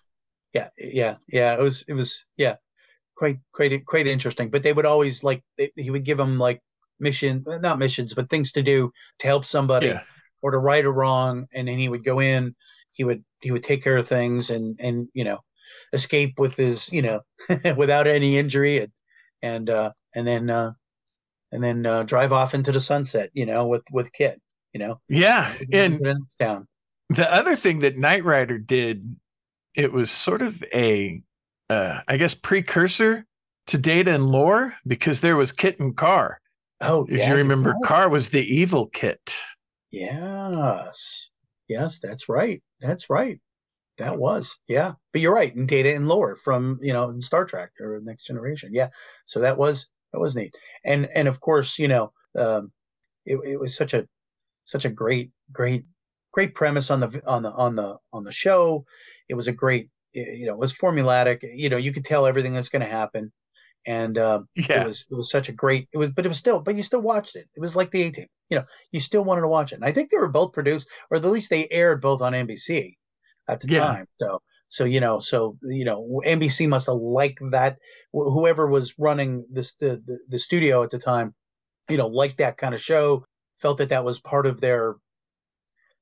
yeah, 0.53 0.69
yeah, 0.77 1.15
yeah. 1.27 1.53
It 1.53 1.61
was, 1.61 1.83
it 1.87 1.93
was, 1.93 2.25
yeah, 2.37 2.55
quite, 3.15 3.37
quite, 3.51 3.85
quite 3.85 4.07
interesting. 4.07 4.49
But 4.49 4.63
they 4.63 4.73
would 4.73 4.85
always 4.85 5.23
like, 5.23 5.43
they, 5.57 5.71
he 5.75 5.91
would 5.91 6.03
give 6.03 6.17
them 6.17 6.39
like 6.39 6.61
mission, 6.99 7.43
not 7.47 7.79
missions, 7.79 8.13
but 8.13 8.29
things 8.29 8.51
to 8.53 8.63
do 8.63 8.91
to 9.19 9.27
help 9.27 9.45
somebody 9.45 9.87
yeah. 9.87 10.01
or 10.41 10.51
to 10.51 10.57
right 10.57 10.85
or 10.85 10.93
wrong, 10.93 11.47
and 11.53 11.67
then 11.67 11.77
he 11.77 11.89
would 11.89 12.03
go 12.03 12.19
in. 12.19 12.55
He 12.93 13.03
would, 13.03 13.23
he 13.41 13.51
would 13.51 13.63
take 13.63 13.83
care 13.83 13.97
of 13.97 14.07
things, 14.07 14.49
and 14.49 14.75
and 14.79 15.09
you 15.13 15.25
know, 15.25 15.39
escape 15.93 16.39
with 16.39 16.55
his, 16.55 16.91
you 16.91 17.01
know, 17.01 17.19
without 17.77 18.07
any 18.07 18.37
injury, 18.37 18.79
and 18.79 18.91
and 19.41 19.69
uh, 19.69 19.91
and 20.15 20.25
then 20.25 20.49
uh, 20.49 20.71
and 21.51 21.63
then 21.63 21.85
uh, 21.85 22.03
drive 22.03 22.33
off 22.33 22.53
into 22.53 22.71
the 22.71 22.79
sunset, 22.79 23.29
you 23.33 23.45
know, 23.45 23.67
with 23.67 23.83
with 23.91 24.11
KITT, 24.13 24.39
you 24.73 24.79
know. 24.79 24.99
Yeah, 25.07 25.53
and 25.71 26.01
down. 26.39 26.67
The 27.09 27.31
other 27.31 27.55
thing 27.55 27.79
that 27.79 27.97
Knight 27.97 28.23
Rider 28.23 28.57
did, 28.57 29.15
it 29.75 29.91
was 29.91 30.09
sort 30.09 30.41
of 30.41 30.63
a, 30.73 31.21
uh, 31.69 32.01
I 32.07 32.17
guess, 32.17 32.33
precursor 32.33 33.25
to 33.67 33.77
Data 33.77 34.13
and 34.13 34.29
Lore 34.29 34.75
because 34.87 35.21
there 35.21 35.37
was 35.37 35.51
KITT 35.51 35.79
and 35.79 35.95
KARR. 35.95 36.39
Oh, 36.81 37.07
as 37.09 37.21
yeah, 37.21 37.29
you 37.29 37.35
remember. 37.35 37.75
KARR 37.83 38.09
was 38.09 38.29
the 38.29 38.43
evil 38.43 38.87
KITT. 38.87 39.35
Yes, 39.91 41.29
yes, 41.67 41.99
that's 41.99 42.27
right. 42.27 42.61
That's 42.81 43.09
right. 43.09 43.39
That 43.97 44.17
was 44.17 44.53
yeah, 44.67 44.93
but 45.13 45.21
you're 45.21 45.33
right. 45.33 45.55
And 45.55 45.67
Data 45.67 45.95
and 45.95 46.07
Lore 46.07 46.35
from 46.35 46.79
you 46.81 46.91
know 46.91 47.09
in 47.09 47.21
Star 47.21 47.45
Trek 47.45 47.71
or 47.79 48.01
Next 48.03 48.25
Generation. 48.25 48.71
Yeah, 48.73 48.89
so 49.25 49.39
that 49.39 49.57
was 49.57 49.87
that 50.15 50.21
was 50.21 50.35
neat. 50.35 50.55
And 50.85 51.07
and 51.13 51.27
of 51.27 51.41
course, 51.41 51.77
you 51.77 51.89
know, 51.89 52.13
um, 52.37 52.71
it, 53.25 53.37
it 53.43 53.59
was 53.59 53.75
such 53.75 53.93
a 53.93 54.07
such 54.63 54.85
a 54.85 54.89
great 54.89 55.31
great 55.51 55.85
great 56.31 56.55
premise 56.55 56.89
on 56.89 57.01
the 57.01 57.21
on 57.27 57.43
the 57.43 57.51
on 57.51 57.75
the 57.75 57.97
on 58.13 58.23
the 58.23 58.31
show. 58.31 58.85
It 59.27 59.35
was 59.35 59.49
a 59.49 59.51
great 59.51 59.89
you 60.13 60.45
know 60.45 60.53
it 60.53 60.59
was 60.59 60.73
formulatic. 60.73 61.39
You 61.43 61.69
know, 61.69 61.77
you 61.77 61.91
could 61.91 62.05
tell 62.05 62.25
everything 62.25 62.53
that's 62.53 62.69
going 62.69 62.81
to 62.81 62.87
happen. 62.87 63.31
And 63.87 64.17
um, 64.17 64.47
yeah. 64.55 64.81
it 64.81 64.87
was 64.87 65.05
it 65.11 65.15
was 65.15 65.29
such 65.29 65.49
a 65.49 65.51
great 65.51 65.89
it 65.93 65.97
was 65.97 66.11
but 66.11 66.25
it 66.25 66.29
was 66.29 66.39
still 66.39 66.59
but 66.61 66.75
you 66.75 66.83
still 66.83 67.01
watched 67.01 67.35
it. 67.35 67.47
It 67.53 67.59
was 67.59 67.75
like 67.75 67.91
the 67.91 68.03
A 68.03 68.11
team. 68.11 68.27
You 68.49 68.59
know, 68.59 68.65
you 68.93 69.01
still 69.01 69.25
wanted 69.25 69.41
to 69.41 69.47
watch 69.49 69.73
it. 69.73 69.75
And 69.75 69.85
I 69.85 69.91
think 69.91 70.11
they 70.11 70.17
were 70.17 70.29
both 70.29 70.53
produced, 70.53 70.87
or 71.11 71.17
at 71.17 71.25
least 71.25 71.49
they 71.49 71.67
aired 71.69 71.99
both 71.99 72.21
on 72.21 72.33
NBC 72.33 72.93
at 73.49 73.59
the 73.59 73.67
yeah. 73.69 73.79
time. 73.79 74.05
So 74.21 74.39
so 74.75 74.83
you 74.83 74.99
know, 74.99 75.21
so 75.21 75.57
you 75.61 75.85
know, 75.85 76.21
NBC 76.25 76.67
must 76.67 76.87
have 76.87 76.97
liked 76.97 77.39
that. 77.51 77.77
Whoever 78.11 78.67
was 78.67 78.93
running 78.99 79.45
this 79.49 79.73
the, 79.75 80.03
the 80.05 80.19
the 80.27 80.37
studio 80.37 80.83
at 80.83 80.89
the 80.89 80.99
time, 80.99 81.33
you 81.89 81.95
know, 81.95 82.07
liked 82.07 82.39
that 82.39 82.57
kind 82.57 82.75
of 82.75 82.81
show. 82.81 83.25
Felt 83.55 83.77
that 83.77 83.87
that 83.87 84.03
was 84.03 84.19
part 84.19 84.45
of 84.45 84.59
their 84.59 84.95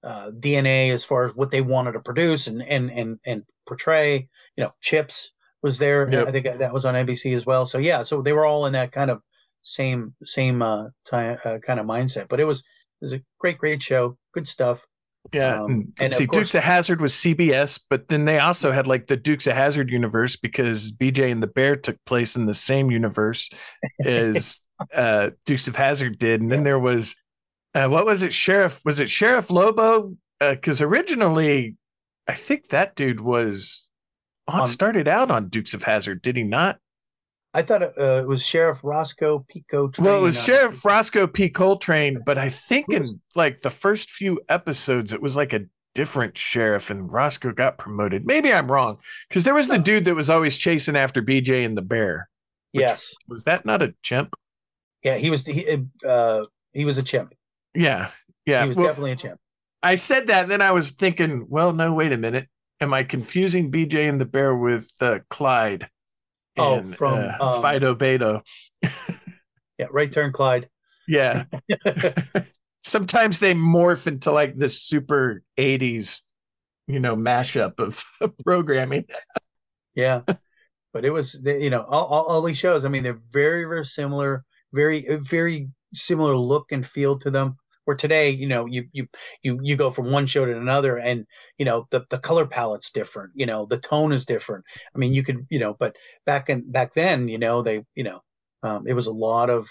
uh, 0.04 0.32
DNA 0.32 0.90
as 0.90 1.06
far 1.06 1.24
as 1.24 1.36
what 1.36 1.52
they 1.52 1.62
wanted 1.62 1.92
to 1.92 2.00
produce 2.00 2.48
and 2.48 2.64
and 2.64 2.90
and 2.90 3.20
and 3.28 3.44
portray. 3.68 4.28
You 4.58 4.64
know, 4.64 4.72
Chips 4.82 5.32
was 5.62 5.78
there. 5.78 6.10
Yep. 6.12 6.28
I 6.28 6.32
think 6.32 6.46
that 6.46 6.74
was 6.74 6.86
on 6.86 6.96
NBC 6.96 7.36
as 7.36 7.46
well. 7.46 7.68
So 7.68 7.78
yeah, 7.78 8.02
so 8.02 8.24
they 8.24 8.34
were 8.34 8.46
all 8.46 8.66
in 8.66 8.74
that 8.74 8.92
kind 8.92 9.12
of 9.12 9.22
same 9.62 10.16
same 10.26 10.64
uh, 10.64 10.86
time, 11.06 11.38
uh, 11.46 11.60
kind 11.60 11.80
of 11.80 11.86
mindset. 11.86 12.28
But 12.28 12.40
it 12.40 12.46
was 12.46 12.62
it 12.62 13.06
was 13.06 13.14
a 13.14 13.22
great 13.38 13.60
great 13.60 13.84
show. 13.84 14.18
Good 14.34 14.48
stuff. 14.48 14.84
Yeah, 15.32 15.64
um, 15.64 15.94
and 16.00 16.14
see, 16.14 16.28
course, 16.28 16.38
Dukes 16.38 16.56
of 16.56 16.64
Hazzard 16.64 17.02
was 17.02 17.14
CBS, 17.14 17.80
but 17.90 18.10
then 18.10 18.26
they 18.26 18.40
also 18.40 18.72
had 18.72 18.88
like 18.88 19.08
the 19.08 19.16
Dukes 19.16 19.48
of 19.48 19.56
Hazzard 19.56 19.90
universe 19.90 20.36
because 20.36 20.92
BJ 20.92 21.32
and 21.32 21.42
the 21.42 21.48
Bear 21.48 21.76
took 21.76 21.98
place 22.06 22.36
in 22.36 22.46
the 22.46 22.54
same 22.54 22.92
universe 22.92 23.50
as 24.06 24.60
uh, 24.94 25.30
Dukes 25.46 25.68
of 25.68 25.76
Hazzard 25.76 26.20
did, 26.20 26.42
and 26.42 26.52
then 26.52 26.64
there 26.64 26.80
was 26.80 27.16
uh, 27.74 27.88
what 27.88 28.06
was 28.06 28.22
it, 28.24 28.34
Sheriff? 28.34 28.82
Was 28.86 29.00
it 29.00 29.10
Sheriff 29.10 29.50
Lobo? 29.50 30.16
Because 30.40 30.82
uh, 30.82 30.88
originally, 30.88 31.76
I 32.28 32.34
think 32.34 32.70
that 32.70 32.96
dude 32.96 33.22
was 33.22 33.88
on, 34.48 34.68
started 34.68 35.08
out 35.08 35.32
on 35.32 35.50
Dukes 35.50 35.74
of 35.74 35.84
Hazard, 35.84 36.22
did 36.22 36.36
he 36.36 36.44
not? 36.44 36.80
I 37.54 37.62
thought 37.62 37.84
it, 37.84 37.94
uh, 37.98 38.22
it 38.22 38.28
was 38.28 38.44
Sheriff 38.44 38.80
Roscoe 38.84 39.46
P. 39.48 39.64
Coltrane. 39.70 40.06
Well, 40.06 40.20
it 40.20 40.24
was 40.24 40.44
Sheriff 40.44 40.84
Roscoe 40.84 41.28
P. 41.28 41.50
Coltrane, 41.50 42.22
but 42.26 42.38
I 42.38 42.50
think 42.50 42.88
in 42.90 43.06
like 43.36 43.62
the 43.62 43.70
first 43.70 44.10
few 44.10 44.42
episodes, 44.50 45.14
it 45.14 45.22
was 45.22 45.36
like 45.36 45.54
a 45.54 45.62
different 45.94 46.38
sheriff, 46.38 46.90
and 46.90 47.12
Roscoe 47.12 47.52
got 47.52 47.78
promoted. 47.78 48.26
Maybe 48.26 48.52
I'm 48.52 48.72
wrong 48.72 49.00
because 49.30 49.44
there 49.44 49.54
was 49.54 49.68
the 49.68 49.78
dude 49.78 50.06
that 50.06 50.16
was 50.16 50.30
always 50.30 50.58
chasing 50.58 50.96
after 50.96 51.22
BJ 51.22 51.64
and 51.66 51.78
the 51.78 51.84
bear. 51.84 52.28
Yes, 52.72 53.14
was 53.28 53.44
that 53.44 53.66
not 53.66 53.84
a 53.84 53.94
chimp? 54.02 54.36
Yeah, 55.04 55.18
he 55.18 55.30
was. 55.30 55.46
He 55.46 55.86
uh, 56.08 56.46
he 56.72 56.86
was 56.86 56.98
a 56.98 57.04
chimp. 57.04 57.34
Yeah, 57.76 58.10
yeah, 58.46 58.64
he 58.64 58.68
was 58.68 58.78
well, 58.78 58.88
definitely 58.88 59.12
a 59.12 59.16
chimp. 59.16 59.40
I 59.84 59.96
said 59.96 60.28
that, 60.28 60.44
and 60.44 60.52
then 60.52 60.62
I 60.62 60.72
was 60.72 60.92
thinking, 60.92 61.46
well, 61.50 61.74
no, 61.74 61.94
wait 61.94 62.14
a 62.14 62.18
minute. 62.18 62.48
Am 62.82 62.94
I 62.94 63.04
confusing 63.04 63.72
BJ 63.72 64.10
and 64.10 64.20
the 64.20 64.26
bear 64.26 64.56
with 64.56 64.90
uh, 65.02 65.20
Clyde? 65.30 65.88
Oh, 66.58 66.78
and, 66.78 66.96
from 66.96 67.14
uh, 67.40 67.44
um, 67.44 67.62
Philo 67.62 67.96
Beddoe. 67.96 68.42
yeah, 69.78 69.88
right 69.92 70.12
turn, 70.12 70.32
Clyde. 70.32 70.70
Yeah. 71.08 71.46
Sometimes 72.84 73.40
they 73.40 73.54
morph 73.54 74.08
into 74.08 74.32
like 74.32 74.58
this 74.58 74.82
super 74.82 75.42
80s, 75.58 76.22
you 76.88 77.00
know, 77.00 77.16
mashup 77.16 77.80
of 77.80 78.04
programming. 78.44 79.06
yeah. 79.96 80.22
But 80.94 81.06
it 81.06 81.10
was, 81.10 81.40
you 81.44 81.72
know, 81.72 81.82
all, 81.82 82.06
all, 82.06 82.24
all 82.26 82.42
these 82.44 82.60
shows, 82.60 82.86
I 82.86 82.90
mean, 82.90 83.02
they're 83.02 83.20
very, 83.32 83.64
very 83.64 83.86
similar, 83.86 84.44
very, 84.74 85.08
very 85.22 85.70
similar 85.94 86.36
look 86.36 86.72
and 86.72 86.86
feel 86.86 87.18
to 87.20 87.32
them 87.32 87.58
where 87.86 87.98
today 87.98 88.30
you 88.30 88.48
know 88.48 88.66
you 88.66 88.86
you 88.92 89.08
you 89.42 89.60
you 89.62 89.76
go 89.76 89.92
from 89.92 90.12
one 90.12 90.26
show 90.26 90.46
to 90.46 90.58
another 90.58 90.98
and 90.98 91.26
you 91.58 91.66
know 91.66 91.88
the 91.92 92.06
the 92.10 92.20
color 92.20 92.46
palette's 92.46 92.92
different 92.92 93.32
you 93.36 93.46
know 93.46 93.66
the 93.66 93.80
tone 93.80 94.12
is 94.12 94.26
different 94.26 94.64
i 94.96 94.98
mean 94.98 95.14
you 95.14 95.24
could 95.24 95.46
you 95.50 95.60
know 95.60 95.76
but 95.80 95.96
back 96.26 96.50
in 96.50 96.70
back 96.72 96.94
then 96.94 97.28
you 97.28 97.38
know 97.38 97.62
they 97.62 97.84
you 97.96 98.04
know 98.04 98.22
um, 98.64 98.88
it 98.88 98.94
was 98.94 99.08
a 99.08 99.14
lot 99.14 99.50
of 99.50 99.70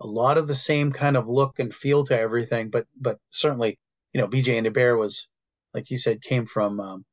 a 0.00 0.06
lot 0.06 0.38
of 0.38 0.46
the 0.46 0.54
same 0.54 0.92
kind 0.92 1.16
of 1.16 1.28
look 1.28 1.58
and 1.58 1.74
feel 1.74 2.04
to 2.04 2.18
everything 2.18 2.70
but 2.70 2.86
but 3.00 3.18
certainly 3.30 3.78
you 4.12 4.20
know 4.20 4.28
bj 4.28 4.56
and 4.56 4.66
the 4.66 4.70
bear 4.70 4.96
was 4.96 5.28
like 5.74 5.90
you 5.90 5.98
said 5.98 6.22
came 6.22 6.46
from 6.46 6.80
um, 6.80 7.04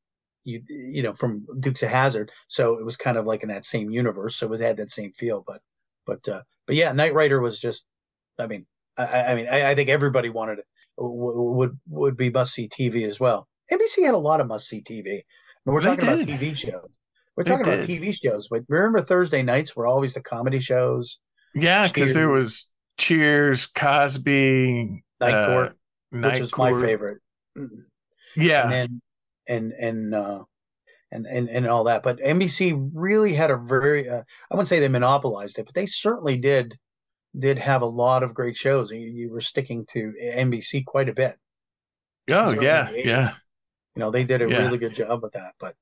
you 0.43 0.61
you 0.69 1.03
know 1.03 1.13
from 1.13 1.45
Dukes 1.59 1.83
of 1.83 1.89
Hazzard 1.89 2.31
so 2.47 2.77
it 2.77 2.85
was 2.85 2.97
kind 2.97 3.17
of 3.17 3.25
like 3.25 3.43
in 3.43 3.49
that 3.49 3.65
same 3.65 3.89
universe, 3.89 4.35
so 4.35 4.51
it 4.53 4.61
had 4.61 4.77
that 4.77 4.91
same 4.91 5.11
feel. 5.11 5.43
But 5.45 5.61
but 6.05 6.27
uh, 6.29 6.43
but 6.65 6.75
yeah, 6.75 6.91
Knight 6.93 7.13
Rider 7.13 7.41
was 7.41 7.59
just, 7.59 7.85
I 8.39 8.47
mean, 8.47 8.65
I, 8.97 9.23
I 9.23 9.35
mean, 9.35 9.47
I, 9.47 9.71
I 9.71 9.75
think 9.75 9.89
everybody 9.89 10.29
wanted 10.29 10.59
it 10.59 10.65
would 10.97 11.77
would 11.89 12.17
be 12.17 12.29
must 12.29 12.53
see 12.53 12.69
TV 12.69 13.07
as 13.07 13.19
well. 13.19 13.47
NBC 13.71 14.05
had 14.05 14.13
a 14.13 14.17
lot 14.17 14.41
of 14.41 14.47
must 14.47 14.67
see 14.67 14.81
TV. 14.81 15.21
And 15.65 15.73
we're 15.73 15.81
They 15.81 15.87
talking 15.87 16.03
about. 16.07 16.19
TV 16.19 16.55
shows. 16.55 16.89
We're 17.35 17.43
They 17.43 17.51
talking 17.51 17.67
about. 17.73 17.87
TV 17.87 18.15
shows, 18.21 18.47
but 18.49 18.63
remember 18.69 19.01
Thursday 19.01 19.43
nights 19.43 19.75
were 19.75 19.87
always 19.87 20.13
the 20.13 20.21
comedy 20.21 20.59
shows. 20.59 21.19
Yeah, 21.53 21.87
because 21.87 22.13
there 22.13 22.29
was 22.29 22.69
Cheers, 22.97 23.67
Cosby, 23.67 25.03
Night 25.19 25.33
uh, 25.33 25.47
Court, 25.47 25.77
Night 26.11 26.33
which 26.33 26.41
is 26.41 26.51
Court. 26.51 26.73
my 26.75 26.81
favorite. 26.81 27.17
Yeah, 28.35 28.67
then 28.67 29.01
and 29.47 29.71
and 29.73 30.15
uh 30.15 30.43
and, 31.11 31.25
and 31.25 31.49
and 31.49 31.67
all 31.67 31.85
that. 31.85 32.03
But 32.03 32.19
NBC 32.19 32.91
really 32.93 33.33
had 33.33 33.51
a 33.51 33.57
very 33.57 34.07
uh, 34.09 34.23
I 34.51 34.55
wouldn't 34.55 34.67
say 34.67 34.79
they 34.79 34.89
monopolized 34.89 35.59
it, 35.59 35.65
but 35.65 35.75
they 35.75 35.85
certainly 35.85 36.37
did 36.37 36.77
did 37.39 37.57
have 37.59 37.81
a 37.81 37.85
lot 37.85 38.23
of 38.23 38.33
great 38.33 38.55
shows. 38.57 38.91
You, 38.91 38.99
you 39.07 39.29
were 39.31 39.41
sticking 39.41 39.85
to 39.87 40.13
NBC 40.21 40.83
quite 40.83 41.09
a 41.09 41.13
bit. 41.13 41.37
oh 42.31 42.51
yeah, 42.51 42.89
in 42.89 42.93
the 42.93 42.99
80s. 42.99 43.09
yeah, 43.09 43.31
You 43.95 43.99
know, 44.01 44.11
they 44.11 44.23
did 44.23 44.41
a 44.41 44.49
Yeah. 44.49 44.49
really 44.49 44.77
good 44.77 44.93
job 44.93 45.23
with 45.23 45.33
that. 45.33 45.55
But 45.59 45.75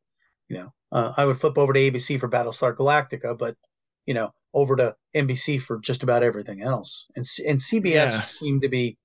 you 0.50 0.58
know, 0.58 0.74
uh, 0.92 1.14
I 1.18 1.26
would 1.26 1.40
flip 1.40 1.58
over 1.58 1.74
to 1.74 1.80
ABC 1.80 2.18
for 2.20 2.30
Battlestar 2.30 2.76
Galactica, 2.76 3.38
but 3.38 3.56
you 4.06 4.14
know, 4.14 4.32
over 4.54 4.76
to 4.78 4.96
NBC 5.16 5.58
for 5.60 5.80
just 5.80 6.04
about 6.04 6.24
everything 6.24 6.62
else. 6.62 7.08
And 7.16 7.26
and 7.48 7.62
CBS 7.62 8.10
Yeah. 8.10 8.22
seemed 8.26 8.62
to 8.64 8.70
be 8.70 8.98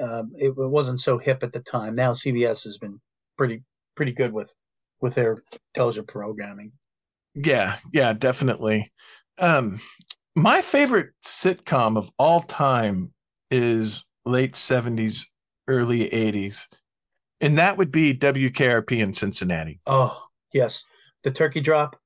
um, 0.00 0.32
it, 0.34 0.48
it 0.48 0.70
wasn't 0.70 1.00
so 1.00 1.18
hip 1.18 1.42
at 1.42 1.52
the 1.52 1.60
time. 1.62 1.94
Now 1.94 2.12
CBS 2.12 2.64
has 2.64 2.78
been 2.78 3.00
pretty 3.36 3.62
pretty 3.94 4.12
good 4.12 4.32
with 4.32 4.52
with 5.00 5.14
their 5.14 5.38
television 5.74 6.06
programming. 6.06 6.72
yeah, 7.34 7.78
yeah, 7.92 8.12
definitely. 8.12 8.92
Um, 9.38 9.80
my 10.34 10.60
favorite 10.60 11.10
sitcom 11.24 11.96
of 11.96 12.10
all 12.18 12.40
time 12.40 13.12
is 13.50 14.04
late 14.24 14.56
seventies, 14.56 15.26
early 15.68 16.12
eighties, 16.12 16.68
and 17.40 17.58
that 17.58 17.76
would 17.76 17.92
be 17.92 18.14
WKRP 18.14 18.98
in 18.98 19.12
Cincinnati. 19.12 19.80
Oh 19.86 20.26
yes, 20.52 20.84
the 21.22 21.30
turkey 21.30 21.60
drop. 21.60 21.96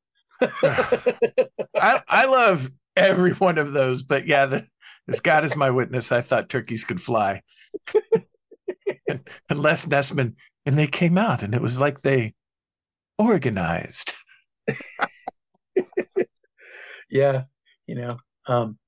I 0.40 2.00
I 2.08 2.24
love 2.26 2.70
every 2.96 3.32
one 3.32 3.58
of 3.58 3.72
those, 3.72 4.02
but 4.02 4.26
yeah, 4.26 4.46
the, 4.46 4.66
as 5.08 5.20
God 5.20 5.44
is 5.44 5.56
my 5.56 5.70
witness, 5.70 6.12
I 6.12 6.20
thought 6.20 6.48
turkeys 6.48 6.84
could 6.84 7.00
fly. 7.00 7.42
and, 9.08 9.20
and 9.48 9.60
Les 9.60 9.86
Nessman, 9.86 10.34
and 10.66 10.78
they 10.78 10.86
came 10.86 11.16
out, 11.16 11.42
and 11.42 11.54
it 11.54 11.62
was 11.62 11.80
like 11.80 12.02
they 12.02 12.34
organized. 13.18 14.12
yeah, 17.10 17.44
you 17.88 17.96
know, 17.96 18.16
um, 18.46 18.78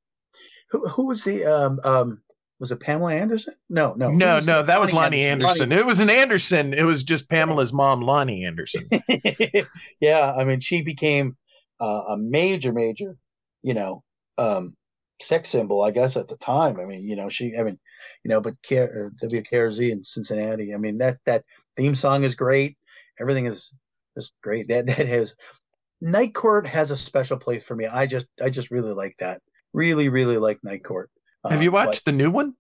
who 0.71 0.87
who 0.89 1.07
was 1.07 1.25
the 1.25 1.45
um 1.45 1.81
um 1.83 2.23
was 2.61 2.71
it 2.71 2.81
Pamela 2.81 3.15
Anderson? 3.15 3.55
No, 3.71 3.95
no, 3.95 4.11
No, 4.11 4.39
no, 4.39 4.63
that 4.63 4.79
was 4.79 4.91
Loni 4.91 5.21
Anderson. 5.21 5.73
It 5.73 5.87
was 5.87 6.01
an 6.01 6.11
Anderson. 6.11 6.75
It 6.75 6.83
was 6.83 7.03
just 7.03 7.29
Pamela's 7.31 7.73
mom, 7.73 8.03
Loni 8.03 8.47
Anderson. 8.47 8.85
Yeah, 10.01 10.33
I 10.33 10.45
mean, 10.45 10.61
she 10.61 10.83
became 10.83 11.37
uh, 11.81 12.03
a 12.11 12.17
major, 12.19 12.73
major, 12.73 13.17
you 13.63 13.73
know, 13.73 14.05
um, 14.37 14.77
sex 15.23 15.49
symbol, 15.49 15.83
I 15.83 15.91
guess, 15.91 16.19
at 16.19 16.29
the 16.29 16.37
time. 16.37 16.79
I 16.79 16.85
mean, 16.85 17.09
you 17.09 17.17
know, 17.17 17.31
she, 17.31 17.57
I 17.57 17.63
mean, 17.63 17.79
you 18.25 18.29
know, 18.29 18.43
but 18.43 18.55
K- 18.63 18.79
uh, 18.81 19.11
WKRZ 19.23 19.91
in 19.91 20.05
Cincinnati. 20.05 20.75
I 20.75 20.77
mean, 20.77 20.99
that 20.99 21.17
that 21.25 21.45
theme 21.77 21.95
song 21.95 22.25
is 22.25 22.35
great. 22.35 22.77
Everything 23.19 23.47
is 23.47 23.73
is 24.17 24.33
great. 24.43 24.69
That 24.69 24.85
that 24.87 25.07
has 25.07 25.35
Night 26.01 26.35
Court 26.35 26.67
has 26.67 26.91
a 26.91 26.97
special 26.97 27.37
place 27.39 27.63
for 27.65 27.77
me. 27.77 27.87
I 27.87 28.07
just 28.07 28.27
I 28.43 28.51
just 28.51 28.71
really 28.71 28.93
like 28.93 29.17
that. 29.19 29.41
Really, 29.73 30.09
really 30.09 30.39
like 30.39 30.59
Night 30.65 30.83
Court. 30.85 31.11
Have 31.49 31.63
you 31.63 31.71
Uh, 31.71 31.73
but- 31.73 31.87
watched 31.89 32.05
the 32.05 32.13
new 32.13 32.31
one? 32.31 32.55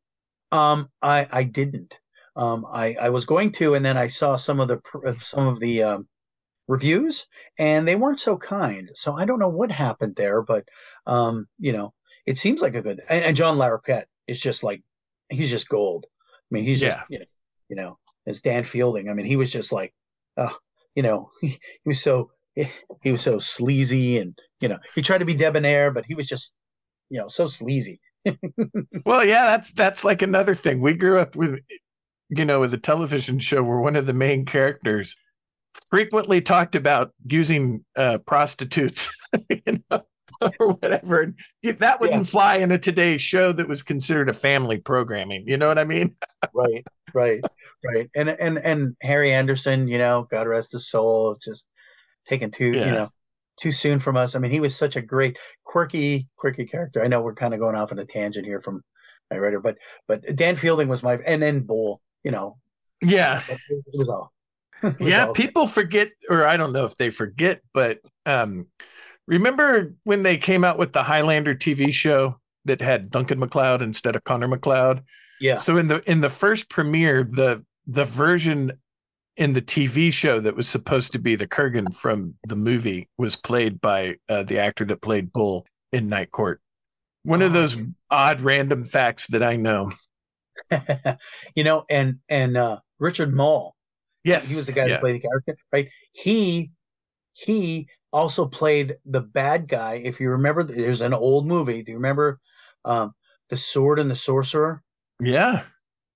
um, 0.53 0.89
I 1.03 1.27
I 1.31 1.45
didn't. 1.45 1.99
Um, 2.37 2.67
I 2.71 2.95
I 2.95 3.11
was 3.11 3.25
going 3.25 3.53
to, 3.53 3.75
and 3.75 3.85
then 3.85 3.97
I 3.97 4.07
saw 4.09 4.37
some 4.37 4.61
of 4.61 4.69
the 4.69 4.81
uh, 5.07 5.15
some 5.19 5.47
of 5.47 5.59
the 5.61 5.83
um, 5.83 6.09
reviews, 6.69 7.27
and 7.59 7.87
they 7.87 7.97
weren't 7.97 8.21
so 8.21 8.37
kind. 8.37 8.91
So 8.95 9.15
I 9.17 9.25
don't 9.25 9.39
know 9.39 9.49
what 9.49 9.71
happened 9.73 10.17
there, 10.17 10.43
but 10.43 10.65
um, 11.07 11.47
you 11.59 11.73
know, 11.73 11.93
it 12.27 12.39
seems 12.39 12.61
like 12.63 12.75
a 12.75 12.83
good. 12.83 13.01
And, 13.09 13.25
and 13.25 13.37
John 13.37 13.59
Larroquette 13.59 14.05
is 14.27 14.41
just 14.41 14.63
like 14.63 14.83
he's 15.29 15.51
just 15.51 15.69
gold. 15.69 16.07
I 16.09 16.55
mean, 16.55 16.65
he's 16.65 16.81
just 16.81 16.97
Yeah. 16.97 17.05
you 17.09 17.19
know, 17.21 17.27
you 17.71 17.77
know, 17.77 17.99
as 18.27 18.41
Dan 18.41 18.65
Fielding. 18.65 19.09
I 19.11 19.15
mean, 19.15 19.27
he 19.27 19.37
was 19.37 19.53
just 19.53 19.73
like, 19.73 19.93
uh, 20.37 20.53
you 20.95 21.03
know, 21.03 21.31
he, 21.41 21.49
he 21.49 21.59
was 21.87 22.01
so 22.03 22.31
he 23.03 23.13
was 23.13 23.23
so 23.23 23.39
sleazy, 23.39 24.19
and 24.19 24.39
you 24.61 24.69
know, 24.69 24.79
he 24.95 25.03
tried 25.03 25.19
to 25.19 25.25
be 25.25 25.35
debonair, 25.35 25.91
but 25.91 26.05
he 26.07 26.15
was 26.15 26.27
just 26.27 26.53
you 27.09 27.19
know 27.19 27.29
so 27.29 27.47
sleazy. 27.47 28.01
Well, 29.07 29.25
yeah, 29.25 29.47
that's 29.47 29.73
that's 29.73 30.05
like 30.05 30.23
another 30.23 30.55
thing. 30.55 30.81
We 30.81 30.95
grew 30.95 31.19
up 31.19 31.35
with, 31.35 31.61
you 32.29 32.45
know, 32.45 32.61
with 32.61 32.75
a 32.75 32.79
television 32.79 33.39
show 33.39 33.63
where 33.63 33.79
one 33.79 33.97
of 33.97 34.07
the 34.07 34.13
main 34.13 34.45
characters 34.45 35.17
frequently 35.89 36.41
talked 36.41 36.75
about 36.75 37.13
using 37.27 37.85
uh, 37.97 38.19
prostitutes, 38.19 39.11
you 39.51 39.83
know, 39.91 40.03
or 40.61 40.73
whatever. 40.75 41.23
And 41.23 41.79
that 41.79 42.01
wouldn't 42.01 42.27
fly 42.29 42.57
in 42.57 42.73
a 42.73 42.79
today 42.79 43.17
show 43.17 43.53
that 43.53 43.69
was 43.69 43.83
considered 43.83 44.29
a 44.29 44.35
family 44.35 44.79
programming. 44.79 45.45
You 45.49 45.57
know 45.57 45.69
what 45.69 45.79
I 45.79 45.85
mean? 45.85 46.15
right 46.55 46.87
right 47.15 47.41
right 47.85 48.11
and 48.15 48.29
and 48.29 48.59
and 48.59 48.97
harry 49.03 49.33
anderson 49.33 49.89
you 49.89 49.99
know 49.99 50.27
god 50.31 50.47
rest 50.47 50.73
his 50.73 50.89
soul 50.89 51.33
it's 51.33 51.45
just 51.45 51.67
taken 52.31 52.51
too 52.51 52.71
Yeah. 52.73 52.87
you 52.87 52.93
know 52.93 53.09
too 53.61 53.73
soon 53.73 54.01
from 54.01 54.17
us. 54.17 54.35
I 54.35 54.39
mean 54.39 54.51
he 54.51 54.61
was 54.61 54.75
such 54.75 54.97
a 54.97 55.03
great 55.03 55.37
quirky 55.65 56.29
quirky 56.37 56.65
character. 56.65 57.03
I 57.05 57.09
know 57.09 57.21
we're 57.21 57.35
kind 57.35 57.53
of 57.53 57.61
going 57.61 57.75
off 57.77 57.93
on 57.93 57.99
a 57.99 58.07
tangent 58.07 58.47
here 58.47 58.61
from 58.61 58.83
my 59.31 59.37
writer 59.39 59.61
but 59.61 59.77
but 60.09 60.25
dan 60.37 60.57
fielding 60.57 60.89
was 60.89 61.03
my 61.03 61.17
and 61.27 61.43
then 61.43 61.61
bull 61.61 62.01
you 62.25 62.31
know. 62.31 62.57
Yeah. 63.03 63.43
it, 63.49 63.59
it 63.69 63.99
was 63.99 64.09
all. 64.09 64.33
It 64.83 64.99
was 64.99 65.09
yeah 65.09 65.27
all- 65.27 65.35
people 65.35 65.67
forget 65.67 66.09
or 66.31 66.47
i 66.47 66.57
don't 66.57 66.73
know 66.73 66.87
if 66.87 66.97
they 66.97 67.11
forget 67.11 67.61
but 67.75 67.99
um 68.25 68.67
remember 69.27 69.95
when 70.05 70.23
they 70.23 70.37
came 70.39 70.65
out 70.65 70.79
with 70.79 70.93
the 70.95 71.03
highlander 71.03 71.55
tv 71.55 71.93
show 71.93 72.41
that 72.65 72.81
had 72.81 73.11
duncan 73.11 73.39
macleod 73.39 73.83
instead 73.83 74.17
of 74.17 74.25
connor 74.25 74.49
macleod 74.49 75.03
yeah. 75.43 75.57
So 75.57 75.79
in 75.79 75.89
the 75.89 75.99
in 76.11 76.21
the 76.21 76.29
first 76.29 76.69
premiere 76.69 77.25
the 77.25 77.65
the 77.87 78.05
version 78.05 78.73
in 79.41 79.53
the 79.53 79.63
tv 79.63 80.13
show 80.13 80.39
that 80.39 80.55
was 80.55 80.69
supposed 80.69 81.13
to 81.13 81.19
be 81.19 81.35
the 81.35 81.47
kurgan 81.47 81.93
from 81.95 82.35
the 82.45 82.57
movie 82.57 83.09
was 83.19 83.35
played 83.35 83.81
by 83.81 84.15
uh, 84.29 84.43
the 84.45 84.59
actor 84.59 84.85
that 84.85 85.01
played 85.03 85.33
bull 85.33 85.67
in 85.93 86.09
night 86.09 86.31
court 86.31 86.61
one 87.25 87.43
of 87.43 87.51
Oh, 87.51 87.55
those 87.55 87.77
odd 88.11 88.41
random 88.41 88.85
facts 88.85 89.27
that 89.29 89.43
i 89.43 89.57
know 89.57 89.91
you 91.55 91.65
know 91.65 91.85
and 91.91 92.19
and 92.29 92.57
uh 92.57 92.79
richard 92.99 93.35
moll 93.35 93.75
yes 94.25 94.49
he 94.51 94.57
was 94.57 94.67
the 94.67 94.73
guy 94.73 94.87
yeah. 94.87 94.95
who 94.97 95.01
played 95.01 95.15
the 95.15 95.27
character, 95.27 95.57
right? 95.73 95.89
He 96.13 96.71
he 97.33 97.89
also 98.13 98.47
played 98.47 98.97
the 99.07 99.21
bad 99.21 99.69
guy. 99.69 99.95
If 99.95 100.21
you 100.21 100.31
remember, 100.31 100.63
there's 100.63 101.01
an 101.01 101.15
old 101.15 101.47
movie. 101.47 101.83
Do 101.83 101.93
you 101.93 101.99
remember 101.99 102.39
um, 102.85 103.15
the 103.49 103.57
Sword 103.57 103.99
and 103.99 104.11
the 104.11 104.17
Sorcerer? 104.17 104.83
yeah 105.23 105.65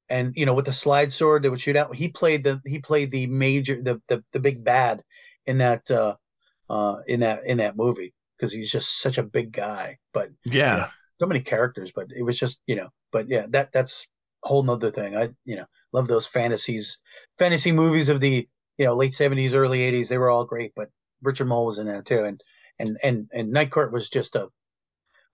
And 0.08 0.34
you 0.36 0.46
know, 0.46 0.54
with 0.54 0.66
the 0.66 0.72
slide 0.72 1.12
sword 1.12 1.42
that 1.42 1.50
would 1.50 1.60
shoot 1.60 1.76
out, 1.76 1.94
he 1.94 2.08
played 2.08 2.44
the 2.44 2.60
he 2.66 2.78
played 2.78 3.10
the 3.10 3.26
major 3.26 3.80
the 3.82 4.00
the, 4.08 4.22
the 4.32 4.40
big 4.40 4.62
bad 4.64 5.02
in 5.46 5.58
that 5.58 5.90
uh, 5.90 6.16
uh, 6.68 6.96
in 7.06 7.20
that 7.20 7.44
in 7.44 7.58
that 7.58 7.76
movie 7.76 8.14
because 8.36 8.52
he's 8.52 8.70
just 8.70 9.00
such 9.00 9.18
a 9.18 9.22
big 9.22 9.52
guy. 9.52 9.98
But 10.12 10.30
yeah 10.44 10.90
so 11.20 11.26
many 11.26 11.40
characters, 11.40 11.92
but 11.94 12.08
it 12.14 12.22
was 12.22 12.38
just 12.38 12.60
you 12.66 12.76
know. 12.76 12.88
But 13.12 13.28
yeah, 13.28 13.46
that 13.50 13.72
that's 13.72 14.06
a 14.44 14.48
whole 14.48 14.62
nother 14.62 14.90
thing. 14.90 15.16
I 15.16 15.30
you 15.44 15.56
know 15.56 15.66
love 15.92 16.06
those 16.06 16.26
fantasies, 16.26 16.98
fantasy 17.38 17.72
movies 17.72 18.08
of 18.08 18.20
the 18.20 18.48
you 18.78 18.86
know 18.86 18.94
late 18.94 19.14
seventies, 19.14 19.54
early 19.54 19.82
eighties. 19.82 20.08
They 20.08 20.18
were 20.18 20.30
all 20.30 20.44
great, 20.44 20.72
but 20.76 20.90
Richard 21.22 21.46
Moll 21.46 21.66
was 21.66 21.78
in 21.78 21.86
that 21.86 22.06
too, 22.06 22.24
and 22.24 22.42
and 22.78 22.98
and 23.02 23.28
and 23.32 23.50
Night 23.50 23.70
Court 23.70 23.92
was 23.92 24.08
just 24.10 24.36
a, 24.36 24.48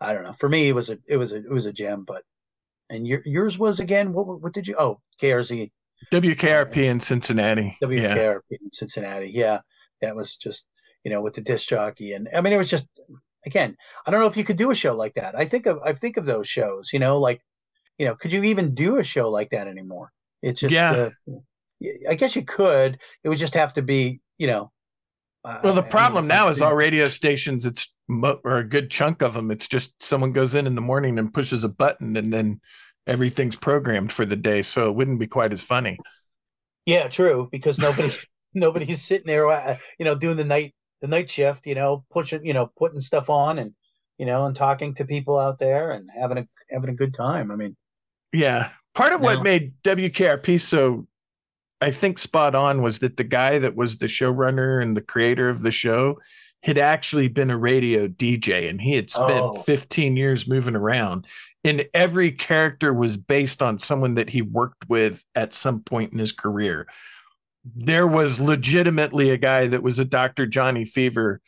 I 0.00 0.12
don't 0.12 0.24
know. 0.24 0.34
For 0.34 0.48
me, 0.48 0.68
it 0.68 0.74
was 0.74 0.90
a 0.90 0.98
it 1.08 1.16
was 1.16 1.32
a 1.32 1.36
it 1.36 1.50
was 1.50 1.66
a 1.66 1.72
gem. 1.72 2.04
But 2.04 2.24
and 2.90 3.06
your, 3.06 3.22
yours 3.24 3.58
was 3.58 3.80
again. 3.80 4.12
What 4.12 4.42
what 4.42 4.52
did 4.52 4.66
you? 4.66 4.76
Oh, 4.78 5.00
KRZ 5.20 5.70
wkrp 6.12 6.76
in 6.76 6.98
cincinnati 6.98 7.76
yeah 7.82 7.88
WKRP 7.88 8.40
in 8.50 8.72
Cincinnati. 8.72 9.30
Yeah, 9.30 9.60
that 10.00 10.16
was 10.16 10.36
just 10.36 10.66
you 11.04 11.10
know 11.10 11.20
with 11.20 11.34
the 11.34 11.40
disc 11.40 11.68
jockey, 11.68 12.12
and 12.14 12.28
I 12.34 12.40
mean 12.40 12.52
it 12.52 12.58
was 12.58 12.70
just 12.70 12.86
again. 13.46 13.76
I 14.06 14.10
don't 14.10 14.20
know 14.20 14.26
if 14.26 14.36
you 14.36 14.44
could 14.44 14.56
do 14.56 14.70
a 14.70 14.74
show 14.74 14.94
like 14.94 15.14
that. 15.14 15.38
I 15.38 15.44
think 15.44 15.66
of 15.66 15.78
I 15.84 15.92
think 15.92 16.16
of 16.16 16.26
those 16.26 16.48
shows. 16.48 16.92
You 16.92 16.98
know, 16.98 17.18
like 17.18 17.40
you 17.98 18.06
know, 18.06 18.14
could 18.14 18.32
you 18.32 18.42
even 18.44 18.74
do 18.74 18.96
a 18.96 19.04
show 19.04 19.28
like 19.28 19.50
that 19.50 19.68
anymore? 19.68 20.10
It's 20.42 20.60
just 20.60 20.72
Yeah. 20.72 21.10
uh, 21.28 21.34
I 22.08 22.14
guess 22.14 22.36
you 22.36 22.44
could. 22.44 22.98
It 28.10 28.16
would 28.16 28.30
just 28.30 28.32
have 28.32 28.50
to 28.50 28.50
be 28.50 28.50
you 28.50 28.50
know. 28.50 28.50
Well, 28.50 28.50
the 28.50 28.50
I 28.50 28.50
mean, 28.50 28.50
problem 28.50 28.50
now 28.50 28.50
is 28.50 28.50
all 28.50 28.50
yeah. 28.50 28.50
radio 28.50 28.50
stations. 28.50 28.50
It's 28.50 28.50
mo- 28.50 28.50
or 28.50 28.58
a 28.58 28.64
good 28.64 28.90
chunk 28.90 29.22
of 29.22 29.34
them. 29.34 29.50
It's 29.50 29.68
just 29.68 30.02
someone 30.02 30.32
goes 30.32 30.54
in 30.54 30.66
in 30.66 30.74
the 30.74 30.80
morning 30.80 31.18
and 31.18 31.32
pushes 31.32 31.64
a 31.64 31.68
button, 31.68 32.16
and 32.16 32.32
then 32.32 32.60
everything's 33.06 33.56
programmed 33.56 34.12
for 34.12 34.24
the 34.24 34.36
day. 34.36 34.62
So 34.62 34.88
it 34.88 34.94
wouldn't 34.94 35.20
be 35.20 35.26
quite 35.26 35.52
as 35.52 35.62
funny. 35.62 35.96
Yeah, 36.86 37.08
true. 37.08 37.48
Because 37.52 37.78
nobody 37.78 38.12
nobody's 38.54 39.02
sitting 39.02 39.26
there, 39.26 39.48
uh, 39.48 39.78
you 39.98 40.04
know, 40.04 40.14
doing 40.14 40.36
the 40.36 40.44
night 40.44 40.74
the 41.00 41.08
night 41.08 41.30
shift, 41.30 41.66
you 41.66 41.74
know, 41.74 42.04
pushing, 42.10 42.44
you 42.44 42.52
know, 42.52 42.70
putting 42.76 43.00
stuff 43.00 43.30
on 43.30 43.58
and 43.58 43.74
you 44.18 44.26
know, 44.26 44.44
and 44.44 44.54
talking 44.54 44.92
to 44.94 45.04
people 45.06 45.38
out 45.38 45.58
there 45.58 45.92
and 45.92 46.10
having 46.14 46.38
a 46.38 46.46
having 46.70 46.90
a 46.90 46.94
good 46.94 47.14
time. 47.14 47.50
I 47.50 47.56
mean, 47.56 47.76
yeah. 48.32 48.70
Part 48.94 49.12
of 49.12 49.20
what 49.20 49.42
made 49.42 49.72
WKRP 49.84 50.60
so 50.60 51.06
I 51.80 51.90
think 51.90 52.18
spot 52.18 52.54
on 52.54 52.82
was 52.82 52.98
that 52.98 53.16
the 53.16 53.24
guy 53.24 53.58
that 53.58 53.76
was 53.76 53.98
the 53.98 54.06
showrunner 54.06 54.82
and 54.82 54.96
the 54.96 55.00
creator 55.00 55.48
of 55.48 55.62
the 55.62 55.70
show 55.70 56.18
had 56.62 56.76
actually 56.78 57.28
been 57.28 57.50
a 57.50 57.56
radio 57.56 58.06
DJ 58.06 58.68
and 58.68 58.80
he 58.80 58.92
had 58.94 59.10
spent 59.10 59.30
Oh. 59.42 59.52
15 59.62 60.16
years 60.16 60.46
moving 60.46 60.76
around. 60.76 61.26
And 61.64 61.86
every 61.94 62.32
character 62.32 62.92
was 62.92 63.16
based 63.16 63.62
on 63.62 63.78
someone 63.78 64.14
that 64.14 64.30
he 64.30 64.42
worked 64.42 64.88
with 64.88 65.24
at 65.34 65.52
some 65.54 65.80
point 65.80 66.12
in 66.12 66.18
his 66.18 66.32
career. 66.32 66.86
There 67.76 68.06
was 68.06 68.40
legitimately 68.40 69.30
a 69.30 69.36
guy 69.36 69.66
that 69.68 69.82
was 69.82 69.98
a 69.98 70.04
Dr. 70.04 70.46
Johnny 70.46 70.84
Fever 70.84 71.40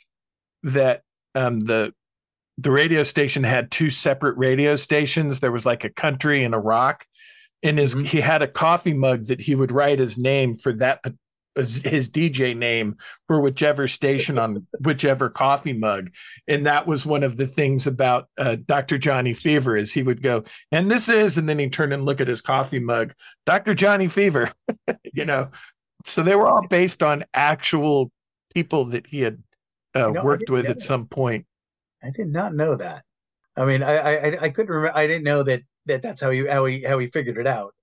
that 0.63 1.03
um, 1.35 1.61
the 1.61 1.93
the 2.59 2.71
radio 2.71 3.03
station 3.03 3.43
had 3.43 3.71
two 3.71 3.89
separate 3.89 4.37
radio 4.37 4.77
stations. 4.77 5.41
There 5.41 5.51
was 5.51 5.65
like 5.65 5.85
a 5.85 5.89
country 5.91 6.45
and 6.45 6.55
a 6.55 6.59
rock. 6.59 7.07
And 7.63 7.79
his 7.79 7.95
Mhm. 7.95 8.05
he 8.05 8.21
had 8.21 8.43
a 8.43 8.49
coffee 8.49 8.93
mug 8.93 9.27
that 9.27 9.41
he 9.41 9.55
would 9.55 9.73
write 9.73 9.99
his 9.99 10.19
name 10.19 10.55
for 10.55 10.73
that 10.75 11.01
his 11.57 12.09
DJ 12.09 12.57
name 12.57 12.97
for 13.27 13.41
whichever 13.41 13.87
station 13.87 14.39
on 14.39 14.67
whichever 14.81 15.29
coffee 15.29 15.73
mug. 15.73 16.11
And 16.49 16.67
that 16.67 16.87
was 16.87 17.05
one 17.05 17.23
of 17.23 17.37
the 17.37 17.47
things 17.47 17.87
about 17.87 18.29
uh, 18.39 18.57
Dr. 18.67 18.99
Johnny 18.99 19.35
Fever 19.35 19.77
is 19.77 19.93
he 19.93 20.03
would 20.03 20.23
go, 20.23 20.45
and 20.71 20.91
this 20.91 21.09
is, 21.09 21.39
and 21.39 21.49
then 21.49 21.59
he'd 21.59 21.73
turn 21.73 21.93
and 21.93 22.05
look 22.05 22.21
at 22.21 22.29
his 22.29 22.41
coffee 22.41 22.79
mug, 22.79 23.13
Dr. 23.47 23.75
Johnny 23.75 24.09
Fever, 24.09 24.51
you 25.13 25.25
know. 25.25 25.51
So 26.05 26.23
they 26.23 26.35
were 26.35 26.49
all 26.49 26.67
based 26.67 27.03
on 27.03 27.25
actual 27.35 28.11
people 28.55 28.87
that 28.87 29.07
he 29.07 29.21
had 29.21 29.43
uh, 29.95 30.09
You 30.09 30.13
know, 30.15 30.25
worked 30.25 30.51
with 30.51 30.67
at 30.67 30.81
some 30.81 31.07
point. 31.07 31.47
I 32.03 32.11
did 32.11 32.29
not 32.29 32.55
know 32.55 32.75
that. 32.77 33.05
I 33.57 33.65
mean, 33.65 33.83
I 33.83 33.97
I 33.97 34.13
I- 34.13 34.39
I 34.43 34.49
couldn't 34.49 34.75
remember. 34.75 34.97
I 34.97 35.07
didn't 35.07 35.25
know 35.25 35.43
that 35.45 35.63
that 35.87 36.01
that's 36.03 36.21
how 36.21 36.31
he 36.31 36.47
how 36.47 36.65
he 36.65 36.83
how 36.83 36.99
he 36.99 37.07
figured 37.07 37.39
it 37.39 37.47
out. 37.47 37.75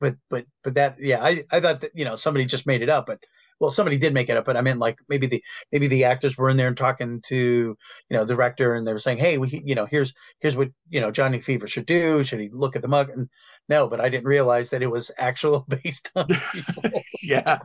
But 0.00 0.16
but 0.28 0.46
but 0.62 0.74
that 0.74 0.96
yeah, 0.98 1.22
I 1.22 1.44
I 1.50 1.60
thought 1.60 1.80
that 1.80 1.92
you 1.94 2.04
know 2.04 2.16
somebody 2.16 2.44
just 2.44 2.66
made 2.66 2.82
it 2.82 2.88
up. 2.88 3.06
But 3.06 3.20
well, 3.58 3.70
somebody 3.70 3.96
did 3.98 4.12
make 4.12 4.28
it 4.28 4.36
up. 4.36 4.44
But 4.44 4.56
I 4.56 4.60
meant 4.60 4.78
like 4.78 4.98
maybe 5.08 5.26
the 5.26 5.42
maybe 5.72 5.88
the 5.88 6.04
actors 6.04 6.36
were 6.36 6.50
in 6.50 6.56
there 6.56 6.68
and 6.68 6.76
talking 6.76 7.22
to 7.28 7.36
you 7.36 7.76
know 8.16 8.26
director, 8.26 8.74
and 8.74 8.86
they 8.86 8.92
were 8.92 8.98
saying, 8.98 9.18
hey, 9.18 9.38
we 9.38 9.62
you 9.64 9.74
know 9.74 9.86
here's 9.86 10.12
here's 10.40 10.56
what 10.56 10.68
you 10.90 11.00
know 11.00 11.10
Johnny 11.10 11.40
Fever 11.40 11.66
should 11.66 11.86
do. 11.86 12.24
Should 12.24 12.40
he 12.40 12.50
look 12.50 12.76
at 12.76 12.82
the 12.82 12.88
mug? 12.88 13.10
And 13.10 13.28
no, 13.68 13.88
but 13.88 14.00
I 14.00 14.08
didn't 14.08 14.26
realize 14.26 14.70
that 14.70 14.82
it 14.82 14.90
was 14.90 15.10
actual 15.18 15.64
based 15.68 16.10
on 16.14 16.28
yeah 17.22 17.58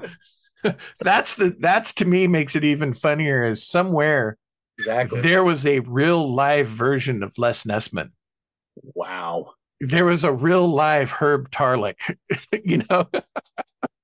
that's 0.99 1.35
the 1.35 1.55
that's 1.59 1.91
to 1.91 2.05
me 2.05 2.27
makes 2.27 2.55
it 2.55 2.63
even 2.63 2.93
funnier 2.93 3.43
is 3.43 3.67
somewhere 3.67 4.37
exactly. 4.77 5.19
there 5.21 5.43
was 5.43 5.65
a 5.65 5.79
real 5.79 6.31
live 6.31 6.67
version 6.67 7.23
of 7.23 7.35
les 7.39 7.63
nessman 7.63 8.11
Wow. 8.75 9.53
There 9.81 10.05
was 10.05 10.23
a 10.23 10.31
real 10.31 10.67
live 10.67 11.11
herb 11.11 11.49
tarlek 11.51 11.95
you 12.63 12.83
know 12.89 13.09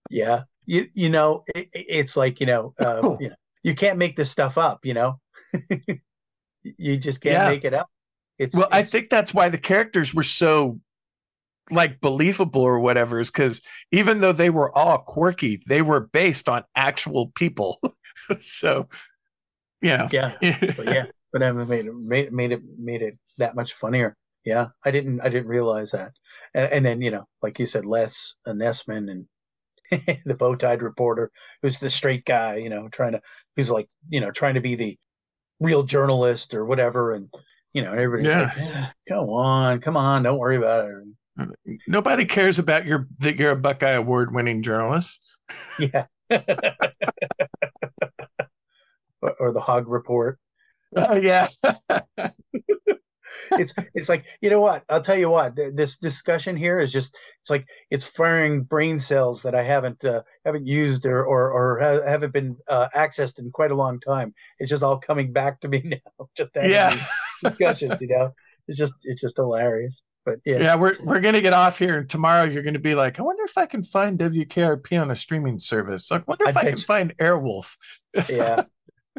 Yeah. 0.10 0.44
You 0.66 0.88
you 0.94 1.10
know 1.10 1.44
it, 1.56 1.70
it- 1.74 1.86
it's 1.90 2.18
like 2.18 2.40
you 2.40 2.46
know 2.48 2.74
uh, 2.80 3.00
Oh. 3.04 3.18
you 3.20 3.30
know 3.30 3.36
you 3.64 3.76
can't 3.76 3.98
make 3.98 4.16
this 4.16 4.32
stuff 4.32 4.58
up. 4.58 4.86
You 4.86 4.94
know. 4.94 5.20
you 6.64 6.98
just 6.98 7.22
can't 7.22 7.34
Yeah. 7.34 7.50
make 7.50 7.64
it 7.66 7.74
up. 7.74 7.88
It's 8.40 8.56
well 8.56 8.68
i 8.72 8.84
think 8.84 9.10
that's 9.10 9.34
why 9.34 9.50
the 9.50 9.58
characters 9.58 10.14
were 10.14 10.22
so 10.22 10.80
like 11.72 12.00
believable 12.02 12.62
or 12.62 12.80
whatever 12.80 13.20
is 13.20 13.32
because 13.32 13.62
even 13.92 14.20
though 14.20 14.32
they 14.32 14.52
were 14.52 14.72
all 14.78 15.00
quirky 15.00 15.60
they 15.68 15.82
were 15.82 16.02
based 16.02 16.48
on 16.48 16.64
actual 16.76 17.32
people 17.36 17.80
so 18.40 18.88
you 19.82 19.98
know 19.98 20.08
yeah. 20.12 20.36
but 20.40 20.86
yeah, 20.86 21.06
but 21.34 21.42
I 21.42 21.52
made 21.52 21.88
it 21.88 21.96
made, 21.96 22.32
made 22.32 22.52
it 22.52 22.62
made 22.78 23.02
it 23.02 23.16
that 23.40 23.56
much 23.56 23.74
funnier. 23.74 24.16
Yeah, 24.48 24.68
I 24.86 24.92
didn't 24.92 25.20
I 25.20 25.28
didn't 25.28 25.50
realize 25.50 25.92
that, 25.92 26.14
and, 26.54 26.72
and 26.72 26.86
then 26.86 27.02
you 27.02 27.12
know, 27.12 27.26
like 27.42 27.60
you 27.60 27.66
said, 27.66 27.86
Les 27.86 28.36
uh, 28.46 28.54
Nessman 28.54 29.12
and 29.12 29.26
the 30.26 30.36
bow 30.36 30.56
tied 30.56 30.82
reporter, 30.82 31.32
who's 31.62 31.80
the 31.80 31.90
straight 31.90 32.24
guy, 32.24 32.56
you 32.56 32.70
know, 32.70 32.88
trying 32.88 33.12
to 33.12 33.22
who's 33.58 33.70
like 33.70 33.90
you 34.08 34.22
know 34.22 34.32
trying 34.32 34.54
to 34.54 34.62
be 34.62 34.76
the 34.76 34.98
real 35.60 35.84
journalist 35.84 36.54
or 36.54 36.64
whatever, 36.66 37.12
and 37.12 37.28
you 37.74 37.82
know, 37.82 37.92
everybody's 37.92 38.28
Yeah. 38.28 38.44
like, 38.44 38.54
"Ah, 38.58 38.94
come 39.10 39.30
on, 39.30 39.82
come 39.82 39.98
on, 39.98 40.24
don't 40.24 40.38
worry 40.40 40.56
about 40.56 40.88
it. 40.90 41.04
nobody 41.86 42.24
cares 42.24 42.58
about 42.58 42.86
your 42.86 43.06
that 43.20 43.36
you're 43.36 43.52
a 43.52 43.56
buckeye 43.58 43.92
award 43.92 44.34
winning 44.34 44.62
journalist 44.64 45.20
Yeah. 45.78 46.06
or, 49.22 49.34
or 49.42 49.52
the 49.52 49.60
hog 49.62 49.90
report. 49.90 50.40
oh 50.96 51.16
yeah 51.18 51.50
it's 53.52 53.74
it's 53.94 54.10
like 54.10 54.26
you 54.42 54.50
know 54.50 54.62
what? 54.62 54.84
I'll 54.90 55.02
tell 55.02 55.18
you 55.18 55.30
what 55.30 55.56
th- 55.56 55.74
this 55.74 55.98
discussion 55.98 56.56
here 56.56 56.80
is 56.80 56.92
just 56.92 57.16
it's 57.42 57.50
like 57.50 57.68
it's 57.90 58.06
firing 58.06 58.64
brain 58.64 59.00
cells 59.00 59.42
that 59.42 59.56
i 59.56 59.64
haven't 59.64 60.04
uh, 60.04 60.22
haven't 60.46 60.66
used 60.66 61.06
or 61.06 61.26
or, 61.26 61.52
or 61.52 61.80
ha- 61.80 62.10
haven't 62.10 62.34
been 62.34 62.58
uh, 62.68 62.88
accessed 62.96 63.40
in 63.40 63.52
quite 63.52 63.72
a 63.72 63.76
long 63.76 64.00
time. 64.00 64.34
It's 64.60 64.70
just 64.70 64.84
all 64.84 64.98
coming 64.98 65.32
back 65.34 65.60
to 65.62 65.68
me 65.68 65.82
now 66.18 66.30
just 66.36 66.52
yeah. 66.56 67.04
discussions 67.44 68.02
you 68.02 68.08
know? 68.08 68.34
It's 68.68 68.78
just 68.78 68.94
it's 69.04 69.22
just 69.22 69.38
hilarious 69.38 70.04
but 70.28 70.40
yeah, 70.46 70.58
Yeah, 70.58 70.76
we're 70.76 70.94
we're 71.04 71.22
gonna 71.22 71.42
get 71.42 71.54
off 71.54 71.80
here, 71.80 72.00
and 72.00 72.10
tomorrow 72.10 72.44
you're 72.44 72.62
gonna 72.62 72.80
be 72.80 72.96
like, 72.96 73.18
I 73.18 73.24
wonder 73.24 73.44
if 73.44 73.58
I 73.58 73.66
can 73.66 73.82
find 73.82 74.20
WKRP 74.20 75.02
on 75.02 75.10
a 75.10 75.16
streaming 75.16 75.58
service. 75.58 76.12
I 76.12 76.22
wonder 76.28 76.50
if 76.50 76.58
I 76.58 76.62
I, 76.62 76.64
can 76.66 76.78
find 76.80 77.18
Airwolf. 77.18 77.78
yeah 78.30 78.64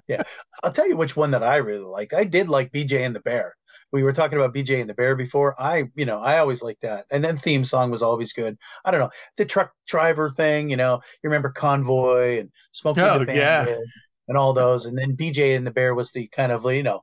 yeah. 0.08 0.22
I'll 0.62 0.72
tell 0.72 0.88
you 0.88 0.96
which 0.96 1.16
one 1.16 1.30
that 1.32 1.42
i 1.42 1.56
really 1.56 1.84
like. 1.84 2.12
I 2.14 2.24
did 2.24 2.48
like 2.48 2.72
bj 2.72 2.92
and 3.04 3.14
the 3.14 3.20
bear. 3.20 3.54
We 3.92 4.02
were 4.02 4.12
talking 4.12 4.38
about 4.38 4.54
bj 4.54 4.80
and 4.80 4.88
the 4.90 4.94
bear 4.94 5.14
before. 5.16 5.54
I 5.60 5.84
you 5.94 6.06
know 6.06 6.20
i 6.20 6.38
always 6.38 6.62
liked 6.62 6.82
that. 6.82 7.06
And 7.10 7.22
then 7.24 7.36
theme 7.36 7.64
song 7.64 7.90
was 7.90 8.02
always 8.02 8.32
good. 8.32 8.56
I 8.84 8.90
don't 8.90 9.00
know. 9.00 9.10
The 9.36 9.44
truck 9.44 9.72
driver 9.86 10.30
thing 10.30 10.70
you 10.70 10.76
know 10.76 11.00
you 11.22 11.30
remember 11.30 11.50
convoy 11.50 12.40
and 12.40 12.50
smoking 12.72 13.04
Oh, 13.04 13.24
the 13.24 13.34
yeah. 13.34 13.64
bandit 13.64 13.84
and 14.28 14.36
all 14.38 14.52
those. 14.52 14.86
And 14.86 14.96
then 14.98 15.16
bj 15.16 15.56
and 15.56 15.66
the 15.66 15.70
bear 15.70 15.94
was 15.94 16.10
the 16.10 16.26
kind 16.28 16.52
of 16.52 16.64
you 16.72 16.82
know 16.82 17.02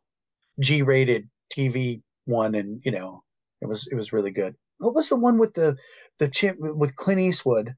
g-rated 0.59 1.29
tv 1.53 2.01
one 2.25 2.55
and 2.55 2.81
you 2.85 2.91
know 2.91 3.23
it 3.61 3.67
was 3.67 3.87
it 3.87 3.95
was 3.95 4.13
really 4.13 4.31
good. 4.31 4.55
What 4.79 4.95
was 4.95 5.09
the 5.09 5.15
one 5.15 5.37
with 5.37 5.53
the 5.53 5.77
the 6.19 6.27
chimp 6.27 6.59
with 6.59 6.95
clint 6.95 7.21
eastwood? 7.21 7.69
It 7.69 7.75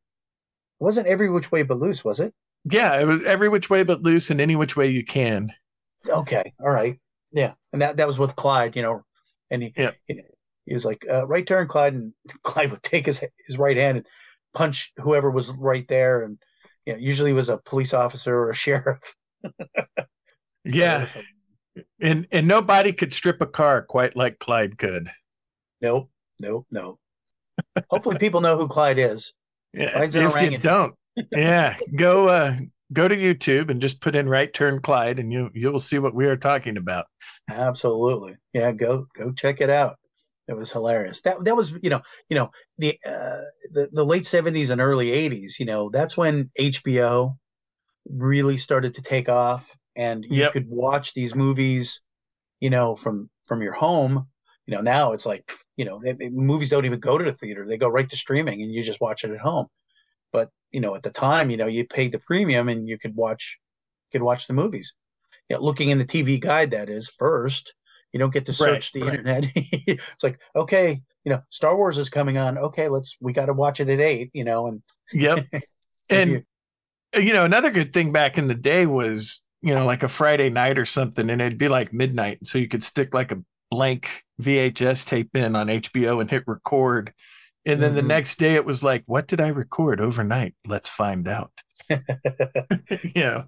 wasn't 0.79 1.07
every 1.07 1.29
which 1.29 1.51
way 1.51 1.63
but 1.63 1.77
loose 1.79 2.03
was 2.03 2.19
it 2.19 2.33
Yeah, 2.65 2.99
it 2.99 3.05
was 3.05 3.23
every 3.23 3.49
which 3.49 3.69
way 3.69 3.83
but 3.83 4.01
loose, 4.01 4.29
and 4.29 4.41
any 4.41 4.55
which 4.55 4.75
way 4.75 4.87
you 4.87 5.05
can. 5.05 5.53
Okay, 6.07 6.53
all 6.59 6.69
right, 6.69 6.99
yeah, 7.31 7.53
and 7.73 7.81
that 7.81 7.97
that 7.97 8.07
was 8.07 8.19
with 8.19 8.35
Clyde, 8.35 8.75
you 8.75 8.81
know, 8.81 9.03
and 9.51 9.63
he 9.63 9.73
Yeah. 9.75 9.91
he, 10.07 10.21
he 10.65 10.73
was 10.73 10.85
like 10.85 11.05
uh, 11.09 11.25
right 11.27 11.45
turn, 11.45 11.67
Clyde, 11.67 11.93
and 11.93 12.13
Clyde 12.43 12.71
would 12.71 12.83
take 12.83 13.05
his 13.05 13.23
his 13.45 13.57
right 13.57 13.77
hand 13.77 13.97
and 13.97 14.07
punch 14.53 14.91
whoever 14.97 15.29
was 15.31 15.51
right 15.51 15.87
there, 15.87 16.23
and 16.23 16.37
you 16.85 16.93
know, 16.93 16.99
usually 16.99 17.31
it 17.31 17.35
was 17.35 17.49
a 17.49 17.57
police 17.57 17.93
officer 17.93 18.37
or 18.37 18.49
a 18.49 18.55
sheriff. 18.65 19.15
Yeah, 20.63 21.07
and 22.01 22.27
and 22.31 22.47
nobody 22.47 22.91
could 22.93 23.13
strip 23.13 23.41
a 23.41 23.45
car 23.45 23.81
quite 23.81 24.15
like 24.15 24.39
Clyde 24.39 24.77
could. 24.77 25.09
nope, 25.81 26.09
nope, 26.39 26.65
nope. 26.71 26.99
Hopefully, 27.89 28.17
people 28.17 28.41
know 28.41 28.57
who 28.57 28.67
Clyde 28.67 28.99
is. 28.99 29.33
Yeah, 29.73 29.91
Clyde's 29.91 30.15
an 30.15 30.25
if 30.25 30.51
you 30.51 30.57
don't, 30.57 30.95
yeah, 31.31 31.77
go 31.95 32.27
uh 32.29 32.57
go 32.93 33.07
to 33.07 33.15
YouTube 33.15 33.69
and 33.69 33.81
just 33.81 34.01
put 34.01 34.15
in 34.15 34.29
right 34.29 34.53
turn 34.53 34.81
Clyde, 34.81 35.19
and 35.19 35.31
you 35.31 35.49
you 35.53 35.71
will 35.71 35.79
see 35.79 35.99
what 35.99 36.15
we 36.15 36.25
are 36.25 36.37
talking 36.37 36.77
about. 36.77 37.05
Absolutely, 37.49 38.35
yeah. 38.53 38.71
Go 38.71 39.07
go 39.15 39.31
check 39.31 39.61
it 39.61 39.69
out. 39.69 39.97
It 40.47 40.53
was 40.55 40.71
hilarious. 40.71 41.21
That 41.21 41.43
that 41.45 41.55
was 41.55 41.71
you 41.81 41.89
know 41.89 42.01
you 42.29 42.35
know 42.35 42.49
the 42.77 42.97
uh, 43.05 43.41
the 43.71 43.89
the 43.91 44.03
late 44.05 44.25
seventies 44.25 44.69
and 44.69 44.81
early 44.81 45.11
eighties. 45.11 45.57
You 45.59 45.65
know 45.65 45.89
that's 45.89 46.17
when 46.17 46.49
HBO 46.59 47.37
really 48.09 48.57
started 48.57 48.93
to 48.95 49.01
take 49.01 49.29
off, 49.29 49.77
and 49.95 50.25
you 50.25 50.31
Yep. 50.37 50.53
could 50.53 50.67
watch 50.69 51.13
these 51.13 51.35
movies, 51.35 52.01
you 52.61 52.69
know, 52.69 52.95
from 52.95 53.29
from 53.45 53.61
your 53.61 53.73
home. 53.73 54.27
You 54.67 54.75
know 54.75 54.81
now 54.81 55.13
it's 55.13 55.25
like 55.25 55.51
you 55.77 55.85
know 55.85 56.01
it- 56.03 56.17
it- 56.21 56.33
movies 56.33 56.69
don't 56.69 56.85
even 56.85 56.99
go 56.99 57.17
to 57.17 57.25
the 57.25 57.33
theater; 57.33 57.65
they 57.67 57.77
go 57.77 57.89
right 57.89 58.09
to 58.09 58.17
streaming, 58.17 58.61
and 58.61 58.73
you 58.73 58.83
just 58.83 59.01
watch 59.01 59.23
it 59.23 59.31
at 59.31 59.39
home. 59.39 59.67
But 60.33 60.49
you 60.71 60.81
know 60.81 60.95
at 60.95 61.03
the 61.03 61.11
time, 61.11 61.49
you 61.49 61.57
know 61.57 61.67
you 61.67 61.85
paid 61.85 62.11
the 62.11 62.19
premium, 62.19 62.69
and 62.69 62.87
you 62.87 62.97
could 62.99 63.15
watch 63.15 63.57
could 64.11 64.21
watch 64.23 64.47
the 64.47 64.53
movies. 64.53 64.93
You 65.49 65.55
know, 65.57 65.61
looking 65.63 65.89
in 65.89 65.97
the 65.97 66.05
TV 66.05 66.39
guide, 66.39 66.71
that 66.71 66.89
is 66.89 67.09
first. 67.09 67.73
You 68.13 68.19
don't 68.19 68.33
get 68.33 68.45
to 68.47 68.53
search 68.53 68.91
Right, 68.91 68.93
the 68.93 69.01
right. 69.01 69.09
internet. 69.09 69.45
it's 69.55 70.23
like, 70.23 70.39
okay, 70.55 71.01
you 71.25 71.31
know, 71.31 71.41
Star 71.49 71.75
Wars 71.77 71.97
is 71.97 72.09
coming 72.09 72.37
on. 72.37 72.57
Okay, 72.57 72.89
let's 72.89 73.17
we 73.21 73.33
got 73.33 73.47
to 73.47 73.53
watch 73.53 73.79
it 73.79 73.89
at 73.89 73.99
eight. 73.99 74.31
You 74.33 74.45
know, 74.45 74.67
and 74.67 74.81
Yep. 75.13 75.45
and 76.09 76.43
uh, 77.15 77.19
you 77.19 77.33
know 77.33 77.45
another 77.45 77.71
good 77.71 77.93
thing 77.93 78.11
back 78.11 78.37
in 78.37 78.47
the 78.47 78.55
day 78.55 78.85
was 78.85 79.41
you 79.61 79.73
know 79.75 79.85
like 79.85 80.03
a 80.03 80.07
friday 80.07 80.49
night 80.49 80.77
or 80.79 80.85
something 80.85 81.29
and 81.29 81.41
it'd 81.41 81.57
be 81.57 81.69
like 81.69 81.93
midnight 81.93 82.39
so 82.43 82.57
you 82.57 82.67
could 82.67 82.83
stick 82.83 83.13
like 83.13 83.31
a 83.31 83.41
blank 83.71 84.23
vhs 84.41 85.05
tape 85.05 85.35
in 85.35 85.55
on 85.55 85.67
hbo 85.67 86.21
and 86.21 86.29
hit 86.29 86.43
record 86.47 87.13
And 87.67 87.81
then 87.81 87.93
the 87.95 88.01
Mhm. 88.01 88.07
next 88.07 88.39
day 88.39 88.55
it 88.55 88.65
was 88.65 88.81
like, 88.83 89.03
what 89.05 89.27
did 89.27 89.41
I 89.41 89.49
record 89.49 89.99
overnight? 90.01 90.55
Let's 90.65 90.89
find 90.89 91.27
out. 91.27 91.51
you 91.89 93.13
know, 93.15 93.45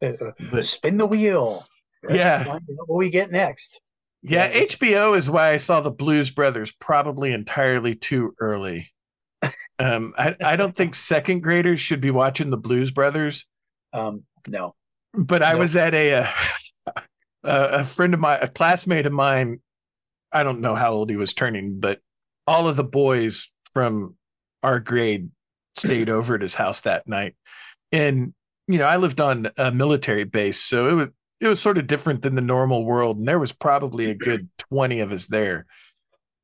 but 0.00 0.64
Spin 0.64 0.98
the 0.98 1.06
wheel. 1.06 1.66
Let's 2.04 2.16
Yeah. 2.16 2.58
what 2.86 2.96
we 2.98 3.10
get 3.10 3.30
next. 3.30 3.80
yeah, 4.22 4.48
Yeah, 4.52 4.60
HBO 4.66 5.14
is 5.16 5.30
why 5.30 5.50
I 5.52 5.56
saw 5.56 5.80
the 5.80 5.90
Blues 5.90 6.30
Brothers 6.30 6.70
probably 6.72 7.32
entirely 7.32 7.94
too 7.94 8.34
early. 8.38 8.92
Um, 9.78 10.14
I, 10.16 10.36
I 10.44 10.54
don't 10.54 10.76
think 10.76 10.94
second 10.94 11.40
graders 11.40 11.80
should 11.80 12.00
be 12.00 12.12
watching 12.12 12.50
the 12.50 12.56
Blues 12.56 12.92
Brothers, 12.92 13.46
Um, 13.92 14.22
no. 14.46 14.76
but 15.12 15.42
I 15.42 15.56
was 15.56 15.74
at 15.74 15.92
a, 15.94 16.14
uh, 16.14 16.26
a 17.42 17.52
a 17.80 17.84
friend 17.84 18.14
of 18.14 18.20
mine, 18.20 18.38
a 18.42 18.48
classmate 18.48 19.06
of 19.06 19.12
mine. 19.12 19.60
I 20.30 20.44
don't 20.44 20.60
know 20.60 20.76
how 20.76 20.92
old 20.92 21.10
he 21.10 21.16
was 21.16 21.34
turning, 21.34 21.80
but 21.80 21.98
all 22.46 22.68
of 22.68 22.76
the 22.76 22.84
boys 22.84 23.50
from 23.74 24.16
our 24.62 24.80
grade 24.80 25.30
stayed 25.76 26.08
over 26.08 26.34
at 26.34 26.42
his 26.42 26.54
house 26.54 26.82
that 26.82 27.06
night. 27.06 27.34
And 27.90 28.34
you 28.68 28.78
know, 28.78 28.84
I 28.84 28.96
lived 28.96 29.20
on 29.20 29.50
a 29.56 29.72
military 29.72 30.24
base, 30.24 30.60
so 30.60 30.88
it 30.88 30.92
was 30.94 31.08
it 31.40 31.48
was 31.48 31.60
sort 31.60 31.78
of 31.78 31.88
different 31.88 32.22
than 32.22 32.36
the 32.36 32.40
normal 32.40 32.84
world. 32.84 33.18
And 33.18 33.26
there 33.26 33.38
was 33.38 33.52
probably 33.52 34.10
a 34.10 34.14
good 34.14 34.48
twenty 34.70 35.00
of 35.00 35.12
us 35.12 35.26
there. 35.26 35.66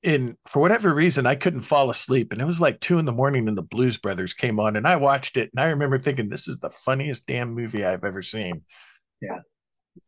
And 0.04 0.36
for 0.46 0.60
whatever 0.60 0.94
reason, 0.94 1.26
I 1.26 1.34
couldn't 1.34 1.62
fall 1.62 1.90
asleep. 1.90 2.32
And 2.32 2.40
it 2.40 2.44
was 2.44 2.60
like 2.60 2.80
two 2.80 2.98
in 2.98 3.04
the 3.04 3.12
morning, 3.12 3.48
and 3.48 3.56
the 3.56 3.62
Blues 3.62 3.98
Brothers 3.98 4.34
came 4.34 4.60
on, 4.60 4.76
and 4.76 4.86
I 4.86 4.96
watched 4.96 5.36
it, 5.36 5.50
and 5.52 5.60
I 5.60 5.68
remember 5.68 5.98
thinking, 5.98 6.28
"This 6.28 6.48
is 6.48 6.58
the 6.58 6.70
funniest 6.70 7.26
damn 7.26 7.54
movie 7.54 7.84
I've 7.84 8.04
ever 8.04 8.22
seen." 8.22 8.62
Yeah. 9.20 9.40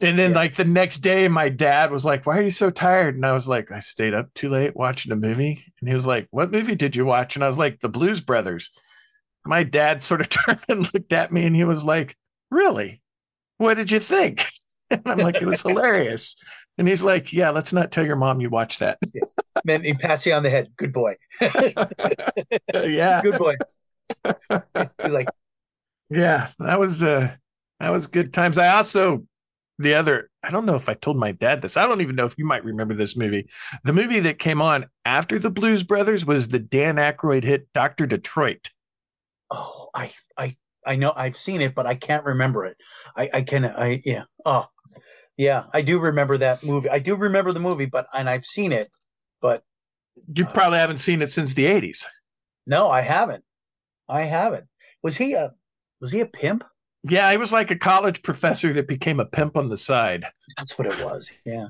And 0.00 0.18
then, 0.18 0.30
Yeah. 0.30 0.36
like 0.36 0.54
the 0.56 0.64
next 0.64 0.98
day, 0.98 1.28
my 1.28 1.48
dad 1.48 1.90
was 1.90 2.04
like, 2.04 2.26
"Why 2.26 2.38
are 2.38 2.42
you 2.42 2.50
so 2.50 2.70
tired?" 2.70 3.14
And 3.16 3.24
I 3.26 3.32
was 3.32 3.48
like, 3.48 3.70
"I 3.72 3.80
stayed 3.80 4.14
up 4.14 4.32
too 4.34 4.48
late 4.48 4.76
watching 4.76 5.12
a 5.12 5.16
movie." 5.16 5.64
And 5.80 5.88
he 5.88 5.94
was 5.94 6.06
like, 6.06 6.28
"What 6.30 6.50
movie 6.52 6.74
did 6.74 6.96
you 6.96 7.04
watch?" 7.04 7.36
And 7.36 7.44
I 7.44 7.48
was 7.48 7.58
like, 7.58 7.80
"The 7.80 7.88
Blues 7.88 8.20
Brothers." 8.20 8.70
My 9.44 9.62
dad 9.62 10.02
sort 10.02 10.20
of 10.20 10.28
turned 10.28 10.60
and 10.68 10.92
looked 10.94 11.12
at 11.12 11.32
me, 11.32 11.44
and 11.46 11.56
he 11.56 11.64
was 11.64 11.84
like, 11.84 12.16
"Really? 12.50 13.02
What 13.58 13.74
did 13.76 13.90
you 13.90 14.00
think?" 14.00 14.44
And 14.90 15.02
I'm 15.06 15.18
like, 15.18 15.36
"It 15.36 15.46
was 15.46 15.62
hilarious." 15.62 16.36
And 16.78 16.88
he's 16.88 17.02
like, 17.02 17.32
"Yeah, 17.32 17.50
let's 17.50 17.72
not 17.72 17.92
tell 17.92 18.04
your 18.04 18.16
mom 18.16 18.40
you 18.40 18.50
watched 18.50 18.80
that." 18.80 18.98
Then 19.64 19.84
he 19.84 19.92
pats 19.92 20.24
you 20.26 20.32
on 20.32 20.42
the 20.42 20.50
head. 20.50 20.68
Good 20.76 20.92
boy. 20.92 21.16
yeah, 22.74 23.20
Good 23.22 23.38
boy. 23.38 23.54
He's 25.02 25.12
like, 25.12 25.28
yeah, 26.08 26.48
that 26.58 26.78
was 26.78 27.02
uh, 27.02 27.34
that 27.78 27.90
was 27.90 28.06
good 28.06 28.32
times. 28.32 28.58
I 28.58 28.68
also 28.68 29.26
the 29.80 29.94
other. 29.94 30.30
I 30.42 30.50
don't 30.50 30.66
know 30.66 30.76
if 30.76 30.88
I 30.88 30.94
told 30.94 31.16
my 31.16 31.32
dad 31.32 31.62
this. 31.62 31.76
I 31.76 31.86
don't 31.86 32.00
even 32.00 32.16
know 32.16 32.26
if 32.26 32.36
you 32.38 32.44
might 32.44 32.64
remember 32.64 32.94
this 32.94 33.16
movie. 33.16 33.48
The 33.84 33.92
movie 33.92 34.20
that 34.20 34.38
came 34.38 34.60
on 34.62 34.86
after 35.04 35.38
the 35.38 35.50
Blues 35.50 35.82
Brothers 35.82 36.24
was 36.24 36.48
the 36.48 36.58
Dan 36.58 36.96
Aykroyd 36.96 37.44
hit 37.44 37.72
Doctor 37.72 38.06
Detroit. 38.06 38.70
oh, 39.50 39.88
I, 39.94 40.12
I, 40.36 40.56
I 40.86 40.96
know 40.96 41.12
I've 41.16 41.36
seen 41.36 41.60
it, 41.60 41.74
but 41.74 41.86
I 41.86 41.94
can't 41.94 42.24
remember 42.24 42.64
it. 42.66 42.76
I, 43.16 43.30
I 43.34 43.42
can, 43.42 43.64
I, 43.64 44.00
yeah. 44.04 44.24
Oh, 44.46 44.66
yeah. 45.36 45.64
I 45.72 45.82
do 45.82 45.98
remember 45.98 46.38
that 46.38 46.62
movie. 46.62 46.88
I 46.90 46.98
do 46.98 47.16
remember 47.16 47.52
the 47.52 47.60
movie, 47.60 47.86
but 47.86 48.06
and 48.14 48.28
I've 48.28 48.44
seen 48.44 48.72
it, 48.72 48.90
but 49.40 49.62
You 50.34 50.46
uh, 50.46 50.52
probably 50.52 50.78
haven't 50.78 50.98
seen 50.98 51.22
it 51.22 51.30
since 51.30 51.54
the 51.54 51.66
'80s. 51.66 52.04
no, 52.66 52.90
I 52.90 53.00
haven't. 53.00 53.44
I 54.08 54.22
haven't. 54.24 54.66
Was 55.02 55.16
he 55.16 55.34
a, 55.34 55.52
was 56.00 56.12
he 56.12 56.20
a 56.20 56.26
pimp? 56.26 56.64
Yeah, 57.04 57.30
he 57.30 57.38
was 57.38 57.52
like 57.52 57.70
a 57.70 57.78
college 57.78 58.22
professor 58.22 58.72
that 58.74 58.86
became 58.86 59.20
a 59.20 59.24
pimp 59.24 59.56
on 59.56 59.68
the 59.68 59.76
side. 59.76 60.24
That's 60.56 60.76
what 60.76 60.86
it 60.86 61.02
was. 61.02 61.30
Yeah, 61.46 61.66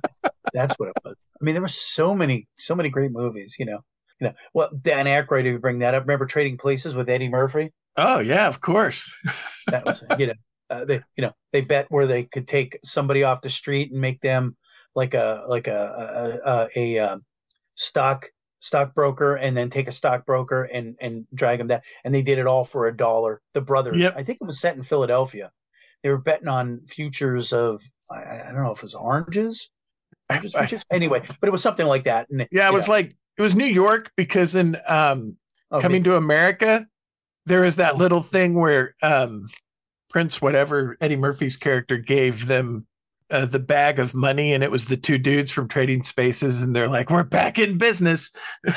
that's 0.52 0.74
what 0.78 0.88
it 0.88 0.96
was. 1.04 1.16
I 1.40 1.44
mean, 1.44 1.54
there 1.54 1.62
were 1.62 1.68
so 1.68 2.14
many, 2.14 2.48
so 2.58 2.74
many 2.74 2.90
great 2.90 3.12
movies. 3.12 3.56
You 3.58 3.66
know, 3.66 3.80
you 4.20 4.28
know. 4.28 4.34
Well, 4.54 4.70
Dan 4.82 5.06
Aykroyd, 5.06 5.40
if 5.40 5.52
you 5.52 5.58
bring 5.58 5.78
that 5.80 5.94
up, 5.94 6.02
remember 6.02 6.26
Trading 6.26 6.58
Places 6.58 6.96
with 6.96 7.08
Eddie 7.08 7.28
Murphy? 7.28 7.72
Oh 7.96 8.18
yeah, 8.20 8.46
of 8.46 8.60
course. 8.60 9.14
That 9.66 9.84
was, 9.84 10.02
you 10.18 10.26
know, 10.26 10.32
uh, 10.70 10.84
they, 10.84 11.00
you 11.16 11.22
know, 11.22 11.32
they 11.52 11.60
bet 11.60 11.86
where 11.90 12.08
they 12.08 12.24
could 12.24 12.48
take 12.48 12.76
somebody 12.82 13.22
off 13.22 13.40
the 13.40 13.48
street 13.48 13.92
and 13.92 14.00
make 14.00 14.20
them 14.20 14.56
like 14.96 15.14
a, 15.14 15.44
like 15.46 15.68
a, 15.68 16.40
a, 16.44 16.50
a, 16.50 16.68
a, 16.74 16.98
um 16.98 17.24
stock 17.76 18.26
stockbroker, 18.60 19.36
and 19.36 19.56
then 19.56 19.68
take 19.68 19.88
a 19.88 19.92
stockbroker 19.92 20.64
and 20.64 20.96
and 21.00 21.26
drag 21.34 21.58
them 21.58 21.66
down. 21.66 21.80
And 22.04 22.14
they 22.14 22.22
did 22.22 22.38
it 22.38 22.46
all 22.46 22.64
for 22.64 22.86
a 22.86 22.96
dollar. 22.96 23.42
The 23.54 23.60
brothers. 23.60 23.98
Yep. 23.98 24.14
I 24.16 24.22
think 24.22 24.38
it 24.40 24.46
was 24.46 24.60
set 24.60 24.76
in 24.76 24.82
Philadelphia. 24.82 25.50
They 26.02 26.10
were 26.10 26.18
betting 26.18 26.48
on 26.48 26.80
futures 26.86 27.52
of, 27.52 27.82
I, 28.10 28.22
I 28.22 28.52
don't 28.52 28.62
know 28.62 28.72
if 28.72 28.78
it 28.78 28.84
was 28.84 28.94
oranges. 28.94 29.70
I- 30.28 30.34
Oranges 30.34 30.54
I- 30.54 30.66
futures? 30.66 30.84
anyway, 30.90 31.22
but 31.40 31.48
it 31.48 31.52
was 31.52 31.62
something 31.62 31.86
like 31.86 32.04
that. 32.04 32.28
And 32.30 32.46
yeah, 32.52 32.68
it 32.68 32.72
was 32.72 32.86
know, 32.86 32.94
like 32.94 33.14
it 33.36 33.42
was 33.42 33.54
New 33.54 33.66
York 33.66 34.10
because 34.16 34.54
in 34.54 34.76
um, 34.86 35.36
oh, 35.70 35.80
coming 35.80 36.02
to 36.04 36.16
America, 36.16 36.86
there 37.46 37.62
was 37.62 37.76
that 37.76 37.96
little 37.96 38.22
thing 38.22 38.54
where 38.54 38.94
um, 39.02 39.48
Prince, 40.10 40.40
whatever 40.40 40.96
Eddie 41.00 41.16
Murphy's 41.16 41.56
character, 41.56 41.96
gave 41.96 42.46
them 42.46 42.86
uh, 43.30 43.46
the 43.46 43.58
bag 43.58 43.98
of 43.98 44.14
money, 44.14 44.52
and 44.52 44.62
it 44.62 44.70
was 44.70 44.86
the 44.86 44.96
two 44.96 45.18
dudes 45.18 45.50
from 45.50 45.68
Trading 45.68 46.02
Spaces, 46.02 46.62
and 46.62 46.74
they're 46.74 46.88
like, 46.88 47.10
"We're 47.10 47.24
back 47.24 47.58
in 47.58 47.78
business." 47.78 48.32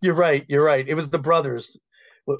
You're 0.00 0.14
right. 0.14 0.44
You're 0.48 0.64
right. 0.64 0.86
It 0.86 0.94
was 0.94 1.10
the 1.10 1.18
brothers. 1.18 1.76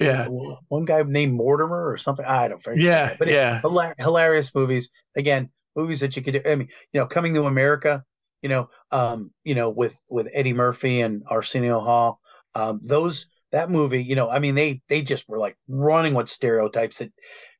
Yeah. 0.01 0.27
One 0.27 0.85
guy 0.85 1.03
named 1.03 1.33
Mortimer 1.33 1.89
or 1.89 1.97
something. 1.97 2.25
I 2.25 2.47
don't 2.47 2.61
forget. 2.61 2.83
Yeah, 2.83 3.15
But 3.19 3.29
yeah, 3.29 3.61
Hilar- 3.61 3.93
hilarious 3.99 4.53
movies. 4.55 4.89
Again, 5.15 5.49
movies 5.75 5.99
that 5.99 6.15
you 6.15 6.23
could 6.23 6.33
do. 6.33 6.41
I 6.45 6.55
mean, 6.55 6.69
you 6.91 6.99
know, 6.99 7.05
coming 7.05 7.33
to 7.35 7.45
America, 7.45 8.03
you 8.41 8.49
know, 8.49 8.69
um, 8.91 9.31
you 9.43 9.53
know, 9.55 9.69
with 9.69 9.95
with 10.09 10.29
Eddie 10.33 10.53
Murphy 10.53 11.01
and 11.01 11.23
Arsenio 11.29 11.79
Hall, 11.81 12.19
um, 12.55 12.79
those 12.83 13.27
that 13.51 13.69
movie, 13.69 14.03
you 14.03 14.15
know, 14.15 14.29
I 14.29 14.39
mean, 14.39 14.55
they 14.55 14.81
they 14.89 15.01
just 15.01 15.29
were 15.29 15.37
like 15.37 15.55
running 15.67 16.13
with 16.15 16.29
stereotypes 16.29 16.97
that, 16.97 17.11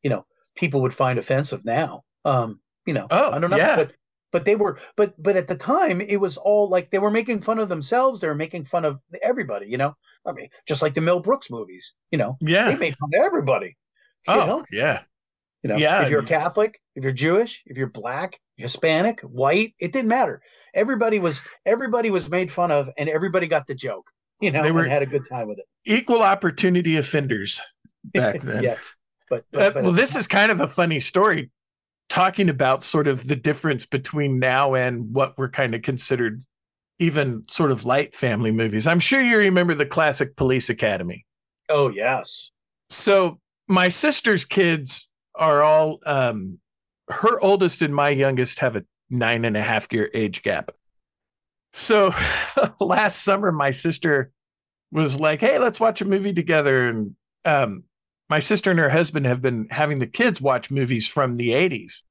you 0.02 0.10
know, 0.10 0.26
people 0.56 0.82
would 0.82 0.94
find 0.94 1.20
offensive 1.20 1.64
now. 1.64 2.04
Um, 2.26 2.60
you 2.86 2.94
know, 2.94 3.08
Oh, 3.12 3.32
I 3.32 3.40
don't 3.40 3.50
know, 3.50 3.58
yeah. 3.58 3.76
but 3.78 3.94
but 4.32 4.44
they 4.46 4.56
were, 4.56 4.78
but 4.98 5.14
but 5.22 5.38
at 5.38 5.48
the 5.48 5.56
time, 5.56 6.02
it 6.02 6.18
was 6.20 6.36
all 6.38 6.68
like 6.68 6.90
they 6.92 7.00
were 7.00 7.12
making 7.12 7.42
fun 7.42 7.58
of 7.60 7.70
themselves. 7.70 8.20
They 8.20 8.28
were 8.28 8.36
making 8.36 8.66
fun 8.66 8.84
of 8.84 9.00
everybody. 9.24 9.68
You 9.68 9.78
know, 9.78 9.96
I 10.26 10.34
mean, 10.34 10.50
just 10.68 10.82
like 10.82 10.94
the 10.94 11.02
Mel 11.02 11.20
Brooks 11.22 11.50
movies. 11.50 11.94
You 12.12 12.18
know, 12.18 12.38
yeah, 12.42 12.70
they 12.70 12.76
made 12.76 12.96
fun 12.98 13.10
of 13.14 13.22
everybody. 13.24 13.78
You 14.28 14.34
Oh, 14.34 14.46
know? 14.46 14.66
yeah, 14.72 15.04
You 15.64 15.70
know, 15.70 15.78
Yeah. 15.78 16.04
if 16.04 16.10
you're 16.10 16.24
Catholic, 16.24 16.82
if 16.96 17.04
you're 17.04 17.14
Jewish, 17.14 17.62
if 17.68 17.78
you're 17.78 17.88
black, 17.88 18.40
Hispanic, 18.58 19.22
white, 19.22 19.74
it 19.80 19.94
didn't 19.94 20.10
matter. 20.10 20.42
Everybody 20.74 21.20
was 21.20 21.42
everybody 21.66 22.10
was 22.10 22.30
made 22.30 22.52
fun 22.52 22.72
of, 22.72 22.90
and 22.98 23.08
everybody 23.08 23.48
got 23.48 23.68
the 23.68 23.76
joke. 23.76 24.10
You 24.42 24.52
know, 24.52 24.64
They 24.64 24.72
were- 24.72 24.84
and 24.84 24.92
had 24.92 25.02
a 25.04 25.06
good 25.06 25.28
time 25.30 25.48
with 25.48 25.60
it. 25.60 25.66
equal 25.86 26.22
opportunity 26.22 26.98
offenders 26.98 27.62
back 28.04 28.42
then. 28.42 28.64
yeah, 28.64 28.78
but, 29.30 29.46
but, 29.52 29.62
Uh, 29.62 29.72
but 29.72 29.84
well, 29.84 29.92
this 29.94 30.16
is 30.16 30.28
kind 30.28 30.52
of 30.52 30.60
a 30.60 30.68
funny 30.68 31.00
story 31.00 31.52
talking 32.10 32.50
about 32.50 32.84
sort 32.84 33.08
of 33.08 33.28
the 33.28 33.36
difference 33.36 33.86
between 33.86 34.40
now 34.40 34.74
and 34.76 35.14
what 35.14 35.38
were 35.38 35.50
kind 35.50 35.74
of 35.76 35.82
considered 35.82 36.44
even 37.00 37.44
sort 37.50 37.72
of 37.72 37.86
light 37.86 38.16
family 38.16 38.52
movies. 38.52 38.88
I'm 38.88 39.00
sure 39.00 39.22
you 39.22 39.38
remember 39.38 39.74
the 39.74 39.86
classic 39.86 40.36
Police 40.36 40.70
Academy. 40.70 41.26
oh 41.70 41.90
yes, 41.90 42.52
So 42.90 43.40
my 43.68 43.90
sister's 43.90 44.46
kids 44.46 45.10
are 45.34 45.64
all 45.64 46.00
um 46.06 46.60
her 47.10 47.40
oldest 47.42 47.82
and 47.82 47.94
my 47.94 48.10
youngest 48.10 48.60
have 48.60 48.76
a 48.76 48.86
nine 49.10 49.46
and 49.46 49.58
a 49.58 49.62
half 49.62 49.92
year 49.92 50.10
age 50.14 50.42
gap. 50.44 50.72
So 51.74 52.14
last 52.80 53.24
summer 53.24 53.52
my 53.52 53.72
sister 53.72 54.32
was 54.92 55.20
like, 55.20 55.42
Hey, 55.42 55.60
let's 55.60 55.80
watch 55.80 56.02
a 56.02 56.06
movie 56.06 56.34
together. 56.34 56.88
And 56.88 57.16
um 57.44 57.84
my 58.30 58.40
sister 58.40 58.72
and 58.72 58.80
her 58.80 58.90
husband 58.90 59.26
have 59.26 59.42
been 59.42 59.68
having 59.70 60.00
the 60.00 60.08
kids 60.08 60.42
watch 60.42 60.72
movies 60.72 61.08
from 61.08 61.36
the 61.36 61.50
80s. 61.50 62.04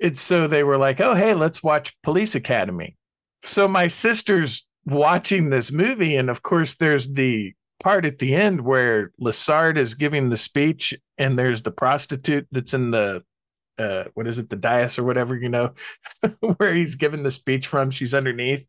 And 0.00 0.18
so 0.18 0.46
they 0.46 0.64
were 0.64 0.78
like, 0.78 1.00
Oh, 1.00 1.14
hey, 1.14 1.34
let's 1.34 1.62
watch 1.62 1.96
Police 2.02 2.34
Academy. 2.34 2.96
So 3.42 3.68
my 3.68 3.88
sister's 3.88 4.66
watching 4.84 5.50
this 5.50 5.72
movie, 5.72 6.16
and 6.16 6.30
of 6.30 6.42
course, 6.42 6.74
there's 6.74 7.12
the 7.12 7.52
part 7.80 8.04
at 8.04 8.18
the 8.18 8.34
end 8.34 8.60
where 8.60 9.12
Lassard 9.20 9.76
is 9.76 9.94
giving 9.94 10.28
the 10.28 10.36
speech, 10.36 10.94
and 11.18 11.38
there's 11.38 11.62
the 11.62 11.70
prostitute 11.70 12.46
that's 12.50 12.74
in 12.74 12.90
the 12.90 13.22
uh, 13.78 14.04
what 14.14 14.26
is 14.28 14.38
it, 14.38 14.50
the 14.50 14.56
dais 14.56 14.98
or 14.98 15.02
whatever, 15.02 15.36
you 15.36 15.48
know, 15.48 15.72
where 16.56 16.74
he's 16.74 16.94
giving 16.94 17.22
the 17.22 17.30
speech 17.30 17.66
from. 17.66 17.90
She's 17.90 18.14
underneath, 18.14 18.66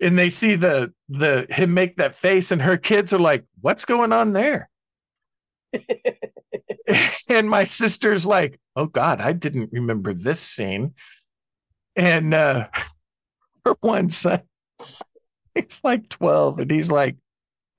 and 0.00 0.18
they 0.18 0.30
see 0.30 0.54
the 0.54 0.92
the 1.08 1.46
him 1.50 1.74
make 1.74 1.96
that 1.96 2.16
face, 2.16 2.50
and 2.50 2.62
her 2.62 2.76
kids 2.76 3.12
are 3.12 3.18
like, 3.18 3.44
"What's 3.60 3.84
going 3.84 4.12
on 4.12 4.32
there?" 4.32 4.70
and 7.28 7.48
my 7.48 7.64
sister's 7.64 8.26
like, 8.26 8.58
"Oh 8.76 8.86
God, 8.86 9.20
I 9.20 9.32
didn't 9.32 9.70
remember 9.72 10.12
this 10.12 10.40
scene," 10.40 10.94
and 11.96 12.34
uh, 12.34 12.68
her 13.64 13.76
one 13.80 14.10
son, 14.10 14.42
he's 15.54 15.80
like 15.84 16.08
twelve, 16.08 16.58
and 16.58 16.70
he's 16.70 16.90
like. 16.90 17.16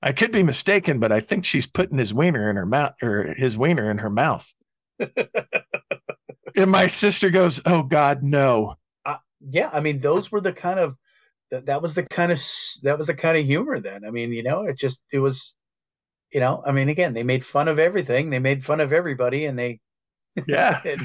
I 0.02 0.12
could 0.12 0.30
be 0.30 0.42
mistaken, 0.42 1.00
but 1.00 1.10
I 1.10 1.20
think 1.20 1.44
she's 1.44 1.66
putting 1.66 1.98
his 1.98 2.12
wiener 2.12 2.50
in 2.50 2.56
her 2.56 2.66
mouth 2.66 3.02
or 3.02 3.34
his 3.34 3.56
wiener 3.56 3.90
in 3.90 3.98
her 3.98 4.10
mouth. 4.10 4.54
and 5.00 6.70
my 6.70 6.86
sister 6.86 7.30
goes, 7.30 7.60
Oh 7.64 7.82
God, 7.82 8.22
no. 8.22 8.76
yeah. 9.40 9.70
I 9.72 9.80
mean, 9.80 9.98
those 9.98 10.30
were 10.30 10.42
the 10.42 10.52
kind 10.52 10.78
of 10.78 10.96
that, 11.50 11.66
that 11.66 11.82
was 11.82 11.94
the 11.94 12.04
kind 12.04 12.32
of 12.32 12.40
that 12.82 12.98
was 12.98 13.06
the 13.06 13.14
kind 13.14 13.36
of 13.36 13.44
humor 13.44 13.80
then. 13.80 14.04
I 14.04 14.10
mean, 14.10 14.32
you 14.32 14.42
know, 14.42 14.62
it 14.64 14.76
just 14.76 15.02
it 15.12 15.18
was, 15.18 15.54
you 16.36 16.40
know, 16.40 16.62
I 16.66 16.72
mean, 16.72 16.90
again, 16.90 17.14
they 17.14 17.24
made 17.24 17.44
fun 17.46 17.68
of 17.68 17.78
everything, 17.78 18.30
they 18.30 18.40
made 18.40 18.64
fun 18.64 18.80
of 18.80 18.92
everybody, 18.92 19.46
and 19.46 19.58
they, 19.58 19.80
Yeah. 20.46 20.82
and, 20.84 21.00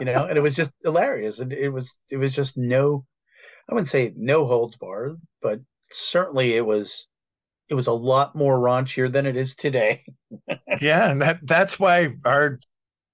you 0.00 0.06
know, 0.06 0.26
and 0.26 0.36
it 0.36 0.42
was 0.42 0.56
just 0.56 0.72
hilarious, 0.82 1.38
and 1.38 1.52
it 1.52 1.68
was 1.70 1.96
it 2.10 2.16
was 2.18 2.34
just 2.34 2.56
no, 2.58 3.04
I 3.68 3.74
wouldn't 3.74 3.88
say 3.88 4.12
no 4.16 4.46
holds 4.46 4.76
barred, 4.76 5.20
but 5.40 5.60
certainly 5.92 6.54
it 6.56 6.66
was 6.66 7.08
it 7.70 7.74
was 7.74 7.86
a 7.86 7.92
lot 7.92 8.34
more 8.34 8.58
raunchier 8.58 9.12
than 9.12 9.26
it 9.26 9.36
is 9.36 9.54
today. 9.56 10.02
yeah, 10.80 11.10
and 11.10 11.22
that 11.22 11.38
that's 11.44 11.78
why 11.78 12.14
our 12.24 12.58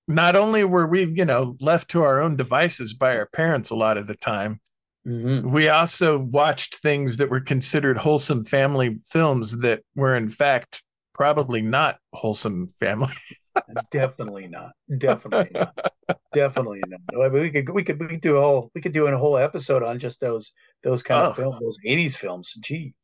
not 0.09 0.37
only 0.37 0.65
were 0.65 0.87
we, 0.87 1.05
you 1.05 1.27
know, 1.27 1.57
left 1.61 1.91
to 1.91 2.03
our 2.03 2.21
own 2.23 2.37
devices 2.37 2.95
by 2.95 3.17
our 3.19 3.27
parents 3.27 3.71
a 3.71 3.77
lot 3.77 3.99
of 3.99 4.07
the 4.07 4.17
time, 4.17 4.61
Mm-hmm. 5.07 5.51
we 5.53 5.69
also 5.69 6.19
watched 6.19 6.77
things 6.77 7.17
that 7.17 7.31
were 7.31 7.41
considered 7.41 7.97
wholesome 7.97 8.45
family 8.45 8.99
films 9.07 9.59
that 9.61 9.83
were 9.95 10.17
in 10.17 10.29
fact 10.29 10.83
probably 11.19 11.61
not 11.61 11.99
wholesome 12.15 12.69
family. 12.81 13.13
Definitely 13.91 14.49
not. 14.49 14.73
Definitely 14.97 15.51
not. 15.53 15.93
Definitely 16.33 16.81
not. 16.87 17.01
I 17.23 17.29
mean, 17.29 17.43
we 17.43 17.51
could 17.51 17.69
we 17.71 17.83
could 17.85 18.01
we 18.01 18.07
could 18.07 18.21
do 18.23 18.37
a 18.37 18.41
whole 18.41 18.71
we 18.75 18.81
could 18.81 18.93
do 18.93 19.07
a 19.07 19.17
whole 19.19 19.37
episode 19.37 19.83
on 19.83 19.99
just 19.99 20.21
those 20.21 20.53
those 20.83 21.03
kind 21.03 21.27
Oh. 21.27 21.31
of 21.31 21.37
films, 21.37 21.61
those 21.61 21.79
'80s 21.87 22.15
films. 22.15 22.55
Gee, 22.61 22.95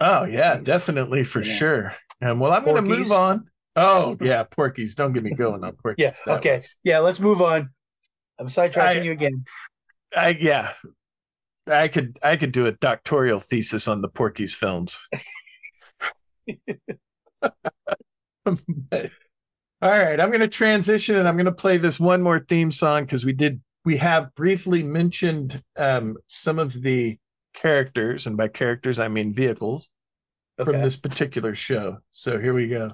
Oh 0.00 0.24
yeah, 0.24 0.56
definitely 0.58 1.24
for 1.24 1.40
Yeah. 1.40 1.54
sure. 1.54 1.94
And 2.20 2.40
well, 2.40 2.52
I'm 2.52 2.64
going 2.64 2.76
to 2.76 2.82
move 2.82 3.12
on. 3.12 3.48
Oh 3.76 4.16
yeah, 4.20 4.42
Porky's. 4.42 4.94
Don't 4.94 5.12
get 5.12 5.22
me 5.22 5.30
going 5.30 5.64
on 5.64 5.72
Porky's. 5.76 6.02
yeah. 6.02 6.14
That 6.26 6.38
Okay. 6.40 6.56
was- 6.56 6.74
Yeah. 6.84 6.98
Let's 6.98 7.20
move 7.20 7.40
on. 7.40 7.70
I'm 8.38 8.48
sidetracking 8.48 9.00
I- 9.00 9.02
you 9.02 9.12
again. 9.12 9.44
I 10.16 10.36
yeah. 10.38 10.72
I 11.68 11.86
could 11.88 12.18
I 12.22 12.36
could 12.36 12.50
do 12.52 12.66
a 12.66 12.72
doctoral 12.72 13.38
thesis 13.38 13.86
on 13.86 14.02
the 14.02 14.08
Porky's 14.08 14.54
films. 14.56 14.98
But- 18.44 19.10
all 19.80 19.90
right, 19.90 20.20
I'm 20.20 20.28
going 20.28 20.40
to 20.40 20.48
transition 20.48 21.16
and 21.16 21.26
I'm 21.26 21.34
going 21.36 21.46
to 21.46 21.52
play 21.52 21.76
this 21.76 21.98
one 21.98 22.22
more 22.22 22.38
theme 22.38 22.70
song 22.70 23.04
because 23.04 23.24
we 23.24 23.32
did 23.32 23.60
we 23.84 23.96
have 23.96 24.32
briefly 24.36 24.84
mentioned 24.84 25.60
um, 25.76 26.16
some 26.28 26.60
of 26.60 26.72
the 26.72 27.18
characters, 27.52 28.26
and 28.28 28.36
by 28.36 28.46
characters 28.48 29.00
I 29.00 29.08
mean 29.08 29.34
vehicles 29.34 29.90
from 30.56 30.80
this 30.80 30.96
particular 30.96 31.54
show. 31.54 31.98
So 32.12 32.38
here 32.38 32.54
we 32.54 32.68
go. 32.68 32.92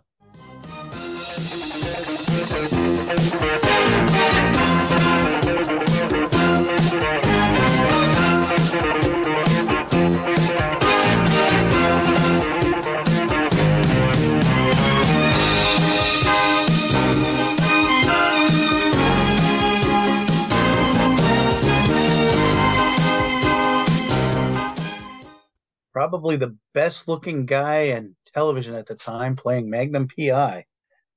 Probably 25.93 26.37
the 26.37 26.57
best 26.75 27.09
looking 27.09 27.47
guy 27.47 27.81
in 27.97 28.15
television 28.35 28.75
at 28.75 28.87
the 28.87 28.95
time, 28.95 29.37
playing 29.37 29.69
Magnum 29.71 30.09
PI. 30.09 30.65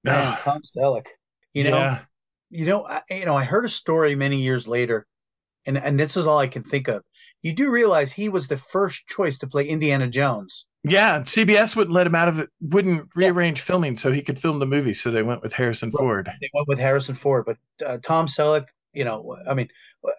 Man, 0.04 0.28
Ah, 0.28 0.42
Tom 0.44 0.62
Selleck. 0.62 1.06
You 1.54 1.66
know, 1.66 1.78
yeah, 1.78 2.00
you 2.50 2.66
know, 2.66 2.86
I, 2.88 3.02
you 3.10 3.26
know, 3.26 3.36
I 3.36 3.44
heard 3.44 3.66
a 3.66 3.70
story 3.70 4.16
many 4.16 4.42
years 4.42 4.68
later, 4.68 5.06
and 5.66 5.78
and 5.78 6.00
this 6.00 6.16
is 6.18 6.26
all 6.26 6.38
I 6.40 6.48
can 6.48 6.64
think 6.64 6.88
of. 6.88 7.04
You 7.44 7.54
do 7.54 7.70
realize 7.70 8.12
he 8.12 8.30
was 8.30 8.48
the 8.48 8.58
first 8.58 9.06
choice 9.08 9.38
to 9.40 9.48
play 9.48 9.66
Indiana 9.68 10.08
Jones. 10.08 10.68
yeah. 10.84 11.20
CBS 11.22 11.76
wouldn't 11.76 11.94
let 11.94 12.08
him 12.08 12.16
out 12.16 12.28
of 12.30 12.40
it. 12.40 12.50
Wouldn't 12.62 13.10
rearrange 13.16 13.62
filming 13.62 13.96
so 13.96 14.12
he 14.12 14.22
could 14.22 14.40
film 14.40 14.60
the 14.60 14.66
movie. 14.66 14.94
So 14.94 15.10
they 15.12 15.24
went 15.24 15.42
with 15.44 15.52
Harrison 15.54 15.90
Right. 15.90 16.00
Ford. 16.00 16.30
They 16.40 16.50
went 16.54 16.68
with 16.68 16.80
Harrison 16.80 17.16
Ford, 17.16 17.46
but 17.46 17.58
uh, 17.86 17.98
Tom 18.02 18.28
Selleck, 18.28 18.66
you 18.94 19.04
know, 19.04 19.36
I 19.48 19.54
mean, 19.54 19.70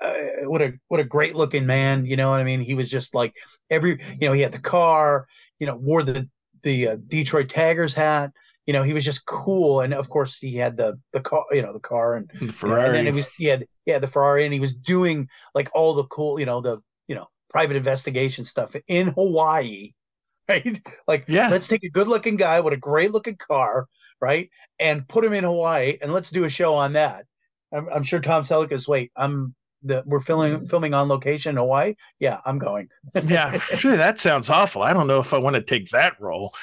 uh, 0.00 0.14
what 0.44 0.62
a 0.62 0.72
what 0.88 1.00
a 1.00 1.04
great 1.04 1.34
looking 1.34 1.66
man. 1.66 2.06
You 2.06 2.16
know 2.16 2.30
what 2.30 2.40
I 2.40 2.44
mean? 2.44 2.60
He 2.60 2.74
was 2.74 2.90
just 2.90 3.14
like 3.14 3.34
every, 3.70 4.00
you 4.20 4.26
know, 4.28 4.32
he 4.32 4.40
had 4.40 4.52
the 4.52 4.58
car, 4.58 5.26
you 5.58 5.66
know, 5.66 5.76
wore 5.76 6.02
the 6.02 6.28
the 6.62 6.88
uh, 6.88 6.96
Detroit 7.08 7.48
Tigers 7.50 7.94
hat. 7.94 8.30
You 8.66 8.72
know, 8.72 8.82
he 8.84 8.92
was 8.92 9.04
just 9.04 9.26
cool, 9.26 9.80
and 9.80 9.92
of 9.92 10.08
course 10.08 10.38
he 10.38 10.54
had 10.56 10.76
the 10.76 10.98
the 11.12 11.20
car, 11.20 11.44
you 11.50 11.62
know, 11.62 11.72
the 11.72 11.80
car, 11.80 12.14
and 12.14 12.30
The 12.40 12.52
Ferrari. 12.52 12.86
and 12.86 12.94
then 12.94 13.06
it 13.08 13.14
was 13.14 13.28
he 13.36 13.46
had 13.46 13.66
yeah 13.86 13.98
the 13.98 14.06
Ferrari, 14.06 14.44
and 14.44 14.54
he 14.54 14.60
was 14.60 14.74
doing 14.74 15.28
like 15.54 15.68
all 15.74 15.94
the 15.94 16.04
cool, 16.04 16.38
you 16.38 16.46
know, 16.46 16.60
the 16.60 16.80
you 17.08 17.14
know 17.16 17.28
private 17.50 17.76
investigation 17.76 18.44
stuff 18.44 18.74
in 18.88 19.08
Hawaii, 19.08 19.92
right? 20.48 20.80
Like, 21.06 21.24
Yeah. 21.28 21.48
let's 21.50 21.68
take 21.68 21.84
a 21.84 21.90
good 21.90 22.08
looking 22.08 22.36
guy 22.36 22.60
with 22.60 22.72
a 22.72 22.76
great 22.78 23.10
looking 23.12 23.36
car, 23.36 23.88
right, 24.20 24.48
and 24.78 25.06
put 25.08 25.24
him 25.24 25.32
in 25.32 25.44
Hawaii, 25.44 25.98
and 26.00 26.12
let's 26.12 26.30
do 26.30 26.44
a 26.44 26.48
show 26.50 26.74
on 26.74 26.92
that. 26.94 27.26
I'm, 27.72 27.88
I'm 27.88 28.02
sure 28.02 28.20
Tom 28.20 28.42
Selleck 28.42 28.72
is 28.72 28.86
wait, 28.88 29.12
I'm 29.16 29.54
the 29.82 30.02
we're 30.06 30.20
filming 30.20 30.60
mm. 30.60 30.70
filming 30.70 30.94
on 30.94 31.08
location 31.08 31.50
in 31.50 31.56
Hawaii. 31.56 31.94
Yeah, 32.18 32.40
I'm 32.44 32.58
going. 32.58 32.88
yeah, 33.24 33.56
sure, 33.58 33.96
that 33.96 34.18
sounds 34.18 34.50
awful. 34.50 34.82
I 34.82 34.92
don't 34.92 35.06
know 35.06 35.18
if 35.20 35.34
I 35.34 35.38
want 35.38 35.56
to 35.56 35.62
take 35.62 35.90
that 35.90 36.20
role. 36.20 36.54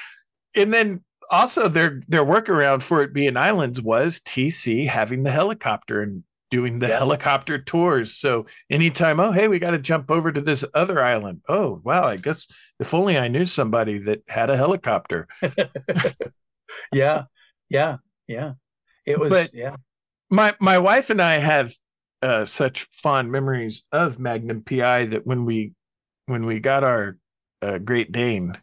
And 0.56 0.74
then 0.74 1.04
also 1.30 1.68
their 1.68 2.02
their 2.08 2.26
workaround 2.26 2.82
for 2.82 3.02
it 3.02 3.14
being 3.14 3.38
islands 3.38 3.82
was 3.82 4.20
TC 4.22 4.88
having 4.88 5.24
the 5.24 5.32
helicopter 5.32 6.02
and 6.02 6.24
doing 6.50 6.80
the 6.80 6.88
Yeah. 6.88 6.98
helicopter 6.98 7.60
tours. 7.60 8.16
So 8.16 8.48
anytime, 8.72 9.20
oh 9.20 9.32
hey, 9.32 9.48
we 9.48 9.60
got 9.60 9.72
to 9.72 9.80
jump 9.80 10.10
over 10.10 10.32
to 10.32 10.42
this 10.42 10.66
other 10.74 11.04
island. 11.04 11.42
Oh 11.48 11.82
wow, 11.84 12.06
I 12.06 12.18
guess 12.18 12.48
if 12.80 12.94
only 12.94 13.18
I 13.18 13.28
knew 13.28 13.46
somebody 13.46 14.00
that 14.00 14.22
had 14.28 14.50
a 14.50 14.58
helicopter. 14.58 15.28
Yeah, 16.92 17.24
yeah, 17.70 17.98
yeah. 18.28 18.54
It 19.06 19.20
was 19.20 19.30
But- 19.30 19.54
yeah. 19.54 19.76
My 20.30 20.56
my 20.60 20.78
wife 20.78 21.10
and 21.10 21.22
I 21.22 21.40
have 21.40 21.74
uh, 22.22 22.46
such 22.46 22.84
fond 22.92 23.32
memories 23.32 23.84
of 23.92 24.20
Magnum 24.20 24.64
PI 24.64 25.06
that 25.08 25.26
when 25.26 25.46
we 25.46 25.74
when 26.26 26.46
we 26.46 26.60
got 26.60 26.84
our 26.84 27.18
uh, 27.62 27.78
Great 27.80 28.12
Dane, 28.12 28.58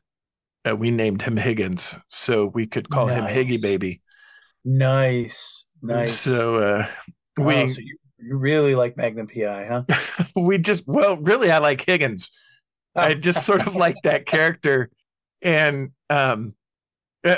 uh, 0.69 0.77
we 0.77 0.91
named 0.91 1.23
him 1.23 1.37
Higgins, 1.37 1.97
so 2.09 2.47
we 2.47 2.67
could 2.67 2.89
call 2.89 3.07
him 3.07 3.25
Higgy 3.25 3.61
Baby. 3.61 4.03
Nice, 4.65 5.65
nice. 5.83 6.13
So 6.13 6.57
uh, 6.57 6.87
we 7.37 7.69
so 7.69 7.81
you, 7.81 7.97
you 8.19 8.37
really 8.37 8.75
like 8.75 8.97
Magnum 8.97 9.27
PI, 9.27 9.67
huh? 9.67 10.25
we 10.37 10.59
just 10.59 10.85
well, 10.87 11.17
really, 11.17 11.51
I 11.51 11.59
like 11.59 11.85
Higgins. 11.85 12.31
I 12.95 13.15
just 13.15 13.45
sort 13.45 13.67
of 13.67 13.77
like 13.77 13.97
that 14.05 14.25
character, 14.25 14.91
and 15.43 15.91
um, 16.09 16.55
uh, 17.25 17.37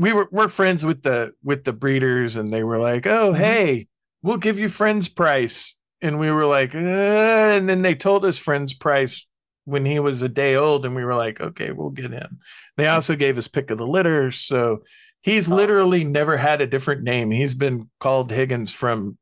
we 0.00 0.12
were 0.14 0.28
we're 0.32 0.48
friends 0.48 0.84
with 0.84 1.02
the 1.02 1.32
with 1.44 1.64
the 1.64 1.72
breeders, 1.74 2.36
and 2.36 2.48
they 2.48 2.64
were 2.64 2.78
like, 2.78 3.06
"Oh, 3.06 3.32
Mhm. 3.32 3.36
hey, 3.36 3.86
we'll 4.22 4.38
give 4.38 4.58
you 4.58 4.68
friends 4.68 5.08
price," 5.08 5.76
and 6.00 6.18
we 6.18 6.30
were 6.30 6.46
like, 6.46 6.74
uh, 6.74 6.78
and 6.78 7.68
then 7.68 7.82
they 7.82 7.94
told 7.94 8.24
us 8.24 8.38
friends 8.38 8.72
price 8.72 9.26
when 9.66 9.84
he 9.84 10.00
was 10.00 10.22
a 10.22 10.28
day 10.28 10.54
old, 10.56 10.84
and 10.86 10.94
we 10.96 11.04
were 11.04 11.14
like, 11.14 11.40
"Okay, 11.40 11.70
we'll 11.70 11.90
get 11.90 12.10
him." 12.12 12.38
They 12.78 12.86
also 12.88 13.14
gave 13.14 13.36
us 13.36 13.46
pick 13.46 13.70
of 13.70 13.76
the 13.78 13.86
litter, 13.86 14.30
so 14.30 14.82
he's 15.22 15.50
Oh. 15.50 15.54
literally 15.54 16.02
never 16.04 16.36
had 16.38 16.62
a 16.62 16.66
different 16.66 17.02
name. 17.02 17.30
He's 17.30 17.54
been 17.54 17.90
called 18.00 18.32
Higgins 18.32 18.72
from 18.72 19.18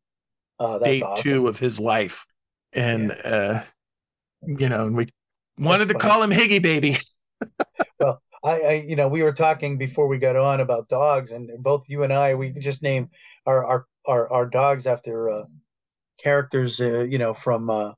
Oh, 0.61 0.79
day 0.79 1.03
awesome. 1.03 1.23
two 1.23 1.49
of 1.49 1.59
his 1.59 1.81
life, 1.81 2.25
and 2.73 3.11
uh, 3.13 3.63
you 4.47 4.69
know, 4.69 4.87
and 4.87 4.97
we 4.97 5.09
wanted 5.59 5.89
to 5.89 5.95
funny. 5.95 6.03
call 6.09 6.23
him 6.23 6.31
Higgy 6.31 6.63
Baby. 6.63 6.99
I, 8.49 8.61
I, 8.61 8.73
you 8.87 8.97
know, 8.97 9.09
we 9.09 9.23
were 9.23 9.33
talking 9.33 9.77
before 9.77 10.09
we 10.09 10.17
got 10.19 10.37
on 10.37 10.61
about 10.61 10.89
dogs, 10.89 11.33
and 11.33 11.51
both 11.63 11.89
you 11.89 12.03
and 12.03 12.13
I, 12.13 12.35
we 12.35 12.51
just 12.51 12.83
name 12.83 13.11
our 13.45 13.65
our 13.65 13.87
our, 14.07 14.33
our 14.33 14.47
dogs 14.47 14.87
after 14.87 15.29
uh, 15.29 15.45
characters, 16.19 16.81
uh, 16.81 17.03
you 17.03 17.19
know, 17.19 17.35
from 17.35 17.69
uh, 17.69 17.93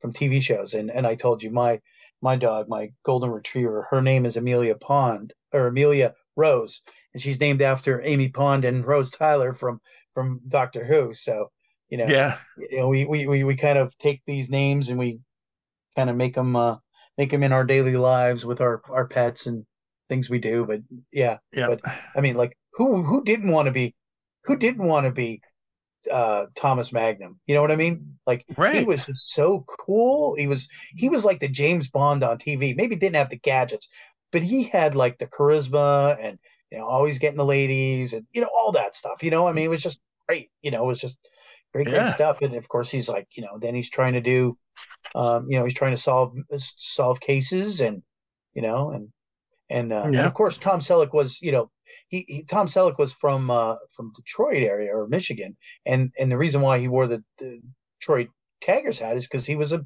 from 0.00 0.12
TV 0.12 0.42
shows. 0.42 0.74
And 0.74 0.90
and 0.90 1.06
I 1.06 1.14
told 1.14 1.42
you 1.42 1.50
my 1.50 1.80
my 2.20 2.36
dog, 2.36 2.68
my 2.68 2.92
golden 3.04 3.30
retriever, 3.30 3.86
her 3.90 4.02
name 4.02 4.26
is 4.26 4.36
Amelia 4.36 4.74
Pond 4.74 5.32
or 5.52 5.68
Amelia 5.68 6.14
Rose, 6.34 6.82
and 7.14 7.22
she's 7.22 7.38
named 7.38 7.62
after 7.62 8.02
Amy 8.02 8.28
Pond 8.28 8.64
and 8.64 8.84
Rose 8.84 9.10
Tyler 9.10 9.52
from 9.54 9.80
from 10.14 10.40
Doctor 10.48 10.84
Who. 10.84 11.14
So 11.14 11.52
you 11.90 11.98
know, 11.98 12.06
Yeah, 12.08 12.38
you 12.56 12.78
know, 12.78 12.88
we 12.88 13.04
we 13.04 13.26
we, 13.28 13.44
we 13.44 13.54
kind 13.54 13.78
of 13.78 13.96
take 13.98 14.22
these 14.26 14.50
names 14.50 14.88
and 14.88 14.98
we 14.98 15.20
kind 15.94 16.10
of 16.10 16.16
make 16.16 16.34
them 16.34 16.56
uh, 16.56 16.78
make 17.16 17.30
them 17.30 17.44
in 17.44 17.52
our 17.52 17.64
daily 17.64 17.96
lives 17.96 18.44
with 18.44 18.60
our 18.60 18.82
our 18.90 19.06
pets 19.06 19.46
and 19.46 19.64
things 20.12 20.30
we 20.30 20.38
do. 20.38 20.64
But 20.66 20.80
yeah, 21.12 21.38
yeah, 21.52 21.66
But- 21.68 21.80
I 22.16 22.20
mean, 22.20 22.36
like 22.36 22.56
who 22.74 23.02
who 23.02 23.24
didn't 23.24 23.50
want 23.50 23.66
to 23.66 23.72
be 23.72 23.94
who 24.44 24.56
didn't 24.56 24.86
want 24.86 25.06
to 25.06 25.12
be 25.12 25.40
uh 26.10 26.46
Thomas 26.54 26.92
Magnum? 26.92 27.40
You 27.46 27.54
know 27.54 27.62
what 27.62 27.70
I 27.70 27.76
mean? 27.76 28.18
Like 28.26 28.44
he 28.80 28.84
was 28.84 29.06
just 29.06 29.32
so 29.34 29.64
cool. 29.68 30.34
He 30.36 30.46
was 30.46 30.68
he 30.96 31.08
was 31.08 31.24
like 31.24 31.40
the 31.40 31.48
James 31.48 31.88
Bond 31.90 32.22
on 32.24 32.38
TV. 32.38 32.74
Maybe 32.76 32.96
didn't 32.96 33.16
have 33.16 33.30
the 33.30 33.38
gadgets, 33.38 33.88
but 34.32 34.42
he 34.42 34.64
had 34.64 34.94
like 34.94 35.18
the 35.18 35.26
charisma 35.28 36.16
and 36.20 36.38
you 36.70 36.78
know 36.78 36.86
always 36.86 37.18
getting 37.18 37.38
the 37.38 37.44
ladies 37.44 38.12
and 38.14 38.26
you 38.32 38.40
know 38.42 38.50
all 38.56 38.72
that 38.72 38.96
stuff. 38.96 39.22
You 39.22 39.30
know, 39.30 39.46
I 39.48 39.52
mean, 39.52 39.66
it 39.66 39.70
was 39.70 39.82
just 39.82 40.00
great. 40.28 40.50
You 40.62 40.70
know, 40.72 40.84
it 40.84 40.88
was 40.88 41.00
just 41.00 41.18
great, 41.74 41.88
great 41.88 42.08
Yeah. 42.08 42.14
stuff. 42.14 42.42
And 42.42 42.54
of 42.56 42.68
course, 42.68 42.90
he's 42.90 43.08
like 43.08 43.28
you 43.36 43.42
know 43.44 43.58
then 43.60 43.74
he's 43.74 43.90
trying 43.90 44.14
to 44.14 44.20
do 44.20 44.56
Um, 45.14 45.46
you 45.50 45.58
know, 45.58 45.64
he's 45.64 45.74
trying 45.74 45.92
to 45.96 45.98
solve 46.10 46.34
solve 46.58 47.20
cases, 47.20 47.80
and 47.80 48.02
you 48.54 48.62
know, 48.62 48.90
and 48.92 49.11
and, 49.72 49.92
uh, 49.92 50.02
and 50.04 50.16
of 50.16 50.34
course, 50.34 50.58
Tom 50.58 50.80
Selleck 50.80 51.12
was, 51.12 51.40
you 51.42 51.50
know, 51.52 51.70
he, 52.08 52.24
he 52.28 52.44
Tom 52.44 52.66
Selleck 52.66 52.98
was 52.98 53.12
from 53.12 53.50
uh, 53.50 53.76
from 53.94 54.12
Detroit 54.14 54.62
area 54.62 54.92
or 54.94 55.06
Michigan, 55.08 55.56
and 55.86 56.12
and 56.18 56.30
the 56.30 56.38
reason 56.38 56.60
why 56.60 56.78
he 56.78 56.88
wore 56.88 57.06
the, 57.06 57.22
the 57.38 57.60
Detroit 58.00 58.28
Tigers 58.64 58.98
hat 58.98 59.16
is 59.16 59.26
because 59.26 59.46
he 59.46 59.56
was 59.56 59.72
a 59.72 59.84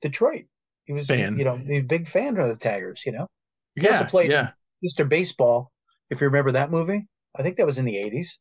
Detroit. 0.00 0.44
He 0.84 0.92
was, 0.92 1.06
Fan. 1.06 1.38
you 1.38 1.44
know, 1.44 1.60
a 1.68 1.80
big 1.80 2.08
fan 2.08 2.36
of 2.36 2.48
the 2.48 2.56
Tigers. 2.56 3.02
You 3.06 3.12
know, 3.12 3.26
He 3.74 3.86
also 3.88 4.04
Yeah, 4.04 4.08
played- 4.10 4.30
yeah. 4.30 4.50
Mr. 4.84 5.08
Baseball. 5.08 5.70
If 6.10 6.20
you 6.20 6.26
remember 6.26 6.52
that 6.52 6.70
movie, 6.70 7.06
I 7.38 7.42
think 7.42 7.56
that 7.56 7.66
was 7.66 7.78
in 7.78 7.84
the 7.86 7.96
eighties. 7.96 8.38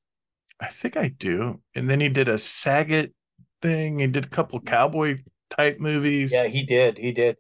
I 0.60 0.68
think 0.68 0.98
I 0.98 1.08
do. 1.08 1.62
And 1.76 1.90
then 1.90 2.00
he 2.02 2.10
did 2.10 2.28
a 2.28 2.38
Saget 2.38 3.14
thing. 3.62 4.00
He 4.00 4.08
did 4.08 4.26
a 4.26 4.30
couple 4.30 4.60
cowboy 4.60 5.20
type 5.50 5.80
movies. 5.80 6.32
Yeah, 6.34 6.48
he 6.48 6.64
did. 6.64 6.98
He 6.98 7.12
did. 7.12 7.38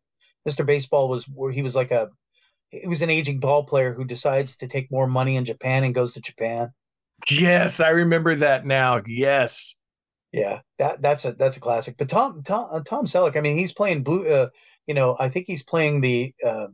Mr. 0.48 0.66
Baseball 0.66 1.10
was 1.10 1.26
where 1.26 1.52
he 1.52 1.62
was 1.62 1.76
like 1.76 1.92
a 1.92 2.10
he 2.72 2.88
was 2.88 3.02
an 3.02 3.10
aging 3.10 3.40
ball 3.40 3.64
player 3.64 3.94
who 3.94 4.06
decides 4.06 4.58
to 4.58 4.68
take 4.68 4.92
more 4.92 5.08
money 5.08 5.36
in 5.36 5.46
Japan 5.46 5.84
and 5.84 5.94
goes 5.94 6.14
to 6.14 6.22
Japan. 6.22 6.72
Yes, 7.30 7.80
I 7.80 7.90
remember 7.90 8.36
that 8.36 8.66
now. 8.66 9.02
Yes. 9.06 9.76
Yeah, 10.32 10.62
that 10.80 11.02
that's 11.02 11.26
a 11.26 11.34
that's 11.34 11.58
a 11.58 11.60
classic. 11.60 11.98
But 11.98 12.08
Tom 12.08 12.42
Tom 12.44 12.68
uh, 12.72 12.80
Tom 12.86 13.06
Selleck, 13.06 13.36
I 13.36 13.42
mean, 13.42 13.58
he's 13.58 13.74
playing 13.74 14.04
blue. 14.04 14.28
Uh, 14.28 14.48
you 14.88 14.94
know, 14.94 15.18
I 15.20 15.30
think 15.30 15.46
he's 15.46 15.64
playing 15.64 16.00
the 16.00 16.34
uh, 16.46 16.68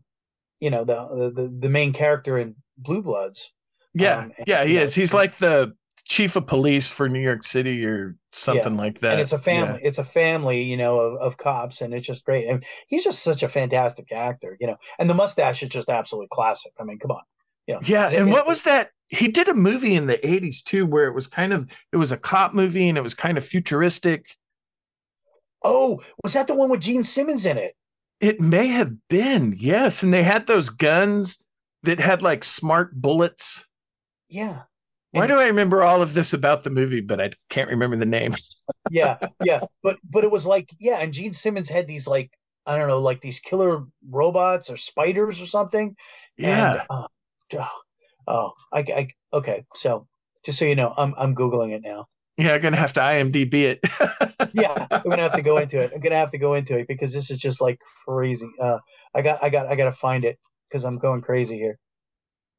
you 0.59 0.69
know 0.69 0.83
the 0.83 1.31
the 1.35 1.57
the 1.59 1.69
main 1.69 1.91
character 1.91 2.37
in 2.37 2.55
Blue 2.77 3.01
Bloods. 3.01 3.51
Yeah. 3.93 4.17
Um, 4.17 4.33
and, 4.37 4.47
yeah, 4.47 4.63
he 4.63 4.73
you 4.73 4.77
know, 4.77 4.83
is. 4.83 4.93
He's 4.93 5.13
like 5.13 5.37
the 5.39 5.75
chief 6.07 6.35
of 6.35 6.47
police 6.47 6.89
for 6.89 7.07
New 7.09 7.19
York 7.21 7.43
City 7.43 7.85
or 7.85 8.15
something 8.31 8.75
like 8.77 8.99
that. 8.99 9.13
and 9.13 9.21
it's 9.21 9.31
a 9.33 9.37
family. 9.37 9.79
It's 9.83 9.97
a 9.97 10.03
family, 10.03 10.61
you 10.63 10.77
know, 10.77 10.99
of, 10.99 11.19
of 11.21 11.37
cops, 11.37 11.81
and 11.81 11.93
it's 11.93 12.07
just 12.07 12.23
great. 12.25 12.47
And 12.47 12.63
he's 12.87 13.03
just 13.03 13.23
such 13.23 13.43
a 13.43 13.49
fantastic 13.49 14.11
actor, 14.11 14.57
you 14.59 14.67
know. 14.67 14.77
And 14.99 15.09
the 15.09 15.13
mustache 15.13 15.63
is 15.63 15.69
just 15.69 15.89
absolutely 15.89 16.29
classic. 16.31 16.71
I 16.79 16.83
mean, 16.83 16.99
come 16.99 17.11
on. 17.11 17.21
You 17.67 17.75
know, 17.75 17.81
Yeah, 17.83 18.07
it- 18.07 18.13
and 18.13 18.31
what 18.31 18.47
was 18.47 18.63
that? 18.63 18.91
He 19.09 19.27
did 19.29 19.47
a 19.47 19.53
movie 19.53 19.95
in 19.95 20.07
the 20.07 20.17
80s 20.17 20.61
too 20.61 20.85
where 20.85 21.07
it 21.07 21.13
was 21.15 21.27
kind 21.27 21.53
of 21.53 21.69
it 21.93 21.97
was 21.97 22.11
a 22.11 22.17
cop 22.17 22.53
movie 22.53 22.89
and 22.89 22.97
it 22.97 23.01
was 23.01 23.13
kind 23.13 23.37
of 23.37 23.45
futuristic. 23.45 24.35
Oh, 25.63 26.01
was 26.23 26.33
that 26.33 26.47
the 26.47 26.55
one 26.55 26.69
with 26.69 26.81
Gene 26.81 27.03
Simmons 27.03 27.45
in 27.45 27.57
it? 27.57 27.75
It 28.19 28.39
may 28.39 28.67
have 28.67 28.93
been. 29.09 29.55
Yes, 29.57 30.03
and 30.03 30.13
they 30.13 30.23
had 30.23 30.47
those 30.47 30.69
guns 30.69 31.37
that 31.83 31.99
had 31.99 32.21
like 32.21 32.43
smart 32.43 32.99
bullets. 33.01 33.65
Yeah. 34.29 34.63
Why 35.11 35.27
do 35.27 35.39
I 35.39 35.47
remember 35.47 35.83
all 35.83 36.01
of 36.01 36.13
this 36.13 36.33
about 36.33 36.63
the 36.63 36.69
movie 36.69 37.01
but 37.01 37.19
I 37.19 37.31
can't 37.49 37.69
remember 37.69 37.95
the 37.97 38.05
name? 38.05 38.35
yeah, 38.91 39.17
yeah, 39.43 39.61
but 39.83 39.97
but 40.09 40.23
it 40.23 40.31
was 40.31 40.45
like 40.45 40.69
yeah, 40.79 40.99
and 40.99 41.13
Gene 41.13 41.33
Simmons 41.33 41.69
had 41.69 41.87
these 41.87 42.07
like 42.07 42.31
I 42.65 42.77
don't 42.77 42.89
know, 42.89 42.99
like 42.99 43.21
these 43.21 43.39
killer 43.39 43.85
robots 44.09 44.69
or 44.69 44.77
spiders 44.77 45.41
or 45.41 45.45
something. 45.45 45.95
Yeah. 46.37 46.71
And, 46.71 46.81
uh, 46.89 47.07
oh, 47.53 47.69
oh, 48.27 48.51
I, 48.73 48.79
I 48.79 49.07
okay. 49.33 49.65
So 49.73 50.05
just 50.45 50.59
so 50.59 50.65
you 50.65 50.75
know, 50.75 50.93
I'm 50.97 51.15
I'm 51.17 51.33
googling 51.33 51.71
it 51.71 51.81
now. 51.81 52.07
Yeah, 52.37 52.53
I'm 52.53 52.61
gonna 52.61 52.77
have 52.77 52.93
to 52.93 52.99
IMDb 52.99 53.53
it. 53.53 53.79
Yeah, 54.53 54.87
I'm 54.89 55.03
gonna 55.03 55.21
have 55.21 55.33
to 55.33 55.41
go 55.41 55.57
into 55.57 55.81
it. 55.81 55.91
I'm 55.93 55.99
gonna 55.99 56.15
have 56.15 56.29
to 56.31 56.37
go 56.37 56.53
into 56.53 56.77
it 56.77 56.87
because 56.87 57.11
this 57.13 57.29
is 57.29 57.37
just 57.37 57.59
like 57.59 57.79
crazy. 58.07 58.49
Uh, 58.59 58.77
I 59.13 59.21
got 59.21 59.43
I 59.43 59.49
got 59.49 59.67
I 59.67 59.75
got 59.75 59.85
to 59.85 59.91
find 59.91 60.23
it 60.23 60.39
because 60.69 60.83
I'm 60.83 60.97
going 60.97 61.21
crazy 61.21 61.57
here. 61.57 61.77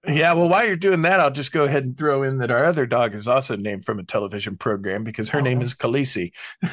Yeah, 0.09 0.33
well, 0.33 0.49
while 0.49 0.65
you're 0.67 0.77
doing 0.77 1.03
that, 1.03 1.21
I'll 1.21 1.31
just 1.31 1.53
go 1.53 1.65
ahead 1.65 1.85
and 1.85 1.97
throw 1.97 2.23
in 2.23 2.39
that 2.39 2.51
our 2.51 2.65
other 2.65 2.87
dog 2.87 3.15
is 3.15 3.29
also 3.29 3.57
named 3.57 3.85
from 3.85 3.99
a 3.99 4.05
television 4.05 4.57
program 4.57 5.05
because 5.05 5.31
her 5.31 5.39
Oh, 5.39 5.43
name 5.43 5.63
is 5.63 5.75
Khaleesi. 5.75 6.33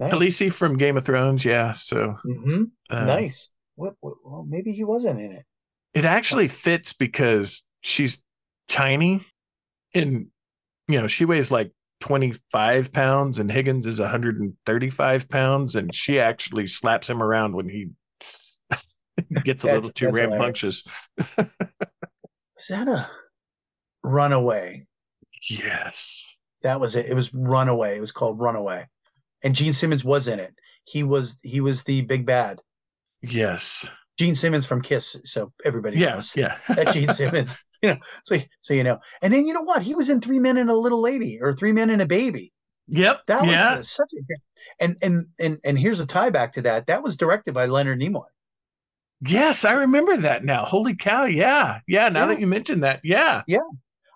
Khaleesi 0.00 0.52
from 0.52 0.76
Game 0.76 0.96
of 0.96 1.04
Thrones. 1.04 1.44
Yeah, 1.44 1.72
so 1.72 2.16
hmm 2.24 2.64
uh, 2.90 3.04
nice. 3.06 3.50
What, 3.76 3.94
what? 4.00 4.14
Well, 4.24 4.44
maybe 4.48 4.72
he 4.72 4.84
wasn't 4.84 5.20
in 5.20 5.32
it. 5.32 5.44
it 5.94 6.04
actually 6.04 6.48
fits 6.48 6.92
because 6.92 7.64
she's 7.82 8.22
tiny 8.68 9.20
and 9.94 10.26
you 10.88 11.00
know 11.00 11.06
she 11.06 11.24
weighs 11.24 11.50
like 11.50 11.72
25 12.00 12.92
pounds 12.92 13.38
and 13.38 13.50
higgins 13.50 13.86
is 13.86 14.00
135 14.00 15.28
pounds 15.28 15.76
and 15.76 15.94
she 15.94 16.20
actually 16.20 16.66
slaps 16.66 17.08
him 17.10 17.22
around 17.22 17.54
when 17.54 17.68
he 17.68 17.88
gets 19.44 19.64
a 19.64 19.68
little 19.68 19.90
too 19.90 20.10
rambunctious 20.10 20.84
Was 22.64 22.78
that 22.78 22.88
a 22.88 23.10
Runaway? 24.02 24.86
yes 25.50 26.38
That 26.62 26.80
was 26.80 26.96
it. 26.96 27.04
It 27.04 27.12
was 27.12 27.34
Runaway. 27.34 27.98
It 27.98 28.00
was 28.00 28.12
called 28.12 28.40
Runaway, 28.40 28.86
and 29.42 29.54
Gene 29.54 29.74
Simmons 29.74 30.02
was 30.02 30.28
in 30.28 30.40
it. 30.40 30.54
He 30.84 31.02
was 31.02 31.36
he 31.42 31.60
was 31.60 31.84
the 31.84 32.00
big 32.00 32.24
bad. 32.24 32.62
yes 33.20 33.86
Gene 34.18 34.34
Simmons 34.34 34.64
from 34.64 34.80
Kiss. 34.80 35.14
So 35.24 35.52
everybody 35.62 35.98
yeah 35.98 36.14
knows 36.14 36.34
yeah 36.34 36.56
that 36.68 36.92
Gene 36.92 37.10
Simmons. 37.10 37.54
You 37.82 37.90
know, 37.90 38.00
so 38.24 38.38
so 38.62 38.72
you 38.72 38.82
know, 38.82 38.98
and 39.20 39.30
then 39.30 39.44
you 39.44 39.52
know 39.52 39.60
what? 39.60 39.82
He 39.82 39.94
was 39.94 40.08
in 40.08 40.22
Three 40.22 40.38
Men 40.38 40.56
and 40.56 40.70
a 40.70 40.74
Little 40.74 41.02
Lady 41.02 41.38
or 41.42 41.52
Three 41.52 41.72
Men 41.72 41.90
and 41.90 42.00
a 42.00 42.06
Baby. 42.06 42.50
yep 42.88 43.20
That 43.26 43.42
was 43.42 43.50
yeah 43.50 43.82
such 43.82 44.10
a 44.16 44.82
and 44.82 44.96
and 45.02 45.26
and 45.38 45.58
and 45.64 45.78
here's 45.78 46.00
a 46.00 46.06
tie 46.06 46.30
back 46.30 46.54
to 46.54 46.62
that. 46.62 46.86
That 46.86 47.02
was 47.02 47.18
directed 47.18 47.52
by 47.52 47.66
Leonard 47.66 48.00
Nimoy. 48.00 48.24
Yes 49.26 49.64
i 49.64 49.72
remember 49.72 50.16
that 50.16 50.44
now 50.44 50.64
holy 50.64 50.94
cow 50.94 51.24
yeah 51.24 51.80
yeah 51.86 52.08
now 52.08 52.20
Yeah. 52.20 52.26
that 52.26 52.40
you 52.40 52.46
mentioned 52.46 52.84
that 52.84 53.00
yeah 53.04 53.42
yeah. 53.46 53.58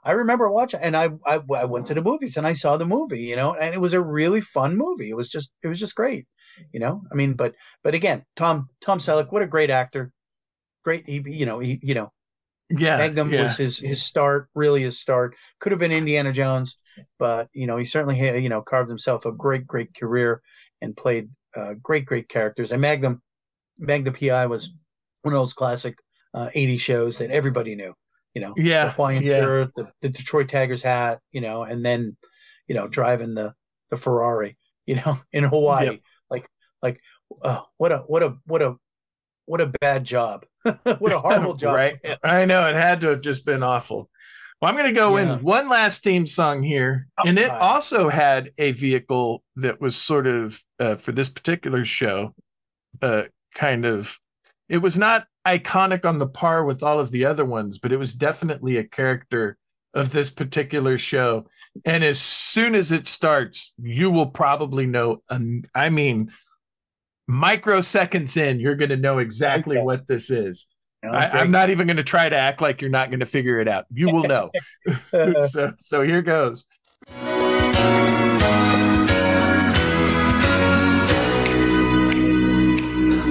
I 0.04 0.12
remember 0.12 0.48
watching, 0.48 0.80
and 0.80 0.96
I, 0.96 1.10
I 1.26 1.40
I 1.54 1.64
went 1.66 1.86
to 1.88 1.94
the 1.94 2.00
movies 2.00 2.36
and 2.38 2.46
I 2.46 2.54
saw 2.54 2.76
the 2.76 2.86
movie, 2.86 3.20
you 3.20 3.36
know, 3.36 3.54
and 3.54 3.74
it 3.74 3.78
was 3.78 3.92
a 3.92 4.00
really 4.00 4.40
fun 4.40 4.76
movie. 4.76 5.10
It 5.10 5.16
was 5.16 5.28
just 5.28 5.52
it 5.62 5.68
was 5.68 5.78
just 5.78 5.94
great, 5.96 6.26
you 6.72 6.80
know. 6.80 7.02
I 7.12 7.14
mean, 7.14 7.34
but 7.34 7.54
but 7.82 7.94
again, 7.94 8.24
Tom 8.36 8.68
Tom 8.80 9.00
Selleck, 9.00 9.30
what 9.32 9.42
a 9.42 9.46
great 9.46 9.68
actor, 9.70 10.12
great. 10.84 11.06
He 11.06 11.22
you 11.26 11.44
know 11.46 11.58
he 11.58 11.78
you 11.82 11.94
know 11.94 12.10
yeah 12.70 12.96
Magnum 12.96 13.32
yeah. 13.32 13.42
was 13.42 13.56
his 13.56 13.78
his 13.78 14.02
start, 14.02 14.48
really 14.54 14.82
his 14.82 14.98
start. 14.98 15.34
Could 15.60 15.72
have 15.72 15.78
been 15.78 15.92
Indiana 15.92 16.32
Jones, 16.32 16.78
but 17.18 17.48
you 17.52 17.66
know 17.66 17.76
he 17.76 17.84
certainly 17.84 18.16
had, 18.16 18.42
you 18.42 18.48
know 18.48 18.62
carved 18.62 18.88
himself 18.88 19.26
a 19.26 19.32
great 19.32 19.66
great 19.66 19.94
career 19.94 20.40
and 20.80 20.96
played 20.96 21.28
uh, 21.54 21.74
great 21.82 22.06
great 22.06 22.28
characters. 22.28 22.72
And 22.72 22.80
Magnum 22.80 23.20
Magnum 23.78 24.14
PI 24.14 24.46
was 24.46 24.72
one 25.22 25.34
of 25.34 25.40
those 25.40 25.54
classic 25.54 25.98
uh, 26.34 26.50
80 26.54 26.76
shows 26.78 27.18
that 27.18 27.30
everybody 27.30 27.74
knew. 27.74 27.94
You 28.34 28.42
know, 28.42 28.54
Yeah, 28.56 28.84
the 28.86 28.90
Hawaiian 28.92 29.22
yeah. 29.24 29.40
shirt, 29.40 29.70
the, 29.74 29.90
the 30.02 30.08
Detroit 30.10 30.48
Tigers 30.48 30.82
hat, 30.82 31.20
you 31.32 31.40
know, 31.40 31.62
and 31.64 31.84
then 31.84 32.16
you 32.68 32.74
know 32.74 32.86
driving 32.86 33.34
the 33.34 33.54
the 33.90 33.96
Ferrari, 33.96 34.56
you 34.86 34.96
know, 34.96 35.18
in 35.32 35.44
Hawaii. 35.44 35.86
Yep. 35.86 36.00
Like 36.30 36.48
like 36.82 37.00
uh, 37.42 37.60
what 37.78 37.90
a 37.92 37.98
what 37.98 38.22
a 38.22 38.34
what 38.46 38.62
a 38.62 38.76
what 39.46 39.60
a 39.60 39.72
bad 39.80 40.04
job. 40.04 40.44
what 40.64 41.12
a 41.12 41.18
horrible 41.20 41.54
job. 41.54 41.74
right 41.74 41.96
i 42.22 42.44
know 42.44 42.66
it 42.68 42.74
had 42.74 43.00
to 43.00 43.08
have 43.08 43.20
just 43.22 43.46
been 43.46 43.62
awful 43.62 44.10
well 44.60 44.68
i'm 44.68 44.76
going 44.76 44.88
to 44.88 44.92
go 44.92 45.16
Yeah. 45.16 45.34
in 45.38 45.42
one 45.42 45.68
last 45.70 46.02
theme 46.02 46.26
song 46.26 46.62
here 46.64 47.06
and 47.24 47.38
it 47.38 47.46
God. 47.48 47.60
also 47.60 48.08
had 48.10 48.50
a 48.58 48.72
vehicle 48.72 49.42
that 49.56 49.80
was 49.80 49.96
sort 49.96 50.26
of 50.26 50.60
uh, 50.80 50.96
for 50.96 51.12
this 51.12 51.30
particular 51.30 51.84
show 51.84 52.34
uh, 53.00 53.22
kind 53.54 53.86
of 53.86 54.18
it 54.68 54.78
was 54.78 54.98
not 54.98 55.26
iconic 55.46 56.04
on 56.04 56.18
the 56.18 56.26
par 56.26 56.64
with 56.64 56.82
all 56.82 57.00
of 57.00 57.10
the 57.10 57.24
other 57.24 57.44
ones 57.44 57.78
but 57.78 57.92
it 57.92 57.98
was 57.98 58.14
definitely 58.14 58.76
a 58.76 58.84
character 58.84 59.56
of 59.94 60.10
this 60.10 60.30
particular 60.30 60.98
show 60.98 61.46
and 61.84 62.04
as 62.04 62.20
soon 62.20 62.74
as 62.74 62.92
it 62.92 63.06
starts 63.06 63.72
you 63.82 64.10
will 64.10 64.26
probably 64.26 64.86
know 64.86 65.22
um, 65.30 65.62
i 65.74 65.88
mean 65.88 66.30
microseconds 67.30 68.36
in 68.36 68.60
you're 68.60 68.74
going 68.74 68.90
to 68.90 68.96
know 68.96 69.18
exactly 69.18 69.76
Okay. 69.76 69.84
what 69.84 70.06
this 70.06 70.30
is 70.30 70.66
I, 71.04 71.28
I'm 71.28 71.50
not 71.52 71.70
even 71.70 71.86
going 71.86 71.98
to 71.98 72.02
try 72.02 72.28
to 72.28 72.36
act 72.36 72.60
like 72.60 72.80
you're 72.80 72.90
not 72.90 73.10
going 73.10 73.20
to 73.20 73.26
figure 73.26 73.60
it 73.60 73.68
out. 73.68 73.86
You 73.92 74.12
will 74.12 74.24
know. 74.24 74.50
so, 75.48 75.72
so 75.78 76.02
here 76.02 76.22
goes. 76.22 76.66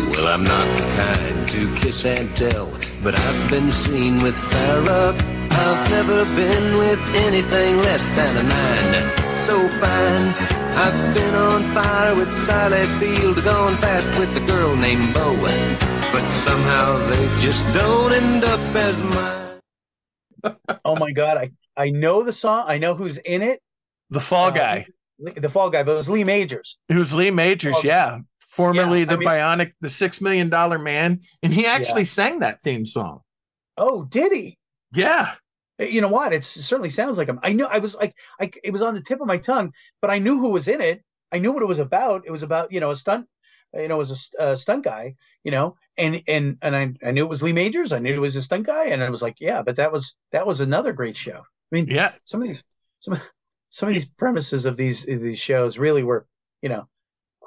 Well, 0.10 0.28
I'm 0.28 0.44
not 0.46 0.66
the 0.78 0.84
kind 0.96 1.27
to 1.58 1.76
kiss 1.76 2.06
and 2.06 2.30
tell, 2.36 2.68
but 3.04 3.16
I've 3.16 3.50
been 3.50 3.72
seen 3.74 4.22
with 4.22 4.36
Farrah. 4.36 5.14
I've 5.50 5.90
never 5.90 6.24
been 6.36 6.78
with 6.78 7.00
anything 7.16 7.78
less 7.78 8.06
than 8.16 8.38
a 8.38 8.44
nine. 8.44 9.38
So 9.38 9.58
fine, 9.80 10.26
I've 10.78 11.16
been 11.16 11.34
on 11.34 11.64
fire 11.74 12.16
with 12.16 12.32
Sally 12.32 12.86
Field, 13.00 13.44
gone 13.44 13.76
fast 13.78 14.08
with 14.20 14.36
a 14.38 14.46
girl 14.46 14.76
named 14.76 15.14
Bowen. 15.16 15.76
But 16.12 16.30
somehow 16.32 16.98
they 17.10 17.26
just 17.42 17.66
don't 17.74 18.14
end 18.14 18.44
up 18.44 18.60
as 18.76 19.02
mine. 19.04 20.58
oh 20.86 20.96
my 20.96 21.12
god, 21.12 21.38
I 21.38 21.52
I 21.76 21.90
know 21.90 22.22
the 22.22 22.34
song. 22.34 22.66
I 22.68 22.78
know 22.78 22.94
who's 22.94 23.18
in 23.18 23.42
it. 23.42 23.62
The 24.12 24.20
Fall 24.20 24.50
Uh, 24.50 24.52
Guy. 24.52 24.86
The 25.20 25.50
Fall 25.50 25.72
Guy, 25.72 25.82
but 25.82 25.94
it 25.94 25.98
was 25.98 26.10
Lee 26.10 26.24
Majors. 26.24 26.78
It 26.88 26.96
was 26.96 27.14
Lee 27.16 27.32
Majors, 27.32 27.84
yeah. 27.84 28.20
Formerly 28.58 29.00
Yeah, 29.00 29.06
the 29.06 29.18
mean- 29.20 29.28
Bionic, 29.30 29.74
the 29.82 29.90
Six 29.90 30.20
Million 30.20 30.50
Dollar 30.50 30.80
Man, 30.80 31.22
and 31.44 31.54
he 31.54 31.66
actually 31.68 32.06
sang 32.06 32.40
that 32.40 32.60
theme 32.62 32.86
song. 32.86 33.22
Oh, 33.78 34.04
did 34.04 34.32
he? 34.32 34.58
Yeah, 34.94 35.36
You 35.80 36.02
know 36.02 36.08
what? 36.08 36.34
It's, 36.34 36.58
it 36.58 36.64
certainly 36.64 36.90
sounds 36.90 37.20
like 37.20 37.28
him. 37.28 37.40
I 37.44 37.54
know. 37.54 37.68
I 37.72 37.78
was 37.78 37.94
like, 37.94 38.18
I 38.42 38.50
it 38.64 38.74
was 38.74 38.82
on 38.82 38.96
the 38.96 39.02
tip 39.02 39.22
of 39.22 39.28
my 39.28 39.38
tongue, 39.38 39.72
but 40.02 40.10
I 40.10 40.18
knew 40.18 40.40
who 40.40 40.50
was 40.52 40.68
in 40.68 40.82
it. 40.82 41.04
I 41.32 41.38
knew 41.38 41.52
what 41.52 41.62
it 41.62 41.68
was 41.68 41.78
about. 41.78 42.24
It 42.26 42.32
was 42.32 42.42
about 42.42 42.72
you 42.72 42.80
know 42.80 42.90
a 42.90 42.96
stunt 42.96 43.28
you 43.74 43.88
know, 43.90 43.98
was 43.98 44.32
a 44.40 44.42
uh, 44.42 44.56
stunt 44.56 44.84
guy, 44.86 45.14
you 45.44 45.52
know, 45.52 45.76
and 45.98 46.24
and 46.28 46.58
and 46.64 46.76
I 46.76 46.94
I 47.08 47.12
knew 47.12 47.24
it 47.26 47.30
was 47.30 47.44
Lee 47.44 47.54
Majors. 47.54 47.94
I 47.94 48.00
knew 48.00 48.14
it 48.16 48.20
was 48.20 48.36
a 48.38 48.42
stunt 48.42 48.66
guy, 48.66 48.86
and 48.86 49.04
I 49.04 49.10
was 49.12 49.22
like, 49.22 49.36
yeah, 49.40 49.62
but 49.62 49.76
that 49.76 49.92
was 49.92 50.16
that 50.32 50.48
was 50.48 50.62
another 50.62 50.94
great 50.94 51.18
show. 51.18 51.40
I 51.40 51.76
mean, 51.76 51.86
Yeah. 51.88 52.14
some 52.26 52.42
of 52.42 52.48
these 52.48 52.64
some 53.00 53.20
some 53.70 53.90
of 53.90 53.94
these 53.94 54.08
premises 54.08 54.66
of 54.66 54.78
these 54.78 55.08
of 55.08 55.22
these 55.22 55.38
shows 55.38 55.78
really 55.78 56.02
were, 56.02 56.26
you 56.64 56.70
know, 56.70 56.88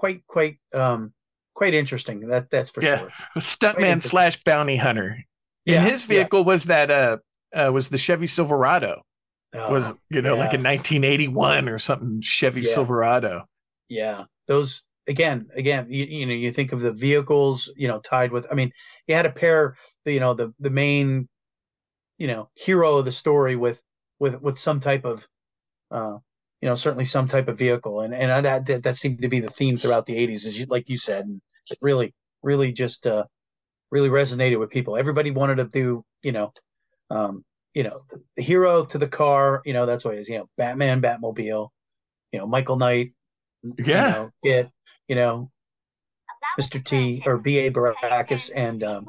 quite 0.01 0.27
quite 0.27 0.57
um 0.73 1.13
quite 1.55 1.75
interesting. 1.75 2.27
That 2.27 2.49
that's 2.51 2.71
for 2.71 2.83
Yeah. 2.83 2.99
sure. 3.01 3.11
Stuntman 3.39 4.03
slash 4.03 4.43
bounty 4.45 4.77
hunter. 4.77 5.23
Yeah, 5.67 5.81
and 5.83 5.89
his 5.91 6.09
yeah. 6.09 6.15
vehicle 6.23 6.43
was 6.45 6.65
that 6.65 6.91
uh, 6.91 7.19
uh 7.55 7.71
was 7.71 7.91
the 7.91 7.99
Chevy 7.99 8.27
Silverado. 8.27 9.03
Oh, 9.53 9.73
was 9.73 9.93
you 10.09 10.23
know 10.23 10.37
like 10.37 10.55
a 10.55 10.59
1981 10.63 11.69
or 11.69 11.79
something 11.79 12.21
Chevy 12.23 12.63
Yeah. 12.63 12.73
Silverado. 12.75 13.45
yeah 13.89 14.25
those 14.47 14.85
again 15.09 15.49
again 15.55 15.87
you, 15.91 16.05
you 16.05 16.25
know 16.27 16.33
you 16.35 16.53
think 16.53 16.73
of 16.73 16.81
the 16.81 16.93
vehicles 16.93 17.69
you 17.77 17.89
know 17.89 17.99
tied 17.99 18.31
with 18.31 18.47
i 18.51 18.55
mean 18.55 18.71
you 19.09 19.15
had 19.17 19.23
to 19.23 19.31
pair 19.31 19.77
the 20.05 20.13
you 20.13 20.21
know 20.21 20.35
the 20.35 20.55
the 20.61 20.71
main 20.71 21.29
you 22.19 22.29
know 22.29 22.49
hero 22.55 22.99
of 22.99 23.05
the 23.05 23.13
story 23.13 23.57
with 23.57 23.83
with 24.21 24.41
with 24.41 24.57
some 24.57 24.79
type 24.79 25.05
of 25.05 25.27
uh 25.91 26.17
you 26.61 26.69
know 26.69 26.75
certainly 26.75 27.05
some 27.05 27.27
type 27.27 27.49
of 27.49 27.59
vehicle 27.59 28.01
and 28.01 28.15
and 28.15 28.45
that 28.45 28.67
that, 28.67 28.83
that 28.83 28.97
seemed 28.97 29.21
to 29.23 29.29
be 29.29 29.41
the 29.41 29.51
theme 29.51 29.77
throughout 29.77 30.07
the 30.07 30.15
80s 30.15 30.47
as 30.47 30.59
you 30.59 30.67
like 30.67 30.89
you 30.89 30.99
said 30.99 31.25
and 31.25 31.41
it 31.71 31.79
really 31.83 32.15
really 32.43 32.73
just 32.73 33.07
uh 33.07 33.25
really 33.91 34.09
resonated 34.09 34.59
with 34.59 34.71
people 34.71 34.97
everybody 34.97 35.31
wanted 35.31 35.57
to 35.57 35.65
do 35.65 36.05
you 36.23 36.33
know 36.33 36.53
um 37.11 37.45
you 37.75 37.83
know 37.83 38.01
the, 38.11 38.23
the 38.37 38.43
hero 38.43 38.85
to 38.85 38.99
the 38.99 39.09
car 39.09 39.63
you 39.65 39.73
know 39.73 39.87
that's 39.87 40.05
what 40.05 40.15
it 40.15 40.21
is 40.21 40.29
you 40.29 40.39
know 40.39 40.49
batman 40.57 41.01
batmobile 41.01 41.69
you 42.33 42.39
know 42.39 42.47
michael 42.47 42.77
knight 42.77 43.11
Yeah. 43.63 43.75
you 43.85 44.13
know, 44.13 44.31
get 44.43 44.71
you 45.09 45.17
know 45.17 45.51
Mr. 46.59 46.83
T 46.83 47.23
or 47.27 47.39
B.A. 47.39 47.71
Baracus 47.71 48.51
and 48.55 48.83
um, 48.83 49.07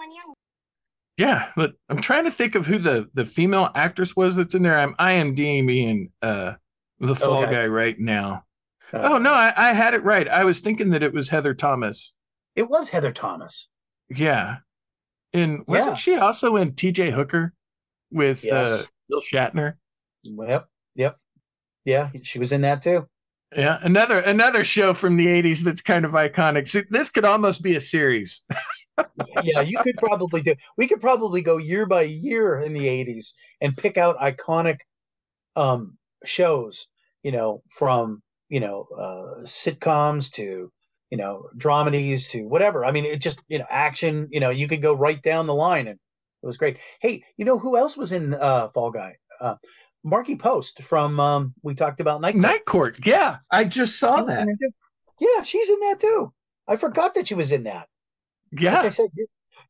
Yeah, 1.18 1.49
but 1.56 1.74
I'm 1.89 2.02
trying 2.02 2.26
to 2.26 2.32
think 2.32 2.56
of 2.56 2.66
who 2.68 2.78
the 2.78 3.08
the 3.14 3.26
female 3.26 3.70
actress 3.74 4.16
was 4.16 4.36
that's 4.36 4.54
in 4.54 4.64
there. 4.64 4.78
I'm 4.78 4.93
IMDb 4.95 6.10
uh 6.22 6.54
the 7.02 7.16
fall 7.16 7.43
Okay. 7.43 7.52
guy 7.52 7.68
right 7.68 7.99
now. 7.99 8.45
uh, 8.93 8.99
oh 9.04 9.18
no, 9.18 9.32
I, 9.34 9.54
I 9.58 9.74
had 9.74 9.93
it 9.93 10.04
right. 10.04 10.28
I 10.28 10.43
was 10.43 10.60
thinking 10.62 10.89
that 10.91 11.04
it 11.04 11.14
was 11.14 11.30
Heather 11.30 11.54
Thomas. 11.54 12.14
it 12.56 12.70
was 12.70 12.89
Heather 12.89 13.12
Thomas. 13.12 13.68
Yeah, 14.10 14.58
and 15.34 15.64
wasn't 15.68 15.91
Yeah. 15.91 15.95
she 15.95 16.16
also 16.16 16.56
in 16.58 16.76
T.J. 16.76 17.12
Hooker 17.12 17.54
with 18.12 18.45
uh, 18.52 18.80
Bill 19.10 19.22
Shatner? 19.22 19.76
Yep, 20.24 20.68
yep, 20.95 21.18
yeah, 21.86 22.10
she 22.24 22.39
was 22.39 22.52
in 22.52 22.62
that 22.62 22.82
too. 22.82 23.08
Yeah, 23.56 23.80
another 23.82 24.20
another 24.20 24.64
show 24.64 24.93
from 24.93 25.16
the 25.18 25.28
'80s 25.28 25.64
that's 25.64 25.82
kind 25.82 26.06
of 26.06 26.12
iconic. 26.12 26.68
See, 26.68 26.84
this 26.89 27.10
could 27.10 27.26
almost 27.26 27.62
be 27.64 27.76
a 27.76 27.82
series. 27.82 28.41
yeah, 29.43 29.62
you 29.62 29.78
could 29.82 29.95
probably 29.97 30.41
do. 30.41 30.54
We 30.78 30.88
could 30.88 31.02
probably 31.02 31.41
go 31.41 31.58
year 31.58 31.86
by 31.86 32.04
year 32.04 32.60
in 32.60 32.72
the 32.74 32.86
'80s 32.86 33.34
and 33.62 33.76
pick 33.76 33.97
out 33.97 34.18
iconic 34.20 34.80
um, 35.56 35.97
shows. 36.26 36.88
You 37.24 37.32
know, 37.32 37.61
from 37.69 38.22
you 38.49 38.59
know 38.59 38.88
uh, 38.97 39.41
sitcoms 39.45 40.32
to 40.34 40.72
you 41.11 41.17
know 41.17 41.49
dramedies 41.57 42.30
to 42.32 42.43
whatever. 42.47 42.86
I 42.86 42.91
mean, 42.91 43.05
it 43.05 43.22
just 43.22 43.41
you 43.47 43.59
know 43.59 43.65
action. 43.69 44.28
You 44.32 44.39
know, 44.39 44.49
you 44.49 44.67
could 44.67 44.82
go 44.82 44.93
right 44.93 45.22
down 45.22 45.47
the 45.47 45.53
line, 45.53 45.88
and 45.88 45.99
it 46.43 46.45
was 46.45 46.57
great. 46.57 46.78
Hey, 47.01 47.24
you 47.38 47.45
know 47.45 47.59
who 47.59 47.78
else 47.78 47.95
was 47.97 48.11
in 48.11 48.34
uh, 48.34 48.69
Fall 48.69 48.91
Guy? 48.91 49.17
Uh, 49.39 49.55
Markie 50.03 50.36
Post 50.36 50.82
from 50.84 51.19
um, 51.19 51.53
we 51.61 51.76
talked 51.76 51.99
about 51.99 52.22
Night. 52.22 52.39
Court. 52.39 52.41
Night 52.41 52.65
Court. 52.65 53.05
Yeah, 53.05 53.38
I 53.51 53.63
just 53.65 53.99
saw 53.99 54.17
She's 54.17 54.26
that. 54.28 54.47
Yeah, 55.19 55.43
she's 55.43 55.69
in 55.69 55.80
that 55.82 55.99
too. 55.99 56.34
I 56.67 56.76
forgot 56.78 57.15
that 57.15 57.28
she 57.28 57.36
was 57.36 57.51
in 57.51 57.63
that. 57.63 57.88
like 58.69 58.84
I 58.84 58.89
Yeah, 58.89 58.89
said, 58.89 59.09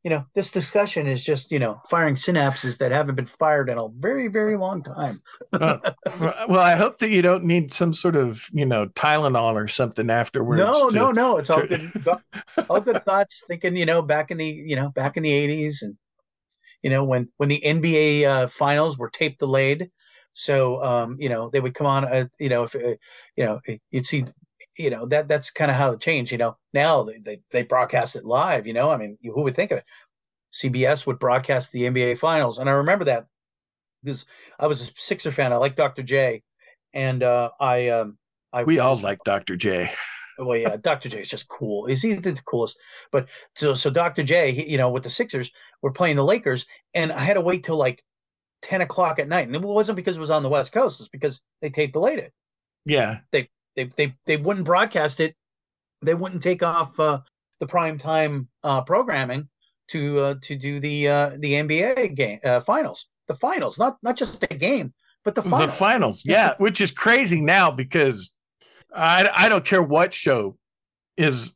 you 0.04 0.10
know, 0.10 0.26
this 0.34 0.50
discussion 0.50 1.06
is 1.06 1.24
just, 1.24 1.52
you 1.52 1.60
know, 1.60 1.80
firing 1.88 2.16
synapses 2.16 2.80
that 2.80 2.92
haven't 2.92 3.16
been 3.16 3.28
fired 3.28 3.70
in 3.70 3.78
a 3.78 3.88
very, 3.88 4.28
very 4.30 4.56
long 4.56 4.82
time. 4.82 5.22
well, 5.54 6.60
I 6.60 6.76
hope 6.76 6.98
that 7.00 7.12
you 7.12 7.22
don't 7.22 7.44
need 7.44 7.72
some 7.72 7.94
sort 7.94 8.16
of 8.16 8.48
you 8.52 8.66
know 8.66 8.88
Tylenol 8.88 9.54
or 9.54 9.68
something 9.68 10.10
afterwards. 10.10 10.60
no, 10.60 10.90
to- 10.90 10.96
no, 10.96 11.12
no. 11.12 11.38
It's 11.38 11.52
all 11.52 11.66
good, 11.66 11.92
all 12.70 12.82
good 12.82 13.04
thoughts. 13.06 13.44
Thinking, 13.48 13.76
you 13.76 13.86
know, 13.86 14.02
back 14.02 14.32
in 14.32 14.38
the, 14.38 14.48
you 14.48 14.76
know, 14.76 14.90
back 14.90 15.18
in 15.18 15.24
the 15.24 15.30
'80s, 15.32 15.84
and 15.84 15.96
you 16.82 16.90
know, 16.90 17.04
when 17.04 17.30
when 17.38 17.50
the 17.50 17.62
NBA 17.64 18.24
uh, 18.24 18.48
finals 18.48 18.98
were 18.98 19.10
tape 19.10 19.38
delayed, 19.38 19.92
so 20.34 20.84
um, 20.84 21.18
you 21.20 21.30
know, 21.30 21.52
they 21.52 21.60
would 21.60 21.76
come 21.76 21.88
on, 21.88 22.06
uh, 22.06 22.26
you 22.40 22.50
know, 22.50 22.64
if 22.64 22.76
uh, 22.76 22.96
you 23.36 23.46
know, 23.46 23.60
you'd 23.92 24.08
see, 24.08 24.26
you 24.78 24.90
know, 24.90 25.06
that 25.08 25.28
that's 25.28 25.52
kind 25.52 25.72
of 25.72 25.78
how 25.78 25.92
it 25.92 26.02
changed. 26.02 26.32
You 26.32 26.38
know, 26.38 26.58
now 26.74 27.04
they, 27.04 27.18
they 27.20 27.42
they 27.52 27.64
broadcast 27.64 28.16
it 28.16 28.26
live. 28.26 28.68
You 28.68 28.74
know, 28.74 28.90
I 28.90 28.98
mean, 28.98 29.18
who 29.24 29.42
would 29.42 29.56
think 29.56 29.72
of 29.72 29.80
it? 29.80 29.86
CBS 30.54 31.08
would 31.08 31.20
broadcast 31.20 31.72
the 31.72 31.84
NBA 31.84 32.18
finals, 32.18 32.60
and 32.60 32.70
I 32.70 32.74
remember 32.74 33.06
that 33.06 33.28
because 34.04 34.26
I 34.60 34.68
was 34.68 34.82
a 34.82 34.92
Sixer 34.98 35.32
fan. 35.32 35.54
I 35.54 35.58
like 35.58 35.76
Dr. 35.76 36.04
J, 36.04 36.44
and 36.94 37.24
uh, 37.24 37.52
I 37.60 37.90
um, 37.90 38.18
I 38.52 38.64
We 38.64 38.80
all 38.80 38.98
like 38.98 39.24
Dr. 39.24 39.56
J. 39.56 39.92
well, 40.38 40.58
yeah, 40.58 40.76
Dr. 40.78 41.10
J 41.10 41.22
is 41.22 41.30
just 41.30 41.48
cool. 41.48 41.86
Is 41.86 42.02
he 42.02 42.14
the 42.14 42.40
coolest? 42.46 42.78
But 43.12 43.28
so 43.56 43.74
so 43.74 43.90
Dr. 43.90 44.24
J, 44.24 44.52
he, 44.52 44.72
you 44.72 44.78
know, 44.78 44.90
with 44.90 45.04
the 45.04 45.10
Sixers, 45.10 45.52
were 45.82 45.92
playing 45.92 46.18
the 46.18 46.24
Lakers, 46.24 46.66
and 46.94 47.12
I 47.12 47.20
had 47.20 47.36
to 47.36 47.42
wait 47.42 47.64
till 47.64 47.78
like 47.78 48.04
ten 48.62 48.82
o'clock 48.82 49.20
at 49.20 49.30
night, 49.30 49.48
and 49.48 49.56
it 49.56 49.62
wasn't 49.62 49.96
because 49.96 50.18
it 50.18 50.22
was 50.22 50.32
on 50.32 50.44
the 50.44 50.50
West 50.50 50.72
Coast; 50.72 51.00
it's 51.00 51.10
because 51.10 51.42
they 51.62 51.70
tape 51.70 51.94
delayed 51.94 52.20
it. 52.20 52.34
Yeah, 52.86 53.20
They 53.32 53.50
they 53.76 53.92
they 53.96 54.16
they 54.26 54.38
wouldn't 54.38 54.66
broadcast 54.66 55.20
it. 55.20 55.36
They 56.02 56.14
wouldn't 56.14 56.42
take 56.42 56.64
off 56.64 57.00
uh, 57.00 57.20
the 57.60 57.68
prime 57.68 57.98
time 57.98 58.48
uh, 58.64 58.82
programming 58.82 59.48
to 59.90 60.20
uh, 60.20 60.36
to 60.42 60.56
do 60.56 60.80
the 60.80 61.08
uh, 61.08 61.30
the 61.40 61.54
NBA 61.54 62.16
game 62.16 62.40
uh, 62.44 62.62
finals, 62.62 63.08
the 63.28 63.36
finals, 63.36 63.78
not 63.78 63.98
not 64.02 64.18
just 64.18 64.40
the 64.42 64.48
game, 64.48 64.94
but 65.24 65.36
the 65.36 65.44
finals. 65.44 65.72
the 65.72 65.78
finals. 65.78 66.24
Yeah, 66.26 66.56
which 66.58 66.82
is 66.82 66.92
crazy 66.92 67.42
now 67.42 67.72
because 67.72 68.32
I 68.94 69.30
I 69.34 69.50
don't 69.50 69.66
care 69.66 69.84
what 69.84 70.14
show 70.14 70.58
is 71.18 71.54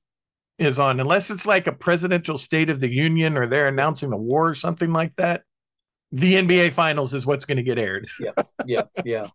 is 0.58 0.80
on 0.80 1.00
unless 1.00 1.30
it's 1.30 1.46
like 1.46 1.68
a 1.68 1.72
presidential 1.72 2.38
state 2.38 2.70
of 2.70 2.80
the 2.80 2.90
union 2.90 3.38
or 3.38 3.46
they're 3.46 3.68
announcing 3.68 4.14
a 4.14 4.18
war 4.18 4.50
or 4.50 4.54
something 4.54 4.92
like 4.94 5.14
that. 5.18 5.44
The 6.12 6.36
NBA 6.36 6.72
finals 6.72 7.14
is 7.14 7.26
what's 7.26 7.46
going 7.46 7.58
to 7.58 7.64
get 7.64 7.78
aired. 7.78 8.08
yeah, 8.20 8.32
yeah, 8.66 8.84
yeah. 9.04 9.28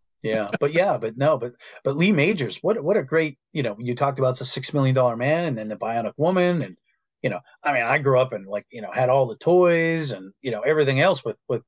But 0.60 0.72
yeah, 0.72 0.98
but 0.98 1.16
no, 1.16 1.38
but 1.38 1.54
but 1.84 1.96
Lee 1.96 2.12
Majors, 2.12 2.58
what 2.58 2.82
what 2.82 2.96
a 2.96 3.02
great, 3.02 3.38
you 3.52 3.62
know, 3.62 3.76
you 3.78 3.94
talked 3.94 4.18
about 4.18 4.38
the 4.38 4.44
six 4.44 4.74
million 4.74 4.94
dollar 4.94 5.16
man 5.16 5.44
and 5.44 5.56
then 5.58 5.68
the 5.68 5.76
bionic 5.76 6.12
woman 6.16 6.62
and 6.62 6.76
you 7.22 7.30
know, 7.30 7.40
I 7.62 7.72
mean, 7.74 7.82
I 7.82 7.98
grew 7.98 8.18
up 8.18 8.32
and 8.32 8.46
like, 8.46 8.66
you 8.70 8.80
know, 8.80 8.90
had 8.90 9.10
all 9.10 9.26
the 9.26 9.36
toys 9.36 10.12
and 10.12 10.32
you 10.42 10.50
know, 10.50 10.60
everything 10.60 11.00
else 11.00 11.24
with 11.24 11.38
with 11.48 11.62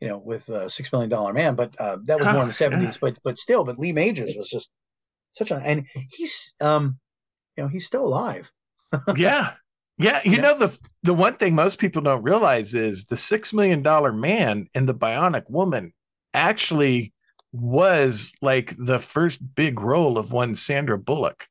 you 0.00 0.08
know, 0.08 0.18
with 0.18 0.48
uh, 0.50 0.68
six 0.68 0.92
million 0.92 1.10
dollar 1.10 1.32
man, 1.32 1.54
but 1.54 1.74
uh, 1.80 1.98
that 2.04 2.20
was 2.20 2.30
more 2.30 2.42
in 2.42 2.48
the 2.48 2.54
Oh, 2.56 2.56
seventies. 2.56 2.98
But 3.00 3.18
but 3.24 3.38
still, 3.38 3.64
but 3.64 3.78
Lee 3.78 3.92
Majors 3.92 4.36
was 4.36 4.48
just 4.48 4.70
such 5.32 5.50
a 5.50 5.56
and 5.56 5.86
he's 6.10 6.54
um, 6.60 6.98
you 7.56 7.64
know, 7.64 7.68
he's 7.68 7.86
still 7.86 8.04
alive. 8.06 8.52
yeah. 9.12 9.54
Yeah, 9.98 10.20
you 10.24 10.32
Yeah. 10.32 10.42
know 10.42 10.58
the 10.58 10.78
the 11.04 11.14
one 11.14 11.36
thing 11.36 11.54
most 11.54 11.78
people 11.78 12.02
don't 12.02 12.22
realize 12.22 12.74
is 12.74 13.06
the 13.06 13.16
6 13.16 13.52
million 13.54 13.82
dollar 13.82 14.12
man 14.12 14.68
and 14.74 14.86
the 14.86 14.94
bionic 14.94 15.48
woman 15.50 15.94
actually 16.34 17.14
was 17.60 18.32
like 18.42 18.74
the 18.78 18.98
first 18.98 19.54
big 19.54 19.80
role 19.80 20.18
of 20.18 20.32
one 20.32 20.54
Sandra 20.54 20.98
Bullock. 20.98 21.48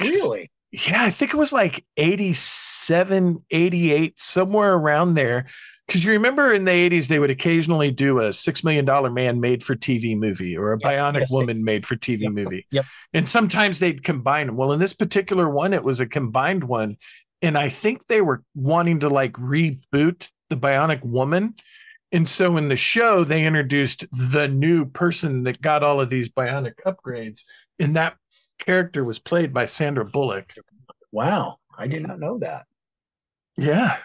Really? 0.00 0.50
yeah, 0.72 1.02
I 1.04 1.10
think 1.10 1.32
it 1.32 1.36
was 1.38 1.52
like 1.52 1.84
87, 1.96 3.38
88, 3.50 4.20
somewhere 4.20 4.74
around 4.74 5.14
there. 5.14 5.46
Because 5.86 6.04
you 6.04 6.10
remember 6.12 6.52
in 6.52 6.64
the 6.64 6.72
80s, 6.72 7.06
they 7.06 7.20
would 7.20 7.30
occasionally 7.30 7.92
do 7.92 8.18
a 8.20 8.30
$6 8.30 8.64
million 8.64 9.14
man 9.14 9.40
made 9.40 9.62
for 9.62 9.76
TV 9.76 10.18
movie 10.18 10.56
or 10.56 10.72
a 10.72 10.78
bionic 10.78 11.20
yes, 11.20 11.30
they- 11.30 11.36
woman 11.36 11.64
made 11.64 11.86
for 11.86 11.94
TV 11.94 12.22
Yep, 12.22 12.32
movie. 12.32 12.66
yep. 12.72 12.84
And 13.14 13.26
sometimes 13.28 13.78
they'd 13.78 14.02
combine 14.02 14.48
them. 14.48 14.56
Well, 14.56 14.72
in 14.72 14.80
this 14.80 14.94
particular 14.94 15.48
one, 15.48 15.72
it 15.72 15.84
was 15.84 16.00
a 16.00 16.06
combined 16.06 16.64
one. 16.64 16.96
And 17.40 17.56
I 17.56 17.68
think 17.68 18.06
they 18.08 18.20
were 18.20 18.42
wanting 18.56 19.00
to 19.00 19.08
like 19.08 19.32
reboot 19.34 20.28
the 20.50 20.56
bionic 20.56 21.04
woman. 21.04 21.54
And 22.16 22.26
so 22.26 22.56
in 22.56 22.68
the 22.68 22.76
show, 22.76 23.24
they 23.24 23.44
introduced 23.44 24.06
the 24.32 24.48
new 24.48 24.86
person 24.86 25.42
that 25.42 25.60
got 25.60 25.82
all 25.82 26.00
of 26.00 26.08
these 26.08 26.30
bionic 26.30 26.72
upgrades. 26.86 27.42
And 27.78 27.94
that 27.96 28.16
character 28.58 29.04
was 29.04 29.18
played 29.18 29.52
by 29.52 29.66
Sandra 29.66 30.06
Bullock. 30.06 30.54
Wow, 31.12 31.58
I 31.76 31.86
did 31.86 32.06
not 32.06 32.18
know 32.18 32.38
that. 32.38 32.64
Yeah. 33.58 33.98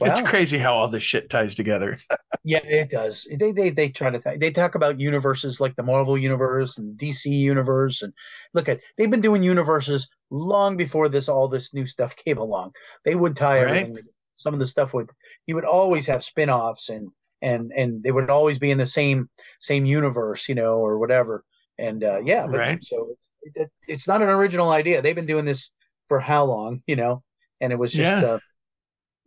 It's 0.00 0.20
crazy 0.20 0.56
how 0.56 0.74
all 0.74 0.86
this 0.86 1.02
shit 1.02 1.28
ties 1.30 1.56
together. 1.56 1.98
Yeah, 2.44 2.64
it 2.64 2.88
does. 2.90 3.26
They 3.38 3.52
they 3.52 3.68
they 3.70 3.88
try 3.88 4.08
to 4.10 4.18
th- 4.20 4.38
they 4.38 4.50
talk 4.50 4.74
about 4.74 5.00
universes 5.00 5.60
like 5.60 5.74
the 5.76 5.82
Marvel 5.82 6.16
universe 6.16 6.78
and 6.78 6.96
DC 6.96 7.26
universe 7.26 8.00
and 8.02 8.12
look 8.54 8.68
at 8.68 8.80
they've 8.96 9.10
been 9.10 9.20
doing 9.20 9.42
universes 9.42 10.08
long 10.30 10.76
before 10.76 11.08
this 11.10 11.28
all 11.28 11.48
this 11.48 11.74
new 11.74 11.84
stuff 11.84 12.14
came 12.24 12.38
along. 12.38 12.72
They 13.04 13.16
would 13.16 13.36
tie 13.36 13.64
Right. 13.64 13.76
everything. 13.82 14.04
Some 14.36 14.54
of 14.54 14.60
the 14.60 14.66
stuff 14.66 14.94
would 14.94 15.10
you 15.46 15.56
would 15.56 15.64
always 15.66 16.06
have 16.06 16.22
spin-offs 16.24 16.88
and 16.88 17.10
and 17.42 17.72
and 17.76 18.02
they 18.02 18.10
would 18.12 18.30
always 18.30 18.58
be 18.58 18.70
in 18.70 18.78
the 18.78 18.86
same 18.86 19.28
same 19.60 19.84
universe, 19.86 20.48
you 20.48 20.54
know, 20.54 20.76
or 20.78 20.98
whatever. 20.98 21.44
And 21.78 22.02
uh 22.04 22.20
yeah, 22.24 22.46
but 22.46 22.64
Right. 22.64 22.80
so 22.80 23.16
it, 23.42 23.70
it's 23.86 24.08
not 24.08 24.22
an 24.22 24.28
original 24.28 24.70
idea. 24.70 25.02
They've 25.02 25.14
been 25.14 25.26
doing 25.26 25.44
this 25.44 25.70
for 26.08 26.20
how 26.20 26.44
long, 26.44 26.82
you 26.86 26.96
know? 26.96 27.22
and 27.60 27.72
it 27.72 27.76
was 27.78 27.92
just 27.94 28.22
Yeah. 28.22 28.22
uh, 28.22 28.38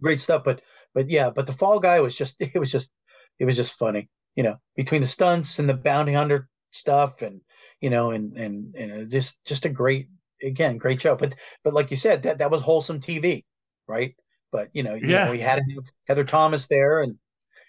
great 0.02 0.22
stuff. 0.22 0.44
But 0.44 0.62
but 0.94 1.10
yeah, 1.10 1.30
but 1.30 1.46
the 1.48 1.54
Fall 1.54 1.80
Guy 1.80 2.00
was 2.00 2.16
just 2.16 2.36
it 2.40 2.58
was 2.60 2.72
just 2.72 2.92
it 3.40 3.46
was 3.46 3.58
just 3.58 3.74
funny, 3.74 4.10
you 4.36 4.44
know, 4.44 4.58
between 4.76 5.02
the 5.02 5.08
stunts 5.08 5.60
and 5.60 5.70
the 5.70 5.74
bounty 5.74 6.14
hunter 6.14 6.50
stuff, 6.72 7.22
and 7.22 7.42
you 7.82 7.90
know, 7.90 8.12
and 8.12 8.38
and 8.38 8.76
and 8.76 8.92
uh, 8.92 9.06
just 9.06 9.44
just 9.46 9.66
a 9.66 9.70
great 9.70 10.10
again 10.44 10.78
great 10.78 11.02
show. 11.02 11.16
But 11.16 11.36
but 11.64 11.74
like 11.74 11.92
you 11.92 11.98
said, 11.98 12.24
that 12.24 12.40
that 12.40 12.52
was 12.52 12.62
wholesome 12.62 13.00
TV, 13.00 13.46
right? 13.88 14.16
But 14.52 14.70
you 14.74 14.84
know, 14.84 14.96
you 14.96 15.08
Yeah. 15.08 15.26
know, 15.26 15.30
we 15.30 15.40
had 15.40 15.62
Heather 16.08 16.26
Thomas 16.26 16.68
there, 16.68 17.02
and 17.02 17.18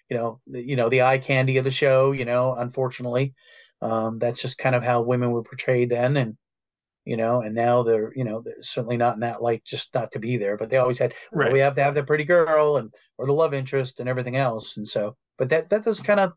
you 0.09 0.17
know, 0.17 0.41
the, 0.47 0.63
you 0.63 0.77
know, 0.77 0.89
the 0.89 1.03
eye 1.03 1.19
candy 1.19 1.57
of 1.59 1.65
the 1.65 1.71
show. 1.71 2.13
You 2.13 2.25
know, 2.25 2.55
unfortunately, 2.55 3.35
um, 3.81 4.19
that's 4.19 4.41
just 4.43 4.59
kind 4.59 4.75
of 4.75 4.83
how 4.83 5.03
women 5.03 5.31
were 5.31 5.43
portrayed 5.43 5.91
then, 5.91 6.17
and 6.17 6.37
you 7.05 7.17
know, 7.17 7.41
and 7.41 7.55
now 7.55 7.83
they're 7.83 8.13
you 8.15 8.25
know 8.25 8.41
they're 8.43 8.63
certainly 8.63 8.97
not 8.97 9.15
in 9.15 9.21
that 9.21 9.43
light, 9.43 9.65
just 9.65 9.93
not 9.95 10.13
to 10.13 10.19
be 10.19 10.37
there. 10.37 10.57
But 10.57 10.71
they 10.71 10.77
always 10.77 10.99
had, 10.99 11.15
well, 11.33 11.47
Right. 11.47 11.53
we 11.53 11.59
have 11.61 11.75
to 11.77 11.83
have 11.83 11.95
the 11.95 12.05
pretty 12.05 12.25
girl 12.25 12.77
and 12.77 12.93
or 13.19 13.27
the 13.27 13.33
love 13.33 13.55
interest 13.55 14.01
and 14.01 14.09
everything 14.09 14.37
else, 14.37 14.77
and 14.77 14.87
so. 14.87 15.17
But 15.39 15.49
that 15.49 15.71
that 15.71 15.85
does 15.85 16.01
kind 16.01 16.21
of 16.21 16.33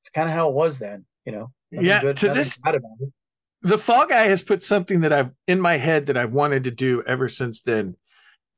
it's 0.00 0.10
kind 0.10 0.28
of 0.28 0.34
how 0.34 0.48
it 0.48 0.54
was 0.54 0.78
then, 0.78 1.04
you 1.24 1.32
know. 1.32 1.52
Nothing 1.70 1.86
Yeah, 1.88 2.00
good, 2.00 2.16
to 2.16 2.28
this- 2.34 2.58
bad 2.58 2.74
about 2.74 2.90
it. 3.00 3.08
the 3.62 3.78
fall 3.78 4.06
guy 4.06 4.24
has 4.24 4.42
put 4.42 4.62
something 4.64 5.00
that 5.02 5.12
i've 5.12 5.30
in 5.46 5.58
my 5.60 5.76
head 5.78 6.06
that 6.06 6.16
i've 6.18 6.32
wanted 6.32 6.64
to 6.64 6.70
do 6.70 7.02
ever 7.06 7.28
since 7.30 7.60
then 7.62 7.94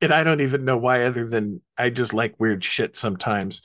and 0.01 0.11
i 0.11 0.23
don't 0.23 0.41
even 0.41 0.65
know 0.65 0.75
why 0.75 1.05
other 1.05 1.25
than 1.29 1.61
i 1.77 1.89
just 1.89 2.11
like 2.13 2.33
weird 2.39 2.61
shit 2.63 2.97
sometimes 2.97 3.61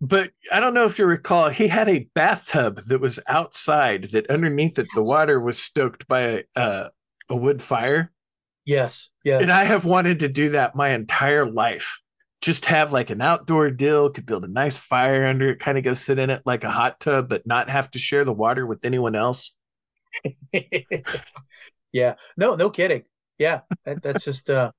but 0.00 0.30
i 0.52 0.60
don't 0.60 0.74
know 0.74 0.84
if 0.84 0.98
you 0.98 1.06
recall 1.06 1.48
he 1.48 1.68
had 1.68 1.88
a 1.88 2.06
bathtub 2.14 2.80
that 2.86 3.00
was 3.00 3.20
outside 3.26 4.04
that 4.04 4.28
underneath 4.30 4.78
it 4.78 4.86
the 4.94 5.04
water 5.06 5.40
was 5.40 5.58
stoked 5.58 6.06
by 6.08 6.20
a, 6.20 6.42
uh, 6.56 6.88
a 7.28 7.36
wood 7.36 7.62
fire. 7.62 8.12
Yes, 8.64 9.10
yes. 9.24 9.42
and 9.42 9.50
i 9.50 9.64
have 9.64 9.84
wanted 9.84 10.20
to 10.20 10.28
do 10.28 10.50
that 10.50 10.74
my 10.76 10.90
entire 10.90 11.50
life. 11.50 12.00
Just 12.40 12.64
have 12.66 12.92
like 12.92 13.10
an 13.10 13.20
outdoor 13.20 13.70
deal 13.70 14.10
could 14.10 14.24
build 14.24 14.44
a 14.44 14.48
nice 14.48 14.76
fire 14.76 15.26
under 15.26 15.50
it 15.50 15.58
kind 15.58 15.76
of 15.76 15.84
go 15.84 15.92
sit 15.92 16.18
in 16.18 16.30
it 16.30 16.42
like 16.46 16.64
a 16.64 16.70
hot 16.70 16.98
tub 16.98 17.28
but 17.28 17.46
not 17.46 17.68
have 17.68 17.90
to 17.90 17.98
share 17.98 18.24
the 18.24 18.32
water 18.32 18.66
with 18.66 18.84
anyone 18.84 19.14
else. 19.14 19.54
Yeah. 21.92 22.14
No 22.36 22.54
no 22.54 22.70
kidding. 22.70 23.04
Yeah 23.38 23.62
that, 23.84 24.02
that's 24.02 24.24
just 24.24 24.48
uh 24.48 24.70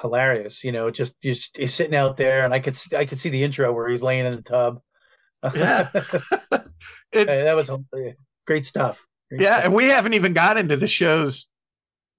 hilarious 0.00 0.64
you 0.64 0.72
know 0.72 0.90
just 0.90 1.20
just 1.22 1.56
he's 1.56 1.74
sitting 1.74 1.94
out 1.94 2.16
there 2.16 2.44
and 2.44 2.54
i 2.54 2.60
could 2.60 2.76
I 2.96 3.04
could 3.04 3.18
see 3.18 3.28
the 3.28 3.42
intro 3.44 3.72
where 3.72 3.88
he's 3.88 4.02
laying 4.02 4.26
in 4.26 4.36
the 4.36 4.42
tub 4.42 4.80
Yeah. 5.54 5.88
It- 7.12 7.26
that 7.26 7.54
was 7.56 7.70
great 8.46 8.64
stuff 8.66 9.04
Great 9.30 9.40
Yeah, 9.42 9.54
stuff. 9.54 9.64
and 9.66 9.74
we 9.74 9.84
haven't 9.84 10.14
even 10.14 10.32
got 10.32 10.56
into 10.56 10.76
the 10.76 10.86
shows, 10.86 11.48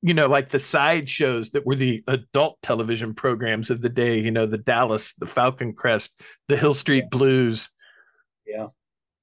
you 0.01 0.13
know, 0.13 0.27
like 0.27 0.49
the 0.49 0.59
side 0.59 1.09
shows 1.09 1.51
that 1.51 1.65
were 1.65 1.75
the 1.75 2.03
adult 2.07 2.57
television 2.61 3.13
programs 3.13 3.69
of 3.69 3.81
the 3.81 3.89
day, 3.89 4.19
you 4.19 4.31
know, 4.31 4.45
the 4.45 4.57
Dallas, 4.57 5.13
the 5.13 5.25
Falcon 5.25 5.73
Crest, 5.73 6.19
the 6.47 6.57
Hill 6.57 6.73
Street 6.73 7.09
Blues. 7.09 7.69
yeah 8.45 8.67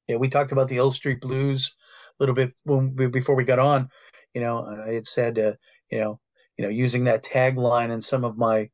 yeah, 0.08 0.16
we 0.16 0.28
talked 0.28 0.50
about 0.52 0.66
the 0.68 0.74
Hill 0.74 0.90
Street 0.90 1.20
Blues 1.20 1.76
a 2.18 2.22
little 2.22 2.34
bit 2.34 2.52
when 2.64 2.96
we, 2.96 3.06
before 3.06 3.34
we 3.36 3.44
got 3.44 3.58
on. 3.60 3.88
You 4.34 4.40
know, 4.40 4.64
I 4.86 4.92
had 4.94 5.06
said, 5.06 5.38
uh, 5.38 5.52
you 5.90 6.00
know, 6.00 6.20
you 6.60 6.66
know, 6.66 6.70
using 6.70 7.04
that 7.04 7.24
tagline 7.24 7.90
in 7.90 8.02
some 8.02 8.22
of 8.22 8.36
my 8.36 8.68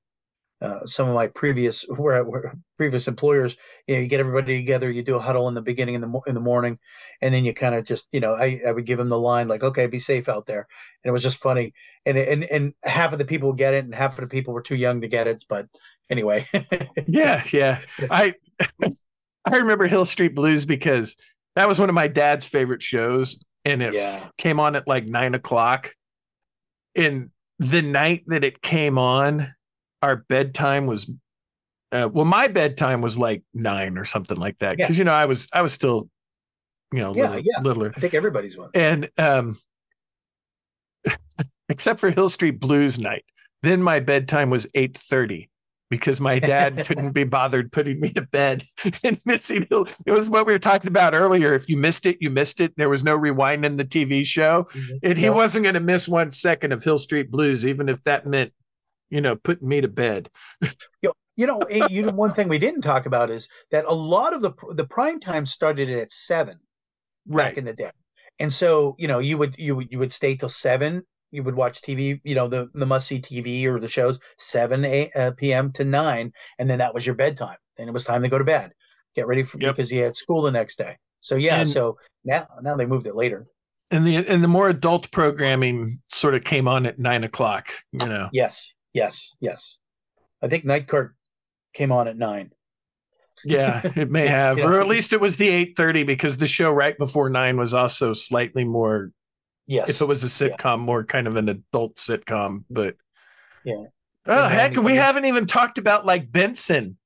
uh, 0.61 0.85
some 0.87 1.09
of 1.09 1.15
my 1.15 1.29
previous 1.29 1.85
where, 1.97 2.25
where 2.25 2.57
previous 2.79 3.09
employers, 3.09 3.57
you 3.87 3.95
know, 3.95 4.01
you 4.01 4.09
get 4.09 4.21
everybody 4.21 4.57
together, 4.57 4.91
you 4.91 5.05
do 5.05 5.15
a 5.17 5.21
huddle 5.21 5.47
in 5.49 5.55
the 5.55 5.63
beginning 5.63 5.95
in 5.95 6.01
the 6.01 6.21
in 6.27 6.35
the 6.35 6.41
morning, 6.41 6.81
and 7.23 7.33
then 7.33 7.45
you 7.45 7.55
kind 7.55 7.77
of 7.77 7.85
just, 7.85 8.09
you 8.13 8.21
know, 8.21 8.35
I, 8.35 8.61
I 8.67 8.73
would 8.73 8.87
give 8.87 8.99
them 8.99 9.09
the 9.09 9.19
line 9.21 9.49
like, 9.49 9.63
okay, 9.63 9.87
be 9.87 10.01
safe 10.01 10.29
out 10.29 10.47
there, 10.47 10.67
and 11.05 11.09
it 11.09 11.13
was 11.13 11.23
just 11.23 11.39
funny, 11.39 11.75
and 12.07 12.19
and 12.19 12.45
and 12.45 12.75
half 12.83 13.13
of 13.13 13.21
the 13.21 13.25
people 13.25 13.53
get 13.53 13.75
it, 13.75 13.85
and 13.85 13.95
half 13.95 14.19
of 14.19 14.23
the 14.23 14.35
people 14.35 14.53
were 14.55 14.63
too 14.63 14.77
young 14.77 15.01
to 15.03 15.09
get 15.09 15.29
it, 15.29 15.45
but 15.49 15.69
anyway, 16.11 16.45
Yeah, 17.07 17.45
yeah. 17.53 17.81
I 18.11 18.35
I 19.45 19.57
remember 19.57 19.87
Hill 19.87 20.05
Street 20.07 20.35
Blues 20.35 20.67
because 20.67 21.17
that 21.55 21.69
was 21.69 21.79
one 21.79 21.89
of 21.89 21.95
my 21.95 22.09
dad's 22.09 22.47
favorite 22.47 22.83
shows, 22.83 23.39
and 23.65 23.83
it 23.83 23.95
yeah, 23.95 24.29
came 24.39 24.61
on 24.61 24.77
at 24.77 24.89
like 24.89 25.07
nine 25.07 25.35
o'clock. 25.35 25.95
And 26.95 27.31
the 27.59 27.83
night 27.83 28.24
that 28.27 28.45
it 28.45 28.62
came 28.62 28.99
on, 28.99 29.55
our 30.03 30.16
bedtime 30.16 30.87
was 30.87 31.11
uh, 31.93 32.09
well, 32.12 32.24
my 32.24 32.49
bedtime 32.49 33.01
was 33.01 33.19
like 33.19 33.43
nine 33.55 33.97
or 33.97 34.05
something 34.05 34.37
like 34.37 34.59
that. 34.59 34.78
Yeah. 34.78 34.85
Because 34.87 34.99
you 34.99 35.05
know, 35.05 35.12
I 35.12 35.24
was 35.27 35.49
I 35.53 35.62
was 35.62 35.73
still, 35.73 36.09
you 36.93 36.99
know, 36.99 37.15
Yeah, 37.15 37.31
little, 37.31 37.43
yeah. 37.45 37.61
littler. 37.62 37.93
I 37.97 38.01
think 38.01 38.15
everybody's 38.15 38.57
one. 38.59 38.70
And 38.74 39.09
um 39.19 39.59
except 41.69 42.01
for 42.01 42.11
Hill 42.11 42.28
Street 42.28 42.61
Blues 42.61 42.99
night. 42.99 43.24
Then 43.62 43.83
my 43.83 44.01
bedtime 44.01 44.51
was 44.51 44.66
eight 44.74 44.97
thirty 44.99 45.49
because 45.91 46.21
my 46.21 46.39
dad 46.39 46.85
couldn't 46.87 47.13
be 47.13 47.25
bothered 47.25 47.71
putting 47.73 48.01
me 48.01 48.11
to 48.11 48.23
bed 48.23 48.63
and 49.05 49.19
missing. 49.25 49.67
It 49.71 50.11
was 50.11 50.29
what 50.31 50.47
we 50.47 50.53
were 50.53 50.59
talking 50.59 50.89
about 50.89 51.15
earlier. 51.15 51.55
If 51.55 51.69
you 51.69 51.77
missed 51.77 52.07
it, 52.07 52.19
you 52.21 52.31
missed 52.31 52.61
it. 52.61 52.75
There 52.77 52.89
was 52.89 53.05
no 53.05 53.17
rewinding 53.19 53.77
the 53.77 53.85
TV 53.85 54.25
show. 54.25 54.65
Mm-hmm. 54.65 54.97
And 55.03 55.19
he 55.19 55.25
Yeah. 55.25 55.31
wasn't 55.31 55.65
going 55.65 55.75
to 55.75 55.81
miss 55.81 56.09
one 56.09 56.31
second 56.31 56.73
of 56.73 56.83
Hill 56.83 56.99
Street 56.99 57.31
Blues, 57.31 57.65
even 57.65 57.89
if 57.89 58.03
that 58.05 58.27
meant, 58.27 58.53
you 59.11 59.21
know, 59.21 59.37
putting 59.37 59.69
me 59.69 59.81
to 59.81 59.89
bed. 59.89 60.29
You 61.39 61.47
know, 61.47 61.61
you 61.91 62.03
know, 62.03 62.13
one 62.13 62.33
thing 62.33 62.49
we 62.49 62.59
didn't 62.59 62.81
talk 62.81 63.05
about 63.05 63.29
is 63.29 63.47
that 63.71 63.85
a 63.85 63.93
lot 63.95 64.33
of 64.33 64.41
the 64.41 64.53
the 64.73 64.87
prime 64.87 65.21
time 65.21 65.45
started 65.45 65.91
at 65.91 66.11
seven 66.11 66.59
back 67.27 67.59
in 67.59 67.67
the 67.67 67.75
day, 67.75 67.91
and 68.39 68.51
so 68.51 68.97
you 68.99 69.07
know 69.07 69.19
you 69.19 69.37
would 69.37 69.55
you 69.59 69.77
would 69.77 69.89
you 69.93 69.99
would 69.99 70.15
stay 70.15 70.35
till 70.35 70.49
seven. 70.49 71.03
You 71.37 71.43
would 71.43 71.55
watch 71.55 71.83
TV, 71.83 72.19
you 72.25 72.35
know, 72.35 72.49
the 72.49 72.71
the 72.73 72.87
must 72.87 73.07
see 73.07 73.21
TV 73.21 73.67
or 73.67 73.79
the 73.79 73.87
shows 73.89 74.19
seven 74.39 74.87
a, 74.87 75.11
uh, 75.15 75.33
p.m. 75.33 75.71
to 75.73 75.85
nine, 75.85 76.33
and 76.59 76.69
then 76.69 76.79
that 76.79 76.95
was 76.95 77.05
your 77.05 77.15
bedtime. 77.15 77.59
Then 77.77 77.89
it 77.89 77.93
was 77.93 78.05
time 78.07 78.23
to 78.23 78.29
go 78.31 78.39
to 78.39 78.45
bed, 78.45 78.73
get 79.15 79.27
ready 79.27 79.43
for 79.43 79.59
Yep. 79.61 79.77
because 79.77 79.93
you 79.93 80.03
had 80.03 80.17
school 80.17 80.41
the 80.41 80.51
next 80.51 80.79
day. 80.79 80.97
So 81.21 81.37
yeah, 81.37 81.57
And- 81.61 81.69
so 81.69 81.99
now 82.25 82.49
now 82.63 82.75
they 82.75 82.87
moved 82.87 83.07
it 83.07 83.15
later. 83.15 83.47
And 83.91 84.07
the 84.07 84.17
and 84.17 84.43
the 84.43 84.49
more 84.49 84.71
adult 84.71 85.11
programming 85.11 86.01
sort 86.09 86.35
of 86.35 86.43
came 86.45 86.67
on 86.67 86.87
at 86.87 86.99
nine 86.99 87.23
o'clock, 87.23 87.67
you 87.93 88.07
know. 88.09 88.31
Yes, 88.33 88.73
yes, 88.95 89.35
yes. 89.41 89.77
I 90.43 90.49
think 90.49 90.65
Night 90.65 90.89
Court 90.89 91.15
came 91.75 91.93
on 91.93 92.09
at 92.09 92.17
nine. 92.17 92.51
Yeah, 93.45 93.83
it 93.95 94.11
may 94.11 94.27
have, 94.41 94.57
Yeah. 94.59 94.65
or 94.69 94.81
at 94.81 94.87
least 94.87 95.13
it 95.13 95.21
was 95.21 95.37
the 95.37 95.49
eight 95.51 95.75
thirty 95.77 96.03
because 96.03 96.39
the 96.39 96.47
show 96.49 96.73
right 96.73 96.97
before 96.97 97.29
nine 97.29 97.59
was 97.59 97.75
also 97.75 98.15
slightly 98.15 98.65
more. 98.65 99.11
Yes, 99.66 99.88
If 99.90 100.01
it 100.01 100.06
was 100.06 100.22
a 100.22 100.26
Yeah. 100.26 100.56
sitcom, 100.56 100.80
more 100.80 101.05
kind 101.05 101.26
of 101.26 101.36
an 101.36 101.48
adult 101.48 101.97
sitcom, 101.97 102.64
but 102.70 102.97
Yeah. 103.64 103.84
Oh 104.26 104.48
And 104.48 104.48
heck, 104.48 104.76
we 104.76 104.97
haven't 104.97 105.24
even 105.24 105.47
talked 105.47 105.78
about 105.78 106.06
like 106.06 106.30
Benson 106.32 106.98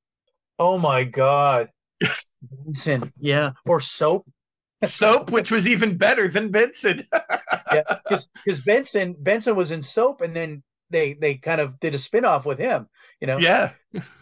Oh 0.59 0.79
my 0.79 1.05
God. 1.05 1.71
Benson, 2.65 3.13
yeah, 3.19 3.53
or 3.67 3.81
soap. 3.81 4.27
soap, 4.83 5.31
which 5.31 5.51
was 5.51 5.69
even 5.69 5.97
better 5.97 6.29
than 6.29 6.51
Benson. 6.51 7.03
Yeah, 7.73 7.83
because 8.09 8.61
Benson 8.63 9.15
Benson 9.19 9.55
was 9.57 9.71
in 9.71 9.83
soap, 9.83 10.23
and 10.23 10.35
then 10.35 10.63
they 10.91 11.15
they 11.15 11.37
kind 11.37 11.61
of 11.61 11.79
did 11.81 11.95
a 11.95 11.99
spin-off 11.99 12.47
with 12.47 12.59
him. 12.59 12.89
You 13.21 13.27
know, 13.27 13.39
yeah, 13.39 13.73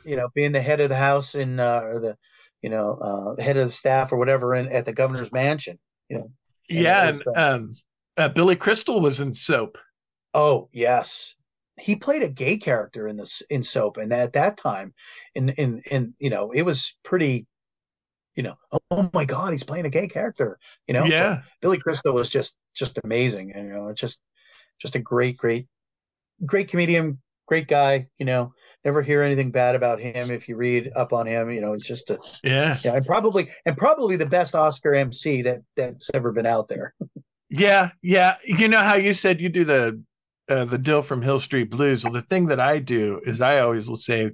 you 0.04 0.16
know, 0.16 0.28
being 0.34 0.52
the 0.52 0.60
head 0.60 0.80
of 0.80 0.88
the 0.88 0.96
house 0.96 1.34
in 1.34 1.60
uh, 1.60 1.80
or 1.84 2.00
the 2.00 2.16
you 2.62 2.70
know 2.70 2.94
uh, 3.38 3.42
head 3.42 3.56
of 3.56 3.66
the 3.66 3.72
staff 3.72 4.12
or 4.12 4.18
whatever 4.18 4.54
in 4.54 4.68
at 4.68 4.84
the 4.84 4.92
governor's 4.92 5.32
mansion. 5.32 5.78
You 6.08 6.18
know, 6.18 6.30
And 6.70 6.78
yeah, 6.78 7.08
and 7.08 7.22
um, 7.36 7.76
uh, 8.18 8.28
Billy 8.28 8.56
Crystal 8.56 9.00
was 9.00 9.20
in 9.20 9.32
soap. 9.32 9.78
oh 10.34 10.68
yes, 10.72 11.34
he 11.80 11.96
played 11.96 12.22
a 12.22 12.28
gay 12.28 12.56
character 12.58 13.06
in 13.06 13.16
this 13.16 13.42
in 13.50 13.62
soap, 13.62 13.96
and 13.96 14.12
at 14.12 14.32
that 14.34 14.56
time, 14.56 14.92
in 15.34 15.50
in 15.50 15.82
in 15.90 16.14
you 16.18 16.30
know, 16.30 16.50
it 16.50 16.62
was 16.62 16.96
pretty. 17.04 17.46
You 18.34 18.44
know, 18.44 18.54
oh 18.92 19.10
my 19.12 19.24
God, 19.24 19.52
he's 19.52 19.64
playing 19.64 19.86
a 19.86 19.90
gay 19.90 20.06
character. 20.06 20.60
You 20.86 20.94
know, 20.94 21.00
But 21.00 21.10
yeah, 21.10 21.42
Billy 21.60 21.78
Crystal 21.78 22.12
was 22.14 22.30
just 22.30 22.56
just 22.72 22.98
amazing, 23.02 23.52
and 23.52 23.66
you 23.66 23.72
know, 23.72 23.88
it's 23.88 24.00
just 24.00 24.20
just 24.80 24.94
a 24.94 25.00
great, 25.00 25.36
great, 25.36 25.66
great 26.46 26.68
comedian, 26.68 27.20
great 27.46 27.66
guy. 27.66 28.06
You 28.18 28.26
know, 28.26 28.52
never 28.84 29.02
hear 29.02 29.22
anything 29.22 29.50
bad 29.50 29.74
about 29.74 29.98
him. 29.98 30.30
If 30.30 30.48
you 30.48 30.54
read 30.54 30.92
up 30.94 31.12
on 31.12 31.26
him, 31.26 31.50
you 31.50 31.60
know, 31.60 31.72
it's 31.72 31.86
just 31.86 32.10
a 32.10 32.18
yeah, 32.44 32.78
yeah, 32.84 32.94
and 32.94 33.04
probably 33.04 33.50
and 33.66 33.76
probably 33.76 34.16
the 34.16 34.26
best 34.26 34.54
Oscar 34.54 34.94
MC 34.94 35.42
that 35.42 35.58
that's 35.74 36.08
ever 36.14 36.30
been 36.30 36.46
out 36.46 36.68
there. 36.68 36.94
yeah, 37.50 37.90
yeah. 38.02 38.36
You 38.44 38.68
know 38.68 38.80
how 38.80 38.94
you 38.94 39.12
said 39.12 39.40
you 39.40 39.48
do 39.48 39.64
the 39.64 40.02
uh, 40.48 40.64
the 40.64 40.78
deal 40.78 41.02
from 41.02 41.22
Hill 41.22 41.38
Street 41.38 41.70
Blues. 41.70 42.04
Well, 42.04 42.12
the 42.12 42.22
thing 42.22 42.46
that 42.46 42.60
I 42.60 42.78
do 42.78 43.20
is 43.26 43.40
I 43.40 43.60
always 43.60 43.88
will 43.88 43.96
say, 43.96 44.32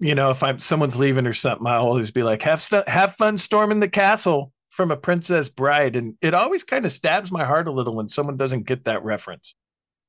you 0.00 0.14
know, 0.14 0.30
if 0.30 0.42
I'm 0.42 0.58
someone's 0.58 0.98
leaving 0.98 1.26
or 1.26 1.32
something, 1.32 1.66
I'll 1.66 1.86
always 1.86 2.10
be 2.10 2.22
like, 2.22 2.42
have 2.42 2.62
have 2.86 3.14
fun 3.14 3.38
storming 3.38 3.80
the 3.80 3.88
castle 3.88 4.52
from 4.70 4.90
a 4.90 4.96
Princess 4.96 5.48
Bride, 5.48 5.96
and 5.96 6.16
it 6.20 6.34
always 6.34 6.64
kind 6.64 6.84
of 6.84 6.92
stabs 6.92 7.30
my 7.30 7.44
heart 7.44 7.68
a 7.68 7.72
little 7.72 7.94
when 7.94 8.08
someone 8.08 8.36
doesn't 8.36 8.66
get 8.66 8.84
that 8.84 9.04
reference. 9.04 9.54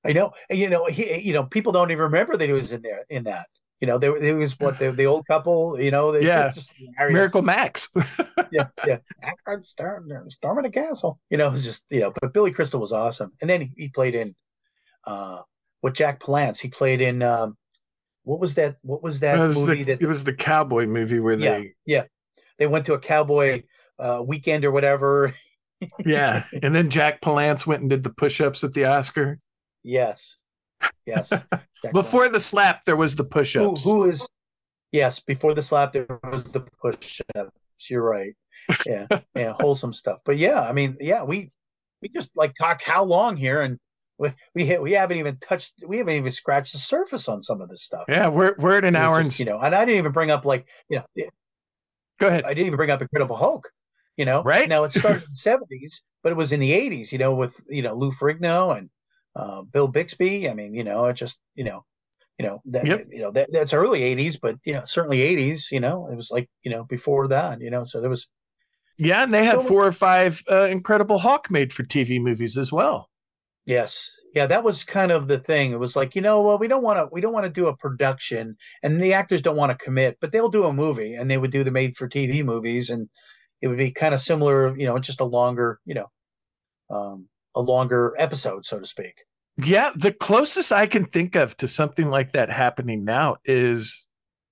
I 0.03 0.13
know, 0.13 0.31
you 0.49 0.69
know, 0.69 0.85
he, 0.85 1.19
you 1.19 1.33
know, 1.33 1.43
people 1.43 1.71
don't 1.71 1.91
even 1.91 2.03
remember 2.03 2.37
that 2.37 2.47
he 2.47 2.53
was 2.53 2.71
in 2.71 2.81
there 2.81 3.05
in 3.09 3.23
that. 3.23 3.47
You 3.81 3.87
know, 3.87 3.97
there, 3.97 4.17
there 4.19 4.35
was 4.35 4.57
what 4.59 4.79
the, 4.79 4.91
the 4.91 5.05
old 5.05 5.27
couple. 5.27 5.79
You 5.79 5.91
know, 5.91 6.11
they, 6.11 6.25
Yeah. 6.25 6.53
Miracle 7.09 7.41
Max. 7.41 7.89
yeah, 8.51 8.67
yeah. 8.87 8.99
Storm, 9.63 10.09
storming 10.29 10.65
a 10.65 10.71
castle. 10.71 11.19
You 11.29 11.37
know, 11.37 11.47
it 11.47 11.51
was 11.51 11.65
just 11.65 11.83
you 11.89 11.99
know, 11.99 12.13
but 12.21 12.33
Billy 12.33 12.51
Crystal 12.51 12.79
was 12.79 12.91
awesome, 12.93 13.33
and 13.41 13.49
then 13.49 13.61
he, 13.61 13.71
he 13.75 13.87
played 13.89 14.15
in 14.15 14.35
uh 15.05 15.41
with 15.81 15.93
Jack 15.93 16.19
Palance. 16.19 16.59
He 16.61 16.69
played 16.69 17.01
in 17.01 17.21
um 17.21 17.57
what 18.23 18.39
was 18.39 18.55
that? 18.55 18.77
What 18.81 19.03
was 19.03 19.19
that 19.19 19.37
was, 19.37 19.63
movie 19.63 19.83
the, 19.83 19.93
that 19.95 20.01
it 20.01 20.07
was 20.07 20.23
the 20.23 20.33
cowboy 20.33 20.85
movie 20.85 21.19
where 21.19 21.37
Yeah. 21.37 21.59
they 21.59 21.73
yeah 21.85 22.03
they 22.57 22.67
went 22.67 22.85
to 22.85 22.93
a 22.93 22.99
cowboy 22.99 23.63
uh, 23.99 24.23
weekend 24.25 24.65
or 24.65 24.71
whatever? 24.71 25.33
yeah 26.05 26.45
and 26.63 26.73
then 26.73 26.89
jack 26.89 27.19
palance 27.21 27.67
went 27.67 27.81
and 27.81 27.89
did 27.89 28.01
the 28.01 28.09
push-ups 28.09 28.63
at 28.63 28.71
the 28.71 28.85
oscar 28.85 29.37
Yes, 29.83 30.37
yes. 31.05 31.31
Before 31.93 32.29
the 32.29 32.39
slap 32.39 32.83
there 32.85 32.95
was 32.95 33.15
the 33.15 33.23
who, 33.23 33.29
push-ups. 33.29 33.83
who 33.83 34.05
is 34.05 34.27
yes 34.91 35.19
before 35.19 35.53
the 35.53 35.61
slap 35.61 35.93
there 35.93 36.07
was 36.31 36.43
the 36.45 36.61
push 36.81 37.21
up 37.35 37.53
you're 37.89 38.01
right. 38.01 38.33
Yeah 38.85 39.07
yeah 39.35 39.53
wholesome 39.59 39.93
stuff. 39.93 40.19
But 40.25 40.37
yeah 40.37 40.61
i 40.61 40.71
mean 40.71 40.95
yeah 40.99 41.23
we 41.23 41.51
we 42.01 42.09
just 42.09 42.35
like 42.35 42.53
talked 42.55 42.81
how 42.81 43.03
long 43.03 43.35
here 43.35 43.61
and 43.61 43.77
we 44.17 44.29
we, 44.53 44.65
hit, 44.65 44.81
we 44.81 44.93
haven't 44.93 45.17
even 45.17 45.37
touched 45.37 45.73
we 45.85 45.97
haven't 45.97 46.15
even 46.15 46.31
scratched 46.31 46.73
the 46.73 46.79
surface 46.79 47.27
on 47.27 47.41
some 47.41 47.61
of 47.61 47.69
this 47.69 47.83
stuff. 47.83 48.05
Yeah 48.07 48.27
we're, 48.29 48.55
we're 48.57 48.77
at 48.77 48.85
an 48.85 48.95
hour 48.95 49.21
just, 49.21 49.39
and 49.39 49.45
you 49.47 49.53
know 49.53 49.59
and 49.59 49.75
i 49.75 49.83
didn't 49.85 49.99
even 49.99 50.11
bring 50.13 50.31
up 50.31 50.45
like 50.45 50.67
you 50.89 50.97
know 50.97 51.25
go 52.19 52.27
ahead. 52.27 52.45
I 52.45 52.53
didn't 52.53 52.67
even 52.67 52.77
bring 52.77 52.89
up 52.89 53.01
incredible 53.01 53.35
hulk 53.35 53.69
you 54.17 54.23
know. 54.23 54.41
Right. 54.43 54.69
now 54.69 54.85
it 54.85 54.93
started 54.93 55.23
in 55.23 55.29
the 55.29 55.67
70s 55.77 56.01
but 56.23 56.31
it 56.31 56.35
was 56.35 56.53
in 56.53 56.61
the 56.61 56.71
80s 56.71 57.11
you 57.11 57.17
know 57.17 57.35
with 57.35 57.59
you 57.67 57.81
know 57.81 57.95
lou 57.95 58.11
ferrigno 58.11 58.77
and 58.77 58.89
uh, 59.35 59.61
bill 59.63 59.87
bixby 59.87 60.49
i 60.49 60.53
mean 60.53 60.73
you 60.73 60.83
know 60.83 61.05
it 61.05 61.13
just 61.15 61.39
you 61.55 61.63
know 61.63 61.83
you 62.39 62.45
know 62.45 62.61
that 62.65 62.85
Yep. 62.85 63.07
you 63.11 63.19
know 63.21 63.31
that 63.31 63.49
that's 63.51 63.73
early 63.73 64.01
80s 64.01 64.39
but 64.41 64.57
you 64.65 64.73
know 64.73 64.83
certainly 64.85 65.19
80s 65.19 65.71
you 65.71 65.79
know 65.79 66.07
it 66.11 66.15
was 66.15 66.31
like 66.31 66.49
you 66.63 66.71
know 66.71 66.83
before 66.83 67.27
that 67.29 67.61
you 67.61 67.69
know 67.71 67.83
so 67.83 68.01
there 68.01 68.09
was 68.09 68.27
yeah 68.97 69.23
and 69.23 69.33
they 69.33 69.43
had 69.45 69.61
So- 69.61 69.67
four 69.67 69.85
or 69.85 69.91
five 69.91 70.41
uh, 70.51 70.67
incredible 70.69 71.19
hulk 71.19 71.49
made 71.51 71.73
for 71.73 71.83
tv 71.83 72.19
movies 72.21 72.57
as 72.57 72.71
well 72.71 73.09
yes 73.65 74.09
yeah 74.33 74.45
that 74.47 74.63
was 74.63 74.83
kind 74.83 75.11
of 75.11 75.27
the 75.27 75.39
thing 75.39 75.71
it 75.71 75.79
was 75.79 75.95
like 75.95 76.15
you 76.15 76.21
know 76.21 76.41
well 76.41 76.57
we 76.57 76.67
don't 76.67 76.83
want 76.83 76.97
to 76.99 77.07
we 77.11 77.21
don't 77.21 77.33
want 77.33 77.45
to 77.45 77.51
do 77.51 77.67
a 77.67 77.75
production 77.77 78.55
and 78.83 79.01
the 79.01 79.13
actors 79.13 79.41
don't 79.41 79.55
want 79.57 79.71
to 79.77 79.83
commit 79.83 80.17
but 80.21 80.31
they'll 80.31 80.49
do 80.49 80.65
a 80.65 80.73
movie 80.73 81.15
and 81.15 81.29
they 81.31 81.37
would 81.37 81.51
do 81.51 81.63
the 81.63 81.71
made 81.71 81.95
for 81.97 82.07
tv 82.07 82.43
movies 82.43 82.89
and 82.89 83.09
it 83.61 83.67
would 83.69 83.77
be 83.77 83.91
kind 83.91 84.13
of 84.13 84.21
similar 84.21 84.77
you 84.77 84.85
know 84.85 84.99
just 84.99 85.19
a 85.21 85.25
longer 85.25 85.79
you 85.85 85.95
know 85.95 86.07
um 86.89 87.27
a 87.55 87.61
longer 87.61 88.13
episode 88.17 88.65
so 88.65 88.79
to 88.79 88.85
speak 88.85 89.23
Yeah, 89.57 89.91
the 89.95 90.11
closest 90.11 90.71
I 90.71 90.85
can 90.85 91.05
think 91.05 91.35
of 91.35 91.55
to 91.57 91.67
something 91.67 92.09
like 92.09 92.33
that 92.33 92.49
happening 92.49 93.05
now 93.05 93.35
is 93.45 94.05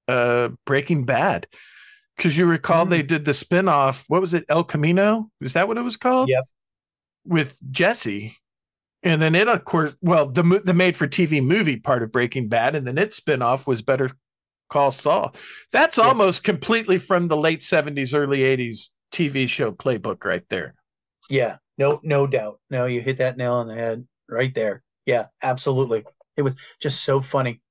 uh 0.08 0.50
Breaking 0.66 1.06
Bad. 1.06 1.48
Because 2.16 2.38
you 2.38 2.46
recall 2.46 2.86
Mm. 2.86 2.90
they 2.90 3.02
did 3.02 3.26
the 3.26 3.34
spin-off, 3.34 4.06
what 4.08 4.22
was 4.22 4.34
it, 4.36 4.46
El 4.48 4.64
Camino? 4.64 5.30
Is 5.42 5.54
that 5.54 5.68
what 5.68 5.78
it 5.78 5.82
was 5.84 5.98
called? 5.98 6.30
Yep. 6.30 6.44
With 7.26 7.58
Jesse. 7.72 8.38
And 9.02 9.22
then 9.22 9.34
it, 9.36 9.48
of 9.50 9.66
course, 9.66 9.96
well, 10.02 10.28
the 10.30 10.44
the 10.64 10.74
made 10.74 10.96
for 10.96 11.08
TV 11.08 11.42
movie 11.44 11.78
part 11.78 12.04
of 12.04 12.12
Breaking 12.12 12.48
Bad, 12.50 12.76
and 12.76 12.86
then 12.88 12.98
its 12.98 13.18
spin-off 13.18 13.66
was 13.68 13.82
Better 13.82 14.10
Call 14.70 14.92
Saul. 14.92 15.36
That's 15.72 15.98
Yep. 15.98 16.06
almost 16.08 16.44
completely 16.44 16.98
from 16.98 17.28
the 17.28 17.36
late 17.38 17.62
70s, 17.64 18.14
early 18.14 18.44
80s 18.44 18.92
TV 19.12 19.48
show 19.50 19.72
playbook 19.74 20.24
right 20.24 20.44
there. 20.50 20.76
Yeah, 21.30 21.58
no, 21.78 22.00
no 22.04 22.28
doubt. 22.28 22.60
No, 22.70 22.86
you 22.86 23.02
hit 23.02 23.18
that 23.18 23.38
nail 23.38 23.54
on 23.54 23.68
the 23.68 23.76
head 23.76 24.08
right 24.30 24.54
there. 24.54 24.84
Yeah, 25.06 25.28
absolutely. 25.42 26.06
It 26.38 26.42
was 26.44 26.56
just 26.82 27.04
so 27.04 27.20
funny. 27.20 27.62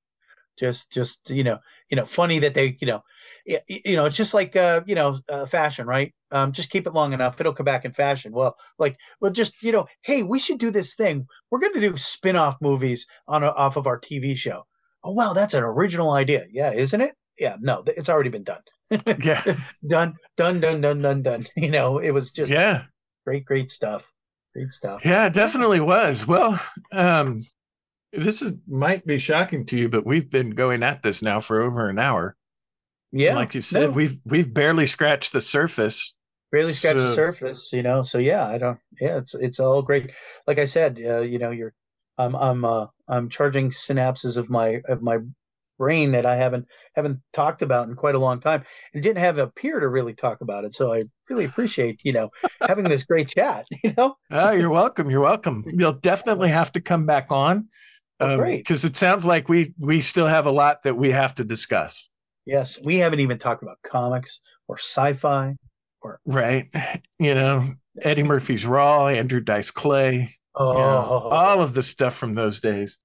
Just, 0.59 0.91
just 0.91 1.31
you 1.31 1.43
know, 1.43 1.59
you 1.89 1.97
know, 1.97 2.05
funny 2.05 2.39
that 2.39 2.53
they, 2.53 2.77
you 2.79 2.87
know, 2.87 3.01
y- 3.47 3.61
you 3.67 3.95
know, 3.95 4.05
it's 4.05 4.17
just 4.17 4.35
like, 4.35 4.55
uh, 4.55 4.81
you 4.85 4.93
know, 4.93 5.19
uh, 5.27 5.45
fashion, 5.47 5.87
right? 5.87 6.13
Um, 6.31 6.51
just 6.51 6.69
keep 6.69 6.85
it 6.85 6.93
long 6.93 7.13
enough, 7.13 7.39
it'll 7.39 7.53
come 7.53 7.65
back 7.65 7.85
in 7.85 7.91
fashion. 7.91 8.31
Well, 8.33 8.55
like, 8.77 8.97
well, 9.19 9.31
just 9.31 9.55
you 9.63 9.71
know, 9.71 9.87
hey, 10.03 10.21
we 10.23 10.39
should 10.39 10.59
do 10.59 10.69
this 10.71 10.93
thing. 10.95 11.25
We're 11.49 11.59
going 11.59 11.73
to 11.73 11.79
do 11.81 11.97
spin-off 11.97 12.57
movies 12.61 13.07
on 13.27 13.43
a, 13.43 13.47
off 13.49 13.77
of 13.77 13.87
our 13.87 13.97
TV 13.97 14.35
show. 14.35 14.63
Oh, 15.03 15.11
wow, 15.11 15.33
that's 15.33 15.55
an 15.55 15.63
original 15.63 16.11
idea. 16.11 16.45
Yeah, 16.51 16.71
isn't 16.71 17.01
it? 17.01 17.15
Yeah, 17.39 17.57
no, 17.59 17.83
it's 17.87 18.09
already 18.09 18.29
been 18.29 18.43
done. 18.43 18.61
Yeah. 19.23 19.43
done, 19.87 20.15
done, 20.37 20.59
done, 20.59 20.81
done, 20.81 21.01
done, 21.01 21.21
done. 21.23 21.45
You 21.55 21.71
know, 21.71 21.97
it 21.97 22.11
was 22.11 22.31
just 22.31 22.51
yeah. 22.51 22.83
Great, 23.25 23.45
great 23.45 23.71
stuff. 23.71 24.09
Great 24.53 24.71
stuff. 24.71 25.03
Yeah, 25.03 25.25
it 25.25 25.33
definitely 25.33 25.79
was. 25.79 26.27
Well, 26.27 26.59
um, 26.91 27.43
this 28.11 28.41
is 28.41 28.53
might 28.67 29.05
be 29.05 29.17
shocking 29.17 29.65
to 29.67 29.77
you, 29.77 29.89
but 29.89 30.05
we've 30.05 30.29
been 30.29 30.51
going 30.51 30.83
at 30.83 31.01
this 31.01 31.21
now 31.21 31.39
for 31.39 31.61
over 31.61 31.89
an 31.89 31.97
hour. 31.97 32.35
Yeah, 33.11 33.35
like 33.35 33.55
you 33.55 33.61
said, 33.61 33.89
no, 33.89 33.91
we've 33.91 34.19
we've 34.25 34.53
barely 34.53 34.85
scratched 34.85 35.33
the 35.33 35.41
surface. 35.41 36.15
barely 36.51 36.73
scratched 36.73 36.99
the 36.99 37.15
surface, 37.15 37.71
you 37.73 37.83
know. 37.83 38.03
So 38.03 38.19
yeah, 38.19 38.47
I 38.47 38.57
don't. 38.57 38.79
Yeah, 38.99 39.17
it's 39.17 39.33
it's 39.35 39.59
all 39.59 39.81
great. 39.81 40.11
Like 40.47 40.59
I 40.59 40.65
said, 40.65 40.99
uh, 41.03 41.21
you 41.21 41.39
know, 41.39 41.51
you're, 41.51 41.73
I'm 42.17 42.35
I'm 42.35 42.65
uh 42.65 42.87
I'm 43.07 43.29
charging 43.29 43.71
synapses 43.71 44.37
of 44.37 44.49
my 44.49 44.81
of 44.87 45.01
my 45.01 45.17
brain 45.79 46.11
that 46.11 46.25
I 46.25 46.35
haven't 46.35 46.65
haven't 46.95 47.19
talked 47.33 47.61
about 47.61 47.87
in 47.89 47.95
quite 47.95 48.15
a 48.15 48.19
long 48.19 48.39
time, 48.39 48.63
and 48.93 49.01
didn't 49.03 49.19
have 49.19 49.37
a 49.37 49.47
peer 49.47 49.79
to 49.79 49.87
really 49.87 50.13
talk 50.13 50.41
about 50.41 50.65
it. 50.65 50.75
So 50.75 50.93
I 50.93 51.05
really 51.29 51.45
appreciate 51.45 52.01
you 52.03 52.13
know 52.13 52.29
having 52.61 52.85
this 52.85 53.03
great 53.03 53.27
chat. 53.29 53.67
You 53.83 53.93
know, 53.97 54.15
Oh, 54.31 54.51
you're 54.51 54.69
welcome. 54.69 55.09
You're 55.09 55.21
welcome. 55.21 55.63
You'll 55.67 55.93
definitely 55.93 56.49
have 56.49 56.71
to 56.73 56.81
come 56.81 57.05
back 57.05 57.31
on. 57.31 57.67
Oh, 58.19 58.33
um, 58.33 58.39
great. 58.39 58.57
because 58.57 58.83
it 58.83 58.95
sounds 58.95 59.25
like 59.25 59.49
we 59.49 59.73
we 59.79 60.01
still 60.01 60.27
have 60.27 60.45
a 60.45 60.51
lot 60.51 60.83
that 60.83 60.95
we 60.95 61.11
have 61.11 61.33
to 61.35 61.43
discuss. 61.43 62.09
yes, 62.45 62.79
we 62.83 62.97
haven't 62.97 63.19
even 63.21 63.37
talked 63.39 63.63
about 63.63 63.77
comics 63.83 64.39
or 64.67 64.77
sci-fi. 64.77 65.55
Or 66.01 66.19
right. 66.25 66.65
You 67.17 67.33
know, 67.33 67.73
Eddie 68.01 68.23
Murphy's 68.23 68.65
Raw, 68.65 69.07
Andrew 69.07 69.39
Dice 69.39 69.71
Clay, 69.71 70.37
Oh, 70.55 70.73
you 70.73 70.77
know, 70.79 71.07
oh. 71.09 71.29
all 71.29 71.61
of 71.61 71.73
the 71.73 71.81
stuff 71.81 72.15
from 72.15 72.35
those 72.35 72.59
days. 72.59 72.99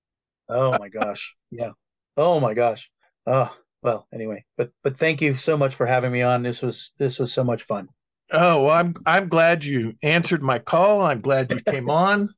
Oh 0.49 0.77
my 0.79 0.89
gosh. 0.89 1.35
Yeah. 1.51 1.71
Oh 2.19 2.41
my 2.41 2.53
gosh. 2.53 2.91
Oh, 3.27 3.55
well, 3.81 4.09
anyway, 4.13 4.45
but 4.57 4.73
but 4.83 4.99
thank 4.99 5.23
you 5.23 5.35
so 5.35 5.57
much 5.57 5.77
for 5.77 5.87
having 5.87 6.11
me 6.11 6.23
on. 6.23 6.43
This 6.43 6.61
was 6.61 6.93
this 6.99 7.21
was 7.21 7.33
so 7.33 7.45
much 7.45 7.63
fun. 7.63 7.89
Oh, 8.33 8.65
well, 8.65 8.75
I'm 8.75 8.93
I'm 9.07 9.29
glad 9.29 9.65
you 9.65 9.95
answered 10.03 10.43
my 10.43 10.59
call. 10.59 11.03
I'm 11.03 11.21
glad 11.21 11.53
you 11.53 11.61
came 11.63 11.89
on. 11.91 12.29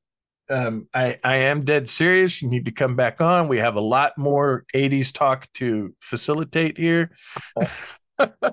Um, 0.50 0.86
I 0.92 1.18
I 1.24 1.36
am 1.36 1.64
dead 1.64 1.88
serious. 1.88 2.42
You 2.42 2.50
need 2.50 2.66
to 2.66 2.72
come 2.72 2.94
back 2.94 3.22
on. 3.22 3.48
We 3.48 3.56
have 3.56 3.76
a 3.76 3.80
lot 3.80 4.18
more 4.18 4.66
'80s 4.74 5.14
talk 5.14 5.48
to 5.54 5.94
facilitate 6.00 6.76
here. 6.76 7.12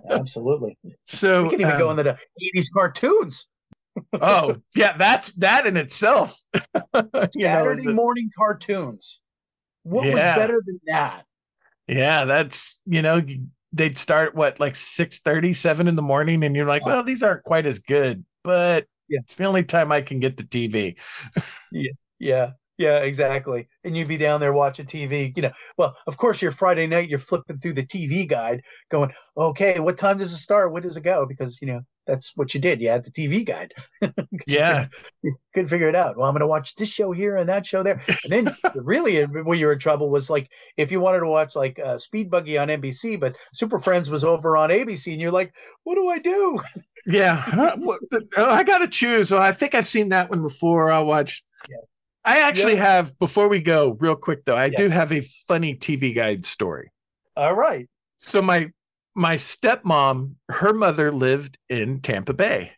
Absolutely. 0.09 0.77
So 1.05 1.43
we 1.43 1.49
can 1.49 1.61
even 1.61 1.77
go 1.77 1.89
um, 1.89 1.97
into 1.97 2.11
the 2.11 2.59
80s 2.59 2.67
cartoons. 2.73 3.47
oh 4.13 4.57
yeah, 4.75 4.95
that's 4.95 5.31
that 5.35 5.65
in 5.65 5.77
itself. 5.77 6.37
you 6.53 6.61
know, 6.93 7.27
Saturday 7.31 7.93
morning 7.93 8.29
cartoons. 8.37 9.21
What 9.89 10.05
was 10.05 10.15
better 10.15 10.61
than 10.65 10.79
that? 10.87 11.23
yeah, 11.87 12.25
that's 12.25 12.81
you 12.85 13.01
know 13.01 13.21
they'd 13.73 13.97
start 13.97 14.35
what 14.35 14.59
like 14.59 14.75
six 14.75 15.19
thirty, 15.19 15.53
seven 15.53 15.87
in 15.87 15.95
the 15.95 16.01
morning, 16.01 16.43
and 16.43 16.55
you're 16.55 16.65
like, 16.65 16.85
well, 16.85 17.03
these 17.03 17.23
aren't 17.23 17.43
quite 17.43 17.65
as 17.65 17.79
good, 17.79 18.25
but 18.43 18.85
Yeah. 19.09 19.19
it's 19.21 19.35
the 19.35 19.45
only 19.45 19.63
time 19.63 19.91
I 19.91 20.01
can 20.01 20.19
get 20.19 20.37
the 20.37 20.43
TV. 20.43 20.95
Yeah. 21.71 21.91
Yeah, 22.19 22.51
exactly. 22.77 23.67
And 23.83 23.95
you'd 23.97 24.07
be 24.07 24.17
down 24.17 24.39
there 24.39 24.53
watching 24.53 24.85
TV, 24.85 25.33
you 25.35 25.41
know. 25.41 25.51
Well, 25.77 25.95
of 26.07 26.17
course, 26.17 26.41
your 26.41 26.51
Friday 26.51 26.87
night, 26.87 27.09
you're 27.09 27.19
flipping 27.19 27.57
through 27.57 27.73
the 27.73 27.85
TV 27.85 28.27
guide, 28.27 28.61
going, 28.89 29.11
"Okay, 29.35 29.79
what 29.79 29.97
time 29.97 30.17
does 30.17 30.31
it 30.31 30.37
start? 30.37 30.71
When 30.71 30.83
does 30.83 30.97
it 30.97 31.01
go?" 31.01 31.25
Because 31.25 31.59
you 31.61 31.67
know 31.67 31.81
that's 32.05 32.31
what 32.35 32.53
you 32.53 32.59
did. 32.61 32.81
You 32.81 32.89
had 32.89 33.03
the 33.03 33.11
TV 33.11 33.43
guide. 33.45 33.73
Yeah, 34.45 34.87
you 35.23 35.35
couldn't 35.53 35.69
figure 35.69 35.89
it 35.89 35.95
out. 35.95 36.15
Well, 36.17 36.25
I'm 36.27 36.33
going 36.33 36.39
to 36.41 36.47
watch 36.47 36.75
this 36.75 36.89
show 36.89 37.11
here 37.11 37.35
and 37.35 37.49
that 37.49 37.65
show 37.65 37.83
there. 37.83 38.01
And 38.23 38.31
then 38.31 38.55
really, 38.75 39.23
when 39.23 39.59
you 39.59 39.65
were 39.65 39.73
in 39.73 39.79
trouble 39.79 40.09
was 40.09 40.29
like 40.29 40.49
if 40.77 40.91
you 40.91 40.99
wanted 41.01 41.19
to 41.19 41.27
watch 41.27 41.55
like 41.55 41.79
uh, 41.79 41.97
Speed 41.97 42.29
Buggy 42.29 42.57
on 42.57 42.69
NBC, 42.69 43.19
but 43.19 43.35
Super 43.53 43.79
Friends 43.79 44.09
was 44.09 44.23
over 44.23 44.55
on 44.55 44.69
ABC, 44.69 45.11
and 45.11 45.21
you're 45.21 45.31
like, 45.31 45.53
"What 45.83 45.95
do 45.95 46.07
I 46.07 46.19
do?" 46.19 46.59
Yeah. 47.07 47.37
Huh, 47.37 47.75
what 47.79 47.99
the- 48.11 48.27
oh, 48.37 48.51
I 48.51 48.63
got 48.63 48.79
to 48.79 48.87
choose. 48.87 49.31
I 49.31 49.51
think 49.51 49.75
I've 49.75 49.87
seen 49.87 50.09
that 50.09 50.29
one 50.29 50.41
before. 50.41 50.91
I'll 50.91 51.05
watch. 51.05 51.43
Yeah. 51.69 51.77
I 52.27 52.39
actually 52.41 52.75
Yeah. 52.75 52.85
have, 52.85 53.17
before 53.19 53.47
we 53.47 53.59
go, 53.61 53.91
real 53.99 54.15
quick 54.15 54.45
though, 54.45 54.55
I 54.55 54.69
do 54.69 54.89
have 54.89 55.11
a 55.11 55.21
funny 55.21 55.75
TV 55.75 56.13
guide 56.13 56.45
story. 56.45 56.91
All 57.35 57.53
right. 57.53 57.87
So 58.17 58.41
my 58.41 58.71
my 59.15 59.35
stepmom, 59.35 60.35
her 60.49 60.73
mother 60.73 61.11
lived 61.11 61.57
in 61.69 62.01
Tampa 62.01 62.33
Bay. 62.33 62.73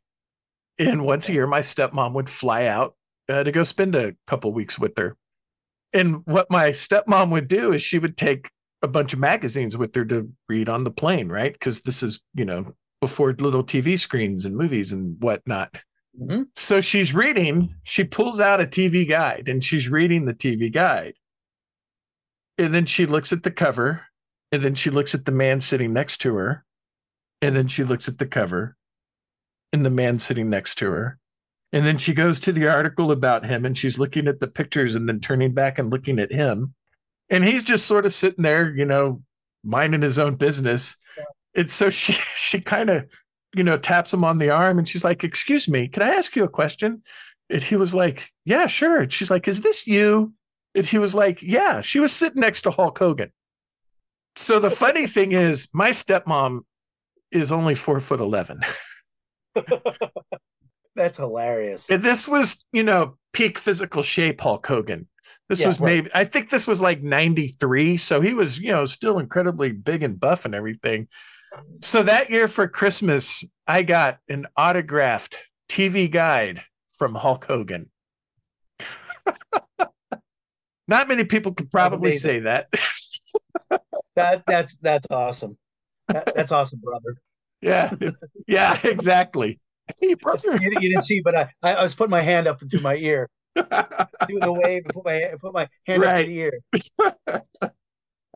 And 0.78 1.04
once 1.04 1.28
a 1.28 1.34
year, 1.34 1.48
my 1.48 1.60
stepmom 1.60 2.14
would 2.14 2.30
fly 2.30 2.66
out 2.68 2.96
uh, 3.28 3.44
to 3.44 3.52
go 3.52 3.64
spend 3.64 3.96
a 3.96 4.14
couple 4.26 4.54
weeks 4.54 4.80
with 4.80 4.98
her. 4.98 5.18
And 5.92 6.22
what 6.26 6.50
my 6.50 6.70
stepmom 6.70 7.32
would 7.32 7.50
do 7.50 7.74
is 7.74 7.82
she 7.82 8.00
would 8.00 8.16
take 8.16 8.50
a 8.82 8.88
bunch 8.88 9.12
of 9.12 9.20
magazines 9.20 9.76
with 9.76 9.94
her 9.96 10.06
to 10.06 10.30
read 10.48 10.70
on 10.70 10.86
the 10.86 10.92
plane, 10.92 11.28
right? 11.28 11.52
Because 11.52 11.82
this 11.82 12.02
is, 12.04 12.22
you 12.34 12.46
know, 12.46 12.72
before 13.02 13.34
little 13.34 13.64
TV 13.64 14.00
screens 14.00 14.46
and 14.46 14.56
movies 14.56 14.94
and 14.94 15.22
whatnot. 15.22 15.76
Mhm. 16.18 16.48
So 16.56 16.82
she's 16.82 17.14
reading, 17.14 17.76
she 17.84 18.04
pulls 18.04 18.40
out 18.40 18.62
a 18.62 18.66
TV 18.68 19.06
guide 19.06 19.48
and 19.48 19.64
she's 19.64 19.88
reading 19.90 20.26
the 20.26 20.34
TV 20.34 20.70
guide. 20.70 21.16
And 22.58 22.74
then 22.74 22.86
she 22.86 23.06
looks 23.06 23.32
at 23.32 23.44
the 23.44 23.52
cover, 23.52 24.06
and 24.52 24.64
then 24.64 24.76
she 24.76 24.90
looks 24.90 25.16
at 25.16 25.26
the 25.26 25.32
man 25.32 25.62
sitting 25.62 25.94
next 25.94 26.18
to 26.22 26.36
her, 26.36 26.66
and 27.42 27.56
then 27.56 27.68
she 27.68 27.84
looks 27.84 28.08
at 28.08 28.18
the 28.20 28.28
cover 28.28 28.76
and 29.74 29.86
the 29.86 29.90
man 29.90 30.20
sitting 30.20 30.50
next 30.50 30.76
to 30.78 30.92
her. 30.92 31.20
And 31.74 31.86
then 31.86 31.98
she 31.98 32.14
goes 32.14 32.40
to 32.42 32.54
the 32.54 32.68
article 32.68 33.12
about 33.12 33.46
him 33.46 33.66
and 33.66 33.78
she's 33.78 34.00
looking 34.00 34.28
at 34.28 34.40
the 34.40 34.48
pictures 34.48 34.96
and 34.96 35.08
then 35.08 35.20
turning 35.20 35.54
back 35.54 35.80
and 35.80 35.92
looking 35.92 36.20
at 36.20 36.32
him. 36.32 36.74
and 37.30 37.44
he's 37.46 37.64
just 37.64 37.88
sort 37.88 38.06
of 38.06 38.14
sitting 38.14 38.44
there, 38.44 38.72
you 38.76 38.86
know, 38.86 39.22
minding 39.64 40.02
his 40.04 40.20
own 40.20 40.36
business. 40.36 40.98
And 41.56 41.70
so 41.70 41.90
she 41.90 42.14
she 42.36 42.62
kind 42.62 42.90
of, 42.90 43.08
you 43.56 43.64
know, 43.64 43.78
taps 43.78 44.14
him 44.14 44.24
on 44.24 44.38
the 44.38 44.50
arm 44.50 44.78
and 44.78 44.88
she's 44.88 45.04
like, 45.04 45.24
"Excuse 45.24 45.68
me, 45.68 45.88
can 45.88 46.04
I 46.04 46.16
ask 46.16 46.36
you 46.36 46.44
a 46.44 46.50
question?" 46.50 47.04
And 47.50 47.64
he 47.64 47.76
was 47.76 47.94
like, 47.94 48.32
"Yeah, 48.46 48.68
sure." 48.68 49.02
And 49.02 49.12
she's 49.14 49.30
like, 49.32 49.48
"Is 49.48 49.62
this 49.62 49.88
you?" 49.88 50.34
And 50.76 50.86
he 50.86 51.00
was 51.00 51.16
like, 51.16 51.42
"Yeah." 51.42 51.82
She 51.82 52.00
was 52.00 52.12
sitting 52.12 52.42
next 52.42 52.62
to 52.64 52.72
Hulk 52.72 52.98
Hogan. 53.00 53.32
So 54.36 54.60
the 54.60 54.70
funny 54.70 55.08
thing 55.08 55.32
is, 55.32 55.68
my 55.74 55.90
stepmom 55.90 56.62
is 57.32 57.52
only 57.52 57.76
four 57.76 58.00
foot 58.00 58.20
eleven. 58.20 58.62
That's 60.96 61.18
hilarious. 61.18 61.90
And 61.90 62.04
this 62.04 62.28
was, 62.28 62.66
you 62.72 62.84
know, 62.84 63.18
peak 63.34 63.58
physical 63.58 64.02
shape 64.04 64.42
Hulk 64.42 64.66
Hogan. 64.66 65.08
This 65.48 65.62
Yeah, 65.62 65.68
was 65.68 65.80
right. 65.80 65.96
maybe 65.96 66.10
I 66.14 66.24
think 66.26 66.50
this 66.50 66.68
was 66.68 66.82
like 66.82 67.02
93. 67.02 67.98
So 67.98 68.22
he 68.22 68.34
was, 68.34 68.60
you 68.60 68.72
know, 68.72 68.86
still 68.86 69.18
incredibly 69.20 69.72
big 69.72 70.04
and 70.04 70.20
buff 70.20 70.46
and 70.46 70.54
everything. 70.54 71.08
So 71.82 72.04
that 72.04 72.30
year 72.30 72.48
for 72.48 72.68
Christmas, 72.68 73.44
I 73.68 73.84
got 73.84 74.20
an 74.30 74.46
autographed 74.58 75.38
TV 75.70 76.10
guide 76.10 76.62
from 76.98 77.16
Hulk 77.16 77.46
Hogan. 77.46 77.90
Not 80.88 81.08
many 81.08 81.24
people 81.24 81.54
could 81.54 81.72
probably 81.72 82.12
say 82.14 82.40
that. 82.42 82.68
That 84.16 84.44
that's 84.48 84.76
that's 84.78 85.08
awesome. 85.12 85.58
That, 86.10 86.34
that's 86.36 86.52
awesome, 86.52 86.80
brother. 86.84 87.16
yeah. 87.62 87.94
Yeah, 88.48 88.78
exactly. 88.84 89.60
Hey, 90.02 90.16
brother. 90.16 90.58
You, 90.58 90.72
you 90.82 90.90
didn't 90.90 91.04
see, 91.04 91.22
but 91.22 91.36
I, 91.36 91.50
I 91.64 91.82
was 91.84 91.96
putting 91.96 92.12
my 92.12 92.22
hand 92.22 92.48
up 92.48 92.60
to 92.60 92.82
my 92.82 92.96
ear, 92.96 93.30
doing 93.56 94.40
the 94.42 94.52
wave, 94.52 94.84
and 94.86 94.94
put 94.94 95.06
my 95.06 95.32
put 95.40 95.54
my 95.54 95.70
hand 95.86 96.04
up 96.04 96.10
Right. 96.10 96.24
to 96.24 96.28
the 96.28 96.40
ear. 96.40 97.72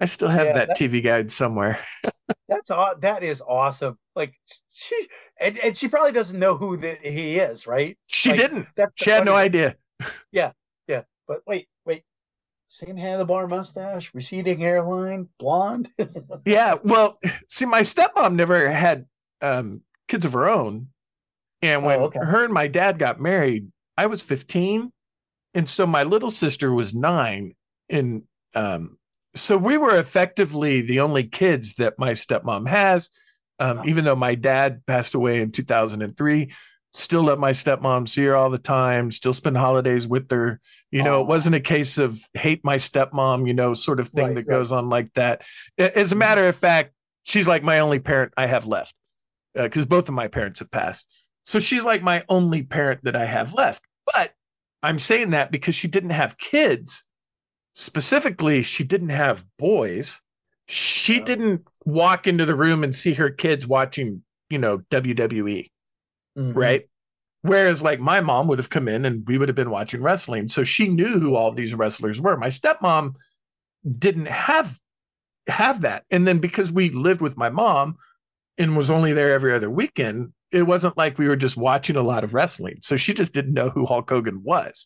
I 0.03 0.05
still 0.05 0.27
have 0.27 0.47
Yeah, 0.47 0.53
that, 0.53 0.67
that- 0.69 0.77
TV 0.77 1.01
guide 1.01 1.31
somewhere. 1.31 1.79
That's 2.49 2.69
aw- 2.71 2.95
that 2.95 3.23
is 3.23 3.41
awesome. 3.47 3.97
Like 4.15 4.33
she 4.71 5.07
and, 5.39 5.57
and 5.59 5.77
she 5.77 5.87
probably 5.87 6.11
doesn't 6.11 6.37
know 6.37 6.55
who 6.57 6.75
the, 6.77 6.95
he 7.01 7.37
is, 7.37 7.65
right? 7.67 7.97
She 8.07 8.29
Like, 8.31 8.39
didn't. 8.39 8.67
That's 8.75 8.93
She 9.01 9.09
had 9.09 9.23
no 9.25 9.33
idea. 9.35 9.75
Yeah, 10.33 10.51
yeah. 10.87 11.03
But 11.27 11.41
wait, 11.47 11.67
wait. 11.85 12.03
Same 12.67 12.97
handlebar 12.97 13.49
mustache, 13.49 14.11
receding 14.13 14.59
hairline, 14.59 15.29
blonde. 15.39 15.89
Yeah. 16.45 16.75
Well, 16.83 17.17
see, 17.49 17.65
my 17.65 17.81
stepmom 17.81 18.35
never 18.35 18.69
had 18.69 19.05
um, 19.41 19.81
kids 20.09 20.25
of 20.25 20.33
her 20.33 20.49
own. 20.49 20.87
And 21.61 21.83
when 21.85 21.99
Oh, 21.99 22.03
okay. 22.05 22.19
her 22.19 22.43
and 22.43 22.53
my 22.53 22.67
dad 22.67 22.99
got 22.99 23.21
married, 23.21 23.71
I 23.97 24.07
was 24.07 24.21
15. 24.21 24.91
And 25.53 25.69
so 25.69 25.87
my 25.87 26.03
little 26.03 26.31
sister 26.31 26.73
was 26.73 26.93
nine. 26.93 27.53
And 27.89 28.23
um, 28.55 28.97
so 29.35 29.57
we 29.57 29.77
were 29.77 29.95
effectively 29.97 30.81
the 30.81 30.99
only 30.99 31.23
kids 31.23 31.75
that 31.75 31.97
my 31.97 32.11
stepmom 32.11 32.67
has, 32.67 33.09
um, 33.59 33.77
Wow. 33.77 33.83
even 33.85 34.05
though 34.05 34.15
my 34.15 34.35
dad 34.35 34.85
passed 34.85 35.15
away 35.15 35.41
in 35.41 35.51
2003. 35.51 36.51
Still 36.95 37.23
let 37.23 37.39
my 37.39 37.51
stepmom 37.53 38.07
see 38.07 38.23
her 38.25 38.35
all 38.35 38.51
the 38.51 38.59
time, 38.59 39.09
still 39.09 39.33
spend 39.33 39.57
holidays 39.57 40.07
with 40.07 40.29
her. 40.29 40.59
You 40.91 41.01
know, 41.01 41.21
it 41.21 41.27
wasn't 41.27 41.55
a 41.55 41.59
case 41.59 41.97
of 41.97 42.21
hate 42.35 42.63
my 42.63 42.75
stepmom, 42.75 43.47
you 43.47 43.53
know, 43.55 43.73
sort 43.73 43.99
of 43.99 44.09
thing 44.09 44.27
Right, 44.27 44.35
that 44.35 44.47
right. 44.47 44.57
goes 44.59 44.71
on 44.71 44.89
like 44.89 45.11
that. 45.15 45.41
As 45.79 46.11
a 46.11 46.15
Mhm. 46.15 46.19
matter 46.19 46.45
of 46.45 46.55
fact, 46.55 46.93
she's 47.23 47.47
like 47.47 47.63
my 47.63 47.79
only 47.79 47.97
parent 47.97 48.31
I 48.37 48.45
have 48.45 48.67
left 48.67 48.93
because 49.55 49.87
both 49.87 50.07
of 50.07 50.13
my 50.13 50.27
parents 50.27 50.59
have 50.59 50.69
passed. 50.69 51.07
So 51.45 51.57
she's 51.57 51.83
like 51.83 52.03
my 52.03 52.23
only 52.29 52.61
parent 52.61 53.03
that 53.05 53.15
I 53.15 53.25
have 53.25 53.53
left. 53.53 53.83
But 54.13 54.33
I'm 54.83 54.99
saying 54.99 55.31
that 55.31 55.49
because 55.49 55.73
she 55.73 55.87
didn't 55.87 56.11
have 56.11 56.37
kids. 56.37 57.07
Specifically, 57.73 58.63
she 58.63 58.83
didn't 58.83 59.09
have 59.09 59.45
boys. 59.57 60.21
She 60.67 61.21
Oh. 61.21 61.25
didn't 61.25 61.67
walk 61.85 62.27
into 62.27 62.45
the 62.45 62.55
room 62.55 62.83
and 62.83 62.95
see 62.95 63.13
her 63.13 63.29
kids 63.29 63.67
watching, 63.67 64.23
you 64.49 64.57
know, 64.57 64.77
WWE 64.89 65.71
Mhm. 66.37 66.55
right? 66.55 66.87
Whereas, 67.41 67.81
like, 67.83 67.99
my 67.99 68.21
mom 68.21 68.47
would 68.47 68.57
have 68.59 68.69
come 68.69 68.87
in 68.87 69.03
and 69.05 69.27
we 69.27 69.37
would 69.37 69.49
have 69.49 69.55
been 69.55 69.69
watching 69.69 70.01
wrestling. 70.01 70.47
So 70.47 70.63
she 70.63 70.87
knew 70.87 71.19
who 71.19 71.35
all 71.35 71.51
these 71.51 71.73
wrestlers 71.75 72.21
were. 72.21 72.37
My 72.37 72.47
stepmom 72.47 73.15
didn't 73.99 74.27
have 74.27 74.79
have 75.47 75.81
that. 75.81 76.05
And 76.09 76.25
then 76.25 76.39
because 76.39 76.71
we 76.71 76.89
lived 76.89 77.19
with 77.19 77.35
my 77.35 77.49
mom 77.49 77.97
and 78.57 78.77
was 78.77 78.89
only 78.89 79.11
there 79.11 79.31
every 79.31 79.53
other 79.53 79.69
weekend, 79.69 80.31
it 80.53 80.63
wasn't 80.63 80.95
like 80.97 81.17
we 81.17 81.27
were 81.27 81.35
just 81.35 81.57
watching 81.57 81.95
a 81.95 82.01
lot 82.01 82.23
of 82.23 82.33
wrestling. 82.33 82.77
So 82.81 82.95
she 82.95 83.13
just 83.13 83.33
didn't 83.33 83.53
know 83.53 83.69
who 83.69 83.85
Hulk 83.85 84.09
Hogan 84.09 84.41
was, 84.43 84.85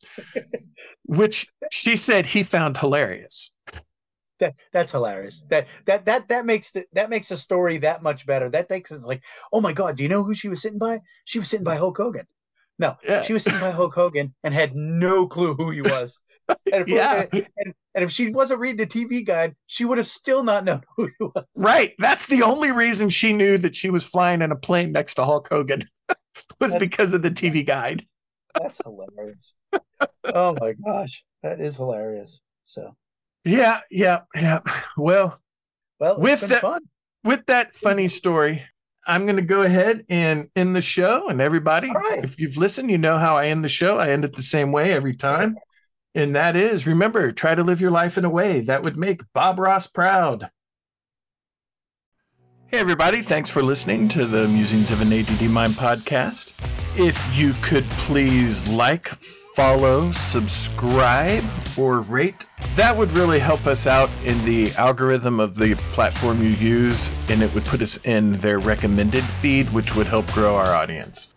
which 1.05 1.47
she 1.71 1.95
said 1.95 2.25
he 2.25 2.41
found 2.43 2.77
hilarious. 2.77 3.53
That 4.39 4.55
that's 4.71 4.91
hilarious. 4.91 5.43
That 5.49 5.67
that 5.85 6.05
that 6.05 6.27
that 6.29 6.45
makes 6.45 6.71
the, 6.71 6.85
that 6.93 7.09
makes 7.09 7.29
the 7.29 7.37
story 7.37 7.77
that 7.79 8.03
much 8.03 8.25
better. 8.25 8.49
That 8.49 8.69
makes 8.69 8.91
it 8.91 9.01
like, 9.01 9.23
oh 9.51 9.61
my 9.61 9.73
god, 9.73 9.97
do 9.97 10.03
you 10.03 10.09
know 10.09 10.23
who 10.23 10.35
she 10.35 10.47
was 10.49 10.61
sitting 10.61 10.79
by? 10.79 10.99
She 11.25 11.39
was 11.39 11.49
sitting 11.49 11.63
by 11.63 11.75
Hulk 11.75 11.97
Hogan. 11.97 12.25
No, 12.79 12.95
Yeah. 13.03 13.23
she 13.23 13.33
was 13.33 13.43
sitting 13.43 13.59
by 13.59 13.71
Hulk 13.71 13.95
Hogan 13.95 14.35
and 14.43 14.53
had 14.53 14.75
no 14.75 15.27
clue 15.27 15.55
who 15.55 15.71
he 15.71 15.81
was. 15.81 16.19
And 16.71 16.81
if, 16.83 16.87
Yeah. 16.87 17.25
and, 17.31 17.73
and 17.95 18.03
if 18.03 18.11
she 18.11 18.31
wasn't 18.31 18.59
reading 18.59 18.77
the 18.77 18.87
TV 18.87 19.25
guide, 19.25 19.55
she 19.67 19.85
would 19.85 19.97
have 19.97 20.07
still 20.07 20.43
not 20.43 20.63
known 20.65 20.81
who 20.95 21.05
he 21.07 21.13
was. 21.19 21.45
Right. 21.55 21.93
That's 21.99 22.25
the 22.25 22.43
only 22.43 22.71
reason 22.71 23.09
she 23.09 23.33
knew 23.33 23.57
that 23.59 23.75
she 23.75 23.89
was 23.89 24.05
flying 24.05 24.41
in 24.41 24.51
a 24.51 24.55
plane 24.55 24.91
next 24.91 25.15
to 25.15 25.25
Hulk 25.25 25.47
Hogan 25.51 25.83
was 26.59 26.71
That's- 26.71 26.79
because 26.79 27.13
of 27.13 27.21
the 27.21 27.31
TV 27.31 27.65
guide. 27.65 28.01
That's 28.59 28.79
hilarious. 28.83 29.53
oh 30.33 30.55
my 30.59 30.73
gosh, 30.85 31.23
that 31.43 31.59
is 31.61 31.75
hilarious. 31.75 32.39
So, 32.65 32.95
Yeah, 33.45 33.81
yeah, 33.91 34.21
yeah. 34.35 34.59
Well, 34.97 35.37
well, 35.99 36.19
With 36.19 36.41
that- 36.41 36.61
fun. 36.61 36.81
with 37.23 37.45
that 37.47 37.75
funny 37.75 38.07
story, 38.07 38.63
I'm 39.05 39.25
going 39.25 39.35
to 39.37 39.41
go 39.41 39.61
ahead 39.61 40.05
and 40.09 40.49
end 40.55 40.75
the 40.75 40.81
show. 40.81 41.27
And 41.29 41.39
everybody, 41.39 41.89
right. 41.91 42.23
if 42.23 42.39
you've 42.39 42.57
listened, 42.57 42.89
you 42.91 42.97
know 42.97 43.17
how 43.17 43.35
I 43.37 43.47
end 43.47 43.63
the 43.63 43.69
show. 43.69 43.97
I 43.97 44.09
end 44.09 44.25
it 44.25 44.35
the 44.35 44.41
same 44.43 44.71
way 44.71 44.91
every 44.91 45.15
time. 45.15 45.55
And 46.17 46.35
that 46.35 46.55
is 46.55 46.87
remember, 46.87 47.31
try 47.31 47.53
to 47.53 47.61
live 47.63 47.79
your 47.79 47.91
life 47.91 48.17
in 48.17 48.25
a 48.25 48.29
way 48.29 48.61
that 48.61 48.81
would 48.81 48.97
make 48.97 49.21
Bob 49.33 49.59
Ross 49.59 49.85
proud. 49.85 50.49
Hey, 52.65 52.79
everybody. 52.79 53.21
Thanks 53.21 53.51
for 53.51 53.61
listening 53.61 54.07
to 54.09 54.25
the 54.25 54.47
Musings 54.47 54.89
of 54.89 54.99
an 54.99 55.13
ADD 55.13 55.43
Mind 55.43 55.73
podcast. 55.73 56.53
If 56.99 57.37
you 57.37 57.53
could 57.61 57.83
please 57.91 58.67
like, 58.67 59.05
follow, 59.05 60.11
subscribe, 60.11 61.43
or 61.77 62.01
rate, 62.01 62.47
that 62.73 62.97
would 62.97 63.11
really 63.11 63.37
help 63.37 63.67
us 63.67 63.85
out 63.85 64.09
in 64.25 64.43
the 64.43 64.71
algorithm 64.71 65.39
of 65.39 65.53
the 65.53 65.75
platform 65.93 66.41
you 66.41 66.49
use, 66.49 67.11
and 67.29 67.43
it 67.43 67.53
would 67.53 67.65
put 67.65 67.83
us 67.83 68.03
in 68.07 68.31
their 68.37 68.57
recommended 68.57 69.23
feed, 69.23 69.69
which 69.69 69.95
would 69.95 70.07
help 70.07 70.25
grow 70.31 70.55
our 70.55 70.73
audience. 70.73 71.35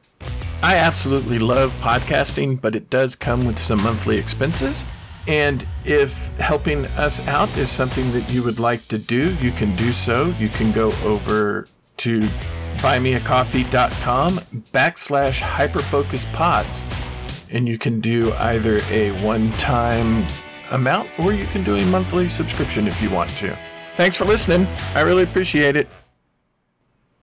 I 0.63 0.77
absolutely 0.77 1.39
love 1.39 1.73
podcasting, 1.81 2.61
but 2.61 2.77
it 2.77 2.91
does 2.91 3.15
come 3.15 3.47
with 3.47 3.59
some 3.59 3.83
monthly 3.83 4.19
expenses. 4.19 4.85
And 5.27 5.67
if 5.85 6.29
helping 6.39 6.87
us 6.87 7.27
out 7.29 7.55
is 7.57 7.71
something 7.71 8.11
that 8.13 8.33
you 8.33 8.43
would 8.43 8.61
like 8.61 8.87
to 8.89 8.99
do, 8.99 9.35
you 9.37 9.53
can 9.53 9.75
do 9.77 9.93
so. 9.93 10.35
You 10.39 10.49
can 10.49 10.73
go 10.73 10.93
over 11.05 11.67
to 11.99 12.21
buymeacoffee.com 12.81 14.33
backslash 14.73 15.41
hyperfocus 15.41 16.31
pods. 16.33 16.85
And 17.53 17.69
you 17.69 17.79
can 17.79 18.01
do 18.01 18.33
either 18.35 18.81
a 18.91 19.11
one 19.23 19.51
time 19.53 20.25
amount 20.71 21.11
or 21.19 21.33
you 21.33 21.47
can 21.47 21.65
do 21.65 21.77
a 21.77 21.87
monthly 21.87 22.29
subscription 22.29 22.87
if 22.87 23.03
you 23.03 23.11
want 23.11 23.31
to. 23.39 23.59
Thanks 23.95 24.17
for 24.17 24.25
listening. 24.25 24.67
I 24.95 25.01
really 25.01 25.25
appreciate 25.25 25.77
it. 25.77 25.89